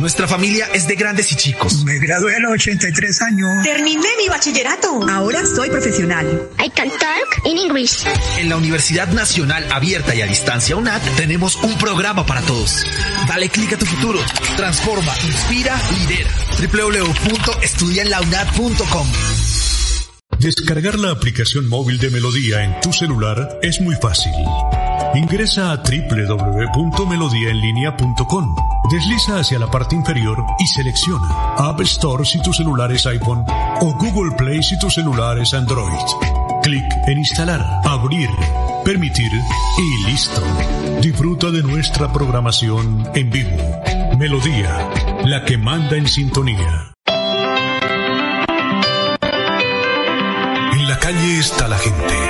[0.00, 1.84] Nuestra familia es de grandes y chicos.
[1.84, 3.62] Me gradué a los 83 años.
[3.62, 5.06] Terminé mi bachillerato.
[5.10, 6.48] Ahora soy profesional.
[6.58, 8.06] I can talk in English.
[8.38, 12.82] En la Universidad Nacional Abierta y a Distancia UNAT tenemos un programa para todos.
[13.28, 14.18] Dale clic a tu futuro.
[14.56, 16.30] Transforma, inspira, lidera.
[16.58, 19.06] www.estudianlaunat.com
[20.38, 24.32] Descargar la aplicación móvil de Melodía en tu celular es muy fácil.
[25.14, 28.54] Ingresa a www.melodiaenlinea.com.
[28.90, 33.44] Desliza hacia la parte inferior y selecciona App Store si tu celular es iPhone
[33.80, 35.90] o Google Play si tu celular es Android.
[36.62, 38.30] Clic en instalar, abrir,
[38.84, 39.32] permitir
[39.78, 40.42] y listo.
[41.00, 43.56] Disfruta de nuestra programación en vivo.
[44.16, 44.88] Melodía,
[45.24, 46.92] la que manda en sintonía.
[50.72, 52.29] En la calle está la gente.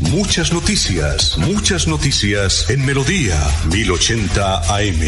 [0.00, 3.38] Muchas noticias, muchas noticias en Melodía
[3.70, 5.00] 1080 AM.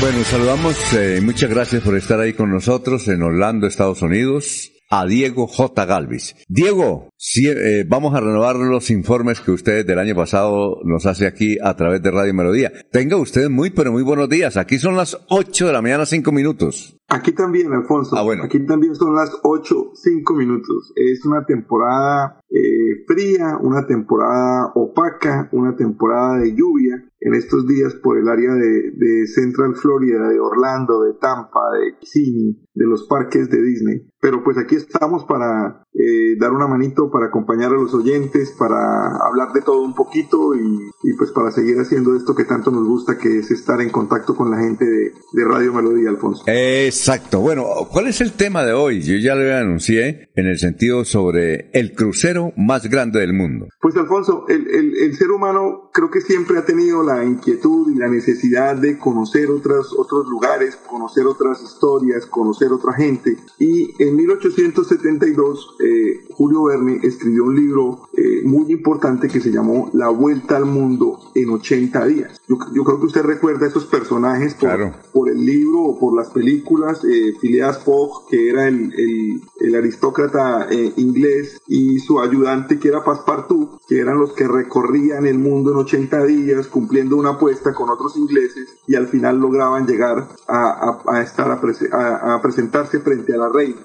[0.00, 5.06] Bueno, saludamos, eh, muchas gracias por estar ahí con nosotros en Orlando, Estados Unidos, a
[5.06, 5.86] Diego J.
[5.86, 6.34] Galvis.
[6.48, 11.26] Diego, sí, eh, vamos a renovar los informes que usted del año pasado nos hace
[11.26, 12.72] aquí a través de Radio Melodía.
[12.90, 14.56] Tenga usted muy, pero muy buenos días.
[14.56, 16.96] Aquí son las 8 de la mañana, 5 minutos.
[17.12, 18.16] Aquí también, Alfonso.
[18.16, 18.44] Ah, bueno.
[18.44, 20.92] Aquí también son las 8, 5 minutos.
[20.94, 27.94] Es una temporada eh, fría, una temporada opaca, una temporada de lluvia en estos días
[27.96, 33.08] por el área de, de Central Florida, de Orlando, de Tampa, de Kissimmee, de los
[33.08, 34.08] parques de Disney.
[34.20, 39.16] Pero pues aquí estamos para eh, dar una manito, para acompañar a los oyentes, para
[39.26, 42.86] hablar de todo un poquito y, y, pues para seguir haciendo esto que tanto nos
[42.86, 46.44] gusta, que es estar en contacto con la gente de, de Radio Melodía, Alfonso.
[46.46, 47.40] Exacto.
[47.40, 49.02] Bueno, ¿cuál es el tema de hoy?
[49.02, 53.66] Yo ya lo anuncié en el sentido sobre el crucero más grande del mundo.
[53.80, 57.96] Pues Alfonso, el, el, el ser humano creo que siempre ha tenido la inquietud y
[57.96, 63.36] la necesidad de conocer otras, otros lugares, conocer otras historias, conocer otra gente.
[63.58, 69.90] Y en 1872, eh, Julio Verne escribió un libro eh, muy importante que se llamó
[69.92, 72.40] La Vuelta al Mundo en 80 días.
[72.48, 74.92] Yo, yo creo que usted recuerda esos personajes por, Claro.
[75.12, 77.02] por el libro o por las películas.
[77.04, 82.88] Eh, Phileas Fogg, que era el, el- el aristócrata eh, inglés, y su ayudante, que
[82.88, 87.74] era Passepartout, que eran los que recorrían el mundo en 80 días, cumpliendo una apuesta
[87.74, 91.60] con otros ingleses, y al final lograban llegar a, a- a estar a,
[91.92, 93.80] a- a presentarse frente a la reina.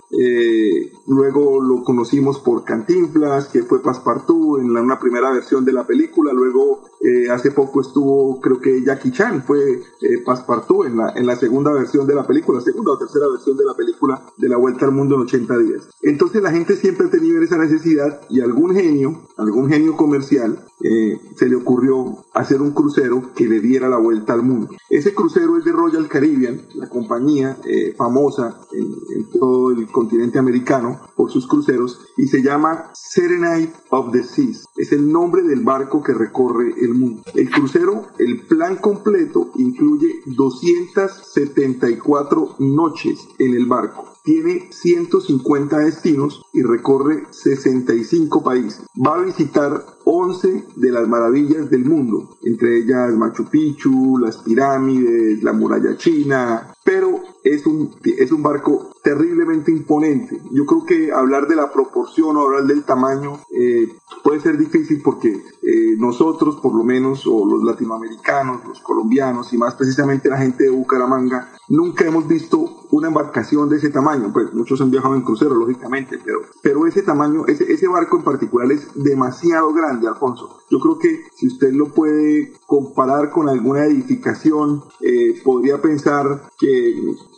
[1.08, 5.86] Luego lo conocimos por Cantinflas, que fue Passepartout en la- una primera versión de la
[5.88, 6.34] película.
[6.34, 11.28] Luego, eh, hace poco estuvo, creo que Jackie Chan fue eh, Passepartout en la, en
[11.28, 14.58] la segunda versión de la película, segunda o tercera versión de la película de la
[14.58, 15.90] Vuelta al Mundo en 80 días.
[16.02, 21.20] Entonces la gente siempre ha tenido esa necesidad y algún genio, algún genio comercial, eh,
[21.36, 24.70] se le ocurrió hacer un crucero que le diera la vuelta al mundo.
[24.90, 31.00] Ese crucero es de Royal Caribbean, la compañía eh, famosa en, todo el continente americano
[31.16, 34.66] por sus cruceros, y se llama Serenade of the Seas.
[34.76, 37.24] Es el nombre del barco que recorre el mundo.
[37.34, 44.14] El crucero, el plan completo, incluye 274 noches en el barco.
[44.24, 48.86] Tiene 150 destinos y recorre 65 países.
[48.96, 55.42] Va a visitar 11 de las maravillas del mundo, entre ellas Machu Picchu, las pirámides,
[55.44, 60.40] la muralla china, pero es un, es un barco terriblemente imponente.
[60.52, 63.88] Yo creo que hablar de la proporción o hablar del tamaño eh,
[64.24, 69.58] puede ser difícil porque eh, nosotros, por lo menos, o los latinoamericanos, los colombianos y
[69.58, 74.32] más precisamente la gente de Bucaramanga, nunca hemos visto una embarcación de ese tamaño.
[74.32, 78.24] Pues muchos han viajado en crucero, lógicamente, pero, pero ese tamaño, ese, ese barco en
[78.24, 80.60] particular es demasiado grande, Alfonso.
[80.70, 86.96] Yo creo que si usted lo puede comparar con alguna edificación, eh, podría pensar que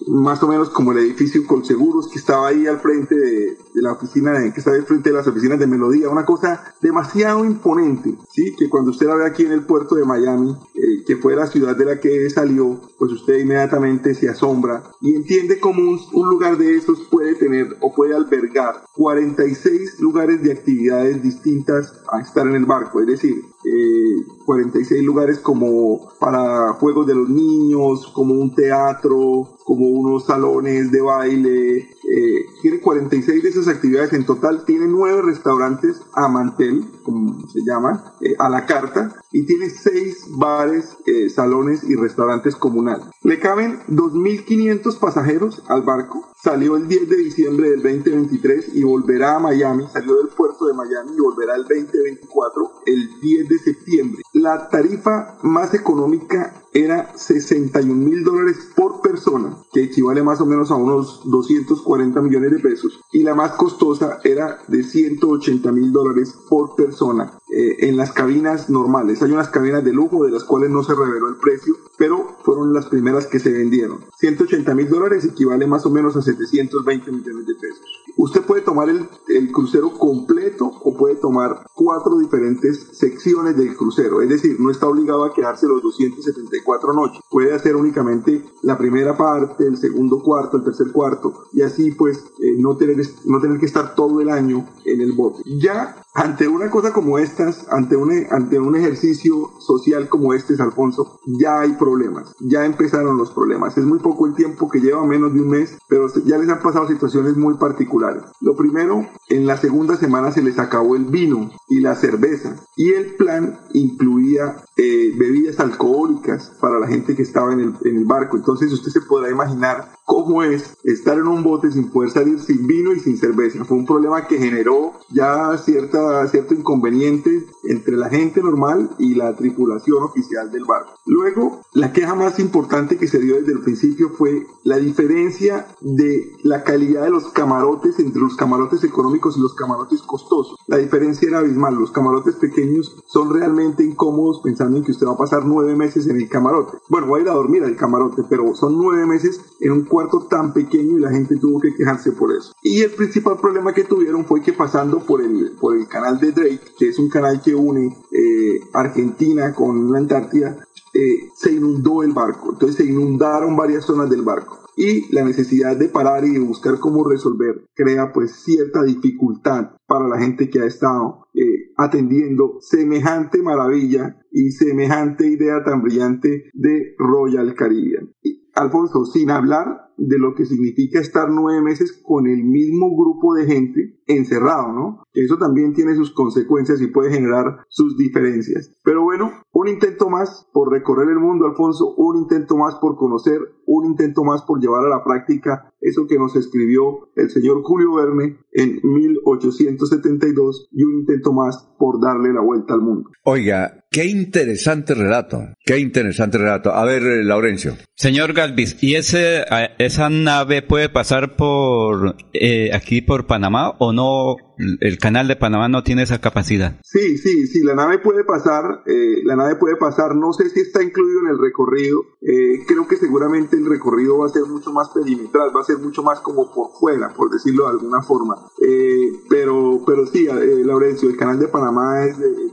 [0.08, 4.32] más o menos como el edificio Colseguros que estaba ahí al frente de, la oficina,
[4.32, 8.56] de, que está al frente de las oficinas de Melodía, una cosa demasiado imponente, ¿sí?
[8.58, 11.48] Que cuando usted la ve aquí en el puerto de Miami, eh, que fue la
[11.48, 16.30] ciudad de la que salió, pues usted inmediatamente se asombra y entiende cómo un, un
[16.30, 22.48] lugar de esos puede tener o puede albergar 46 lugares de actividades distintas a estar
[22.48, 28.34] en el barco, es decir, eh, 46 lugares como para juegos de los niños, como
[28.34, 31.90] un teatro, como unos salones de baile.
[32.10, 34.64] Eh, tiene 46 de esas actividades en total.
[34.66, 39.14] Tiene 9 restaurantes a mantel, como se llama, eh, a la carta.
[39.32, 43.08] Y tiene 6 bares, eh, salones y restaurantes comunales.
[43.24, 46.26] Le caben 2.500 pasajeros al barco.
[46.42, 49.86] Salió el 10 de diciembre del 2023 y volverá a Miami.
[49.92, 54.22] Salió del puerto de Miami y volverá el 2024, el 10 de septiembre.
[54.34, 60.72] La tarifa más económica era 61 mil dólares por persona, que equivale más o menos
[60.72, 63.00] a unos 240 millones de pesos.
[63.12, 68.70] Y la más costosa era de 180 mil dólares por persona eh, en las cabinas
[68.70, 69.22] normales.
[69.22, 72.74] Hay unas cabinas de lujo de las cuales no se reveló el precio, pero fueron
[72.74, 74.06] las primeras que se vendieron.
[74.20, 77.86] 180 mil dólares equivale más o menos a 720 millones de pesos.
[78.18, 79.08] Usted puede tomar el,
[79.52, 84.22] crucero completo o puede tomar cuatro diferentes secciones del crucero.
[84.22, 87.22] Es decir, no está obligado a quedarse los 274 noches.
[87.30, 92.26] Puede hacer únicamente la primera parte, el segundo cuarto, el tercer cuarto y así pues
[92.42, 95.44] eh, no, tener, no tener que estar todo el año en el bote.
[95.60, 101.20] Ya ante una cosa como estas, ante un, ante un ejercicio social como este, Alfonso,
[101.28, 103.78] ya hay problemas, ya empezaron los problemas.
[103.78, 106.64] Es muy poco el tiempo que lleva, menos de un mes, pero ya les han
[106.64, 108.24] pasado situaciones muy particulares.
[108.42, 112.94] Lo primero, en la segunda semana se les acabó el vino y la cerveza y
[112.94, 118.06] el plan incluía eh, bebidas alcohólicas para la gente que estaba en el, en el
[118.06, 118.38] barco.
[118.38, 122.66] Entonces usted se podrá imaginar cómo es estar en un bote sin poder salir sin
[122.66, 123.66] vino y sin cerveza.
[123.66, 129.36] Fue un problema que generó ya cierta, cierto inconveniente entre la gente normal y la
[129.36, 130.94] tripulación oficial del barco.
[131.06, 136.32] Luego, la queja más importante que se dio desde el principio fue la diferencia de
[136.42, 140.58] la calidad de los camarotes entre los camarotes económicos y los camarotes costosos.
[140.68, 141.76] La diferencia era abismal.
[141.76, 146.08] Los camarotes pequeños son realmente incómodos pensando en que usted va a pasar nueve meses
[146.08, 146.78] en el camarote.
[146.88, 150.28] Bueno, va a ir a dormir al camarote, pero son nueve meses en un cuarto
[150.30, 152.54] tan pequeño y la gente tuvo que quejarse por eso.
[152.62, 156.34] Y el principal problema que tuvieron fue que pasando por el, por el canal de
[156.34, 160.60] Drake, que es un canal que une eh, Argentina con la Antártida,
[160.94, 162.52] eh, se inundó el barco.
[162.52, 166.78] Entonces se inundaron varias zonas del barco y la necesidad de parar y de buscar
[166.78, 173.42] cómo resolver crea pues cierta dificultad para la gente que ha estado eh, atendiendo semejante
[173.42, 178.12] maravilla y semejante idea tan brillante de Royal Caribbean.
[178.54, 183.46] Alfonso, sin hablar de lo que significa estar nueve meses con el mismo grupo de
[183.46, 185.04] gente encerrado, ¿no?
[185.14, 188.76] Eso también tiene sus consecuencias y puede generar sus diferencias.
[188.84, 193.42] Pero bueno, un intento más por recorrer el mundo, Alfonso, un intento más por conocer,
[193.66, 197.94] un intento más por llevar a la práctica eso que nos escribió el señor Julio
[197.96, 203.10] Verne en 1872 y un intento más por darle la vuelta al mundo.
[203.24, 206.74] Oiga, qué interesante relato, qué interesante relato.
[206.74, 207.78] A ver, eh, Laurencio.
[207.96, 209.46] Señor Galvis, ¿y ese,
[209.78, 215.70] esa nave puede pasar por eh, aquí por Panamá o no el canal de Panamá
[215.70, 216.80] no tiene esa capacidad.
[216.84, 220.62] Sí, sí, sí, la nave puede pasar, eh, la nave puede pasar, no sé si
[220.62, 224.72] está incluido en el recorrido, eh, creo que seguramente el recorrido va a ser mucho
[224.72, 228.36] más perimetral, va a ser mucho más como por fuera, por decirlo de alguna forma.
[228.62, 232.06] Eh, pero, pero sí, Laurencio, el canal de Panamá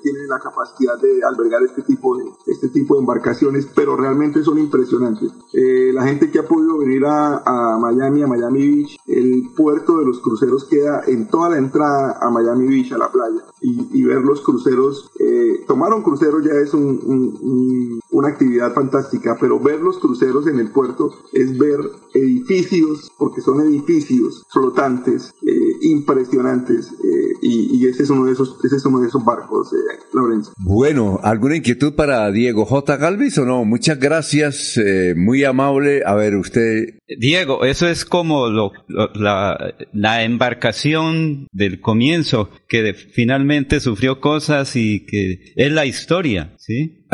[0.02, 4.58] tiene la capacidad de albergar este tipo de, este tipo de embarcaciones, pero realmente son
[4.58, 5.31] impresionantes.
[5.52, 10.07] la gente que ha podido venir a, a Miami, a Miami Beach, el puerto de
[10.07, 14.23] los cruceros queda en toda la entrada a Miami Beach, a la playa, y, ver
[14.23, 20.47] los cruceros, eh, tomar un crucero ya es una actividad fantástica, pero ver los cruceros
[20.47, 21.81] en el puerto es ver
[22.12, 28.77] edificios, porque son edificios flotantes, eh, impresionantes, eh, y, ese es uno de esos, ese
[28.77, 29.70] es uno de esos barcos,
[30.12, 30.53] Lorenzo.
[30.59, 32.97] Bueno, ¿alguna inquietud para Diego J.
[32.97, 33.65] Galvis o no?
[33.65, 34.81] Muchas gracias,
[35.17, 36.03] muy amable.
[36.07, 36.99] A ver, usted...
[37.19, 45.53] Diego, eso es como la, la embarcación del comienzo, que finalmente sufrió cosas y que
[45.57, 47.05] es la historia, ¿sí?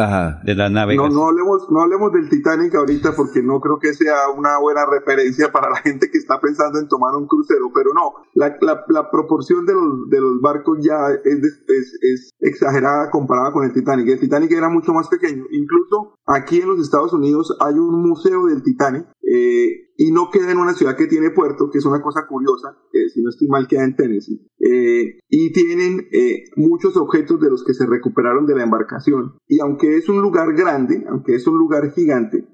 [0.45, 1.13] de la navegación.
[1.13, 4.87] No, no, hablemos, no hablemos del Titanic ahorita porque no creo que sea una buena
[4.87, 9.11] referencia para la gente que está pensando en tomar un crucero, pero no, la, la,
[9.11, 14.09] proporción de los, de los barcos ya es, es, es, exagerada comparada con el Titanic.
[14.09, 15.45] El Titanic era mucho más pequeño.
[15.51, 20.51] Incluso aquí en los Estados Unidos hay un museo del Titanic eh, y no queda
[20.51, 23.47] en una ciudad que tiene puerto, que es una cosa curiosa, eh, si no estoy
[23.47, 26.09] mal queda en Tennessee, eh, y tienen
[26.57, 29.35] muchos objetos de los que se recuperaron de la embarcación.
[29.47, 32.45] Y aunque es un lugar grande, aunque es un lugar gigante,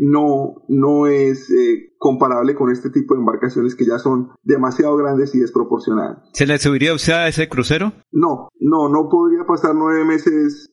[0.00, 1.50] no, no es
[1.98, 6.18] comparable con este tipo de embarcaciones que ya son demasiado grandes y desproporcionadas.
[6.32, 7.92] ¿Se le subiría usted a ese crucero?
[8.12, 10.70] No, no, no podría pasar nueve meses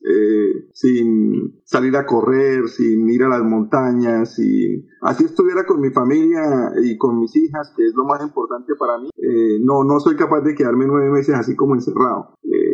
[0.72, 4.86] sin salir a correr, sin ir a las montañas, sin...
[5.00, 8.98] Así estuviera con mi familia y con mis hijas, que es lo más importante para
[8.98, 12.34] mí, eh, no, no soy capaz de quedarme nueve meses así como encerrado.
[12.42, 12.65] Eh,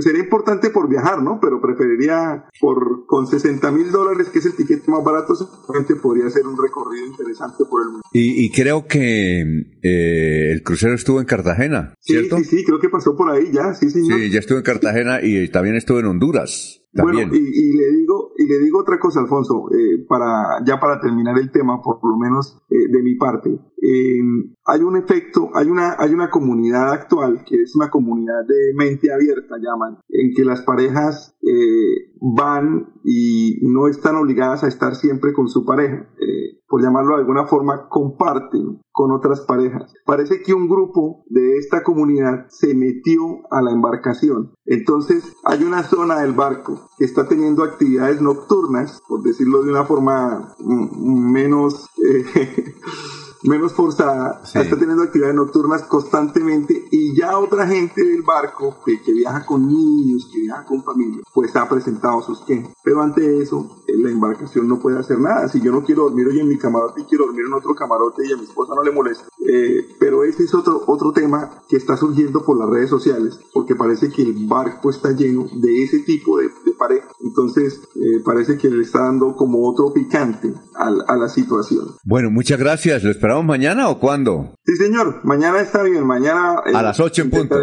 [0.00, 1.38] sería importante por viajar, ¿no?
[1.40, 6.28] Pero preferiría por con 60 mil dólares, que es el tiquete más barato, seguramente podría
[6.30, 8.02] ser un recorrido interesante por el mundo.
[8.12, 9.40] Y, creo que
[9.82, 12.36] eh, el crucero estuvo en Cartagena, ¿cierto?
[12.38, 14.18] Sí, sí, creo que pasó por ahí ya, sí, señor.
[14.18, 16.82] Sí, ya estuvo en Cartagena y también estuvo en Honduras.
[16.94, 21.38] Bueno, y, le digo, y le digo otra cosa, Alfonso, eh, para, ya para terminar
[21.38, 23.50] el tema, por lo menos eh, de mi parte.
[23.82, 24.20] Eh,
[24.64, 29.12] hay un efecto, hay una, hay una comunidad actual que es una comunidad de mente
[29.12, 31.34] abierta, llaman, en que las parejas
[32.20, 36.06] van y no están obligadas a estar siempre con su pareja
[36.72, 39.92] por llamarlo de alguna forma, comparten con otras parejas.
[40.06, 43.20] Parece que un grupo de esta comunidad se metió
[43.50, 44.54] a la embarcación.
[44.64, 49.84] Entonces hay una zona del barco que está teniendo actividades nocturnas, por decirlo de una
[49.84, 51.90] forma mm, menos...
[53.44, 59.44] Menos forzada, está teniendo actividades nocturnas constantemente y ya otra gente del barco que, viaja
[59.44, 62.70] con niños, que viaja con familia, pues ha presentado sus quejas.
[62.84, 65.48] Pero ante eso, la embarcación no puede hacer nada.
[65.48, 68.24] Si yo no quiero dormir hoy en mi camarote y quiero dormir en otro camarote
[68.26, 69.24] y a mi esposa no le molesta.
[69.44, 73.74] Eh, pero ese es otro, otro tema que está surgiendo por las redes sociales, porque
[73.74, 77.08] parece que el barco está lleno de ese tipo de, pareja.
[77.20, 81.94] Entonces, eh, parece que le está dando como otro picante a, a la situación.
[82.02, 83.04] Bueno, muchas gracias.
[83.04, 84.54] Lo esperamos mañana o cuándo?
[84.66, 85.20] Sí, señor.
[85.24, 86.06] Mañana está bien.
[86.06, 86.56] Mañana.
[86.62, 87.56] a eh, las 8 en punto.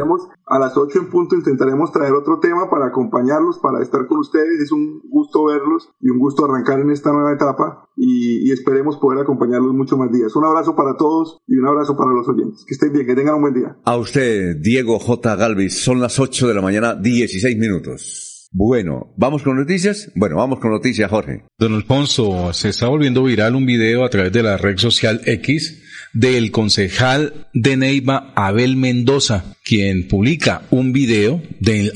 [0.48, 4.60] A las 8 en punto intentaremos traer otro tema para acompañarlos, para estar con ustedes.
[4.62, 8.98] Es un gusto verlos y un gusto arrancar en esta nueva etapa y, y esperemos
[8.98, 10.36] poder acompañarlos mucho más días.
[10.36, 12.66] Un abrazo para todos y un abrazo para los oyentes.
[12.66, 13.78] Que estén bien, que tengan un buen día.
[13.86, 15.36] A usted, Diego J.
[15.36, 15.84] Galvis.
[15.84, 18.29] Son las 8 de la mañana, 16 minutos.
[18.52, 20.12] Bueno, ¿vamos con noticias?
[20.16, 21.44] Bueno, vamos con noticias, Jorge.
[21.60, 25.84] Don Alfonso, se está volviendo viral un video a través de la red social X
[26.14, 31.42] del concejal de Neiva, Abel Mendoza, quien publica un video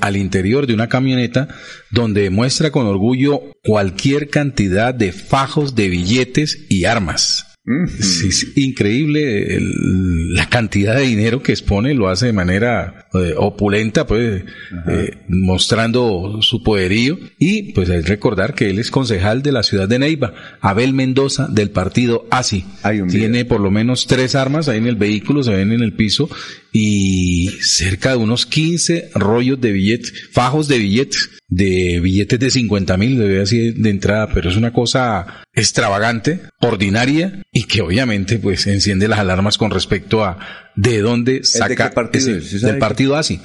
[0.02, 1.48] al interior de una camioneta
[1.90, 7.53] donde muestra con orgullo cualquier cantidad de fajos de billetes y armas.
[7.66, 9.58] Es increíble
[10.34, 14.44] la cantidad de dinero que expone, lo hace de manera eh, opulenta, pues
[14.90, 17.18] eh, mostrando su poderío.
[17.40, 20.94] Y pues hay que recordar que él es concejal de la ciudad de Neiva, Abel
[20.94, 22.66] Mendoza del partido ASI.
[23.10, 26.30] Tiene por lo menos tres armas ahí en el vehículo, se ven en el piso,
[26.76, 32.98] y cerca de unos 15 rollos de billetes, fajos de billetes, de billetes de 50
[32.98, 38.66] mil, de así de entrada, pero es una cosa extravagante, ordinaria y que obviamente pues
[38.66, 40.40] enciende las alarmas con respecto a
[40.76, 43.40] de dónde saca partido ese, del partido ASI.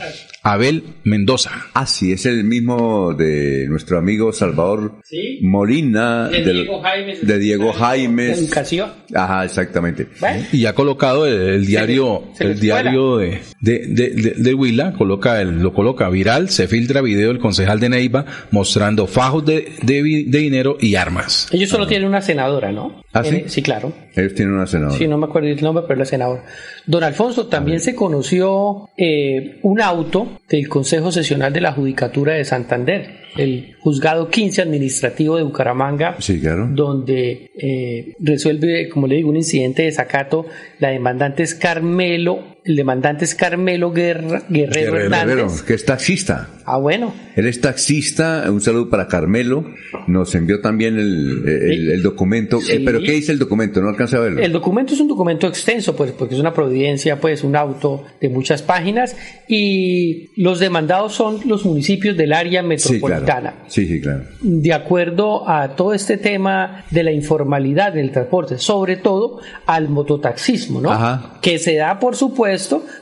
[0.52, 1.50] Abel Mendoza.
[1.74, 5.00] Ah, sí, es el mismo de nuestro amigo Salvador
[5.42, 7.26] Molina, De del- Diego Jaimes.
[7.26, 8.38] de Diego Jaimes.
[8.38, 8.90] Educación.
[9.14, 10.08] Ajá, exactamente.
[10.52, 14.54] Y ha colocado el, el diario, se le el diario de, de, de, de- de
[14.54, 19.44] Huila, coloca el, lo coloca viral, se filtra video del concejal de Neiva mostrando fajos
[19.44, 21.48] de, de, vi- de dinero y armas.
[21.52, 23.02] Ellos solo tienen una senadora, ¿no?
[23.12, 23.92] ¿Ah, sí, claro.
[24.18, 24.96] Ellos tienen una senadora.
[24.98, 26.44] Sí, no me acuerdo el nombre, pero la senadora.
[26.86, 32.44] Don Alfonso, también se conoció eh, un auto del Consejo Sesional de la Judicatura de
[32.44, 36.68] Santander, el Juzgado 15 Administrativo de Bucaramanga, Sí, claro.
[36.70, 40.46] donde eh, resuelve, como le digo, un incidente de sacato.
[40.80, 45.36] La demandante es Carmelo, el demandante es Carmelo Guerra, Guerrero, Guerrero, Hernández.
[45.36, 46.48] Guerrero, que es taxista.
[46.70, 47.14] Ah, bueno.
[47.34, 49.64] Él es taxista, un saludo para Carmelo.
[50.06, 52.60] Nos envió también el, el- el documento.
[52.60, 52.72] Sí.
[52.72, 53.80] Eh, ¿Pero qué dice el documento?
[53.80, 54.42] No alcanza a verlo.
[54.42, 58.28] El documento es un documento extenso, pues, porque es una providencia, pues, un auto de
[58.28, 59.16] muchas páginas,
[59.48, 63.24] y los demandados son los municipios del área sí, metropolitana.
[63.24, 63.56] claro.
[63.68, 64.24] Sí, sí, claro.
[64.42, 69.88] De acuerdo a todo este tema de la informalidad en el transporte, sobre todo al
[69.88, 70.90] mototaxismo, ¿no?
[70.92, 71.38] Ajá.
[71.40, 72.57] Que se da, por supuesto,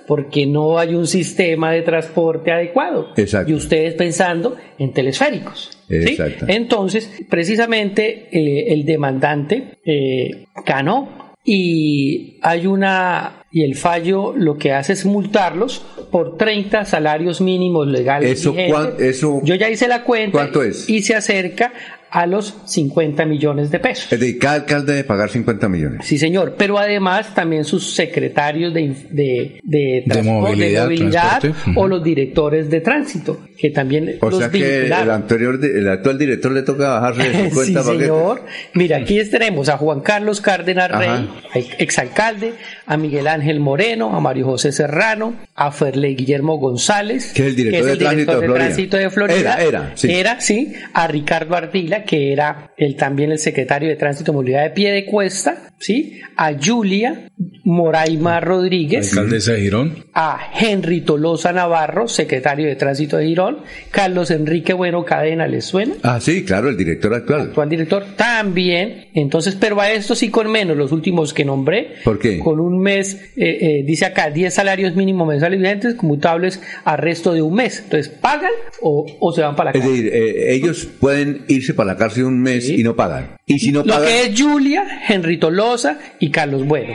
[0.06, 3.08] porque no hay un sistema de transporte adecuado.
[3.16, 3.50] Exacto.
[3.50, 5.70] Y ustedes pensando en telesféricos.
[5.88, 6.16] ¿sí?
[6.48, 14.72] Entonces, precisamente eh, el demandante eh, ganó y hay una y el fallo lo que
[14.72, 18.30] hace es multarlos por 30 salarios mínimos legales.
[18.40, 18.54] Eso,
[18.98, 20.90] eso- Yo ya hice la cuenta ¿Cuánto es?
[20.90, 21.72] y se acerca
[22.10, 24.12] a los 50 millones de pesos.
[24.12, 26.06] Es decir, cada alcalde debe pagar 50 millones.
[26.06, 31.42] Sí, señor, pero además también sus secretarios de, de, de, transpor- movilidad,
[31.74, 36.18] o los directores de tránsito, que también O los sea que el, anterior, el actual
[36.18, 38.06] director le toca bajarle sí, 50 paquetes.
[38.06, 38.42] señor.
[38.74, 40.98] Mira, aquí tenemos a Juan Carlos Cárdenas Ajá.
[40.98, 42.52] Rey, al exalcalde,
[42.86, 47.56] a Miguel Ángel Moreno, a Mario José Serrano, a Ferley Guillermo González, Que es el
[47.56, 48.64] director de Tránsito de director Florida.
[48.66, 49.38] Tránsito de Florida.
[49.54, 50.10] Era, era, sí.
[50.12, 50.72] Era, sí.
[50.92, 54.92] A Ricardo Ardila, que era el, también el secretario de Tránsito y Movilidad de Pie
[54.92, 56.20] de Cuesta, ¿sí?
[56.36, 57.30] A Julia
[57.64, 60.04] Moraima Rodríguez Alcaldesa de Girón.
[60.14, 63.45] a Henry Tolosa Navarro, secretario de Tránsito de Girón,
[63.90, 65.94] Carlos Enrique Bueno Cadena, ¿les suena?
[66.02, 67.40] Ah, sí, claro, el director actual.
[67.42, 72.18] Actual director también, entonces, pero a esto sí con menos, los últimos que nombré, ¿Por
[72.18, 72.38] qué?
[72.38, 77.32] con un mes, eh, eh, dice acá, 10 salarios mínimos mensuales vigentes, conmutables a resto
[77.32, 78.50] de un mes, entonces, ¿pagan
[78.80, 80.04] o, o se van para la Es cárcel?
[80.04, 83.36] decir, eh, ellos pueden irse para la cárcel un mes y no pagan.
[83.46, 86.94] Y si no Lo pagan, que es Julia, Henry Tolosa y Carlos Bueno.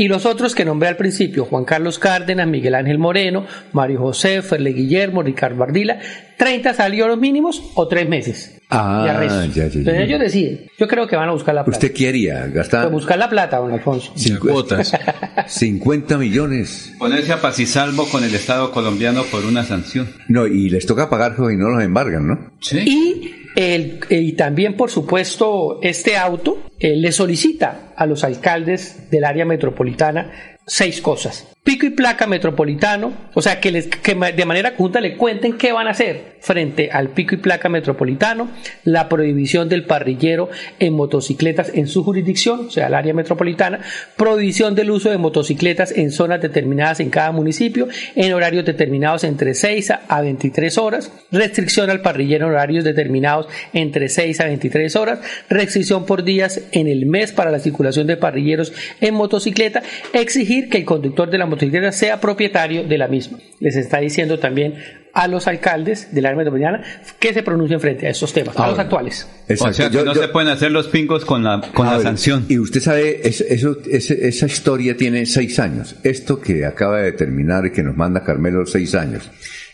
[0.00, 4.40] Y los otros que nombré al principio, Juan Carlos Cárdenas, Miguel Ángel Moreno, Mario José,
[4.40, 5.98] Ferle Guillermo, Ricardo Ardila,
[6.38, 8.62] 30 salarios mínimos o tres meses.
[8.70, 9.64] Ah, ya, ya, ya.
[9.64, 10.60] Entonces ellos deciden.
[10.78, 11.76] Yo creo que van a buscar la plata.
[11.76, 12.46] ¿usted qué haría?
[12.46, 14.14] ¿Gastar Pues buscar la plata, don Alfonso.
[14.40, 14.90] cuotas?
[15.46, 16.94] 50 millones.
[16.98, 20.08] Ponerse a paz y salvo con el Estado colombiano por una sanción.
[20.28, 22.52] No, y les toca pagar y no los embargan, ¿no?
[22.72, 29.24] Y, el, y también, por supuesto, este auto eh, le solicita a los alcaldes del
[29.24, 31.49] área metropolitana seis cosas.
[31.62, 35.72] Pico y placa metropolitano, o sea, que, les, que de manera conjunta le cuenten qué
[35.72, 38.48] van a hacer frente al pico y placa metropolitano,
[38.84, 40.48] la prohibición del parrillero
[40.78, 43.80] en motocicletas en su jurisdicción, o sea, el área metropolitana,
[44.16, 49.52] prohibición del uso de motocicletas en zonas determinadas en cada municipio, en horarios determinados entre
[49.52, 54.96] 6 a- a 23 horas, restricción al parrillero en horarios determinados entre 6 a 23
[54.96, 55.18] horas,
[55.50, 58.72] restricción por días en el mes para la circulación de parrilleros
[59.02, 59.82] en motocicleta,
[60.14, 63.38] exigir que el conductor de la motocicleta sea propietario de la misma.
[63.60, 64.74] Les está diciendo también
[65.12, 66.82] a los alcaldes del área metropolitana
[67.18, 69.26] que se pronuncien frente a estos temas, a los actuales.
[69.58, 72.46] O sea, que no se pueden hacer los pingos con la, con la ver, sanción.
[72.48, 75.96] Y usted sabe, es- eso, ese- esa historia tiene seis años.
[76.04, 79.28] Esto que acaba de terminar y que nos manda Carmelo, seis años.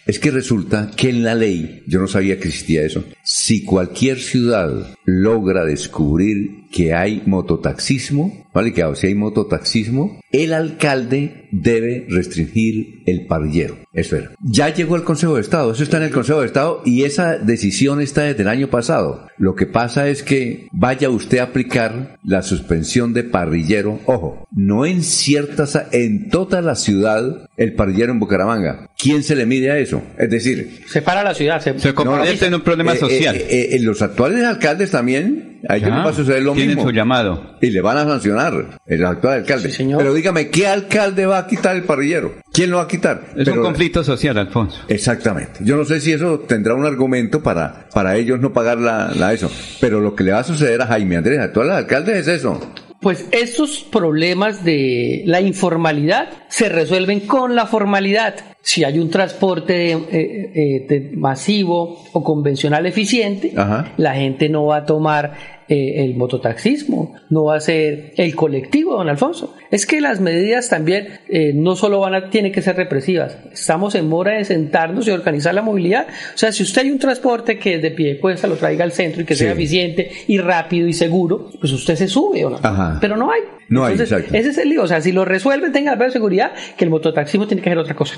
[0.06, 4.20] Es que resulta que en la ley, yo no sabía que existía eso, si cualquier
[4.20, 4.70] ciudad
[5.04, 8.74] logra descubrir que hay mototaxismo, ¿vale?
[8.74, 13.78] Que si hay mototaxismo, el alcalde debe restringir el parrillero.
[13.94, 14.32] Eso era.
[14.42, 17.38] Ya llegó el Consejo de Estado, eso está en el Consejo de Estado y esa
[17.38, 19.26] decisión está desde el año pasado.
[19.38, 24.84] Lo que pasa es que vaya usted a aplicar la suspensión de parrillero, ojo, no
[24.84, 28.90] en ciertas, en toda la ciudad, el parrillero en Bucaramanga.
[28.98, 30.02] ¿Quién se le mide a eso?
[30.18, 31.60] Es decir, Separa la ciudad.
[31.62, 33.36] Se, Se convierte en un problema eh, social.
[33.36, 36.84] eh, eh, eh, los actuales alcaldes también, a ellos les va a suceder lo tienen
[36.84, 37.56] su llamado.
[37.60, 39.72] Y le van a sancionar el actual alcalde.
[39.76, 42.34] Pero dígame, ¿qué alcalde va a quitar el parrillero?
[42.52, 43.22] ¿Quién lo va a quitar?
[43.36, 44.80] Es Pero- un conflicto social, Alfonso.
[44.88, 45.60] Exactamente.
[45.60, 49.32] Yo no sé si eso tendrá un argumento para, para ellos no pagar la, la
[49.32, 49.50] eso.
[49.80, 52.60] Pero lo que le va a suceder a Jaime Andrés, actual alcalde, es eso.
[53.00, 58.34] Pues estos problemas de la informalidad se resuelven con la formalidad.
[58.68, 63.92] Si hay un transporte eh, eh, de- masivo o convencional eficiente, Ajá.
[63.96, 65.34] la gente no va a tomar
[65.68, 69.54] eh, el mototaxismo, no va a ser el colectivo, don Alfonso.
[69.70, 73.36] Es que las medidas también eh, no solo van a, tienen que ser represivas.
[73.52, 76.06] Estamos en mora de sentarnos y organizar la movilidad.
[76.34, 78.92] O sea, si usted hay un transporte que de pie de cuesta lo traiga al
[78.92, 82.58] centro y que sea eficiente y rápido y seguro, pues usted se sube o no.
[82.62, 82.98] Ajá.
[83.00, 83.40] Pero no hay.
[83.68, 84.32] No hay, exacto.
[84.32, 84.84] Ese es el lío.
[84.84, 87.96] O sea, si lo resuelven, tengan la seguridad que el mototaxismo tiene que hacer otra
[87.96, 88.14] cosa.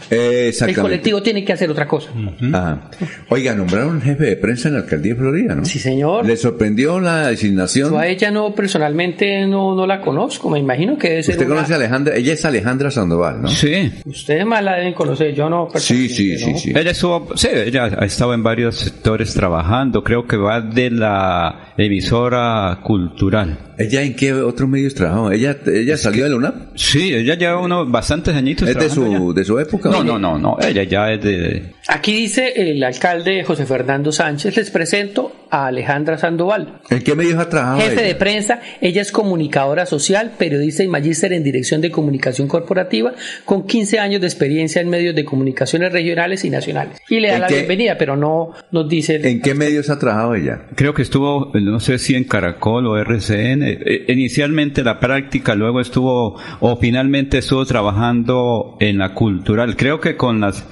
[0.49, 2.11] El colectivo tiene que hacer otra cosa.
[2.53, 2.91] Ajá.
[3.29, 5.65] Oiga, nombraron jefe de prensa en la alcaldía de Florida, ¿no?
[5.65, 6.25] Sí, señor.
[6.27, 7.91] ¿Le sorprendió la designación?
[7.91, 10.51] Yo a ella no, personalmente no, no la conozco.
[10.51, 13.49] Me imagino que ser Usted una- conoce a Alejandra, ella es Alejandra Sandoval, ¿no?
[13.49, 13.93] Sí.
[14.05, 15.69] Ustedes más la deben conocer, yo no.
[15.77, 16.73] Sí, sí, sí, sí.
[16.75, 21.73] Ella estuvo, sí, ella ha estado en varios sectores trabajando, creo que va de la
[21.77, 23.59] emisora cultural.
[23.79, 25.31] ¿Ella en qué otros medios trabajó?
[25.31, 26.55] ¿Ella, ella salió de la UNAP?
[26.75, 29.91] Sí, ella lleva unos bastantes añitos ¿Es de trabajando su, de su época?
[29.93, 30.03] ya.
[30.03, 31.75] No, no, no, no, ella ya es de...
[31.89, 36.81] Aquí dice el alcalde José Fernando Sánchez, les presento a Alejandra Sandoval.
[36.91, 38.03] ¿En qué medios ha trabajado Jefe ella?
[38.03, 43.15] de prensa, ella es comunicadora social, periodista y magíster en Dirección de Comunicación Corporativa,
[43.47, 46.99] con 15 años de experiencia en medios de comunicaciones regionales y nacionales.
[47.09, 49.21] Y le da ¿En la qué- bienvenida, pero no nos dice...
[49.27, 50.67] ¿En qué medios ha trabajado ella?
[50.75, 55.81] Creo que estuvo, no sé si en Caracol o RCN, eh, inicialmente la práctica, luego
[55.81, 60.65] estuvo, o finalmente estuvo trabajando en la cultural, creo que con las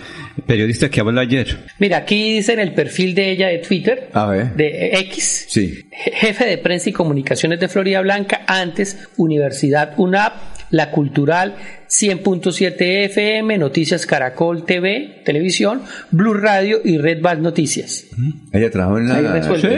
[0.47, 1.66] periodistas que habló ayer.
[1.78, 4.55] Mira, aquí dice en el perfil de ella de Twitter, A ver.
[4.55, 5.89] de X, Sí.
[5.90, 10.34] Je- jefe de prensa y comunicaciones de Florida Blanca, antes Universidad UNAP,
[10.70, 11.55] La Cultural,
[11.89, 12.74] 100.7
[13.06, 18.06] FM, Noticias Caracol TV, Televisión, Blue Radio y Red Band Noticias.
[18.52, 19.24] ¿Ella trabajó en la, en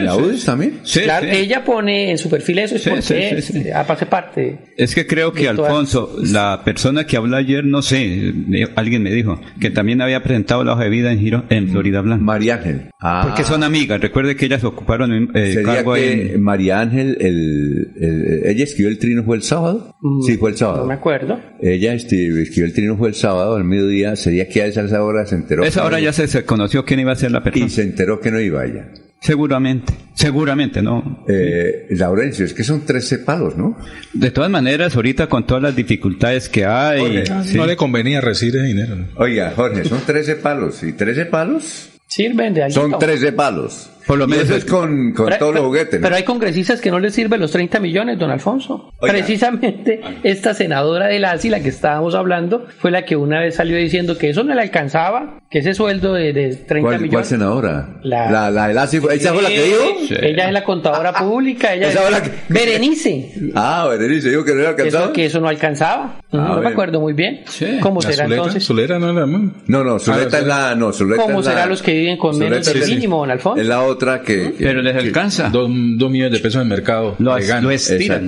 [0.05, 0.79] la Sí, también?
[1.03, 3.69] claro, ella pone en su perfil eso, es Sí, porque sí, sí, es, sí.
[3.73, 4.59] hace parte.
[4.77, 8.33] Es que creo que todas- Alfonso, la persona que habló ayer, no sé,
[8.75, 12.01] alguien me dijo, que también había presentado la hoja de vida en, Giro, en Florida
[12.01, 12.23] Blanca.
[12.23, 12.89] María Ángel.
[13.01, 13.21] Ah.
[13.27, 16.41] Porque son amigas, recuerde que ellas ocuparon eh, Sería cargo que en...
[16.41, 19.95] María Ángel, el, el- ella escribió el trino fue el sábado.
[20.25, 20.79] sí, fue el sábado.
[20.79, 21.39] Mm, No me acuerdo.
[21.61, 24.15] Ella este, escribió el trino fue el sábado al mediodía.
[24.15, 25.63] Sería que a esa hora se enteró.
[25.63, 27.65] Esa hora ya se, se conoció quién iba a ser la persona.
[27.65, 28.87] Y se enteró que no iba ella.
[29.21, 31.25] Seguramente, seguramente, ¿no?
[31.27, 33.77] Eh, Laurencio, es que son 13 palos, ¿no?
[34.13, 37.01] De todas maneras, ahorita con todas las dificultades que hay...
[37.01, 37.57] Jorge, sí.
[37.57, 38.95] No le convenía recibir ese dinero.
[38.95, 39.07] ¿no?
[39.17, 40.83] Oiga, Jorge, son 13 palos.
[40.83, 41.89] ¿Y 13 palos?
[42.07, 42.73] Sirven de algo.
[42.73, 43.89] Son 13 palos.
[44.09, 46.03] Por lo Y menos eso es con, con Pero- todos los pero- juguetes, ¿no?
[46.03, 48.91] Pero hay congresistas que no les sirven los 30 millones, don Alfonso.
[48.99, 49.13] Oiga.
[49.13, 53.55] Precisamente esta senadora de la ASI, la que estábamos hablando, fue la que una vez
[53.55, 57.01] salió diciendo que eso no le alcanzaba, que ese sueldo de, de 30 ¿Cuál, cuál
[57.01, 57.27] millones.
[57.27, 57.99] senadora?
[58.01, 59.79] La- La, la, de la- ¿Esa fue la que dijo?
[60.07, 63.31] Sí, Ella es la contadora pública, ella Esa es fue la que- Berenice.
[63.53, 65.03] Ah, Berenice dijo que no le Que alcanzaba.
[65.05, 66.19] eso, que eso no alcanzaba.
[66.31, 67.41] no me acuerdo muy bien.
[67.81, 68.65] ¿Cómo será Zuleta, entonces?
[68.65, 70.75] Zuleta no No, no, Zuleta Ah, es la...
[70.75, 73.61] No, Zuleta ¿Cómo es la- será los que viven con menos del mínimo, don Alfonso?
[73.61, 74.53] Es la otra que...
[74.53, 75.49] que- Pero les que- alcanza.
[75.49, 77.15] Dos, dos millones de pesos en el mercado.
[77.19, 78.27] Lo, lo estiran.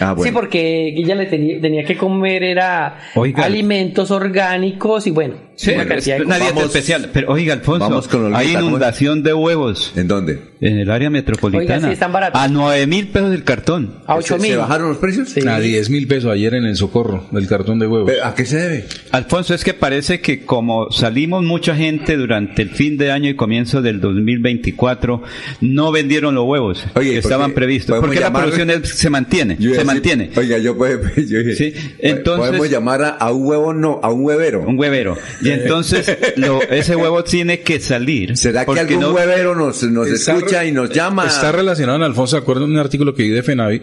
[0.00, 0.22] Ah, bueno.
[0.24, 3.44] Sí, porque ella le tenía, tenía que comer era Oiga.
[3.44, 7.10] alimentos orgánicos y bueno, Sí, de dieta Vamos- especial.
[7.12, 8.64] Pero oiga, Alfonso, vamos con Olguita, hay ¿cómo es?
[8.66, 10.40] inundación de huevos ¿En dónde?
[10.60, 11.76] en el área metropolitana.
[11.76, 12.40] Oiga, sí, están baratos.
[12.40, 13.94] A nueve mil pesos el cartón.
[14.06, 14.50] a 8 ¿Se, mil.
[14.52, 15.28] se bajaron los precios?
[15.28, 15.40] Sí.
[15.46, 18.12] A 10 mil pesos ayer en el socorro del cartón de huevos.
[18.24, 18.84] ¿A qué se debe?
[19.12, 23.34] Alfonso, es que parece que como salimos mucha gente durante el fin de año y
[23.36, 25.22] comienzo del 2024,
[25.60, 27.88] no vendieron los huevos Oye, que ¿por estaban previstos.
[27.98, 30.30] ¿Podemos Porque la producción es- se mantiene, Yo se decir, mantiene.
[30.36, 34.10] Oiga, yo, puedo, yo dije, Sí, entonces- podemos llamar a, a un huevo, no, a
[34.10, 34.62] un huevero.
[34.66, 35.16] Un huevero.
[35.42, 38.36] Y entonces lo, ese huevo tiene que salir.
[38.36, 41.26] ¿Será que algún huevero nos, nos escucha y nos llama?
[41.26, 43.80] Está relacionado, en Alfonso, acuerdo en un artículo que vi de FENAVI,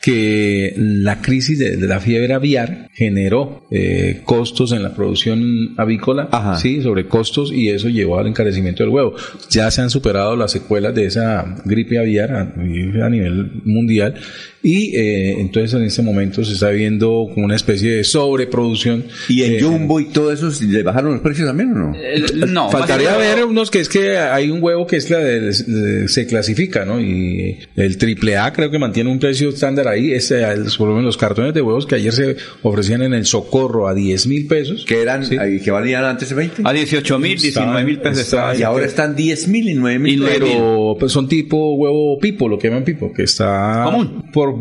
[0.00, 6.28] que la crisis de, la fiebre aviar generó eh, costos en la producción avícola,
[6.60, 9.14] sí, sobre costos y eso llevó al encarecimiento del huevo.
[9.50, 12.44] Ya se han superado las secuelas de esa gripe aviar a,
[13.10, 14.14] nivel mundial
[14.62, 19.04] y eh, entonces en este momento se está viendo como una especie de sobreproducción.
[19.28, 21.96] ¿Y en eh, Jumbo y todo eso le bajaron los precios también o no?
[22.46, 22.70] no.
[22.70, 26.84] Faltaría ver unos que es que hay un huevo que es la de, se clasifica,
[26.84, 27.00] ¿no?
[27.00, 30.42] Y el triple A creo que mantiene un precio estándar ahí, este,
[30.78, 33.94] por lo menos los cartones de huevos que ayer se ofrecían en el Socorro a
[33.94, 34.84] 10 mil pesos.
[34.86, 36.62] Que eran, que valían antes 20?
[36.64, 38.32] A 18 mil, 19 mil pesos.
[38.58, 40.24] y ahora están 10 mil y 9 mil.
[40.24, 44.51] Pero pues, son tipo huevo pipo, lo que llaman pipo, que está común por,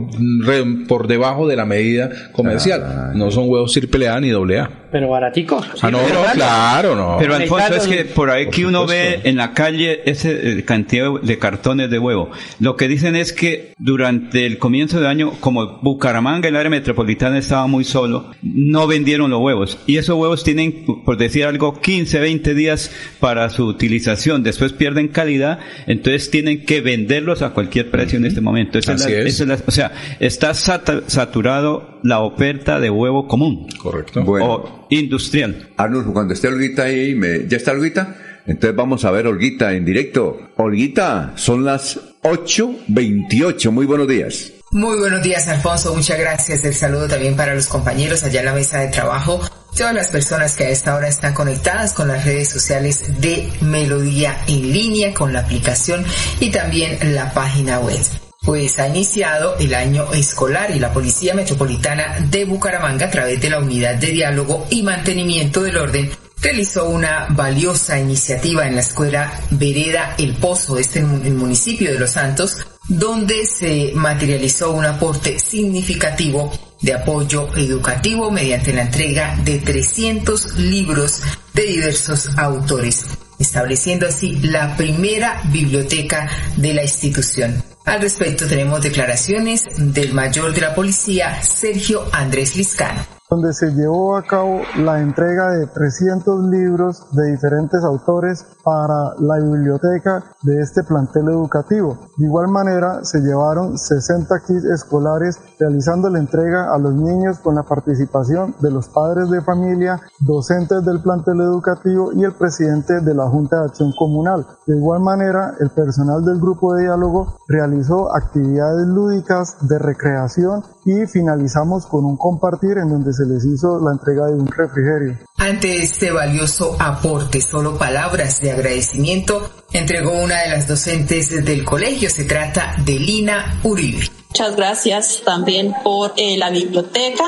[0.87, 2.83] por debajo de la medida comercial.
[2.85, 3.11] Ah.
[3.15, 4.80] no son huevos triple A ni doble A.
[4.91, 5.61] Pero baratico.
[5.81, 5.99] ah, no,
[6.33, 7.17] claro, no.
[7.19, 11.09] Pero Alfonso, es que por ahí que uno ve en la calle ese eh, cantidad
[11.21, 12.31] de cartones de huevo.
[12.59, 17.37] Lo que dicen es que durante el comienzo de año, como Bucaramanga, el área metropolitana
[17.37, 19.79] estaba muy solo, no vendieron los huevos.
[19.87, 24.43] Y esos huevos tienen, por decir algo, 15, 20 días para su utilización.
[24.43, 28.77] Después pierden calidad, entonces tienen que venderlos a cualquier precio en este momento.
[28.77, 28.89] es.
[28.89, 33.67] o sea, está saturado la oferta de huevo común.
[33.81, 34.21] Correcto.
[34.25, 35.69] O industrial.
[35.77, 37.47] Arnulfo, cuando esté Olguita ahí, me...
[37.47, 38.15] ¿ya está Olguita?
[38.45, 40.51] Entonces vamos a ver Olguita en directo.
[40.57, 43.71] Olguita, son las 8.28.
[43.71, 44.51] Muy buenos días.
[44.71, 45.93] Muy buenos días, Alfonso.
[45.93, 46.63] Muchas gracias.
[46.63, 49.41] El saludo también para los compañeros allá en la mesa de trabajo.
[49.75, 54.37] Todas las personas que a esta hora están conectadas con las redes sociales de Melodía
[54.47, 56.05] en línea, con la aplicación
[56.39, 57.99] y también la página web
[58.43, 63.51] pues ha iniciado el año escolar y la Policía Metropolitana de Bucaramanga, a través de
[63.51, 66.09] la Unidad de Diálogo y Mantenimiento del Orden,
[66.41, 72.57] realizó una valiosa iniciativa en la escuela Vereda El Pozo, este municipio de Los Santos,
[72.87, 81.21] donde se materializó un aporte significativo de apoyo educativo mediante la entrega de 300 libros
[81.53, 83.05] de diversos autores,
[83.37, 87.70] estableciendo así la primera biblioteca de la institución.
[87.85, 94.17] Al respecto tenemos declaraciones del mayor de la policía, Sergio Andrés Liscano donde se llevó
[94.17, 100.83] a cabo la entrega de 300 libros de diferentes autores para la biblioteca de este
[100.83, 101.97] plantel educativo.
[102.17, 107.55] De igual manera, se llevaron 60 kits escolares realizando la entrega a los niños con
[107.55, 113.13] la participación de los padres de familia, docentes del plantel educativo y el presidente de
[113.13, 114.45] la Junta de Acción Comunal.
[114.67, 121.05] De igual manera, el personal del grupo de diálogo realizó actividades lúdicas de recreación y
[121.07, 125.17] finalizamos con un compartir en donde se les hizo la entrega de un refrigerio.
[125.37, 132.09] Ante este valioso aporte, solo palabras de agradecimiento entregó una de las docentes del colegio.
[132.09, 134.09] Se trata de Lina Uribe.
[134.29, 137.25] Muchas gracias también por eh, la biblioteca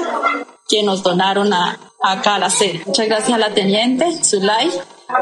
[0.67, 2.81] que nos donaron a, acá a la sede.
[2.85, 4.69] Muchas gracias a la teniente Zulay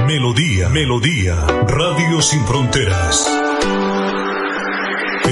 [0.06, 1.34] Melodía, Melodía,
[1.66, 3.43] Radio Sin Fronteras.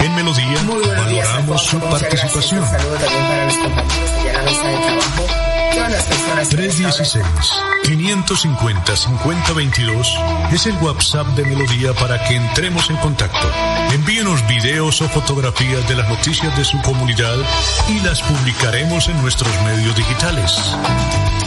[0.00, 0.62] En Melodía
[0.96, 2.66] valoramos su participación.
[2.66, 5.26] Saludo también para los compañeros de la mesa de trabajo,
[5.74, 6.98] todas las personas personas.
[7.84, 13.50] 316-550-5022 es el WhatsApp de Melodía para que entremos en contacto.
[13.92, 17.36] Envíenos videos o fotografías de las noticias de su comunidad
[17.88, 20.52] y las publicaremos en nuestros medios digitales.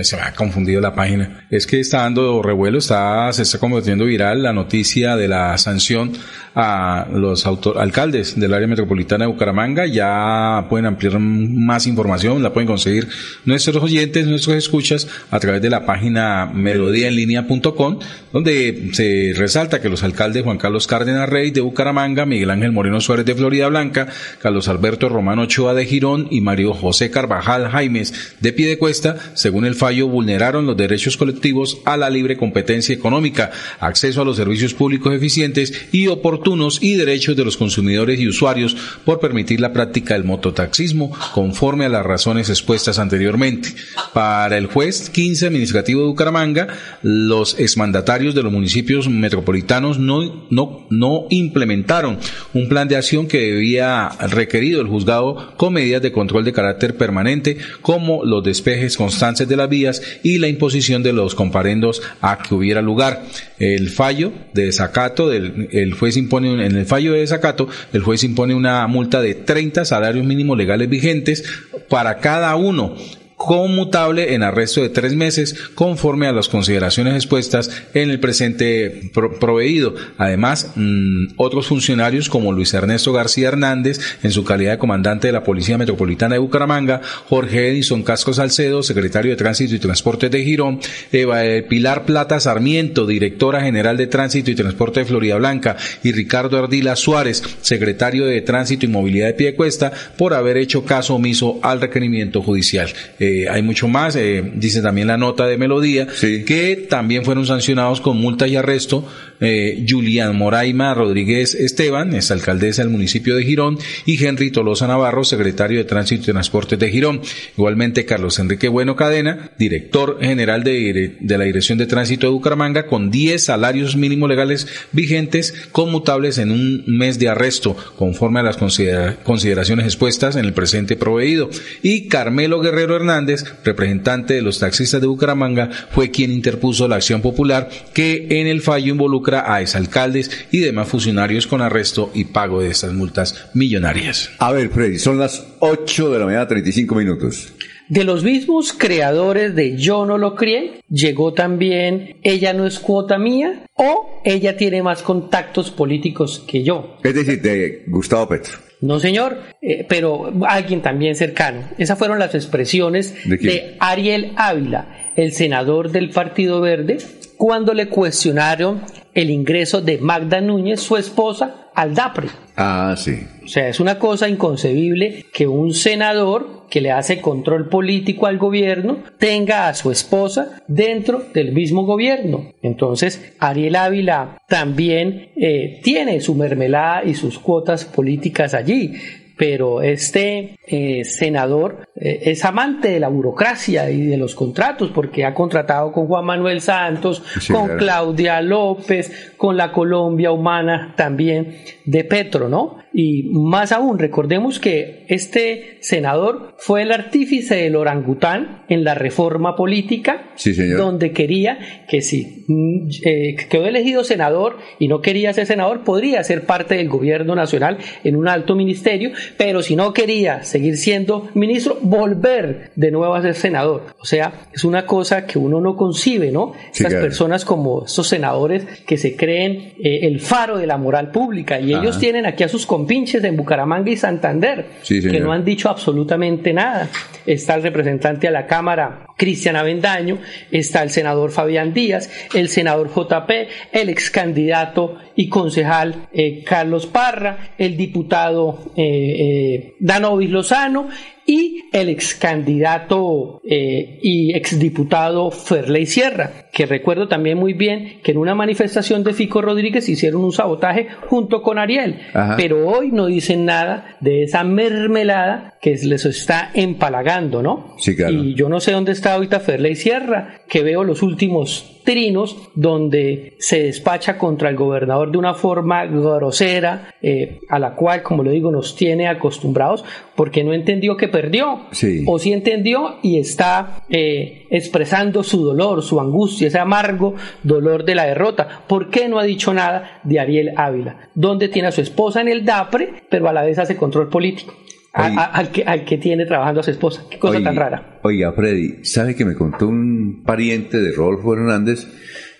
[0.01, 1.47] Se me ha confundido la página.
[1.51, 6.13] Es que está dando revuelo, está, se está convirtiendo viral la noticia de la sanción
[6.55, 9.85] a los alcaldes del área metropolitana de Bucaramanga.
[9.85, 13.07] Ya pueden ampliar más información, la pueden conseguir
[13.45, 17.99] nuestros oyentes, nuestros escuchas a través de la página melodíaenlínea.com,
[18.33, 22.99] donde se resalta que los alcaldes Juan Carlos Cárdenas Rey de Bucaramanga, Miguel Ángel Moreno
[22.99, 24.07] Suárez de Florida Blanca,
[24.41, 29.75] Carlos Alberto Romano Ochoa de Girón y Mario José Carvajal Jaimes de Piedecuesta, según el
[29.75, 35.13] fallo, vulneraron los derechos colectivos a la libre competencia económica, acceso a los servicios públicos
[35.13, 36.39] eficientes y oportunidades
[36.81, 38.75] y derechos de los consumidores y usuarios
[39.05, 43.69] por permitir la práctica del mototaxismo conforme a las razones expuestas anteriormente.
[44.13, 46.67] Para el juez 15 administrativo de Bucaramanga,
[47.01, 52.17] los exmandatarios de los municipios metropolitanos no, no, no implementaron
[52.53, 56.95] un plan de acción que debía requerido el juzgado con medidas de control de carácter
[56.95, 62.37] permanente como los despejes constantes de las vías y la imposición de los comparendos a
[62.37, 63.23] que hubiera lugar.
[63.57, 68.23] El fallo de desacato del el juez impone, en el fallo de desacato, el juez
[68.23, 71.43] impone una multa de 30 salarios mínimos legales vigentes
[71.87, 72.95] para cada uno
[73.39, 79.95] conmutable en arresto de tres meses conforme a las consideraciones expuestas en el presente proveído.
[80.17, 85.33] Además, mm, otros funcionarios como Luis Ernesto García Hernández en su calidad de comandante de
[85.33, 90.43] la Policía Metropolitana de Bucaramanga, Jorge Edison Casco Salcedo, secretario de Tránsito y Transporte de
[90.43, 90.81] Girón,
[91.13, 96.11] Eva eh, Pilar Plata Sarmiento, directora general de Tránsito y Transporte de Florida Blanca y
[96.11, 101.57] Ricardo Ardila Suárez, secretario de Tránsito y Movilidad de Piedecuesta, por haber hecho caso omiso
[101.61, 102.89] al requerimiento judicial.
[103.17, 108.01] Eh, hay mucho más, eh, dice también la nota de Melodía, que también fueron sancionados
[108.01, 109.05] con multa y arresto
[109.39, 115.23] eh, Julián Moraima Rodríguez Esteban, es alcaldesa del municipio de Girón, y Henry Tolosa Navarro,
[115.23, 117.21] secretario de Tránsito y Transportes de Girón.
[117.57, 122.85] Igualmente Carlos Enrique Bueno Cadena, director general de, de la Dirección de Tránsito de Bucaramanga,
[122.85, 128.57] con 10 salarios mínimos legales vigentes conmutables en un mes de arresto, conforme a las
[128.57, 131.49] consideraciones expuestas en el presente proveído.
[131.81, 137.21] Y Carmelo Guerrero Hernández, representante de los taxistas de Bucaramanga, fue quien interpuso la acción
[137.21, 142.61] popular que en el fallo involucra a exalcaldes y demás funcionarios con arresto y pago
[142.61, 144.31] de estas multas millonarias.
[144.39, 147.53] A ver, Freddy, son las 8 de la mañana, 35 minutos.
[147.89, 153.17] De los mismos creadores de Yo no lo crié, llegó también Ella no es cuota
[153.17, 156.97] mía o Ella tiene más contactos políticos que yo.
[157.03, 158.59] Es decir, de Gustavo Petro.
[158.81, 161.63] No, señor, eh, pero alguien también cercano.
[161.77, 166.97] Esas fueron las expresiones ¿De, Ariel Ávila, el senador del Partido Verde,
[167.37, 168.83] cuando le cuestionaron
[169.21, 172.29] el ingreso de Magda Núñez, su esposa, al DAPRE.
[172.55, 173.19] Ah, sí.
[173.43, 178.37] O sea, es una cosa inconcebible que un senador que le hace control político al
[178.37, 182.53] gobierno tenga a su esposa dentro del mismo gobierno.
[182.61, 188.93] Entonces, Ariel Ávila también eh, tiene su mermelada y sus cuotas políticas allí
[189.39, 195.23] pero este eh, senador eh, es amante de la burocracia y de los contratos porque
[195.23, 202.03] ha contratado con Juan Manuel Santos, con Claudia López, con la Colombia Humana también de
[202.03, 202.79] Petro, ¿no?
[202.93, 209.55] Y más aún, recordemos que este senador fue el artífice del orangután en la reforma
[209.55, 210.31] política,
[210.77, 216.23] donde quería que si mm, eh, quedó elegido senador y no quería ser senador, podría
[216.23, 221.29] ser parte del gobierno nacional en un alto ministerio, pero si no quería seguir siendo
[221.35, 223.85] ministro, volver de nuevo a ser senador.
[223.99, 226.53] O sea, es una cosa que uno no concibe, ¿no?
[226.73, 231.59] Estas personas como estos senadores que se creen eh, el faro de la moral pública
[231.59, 235.69] y ellos tienen aquí a sus compinches en Bucaramanga y Santander que no han dicho
[235.69, 236.89] absolutamente nada.
[237.23, 240.17] Está el representante a la Cámara Cristian Avendaño,
[240.49, 243.29] está el senador Fabián Díaz, el senador JP,
[243.73, 250.89] el ex candidato y concejal eh, Carlos Parra, el diputado eh, eh, Danovis Lozano
[251.29, 258.13] y el ex candidato eh, y exdiputado Ferley Sierra, que recuerdo también muy bien que
[258.13, 261.99] en una manifestación de Fico Rodríguez hicieron un sabotaje junto con Ariel,
[262.35, 267.75] pero hoy no dicen nada de esa mermelada que les está empalagando, ¿no?
[267.77, 268.23] Sí, claro.
[268.23, 273.33] Y yo no sé dónde está ahorita Ferley Sierra, que veo los últimos trinos donde
[273.39, 278.31] se despacha contra el gobernador de una forma grosera, eh, a la cual, como le
[278.31, 279.83] digo, nos tiene acostumbrados,
[280.15, 282.03] porque no entendió que perdió, Sí.
[282.07, 287.95] o sí entendió y está eh, expresando su dolor, su angustia, ese amargo dolor de
[287.95, 288.63] la derrota.
[288.67, 291.09] ¿Por qué no ha dicho nada de Ariel Ávila?
[291.15, 294.53] Donde tiene a su esposa en el DAPRE, pero a la vez hace control político.
[294.93, 295.15] A- Oye.
[295.17, 297.05] a- al, que, al que tiene trabajando a su esposa.
[297.09, 297.99] Qué cosa tan rara.
[298.03, 301.87] Oiga, Freddy, ¿sabe que me contó un pariente de Rodolfo Hernández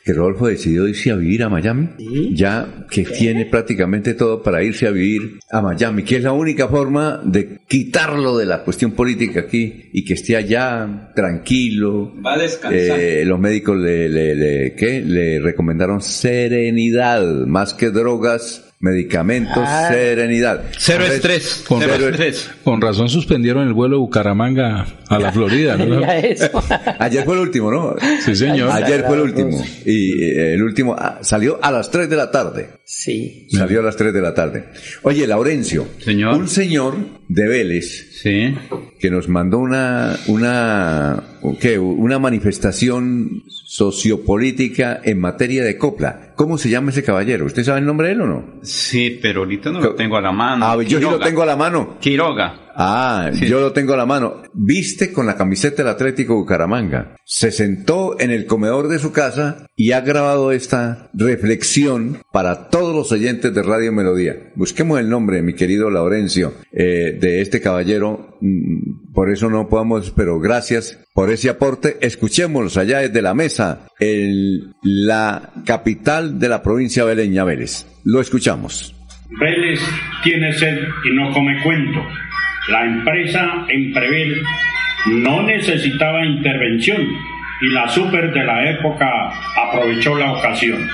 [0.04, 1.90] que Rodolfo decidió irse a vivir a Miami?
[2.34, 6.68] Ya que tiene prácticamente todo para irse a vivir a Miami, que es la única
[6.68, 12.14] forma de quitarlo de la cuestión política aquí y que esté allá tranquilo.
[12.26, 13.00] Va a descansar.
[13.00, 15.02] Eh, los médicos le, le, le- ¿qué?
[15.02, 19.90] le recomendaron serenidad, más que drogas, medicamentos, Ah.
[19.92, 20.64] serenidad.
[20.78, 22.52] Cero Entonces, estrés, Con, cero razón- estrés.
[22.64, 25.74] con razón suspendieron el vuelo de Bucaramanga a la Florida.
[27.00, 27.96] Ayer fue el último, ¿no?
[28.24, 28.70] Sí, señor.
[28.72, 29.62] Ayer fue el último.
[29.86, 32.70] Y eh, el último ah, salió a las 3 de la tarde.
[32.86, 33.48] Sí.
[33.52, 34.66] Salió a las 3 de la tarde.
[35.04, 35.86] Oye, Laurencio.
[36.04, 36.36] Señor.
[36.36, 36.96] Un señor
[37.28, 38.56] de Vélez Sí.
[39.00, 41.24] que nos mandó una, una,
[41.60, 41.78] ¿qué?
[41.80, 46.29] una manifestación sociopolítica en materia de copla.
[46.40, 47.46] ¿Cómo se llama ese caballero?
[47.48, 48.46] ¿Usted sabe el nombre de él o no?
[48.64, 50.66] Sí, pero ahorita no lo tengo a la mano.
[50.66, 51.98] Ah, yo sí lo tengo a la mano.
[52.00, 52.72] Quiroga.
[52.82, 53.46] Ah, Sí.
[53.46, 54.44] yo lo tengo a la mano.
[54.54, 57.18] Viste con la camiseta del Atlético Bucaramanga.
[57.26, 62.96] Se sentó en el comedor de su casa y ha grabado esta reflexión para todos
[62.96, 64.54] los oyentes de Radio Melodía.
[64.56, 68.38] Busquemos el nombre, mi querido Laurencio, eh, de este caballero.
[68.40, 71.98] Mm, Por eso no podemos, pero gracias por ese aporte.
[72.00, 77.86] Escuchémoslos allá desde la mesa, en la capital de la provincia beleña Vélez.
[78.06, 78.96] Lo escuchamos.
[79.38, 79.82] Vélez
[80.24, 82.00] tiene sed y no come cuento.
[82.70, 84.42] La empresa Emprevel
[85.08, 87.06] no necesitaba intervención
[87.60, 89.34] y la super de la época
[89.68, 90.90] aprovechó la ocasión.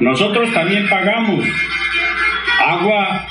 [0.00, 1.46] Nosotros también pagamos
[2.66, 3.28] agua,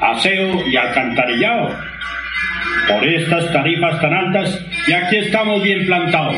[0.00, 1.87] aseo y alcantarillado
[2.88, 6.36] por estas tarifas tan altas y aquí estamos bien plantados.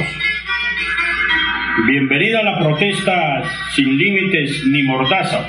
[1.86, 3.42] Bienvenida a la protesta
[3.74, 5.46] sin límites ni mordaza.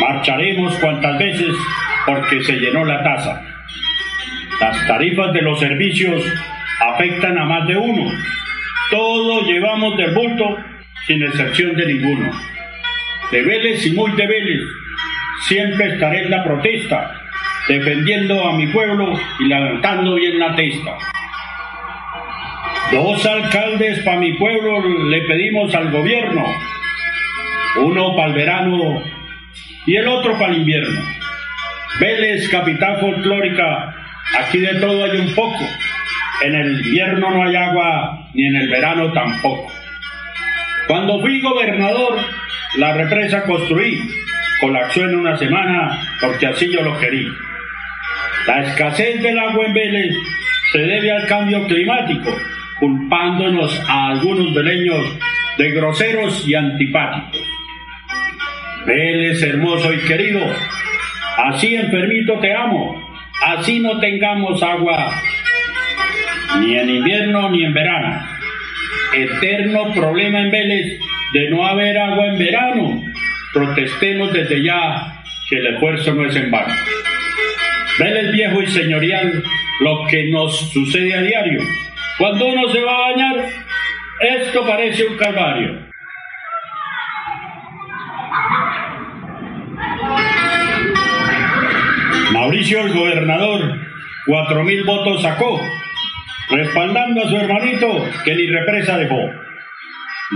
[0.00, 1.54] Marcharemos cuantas veces
[2.06, 3.42] porque se llenó la tasa.
[4.60, 6.24] Las tarifas de los servicios
[6.80, 8.10] afectan a más de uno.
[8.90, 10.56] Todos llevamos del bulto
[11.06, 12.30] sin excepción de ninguno.
[13.30, 14.62] De Vélez y muy de Vélez,
[15.42, 17.20] siempre estaré en la protesta,
[17.68, 20.96] defendiendo a mi pueblo y levantando bien la testa.
[22.92, 26.44] Dos alcaldes para mi pueblo le pedimos al gobierno,
[27.76, 29.02] uno para el verano
[29.86, 31.00] y el otro para el invierno.
[31.98, 33.94] Vélez, capital folclórica,
[34.38, 35.64] aquí de todo hay un poco.
[36.42, 39.72] En el invierno no hay agua, ni en el verano tampoco.
[40.86, 42.18] Cuando fui gobernador,
[42.76, 44.00] la represa construí.
[44.60, 47.30] Colapsó en una semana porque así yo lo quería.
[48.46, 50.14] La escasez del agua en Vélez
[50.70, 52.36] se debe al cambio climático,
[52.78, 55.18] culpándonos a algunos veleños
[55.56, 57.40] de groseros y antipáticos.
[58.86, 60.40] Vélez hermoso y querido,
[61.38, 63.02] así enfermito te amo,
[63.42, 65.10] así no tengamos agua
[66.60, 68.26] ni en invierno ni en verano.
[69.14, 70.98] Eterno problema en Vélez
[71.32, 73.04] de no haber agua en verano.
[73.54, 76.74] Protestemos desde ya que el esfuerzo no es en vano.
[77.98, 79.42] Vélez viejo y señorial,
[79.80, 81.60] lo que nos sucede a diario.
[82.18, 83.48] Cuando uno se va a bañar,
[84.20, 85.84] esto parece un calvario.
[92.32, 93.78] Mauricio el gobernador,
[94.26, 95.60] cuatro mil votos sacó,
[96.50, 99.30] respaldando a su hermanito que ni represa dejó.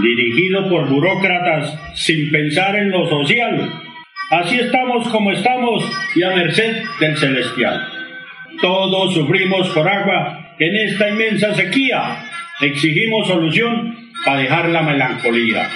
[0.03, 3.88] Dirigido por burócratas sin pensar en lo social.
[4.31, 5.83] Así estamos como estamos
[6.15, 7.89] y a merced del celestial.
[8.61, 12.25] Todos sufrimos por agua en esta inmensa sequía.
[12.61, 15.71] Exigimos solución para dejar la melancolía.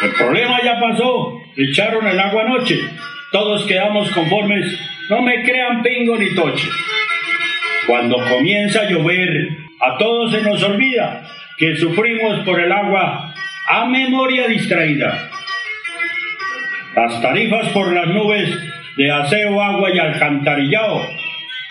[0.00, 1.40] El problema ya pasó.
[1.56, 2.78] Echaron el agua anoche.
[3.32, 4.78] Todos quedamos conformes.
[5.10, 6.68] No me crean pingo ni toche.
[7.88, 9.48] Cuando comienza a llover,
[9.80, 11.26] a todos se nos olvida
[11.58, 13.34] que sufrimos por el agua
[13.68, 15.30] a memoria distraída.
[16.96, 18.48] Las tarifas por las nubes
[18.96, 21.02] de aseo, agua y alcantarillado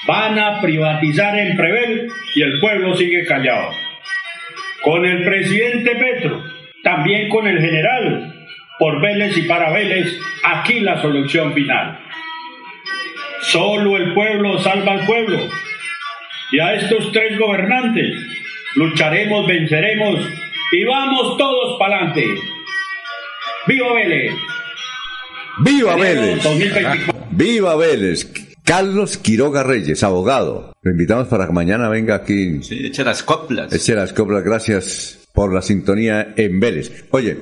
[0.08, 3.72] Van a privatizar en Prevel y el pueblo sigue callado.
[4.84, 6.44] Con el presidente Petro,
[6.84, 8.48] también con el general,
[8.78, 12.00] por Vélez y para Vélez, aquí la solución final.
[13.42, 15.40] Solo el pueblo salva al pueblo.
[16.52, 18.16] Y a estos tres gobernantes
[18.76, 20.20] lucharemos, venceremos
[20.72, 22.26] y vamos todos para adelante.
[23.66, 24.34] ¡Viva Vélez!
[25.64, 26.43] ¡Viva Vélez!
[27.32, 28.32] ¡Viva Vélez!
[28.64, 30.74] Carlos Quiroga Reyes, abogado.
[30.82, 32.61] Lo invitamos para que mañana venga aquí.
[32.64, 33.72] Sí, eche las coplas.
[33.72, 37.06] Eche las coplas, gracias por la sintonía en Vélez.
[37.11, 37.38] Oye,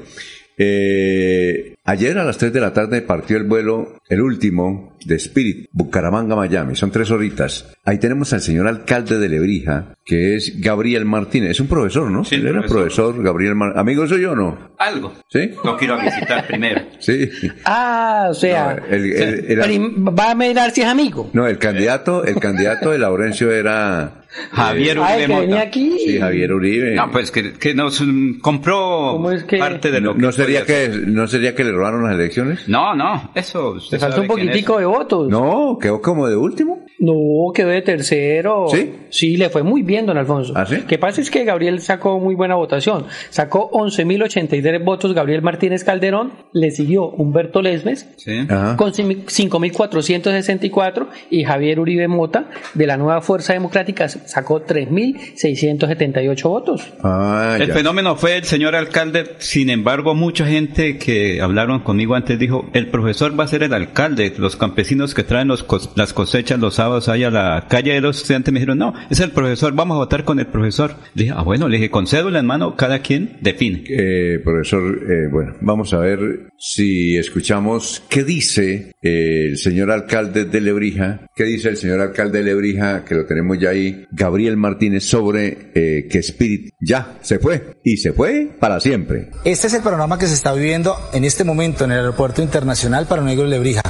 [0.58, 5.70] eh, ayer a las 3 de la tarde partió el vuelo, el último, de Spirit,
[5.72, 6.76] Bucaramanga, Miami.
[6.76, 7.74] Son tres horitas.
[7.86, 11.52] Ahí tenemos al señor alcalde de Lebrija, que es Gabriel Martínez.
[11.52, 12.24] Es un profesor, ¿no?
[12.24, 12.82] Sí, Él era profesor.
[13.14, 13.80] profesor, Gabriel Martínez.
[13.82, 14.73] ¿Amigo soy yo o no?
[14.84, 15.14] Algo.
[15.30, 15.52] ¿Sí?
[15.64, 16.82] No quiero visitar primero.
[17.00, 17.30] Sí.
[17.66, 21.30] Ah, o sea, No, el- va a mirar si es amigo.
[21.34, 25.98] No, el candidato, el candidato de Laurencio era Javier eh, Ay, Uribe que venía aquí.
[26.00, 26.96] Sí, Javier Uribe.
[26.96, 28.02] No, pues que, que nos
[28.42, 29.22] compró
[29.60, 32.68] parte de lo no, que no sería que no sería que le robaron las elecciones.
[32.70, 35.30] No, no, eso Le sabe un poquitico de votos.
[35.30, 36.83] No, quedó como de último.
[37.00, 38.68] No, quedó de tercero.
[38.70, 38.92] ¿Sí?
[39.10, 40.54] Sí, le fue muy bien, don Alfonso.
[40.56, 40.78] ¿Ah, sí?
[40.78, 43.06] Lo que pasa es que Gabriel sacó muy buena votación.
[43.30, 48.48] Sacó 11.083 votos Gabriel Martínez Calderón, le siguió Humberto Lesmes Sí.
[48.78, 56.94] Con 5.464 y Javier Uribe Mota de la Nueva Fuerza Democrática sacó 3.678 votos.
[57.04, 57.74] Ah, El ya.
[57.74, 62.88] fenómeno fue el señor alcalde, sin embargo, mucha gente que hablaron conmigo antes dijo, el
[62.90, 66.76] profesor va a ser el alcalde, los campesinos que traen los cos- las cosechas los
[66.76, 69.96] sábados ahí a la calle de los estudiantes me dijeron, no, es el profesor, vamos
[69.96, 70.96] a votar con el profesor.
[71.16, 73.84] Le dije, ah, bueno, le dije, con cédula en mano, cada quien define.
[73.88, 80.46] Eh, profesor, eh, bueno, vamos a ver si escuchamos qué dice eh, el señor alcalde
[80.46, 84.58] de Lebrija, qué dice el señor alcalde de Lebrija, que lo tenemos ya ahí, Gabriel
[84.58, 89.32] Martínez, sobre que Spirit ya se fue y se fue para siempre.
[89.46, 93.06] Este es el panorama que se está viviendo en este momento en el Aeropuerto Internacional
[93.08, 93.82] para Negro Lebrija.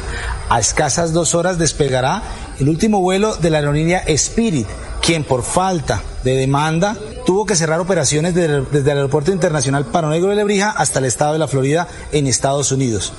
[0.50, 2.22] A escasas dos horas despegará
[2.60, 4.68] el último vuelo de la aerolínea Spirit,
[5.02, 10.10] quien por falta de demanda tuvo que cerrar operaciones de- desde el Aeropuerto Internacional Paro
[10.10, 13.14] Negro de Lebrija hasta el estado de la Florida en Estados Unidos.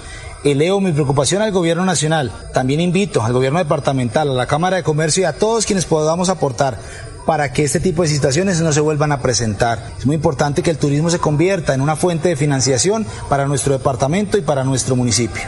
[0.45, 2.31] Eleo mi preocupación al gobierno nacional.
[2.53, 6.29] También invito al gobierno departamental, a la Cámara de Comercio y a todos quienes podamos
[6.29, 6.79] aportar
[7.27, 9.79] para que este tipo de situaciones no se vuelvan a presentar.
[9.99, 13.73] Es muy importante que el turismo se convierta en una fuente de financiación para nuestro
[13.77, 15.43] departamento y para nuestro municipio.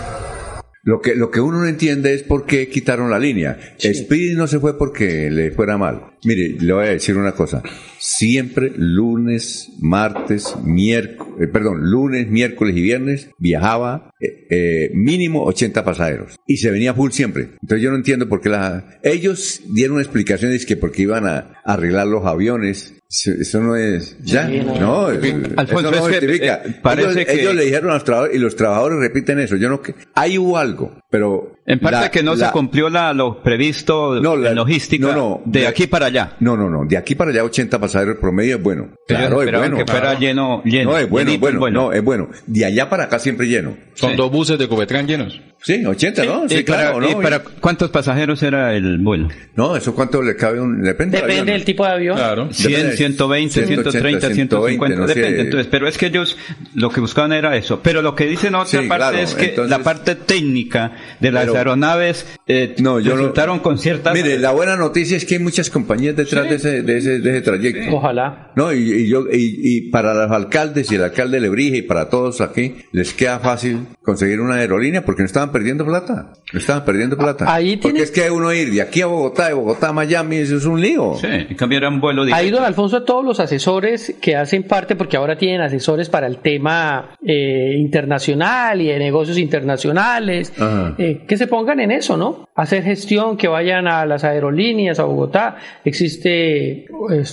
[0.87, 3.59] Lo que, lo que uno no entiende es por qué quitaron la línea.
[3.79, 6.16] Spirit no se fue porque le fuera mal.
[6.27, 7.63] Mire, le voy a decir una cosa.
[7.99, 16.37] Siempre lunes, martes, miércoles, perdón, lunes, miércoles y viernes viajaba eh, eh, mínimo 80 pasajeros.
[16.47, 17.51] Y se venía full siempre.
[17.63, 18.99] Entonces yo no entiendo por qué la...
[19.03, 22.95] Ellos dieron explicaciones que porque iban a arreglar los aviones.
[23.09, 24.17] Eso no es...
[24.25, 24.49] ¿Ya?
[24.49, 25.11] Sí, no, no.
[25.13, 26.63] eso Alfonso, no es que, justifica.
[26.65, 29.57] eh, parece ellos, que- ellos le dijeron a los trabajadores y los trabajadores repiten eso.
[29.57, 29.81] Yo no...
[29.81, 31.56] que Ahí hubo algo, pero...
[31.67, 35.43] En parte la- que no la- se cumplió la, lo previsto en logística no, no,
[35.45, 36.37] de aquí para allá.
[36.41, 36.85] No, no, no.
[36.87, 38.91] De aquí para allá 80 pasajeros promedio es bueno.
[39.09, 39.77] Claro, es bueno.
[39.77, 40.21] que fuera claro.
[40.21, 40.91] lleno, lleno.
[40.93, 41.81] No, es bueno, es llenito, bueno, bueno.
[41.83, 42.29] No, es bueno.
[42.47, 43.77] De allá para acá siempre lleno.
[43.95, 45.41] Son dos buses de Copetrán llenos.
[45.63, 46.49] Sí, 80, ¿no?
[46.49, 47.11] Sí, ¿Y para, claro, ¿no?
[47.11, 49.29] y para cuántos pasajeros era el vuelo?
[49.57, 50.83] No, eso cuánto le cabe un...
[50.83, 52.17] Depende, Depende del tipo de avión.
[52.17, 52.53] Claro.
[52.53, 55.15] 100, 120, 130, 150, no sé.
[55.15, 55.41] depende.
[55.41, 56.37] Entonces, pero es que ellos
[56.75, 57.81] lo que buscaban era eso.
[57.83, 61.33] Pero lo que dicen otra Sí, parte claro, es que entonces- la parte técnica de
[61.57, 64.15] las aeronaves eh, No, yo no- resultaron con ciertas...
[64.15, 67.31] Mire, la buena noticia es que hay muchas compañías detrás de, ese, de, ese, de
[67.31, 67.97] ese trayecto.
[67.97, 68.53] Ojalá.
[68.57, 71.83] No, y, y yo, y, y para los alcaldes y el alcalde de Lebrija y
[71.83, 76.33] para todos aquí, les queda fácil conseguir una aerolínea porque no estaban perdiendo plata.
[76.53, 77.53] No estaban perdiendo plata.
[77.53, 80.37] Ahí porque tiene- es que uno ir de aquí a Bogotá, de Bogotá a Miami,
[80.37, 81.15] eso es un lío.
[81.21, 82.57] Sí, en cambio era un vuelo Ahí, directo.
[82.59, 87.11] don Alfonso, todos los asesores que hacen parte, porque ahora tienen asesores para el tema
[87.27, 90.53] eh, internacional y de negocios internacionales,
[90.99, 92.49] eh, que se pongan en eso, ¿no?
[92.55, 95.57] Hacer gestión, que vayan a las aerolíneas, a Bogotá.
[95.85, 96.87] Existe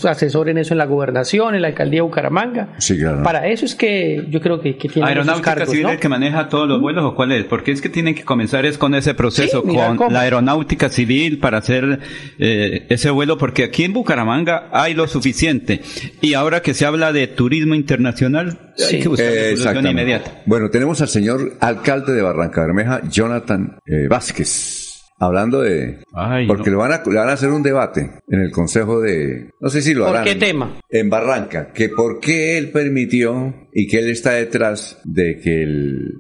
[0.07, 2.69] asesor en eso en la gobernación, en la alcaldía de Bucaramanga.
[2.77, 3.23] Sí, claro.
[3.23, 5.91] Para eso es que yo creo que, que tienen Aeronáutica cargos, Civil ¿no?
[5.91, 7.45] el que maneja todos los vuelos o cuál es?
[7.45, 10.09] Porque es que tienen que comenzar es con ese proceso, Sí, con cómo.
[10.11, 11.99] la Aeronáutica Civil para hacer
[12.39, 15.81] eh, ese vuelo, porque aquí en Bucaramanga hay lo suficiente.
[16.21, 19.91] Y ahora que se habla de turismo internacional, hay que buscar Eh, una solución exactamente.
[19.91, 20.41] inmediata.
[20.45, 24.89] Bueno, tenemos al señor alcalde de Barranca Bermeja, Jonathan eh, Vázquez.
[25.19, 25.99] hablando de...
[26.47, 29.51] porque le, van a, le van a hacer un debate en el Consejo de...
[29.61, 30.25] No sé si lo ¿Por harán.
[30.25, 30.79] qué tema?
[30.89, 36.11] En Barranca, que por qué él permitió y que él está detrás de que el,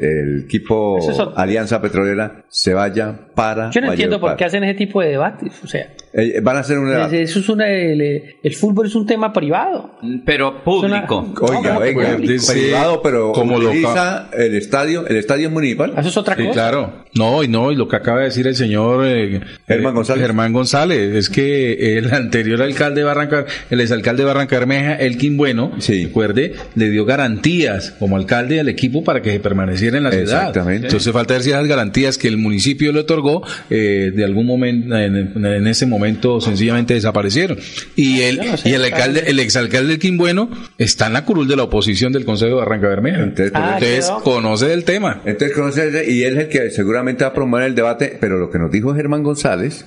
[0.00, 3.70] el equipo es Alianza Petrolera se vaya para...
[3.70, 5.52] Yo no entiendo por qué hacen ese tipo de debates.
[5.64, 5.86] O sea,
[6.18, 7.20] Eh, van a hacer un debate.
[7.20, 8.00] eso es una, el,
[8.42, 9.90] el fútbol es un tema privado.
[10.24, 11.34] Pero público.
[11.42, 12.44] Oiga, No, venga, público.
[12.52, 15.92] privado, pero como lo el estadio, el estadio municipal.
[15.98, 16.52] Eso es otra Sí, cosa.
[16.54, 17.04] claro.
[17.14, 20.22] No, y no, y lo que acaba de decir el señor eh, Germán eh, González.
[20.22, 25.36] Germán González es que el anterior alcalde de Barranca, el exalcalde de Barranca Bermeja, Elkin
[25.36, 30.12] Bueno, recuerde, le dio garantías como alcalde al equipo para que se permaneciera en la
[30.12, 30.38] ciudad.
[30.48, 30.86] Exactamente.
[30.86, 34.96] Entonces falta ver si esas garantías que el municipio le otorgó eh, de algún momento,
[34.96, 36.05] en, en ese momento
[36.40, 37.58] sencillamente desaparecieron.
[37.96, 41.64] Y el, y el alcalde, el exalcalde Elkin Bueno está en la curul de la
[41.64, 43.22] oposición del Consejo de Barranca Bermeja.
[43.22, 45.22] Entonces, Ah, Entonces, conoce del tema.
[45.24, 48.50] Entonces conoce y él es el que seguramente va a promover el debate, pero lo
[48.50, 49.86] que nos dijo Germán González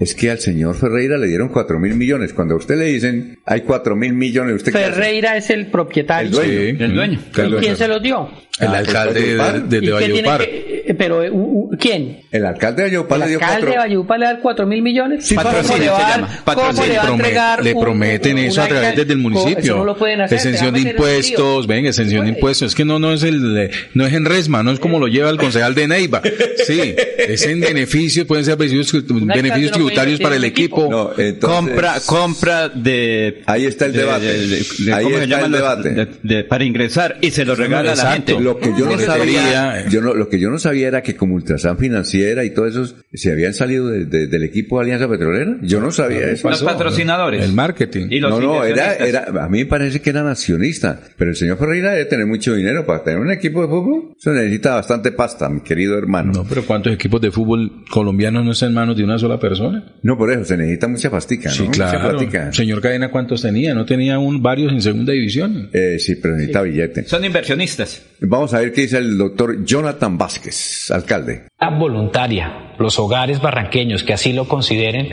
[0.00, 2.32] es que al señor Ferreira le dieron cuatro mil millones.
[2.32, 4.72] Cuando a usted le dicen hay cuatro mil millones, ¿usted?
[4.72, 6.28] Ferreira es el propietario.
[6.28, 6.70] El dueño.
[6.78, 6.82] Sí.
[6.84, 7.20] El dueño.
[7.58, 8.28] ¿Y quién se los dio?
[8.60, 9.92] El Ah, alcalde pues, de, de, de ¿Y qué tiene
[10.28, 10.40] Valledupar.
[10.44, 11.34] que- eh, pero, uh,
[11.72, 12.20] uh, ¿quién?
[12.30, 13.80] El alcalde de Valledupar ¿El le dio alcalde de cuatro.
[13.82, 15.26] Valledupar le da 4 mil millones?
[15.26, 16.88] Sí, ¿Cómo patrocinio le va se llama, ¿Cómo patrocinio.
[16.92, 19.58] le va a entregar le un- prometen un- eso a través desde el municipio.
[19.58, 20.36] Eso no lo pueden hacer.
[20.36, 22.68] exención de un impuestos, ven, exención de impuestos.
[22.68, 25.08] Es que no, no es el, eh, no es en resma, no es como lo
[25.08, 26.22] lleva el concejal de Neiva.
[26.66, 30.86] Sí, es en beneficios, pueden ser beneficios, beneficios no tributarios para el equipo.
[30.90, 33.42] No, entonces, compra, compra de.
[33.46, 34.24] Ahí está el de- debate.
[34.26, 34.46] de-
[34.78, 35.90] de- Ahí ¿cómo se está el debate.
[35.90, 38.32] de- de- para ingresar y se lo regala a la gente.
[38.44, 39.84] Lo que yo no sabía, eh.
[39.90, 42.86] yo no, lo que yo no sabía era que como Ultrasan Financiera y todo eso
[43.12, 45.56] se habían salido de- de- del equipo de Alianza Petrolera.
[45.62, 46.48] Yo no sabía eso.
[46.50, 47.42] Los patrocinadores.
[47.44, 48.06] El marketing.
[48.10, 51.36] Y los no, no, era, era, a mí me parece que era nacionista, pero el
[51.36, 54.14] señor Ferreira debe tener mucho dinero para tener un equipo de fútbol.
[54.18, 56.32] Eso necesita bastante pasta, mi querido hermano.
[56.32, 59.94] No, pero ¿cuántos equipos de fútbol colombianos no están en manos de una sola persona?
[60.02, 61.54] No, por eso, se necesita mucha pastica, ¿no?
[61.54, 62.52] Sí, Mucha claro.
[62.52, 63.74] Señor Cadena, ¿cuántos tenía?
[63.74, 65.70] ¿No tenía un, varios en segunda división?
[65.72, 67.04] Eh, sí, pero necesita billete.
[67.04, 68.02] Son inversionistas.
[68.34, 71.46] Vamos a ver qué dice el doctor Jonathan Vázquez, alcalde.
[71.78, 75.08] voluntaria, los hogares barranqueños que así lo consideren,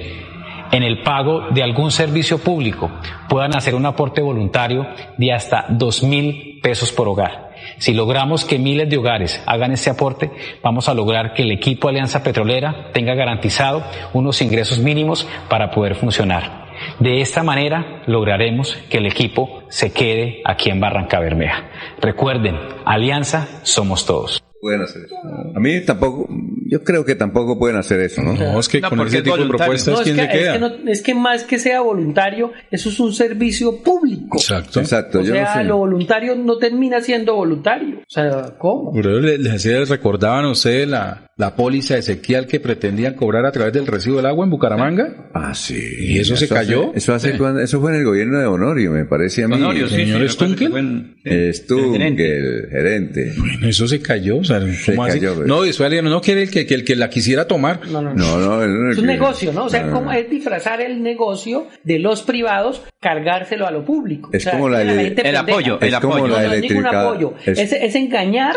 [0.72, 2.90] en el pago de algún servicio público
[3.30, 4.88] puedan hacer un aporte voluntario
[5.20, 7.52] de hasta dos mil pesos por hogar.
[7.78, 10.32] Si logramos que miles de hogares hagan ese aporte,
[10.64, 13.84] vamos a lograr que el equipo Alianza Petrolera tenga garantizado
[14.14, 16.71] unos ingresos mínimos para poder funcionar.
[17.00, 21.70] De esta manera lograremos que el equipo se quede aquí en Barranca Bermeja.
[22.02, 24.44] Recuerden, Alianza somos todos.
[24.60, 25.16] Pueden hacer eso.
[25.56, 26.28] A mí tampoco,
[26.68, 28.34] yo creo que tampoco pueden hacer eso, ¿no?
[28.34, 30.28] No, es que No, con ese es tipo de propuestas, No, es ¿quién que, se
[30.28, 30.54] es, queda?
[30.54, 34.38] que no- es que más que sea voluntario, eso es un servicio público.
[34.38, 34.80] Exacto.
[34.80, 35.64] Exacto, O yo sea, no sé.
[35.64, 38.02] lo voluntario no termina siendo voluntario.
[38.02, 38.92] O sea, ¿cómo?
[38.94, 43.46] Pero les, les- les recordaban a ustedes la, la póliza de Ezequiel que pretendían cobrar
[43.48, 45.30] a través del recibo del agua en Bucaramanga.
[45.34, 45.76] Ah, sí.
[46.00, 46.90] ¿Y eso se cayó?
[46.90, 47.38] hace- eso, hace Sí.
[47.40, 49.56] cuando- eso fue en el gobierno de Honorio, me parece a mí.
[49.56, 50.78] Honorio, sí, señor Stunkel.
[50.78, 51.16] en-
[51.54, 53.34] Stunkel, el gerente.
[53.38, 54.38] Bueno, eso se cayó.
[54.38, 55.20] O sea, ¿cómo así?
[55.20, 55.48] cayó, pues.
[55.48, 55.62] No,
[56.10, 57.80] no quiere el que, que el que la quisiera tomar.
[57.88, 58.38] No, no, no.
[58.38, 59.66] No, no, no, Es un que- negocio, ¿no?
[59.66, 59.94] O sea, no, no.
[59.94, 64.30] ¿cómo es disfrazar el negocio de los privados, cargárselo a lo público?
[64.32, 65.40] Es O sea, como la gente el pendeja.
[65.40, 66.34] apoyo, Es el como apoyo.
[66.34, 67.34] la No, no es ningún apoyo.
[67.46, 68.56] Es- Es, es engañar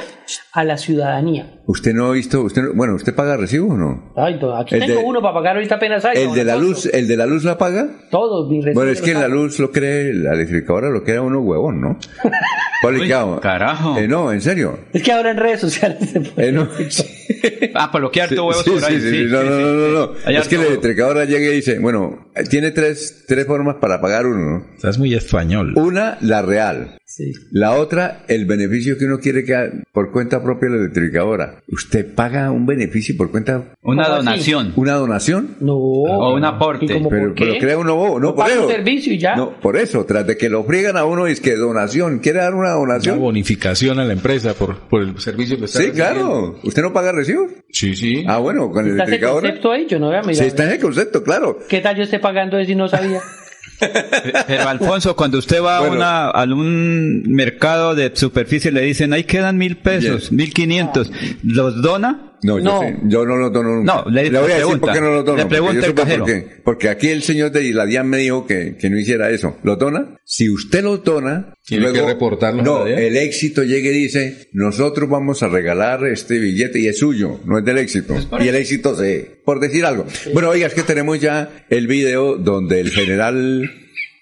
[0.52, 1.50] a la ciudadanía.
[1.66, 4.12] Usted no ha visto, usted, no- bueno, ¿usted paga recibo o no?
[4.16, 6.18] Ay, aquí El tengo de- uno para pagar ahorita apenas hay.
[6.22, 7.88] El de la luz, el de la luz la paga.
[8.10, 9.34] Todos mis recibos Bueno, es que la pago.
[9.34, 11.98] luz lo cree, la electrificadora lo crea uno huevón, ¿no?
[12.82, 13.40] Poli, ¿qué hago?
[13.40, 13.96] carajo.
[13.98, 14.78] Eh, no, en serio.
[14.92, 16.68] Es que ahora en redes sociales se puede Eh, no.
[17.74, 19.00] Ah, por lo que harto huevos Sí, por ahí.
[19.00, 19.62] sí, sí, sí, no, sí, no, sí.
[19.62, 20.12] no, no, no.
[20.38, 24.26] Es que la electrificadora llega y dice, bueno, eh, tiene tres, tres formas para pagar
[24.26, 24.66] uno, ¿no?
[24.76, 25.72] Estás muy español.
[25.76, 26.98] Una, la real.
[27.16, 27.32] Sí.
[27.52, 29.54] La otra, el beneficio que uno quiere que
[29.92, 31.62] por cuenta propia de la electrificadora.
[31.68, 33.72] ¿Usted paga un beneficio por cuenta?
[33.82, 34.72] Una donación.
[34.74, 35.56] ¿Una donación?
[35.60, 35.74] No.
[35.76, 36.86] O un aporte.
[36.86, 37.44] ¿Y cómo Pero, por qué?
[37.44, 38.66] pero crea uno bobo, no, No por paga eso.
[38.66, 39.36] un servicio y ya.
[39.36, 42.40] No, por eso, tras de que lo friegan a uno y es que donación, ¿quiere
[42.40, 43.20] dar una Una donación?
[43.20, 46.20] bonificación a la empresa por, por el servicio que está Sí, recibiendo.
[46.20, 46.58] claro.
[46.64, 47.46] ¿Usted no paga recibo?
[47.70, 48.24] Sí, sí.
[48.26, 49.48] Ah, bueno, con la Está ese electrificadora.
[49.50, 50.34] concepto ahí, yo no voy a mirar.
[50.34, 51.58] Sí, está en el concepto, claro.
[51.68, 53.20] ¿Qué tal yo esté pagando eso y no sabía?
[54.46, 55.94] Pero Alfonso, cuando usted va Bueno.
[55.94, 61.10] a, una, a un mercado de superficie le dicen, ahí quedan mil pesos, mil quinientos,
[61.42, 62.32] ¿los dona?
[62.44, 62.80] No, yo, No.
[62.80, 64.02] sé, yo no lo dono nunca.
[64.04, 64.80] No, le- voy a decir pregunta.
[64.86, 65.36] por qué no lo dono.
[65.38, 66.24] Le porque pregunta yo el cajero.
[66.24, 66.46] por qué.
[66.62, 69.56] Porque aquí el señor de la DIAN me dijo que, que no hiciera eso.
[69.62, 70.18] ¿Lo dona?
[70.24, 72.98] Si usted lo dona, Tiene que reportarlo a No, la DIAN.
[72.98, 77.58] el éxito llega y dice, nosotros vamos a regalar este billete y es suyo, no
[77.58, 78.14] es del éxito.
[78.40, 80.04] Y el éxito se, por decir algo.
[80.34, 83.70] Bueno, oiga, es que tenemos ya el video donde el general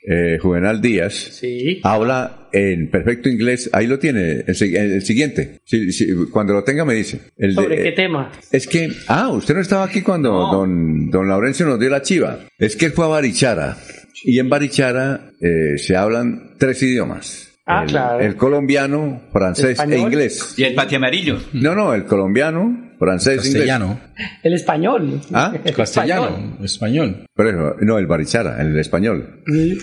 [0.06, 1.81] eh, Juvenal Díaz, Sí.
[1.84, 3.70] habla en perfecto inglés.
[3.72, 5.60] Ahí lo tiene, el, el siguiente.
[5.64, 7.20] Si- si- cuando lo tenga me dice.
[7.36, 8.31] El de- ¿Sobre qué eh, tema?
[8.50, 12.40] Es que, ah, usted no estaba aquí cuando don, don Laurencio nos dio la chiva.
[12.58, 13.76] Es que él fue a Barichara.
[14.24, 17.48] Y en Barichara eh, se hablan tres idiomas.
[17.64, 18.20] Ah, el, claro.
[18.20, 20.55] el colombiano, francés e inglés.
[20.56, 21.39] Y el pati amarillo.
[21.52, 23.98] No, no, el colombiano, francés, Castellano.
[24.42, 25.20] El español.
[25.32, 25.52] ¿Ah?
[25.64, 27.26] El Castellano, español.
[27.34, 29.42] Por eso, no, el barichara, el español.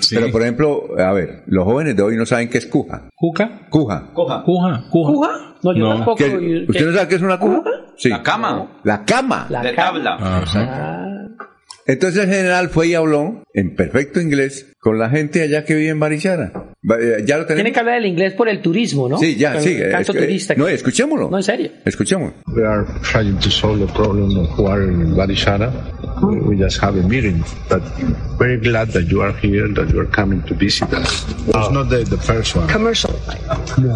[0.10, 3.10] Pero, por ejemplo, a ver, los jóvenes de hoy no saben qué es cuja.
[3.16, 3.68] ¿Cuca?
[3.70, 4.12] Cuja.
[4.14, 4.84] Cuja, cuja.
[4.90, 5.30] ¿Cuja?
[5.64, 5.96] No, yo No.
[5.96, 6.18] tampoco.
[6.18, 7.62] ¿Qué- ¿Usted no sabe qué es una cuja?
[7.98, 8.10] Sí.
[8.10, 8.80] La cama.
[8.84, 9.48] La cama.
[9.50, 9.88] La de cama.
[10.04, 10.18] tabla.
[10.20, 11.06] Ah,
[11.86, 15.90] Entonces el general fue y habló en perfecto inglés con la gente allá que vive
[15.90, 16.69] en Barichara.
[16.90, 17.56] Eh, Ya lo tenemos.
[17.64, 19.18] Tiene que hablar del inglés por el turismo, ¿no?
[19.18, 19.76] Sí, ya, sí.
[19.76, 20.56] el Tanto es- eh, turista.
[20.56, 21.30] no, escuchémoslo.
[21.30, 21.72] No, en serio.
[21.86, 22.34] Escuchemos.
[22.48, 25.72] We are trying to solve the problem of water in Badishara.
[26.22, 27.82] We just have a meeting, but
[28.38, 31.26] very glad that you are here, that you are coming to visit us.
[31.48, 32.68] It's not the, the first one.
[32.68, 33.14] Commercial.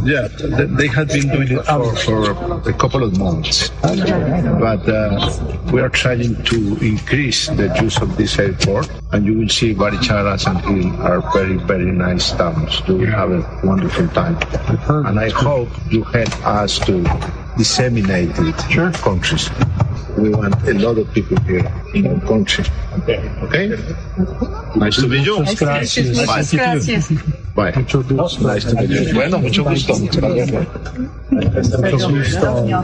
[0.05, 5.29] Yeah, they, they have been doing it for, for a couple of months, but uh,
[5.73, 10.37] we are trying to increase the use of this airport, and you will see Barichara
[10.47, 12.81] and Hill are very, very nice towns.
[12.87, 14.37] Will have a wonderful time,
[15.07, 17.03] and I hope you help us to
[17.57, 19.49] disseminate it to countries.
[20.17, 22.65] We want a lot of people here in our country.
[23.43, 23.69] Okay?
[24.75, 25.43] Nice to meet you.
[25.55, 26.27] Gracias.
[27.55, 27.71] Bye.
[27.75, 28.37] Muchas gracias.
[28.39, 28.53] Bye.
[28.53, 29.13] Nice to meet you.
[29.13, 29.93] Bueno, mucho gusto.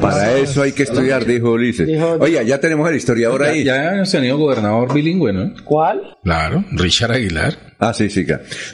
[0.01, 1.89] Para eso hay que estudiar, dijo Ulises.
[2.19, 3.63] Oiga, ya tenemos el historiador ahí.
[3.63, 5.53] Ya, ya hemos tenido gobernador bilingüe, ¿no?
[5.65, 6.17] ¿Cuál?
[6.23, 7.68] Claro, Richard Aguilar.
[7.82, 8.25] Ah, sí, sí.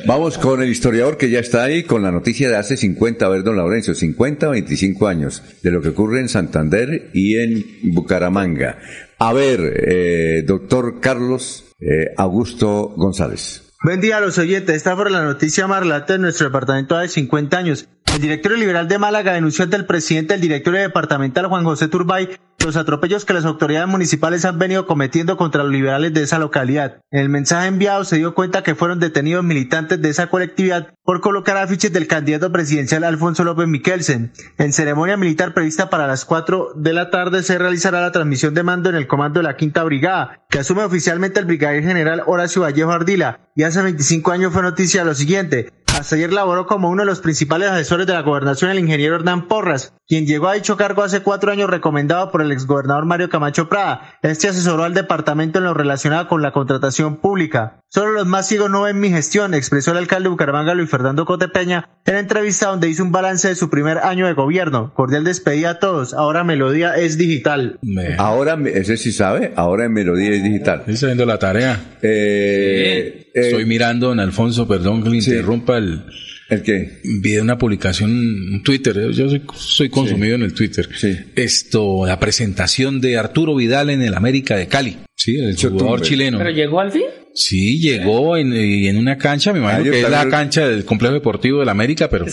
[0.07, 3.29] Vamos con el historiador que ya está ahí con la noticia de hace 50, a
[3.29, 7.93] ver, don Laurencio, 50 o 25 años de lo que ocurre en Santander y en
[7.93, 8.79] Bucaramanga.
[9.19, 13.61] A ver, eh, doctor Carlos eh, Augusto González.
[13.83, 14.75] Buen día a los oyentes.
[14.75, 17.87] Esta fue la noticia más relata de nuestro departamento de 50 años.
[18.15, 22.29] El directorio liberal de Málaga denunció ante el presidente del directorio departamental Juan José Turbay
[22.65, 27.01] los atropellos que las autoridades municipales han venido cometiendo contra los liberales de esa localidad.
[27.11, 31.21] En el mensaje enviado se dio cuenta que fueron detenidos militantes de esa colectividad por
[31.21, 34.31] colocar afiches del candidato presidencial Alfonso López Miquelsen.
[34.57, 38.63] En ceremonia militar prevista para las 4 de la tarde se realizará la transmisión de
[38.63, 42.61] mando en el comando de la Quinta Brigada, que asume oficialmente el brigadier general Horacio
[42.61, 45.71] Vallejo Ardila, y hace 25 años fue noticia lo siguiente.
[45.97, 49.93] Ayer laboró como uno de los principales asesores de la gobernación el ingeniero Hernán Porras,
[50.07, 54.17] quien llegó a dicho cargo hace cuatro años recomendado por el exgobernador Mario Camacho Prada.
[54.21, 57.79] Este asesoró al departamento en lo relacionado con la contratación pública.
[57.95, 61.23] Solo los más ciegos no ven mi gestión, expresó el alcalde de Bucaramanga Luis Fernando
[61.23, 64.93] Cotepeña en entrevista donde hizo un balance de su primer año de gobierno.
[64.93, 66.13] Cordial despedida a todos.
[66.13, 67.79] Ahora Melodía es digital.
[68.17, 70.79] Ahora, ese sí sabe, ahora en Melodía es digital.
[70.79, 71.95] Estoy haciendo la tarea.
[72.01, 76.03] Eh, Estoy mirando, don Alfonso, perdón que le interrumpa el...
[76.49, 76.99] ¿El qué?
[77.21, 80.89] Vi una publicación en Twitter, eh, yo soy, soy consumido en el Twitter.
[81.33, 84.97] Esto, la presentación de Arturo Vidal en el América de Cali.
[85.15, 86.37] Sí, el jugador chileno.
[86.39, 87.05] ¿Pero llegó al fin?
[87.35, 90.85] Sí, llegó en, eh, en una cancha, me imagino Ayer que es la cancha del
[90.85, 92.25] complejo deportivo del América, pero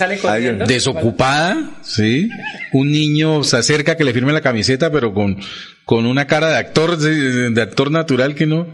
[0.67, 2.29] desocupada, sí.
[2.73, 5.39] Un niño se acerca a que le firme la camiseta, pero con,
[5.85, 8.69] con una cara de actor, de, de actor natural que no.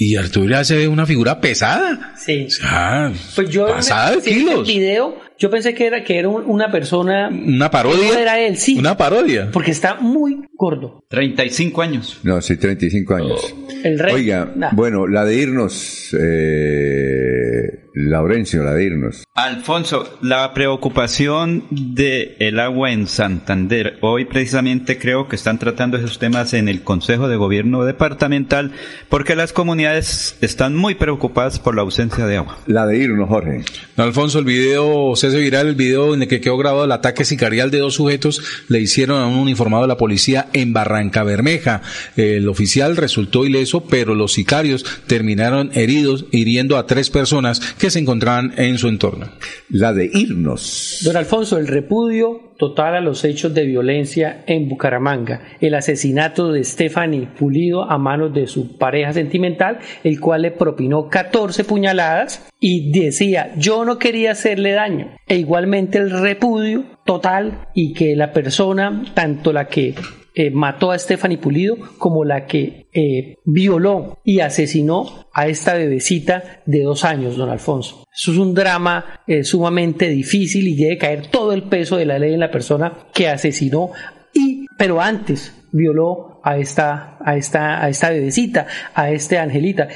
[0.00, 2.14] Y Arturo ya se ve una figura pesada.
[2.16, 2.44] Sí.
[2.46, 4.68] O sea, Pues yo pasada de sí, en el kilos.
[4.68, 8.12] video, yo pensé que era que era un- una persona Una parodia.
[8.12, 8.78] no era él, sí.
[8.78, 9.50] Una parodia.
[9.52, 11.04] Porque está muy gordo.
[11.08, 12.20] 35 años.
[12.22, 13.54] No, sí, 35 años.
[13.82, 14.14] El rey.
[14.14, 14.70] Oiga, Nah.
[14.72, 19.24] bueno, la de irnos, eh, Laurencio, la de irnos.
[19.34, 23.98] Alfonso, la preocupación del el agua en Santander.
[24.02, 28.70] Hoy precisamente creo que están tratando esos temas en el Consejo de Gobierno Departamental
[29.08, 32.58] porque las comunidades están muy preocupadas por la ausencia de agua.
[32.66, 33.64] La de irnos, Jorge.
[33.96, 37.24] Alfonso, el video, se hace viral el video en el que quedó grabado el ataque
[37.24, 41.82] sicarial de dos sujetos le hicieron a un uniformado de la policía en Barranca Bermeja.
[42.14, 47.98] El oficial resultó ileso, pero los sicarios terminaron heridos, hiriendo a tres personas que se
[47.98, 49.26] encontraban en su entorno.
[49.68, 51.00] La de irnos.
[51.04, 56.64] Don Alfonso, el repudio total a los hechos de violencia en Bucaramanga, el asesinato de
[56.64, 62.90] Stephanie Pulido a manos de su pareja sentimental, el cual le propinó 14 puñaladas y
[62.90, 65.16] decía, yo no quería hacerle daño.
[65.26, 69.94] E igualmente el repudio total y que la persona, tanto la que
[70.40, 76.62] eh, mató a Stephanie Pulido como la que eh, violó y asesinó a esta bebecita
[76.64, 78.04] de dos años, don Alfonso.
[78.16, 82.20] Eso es un drama eh, sumamente difícil y debe caer todo el peso de la
[82.20, 83.90] ley en la persona que asesinó.
[84.32, 89.88] Y, pero antes, violó a esta, a esta, a esta bebecita, a este Angelita,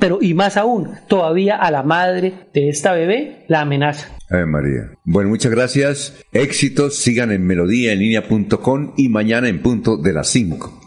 [0.00, 4.17] pero y más aún, todavía a la madre de esta bebé la amenaza.
[4.30, 4.90] Ave María.
[5.04, 6.24] Bueno, muchas gracias.
[6.32, 6.96] Éxitos.
[6.96, 10.78] Sigan en melodíaenlínea.com y mañana en punto de las 5.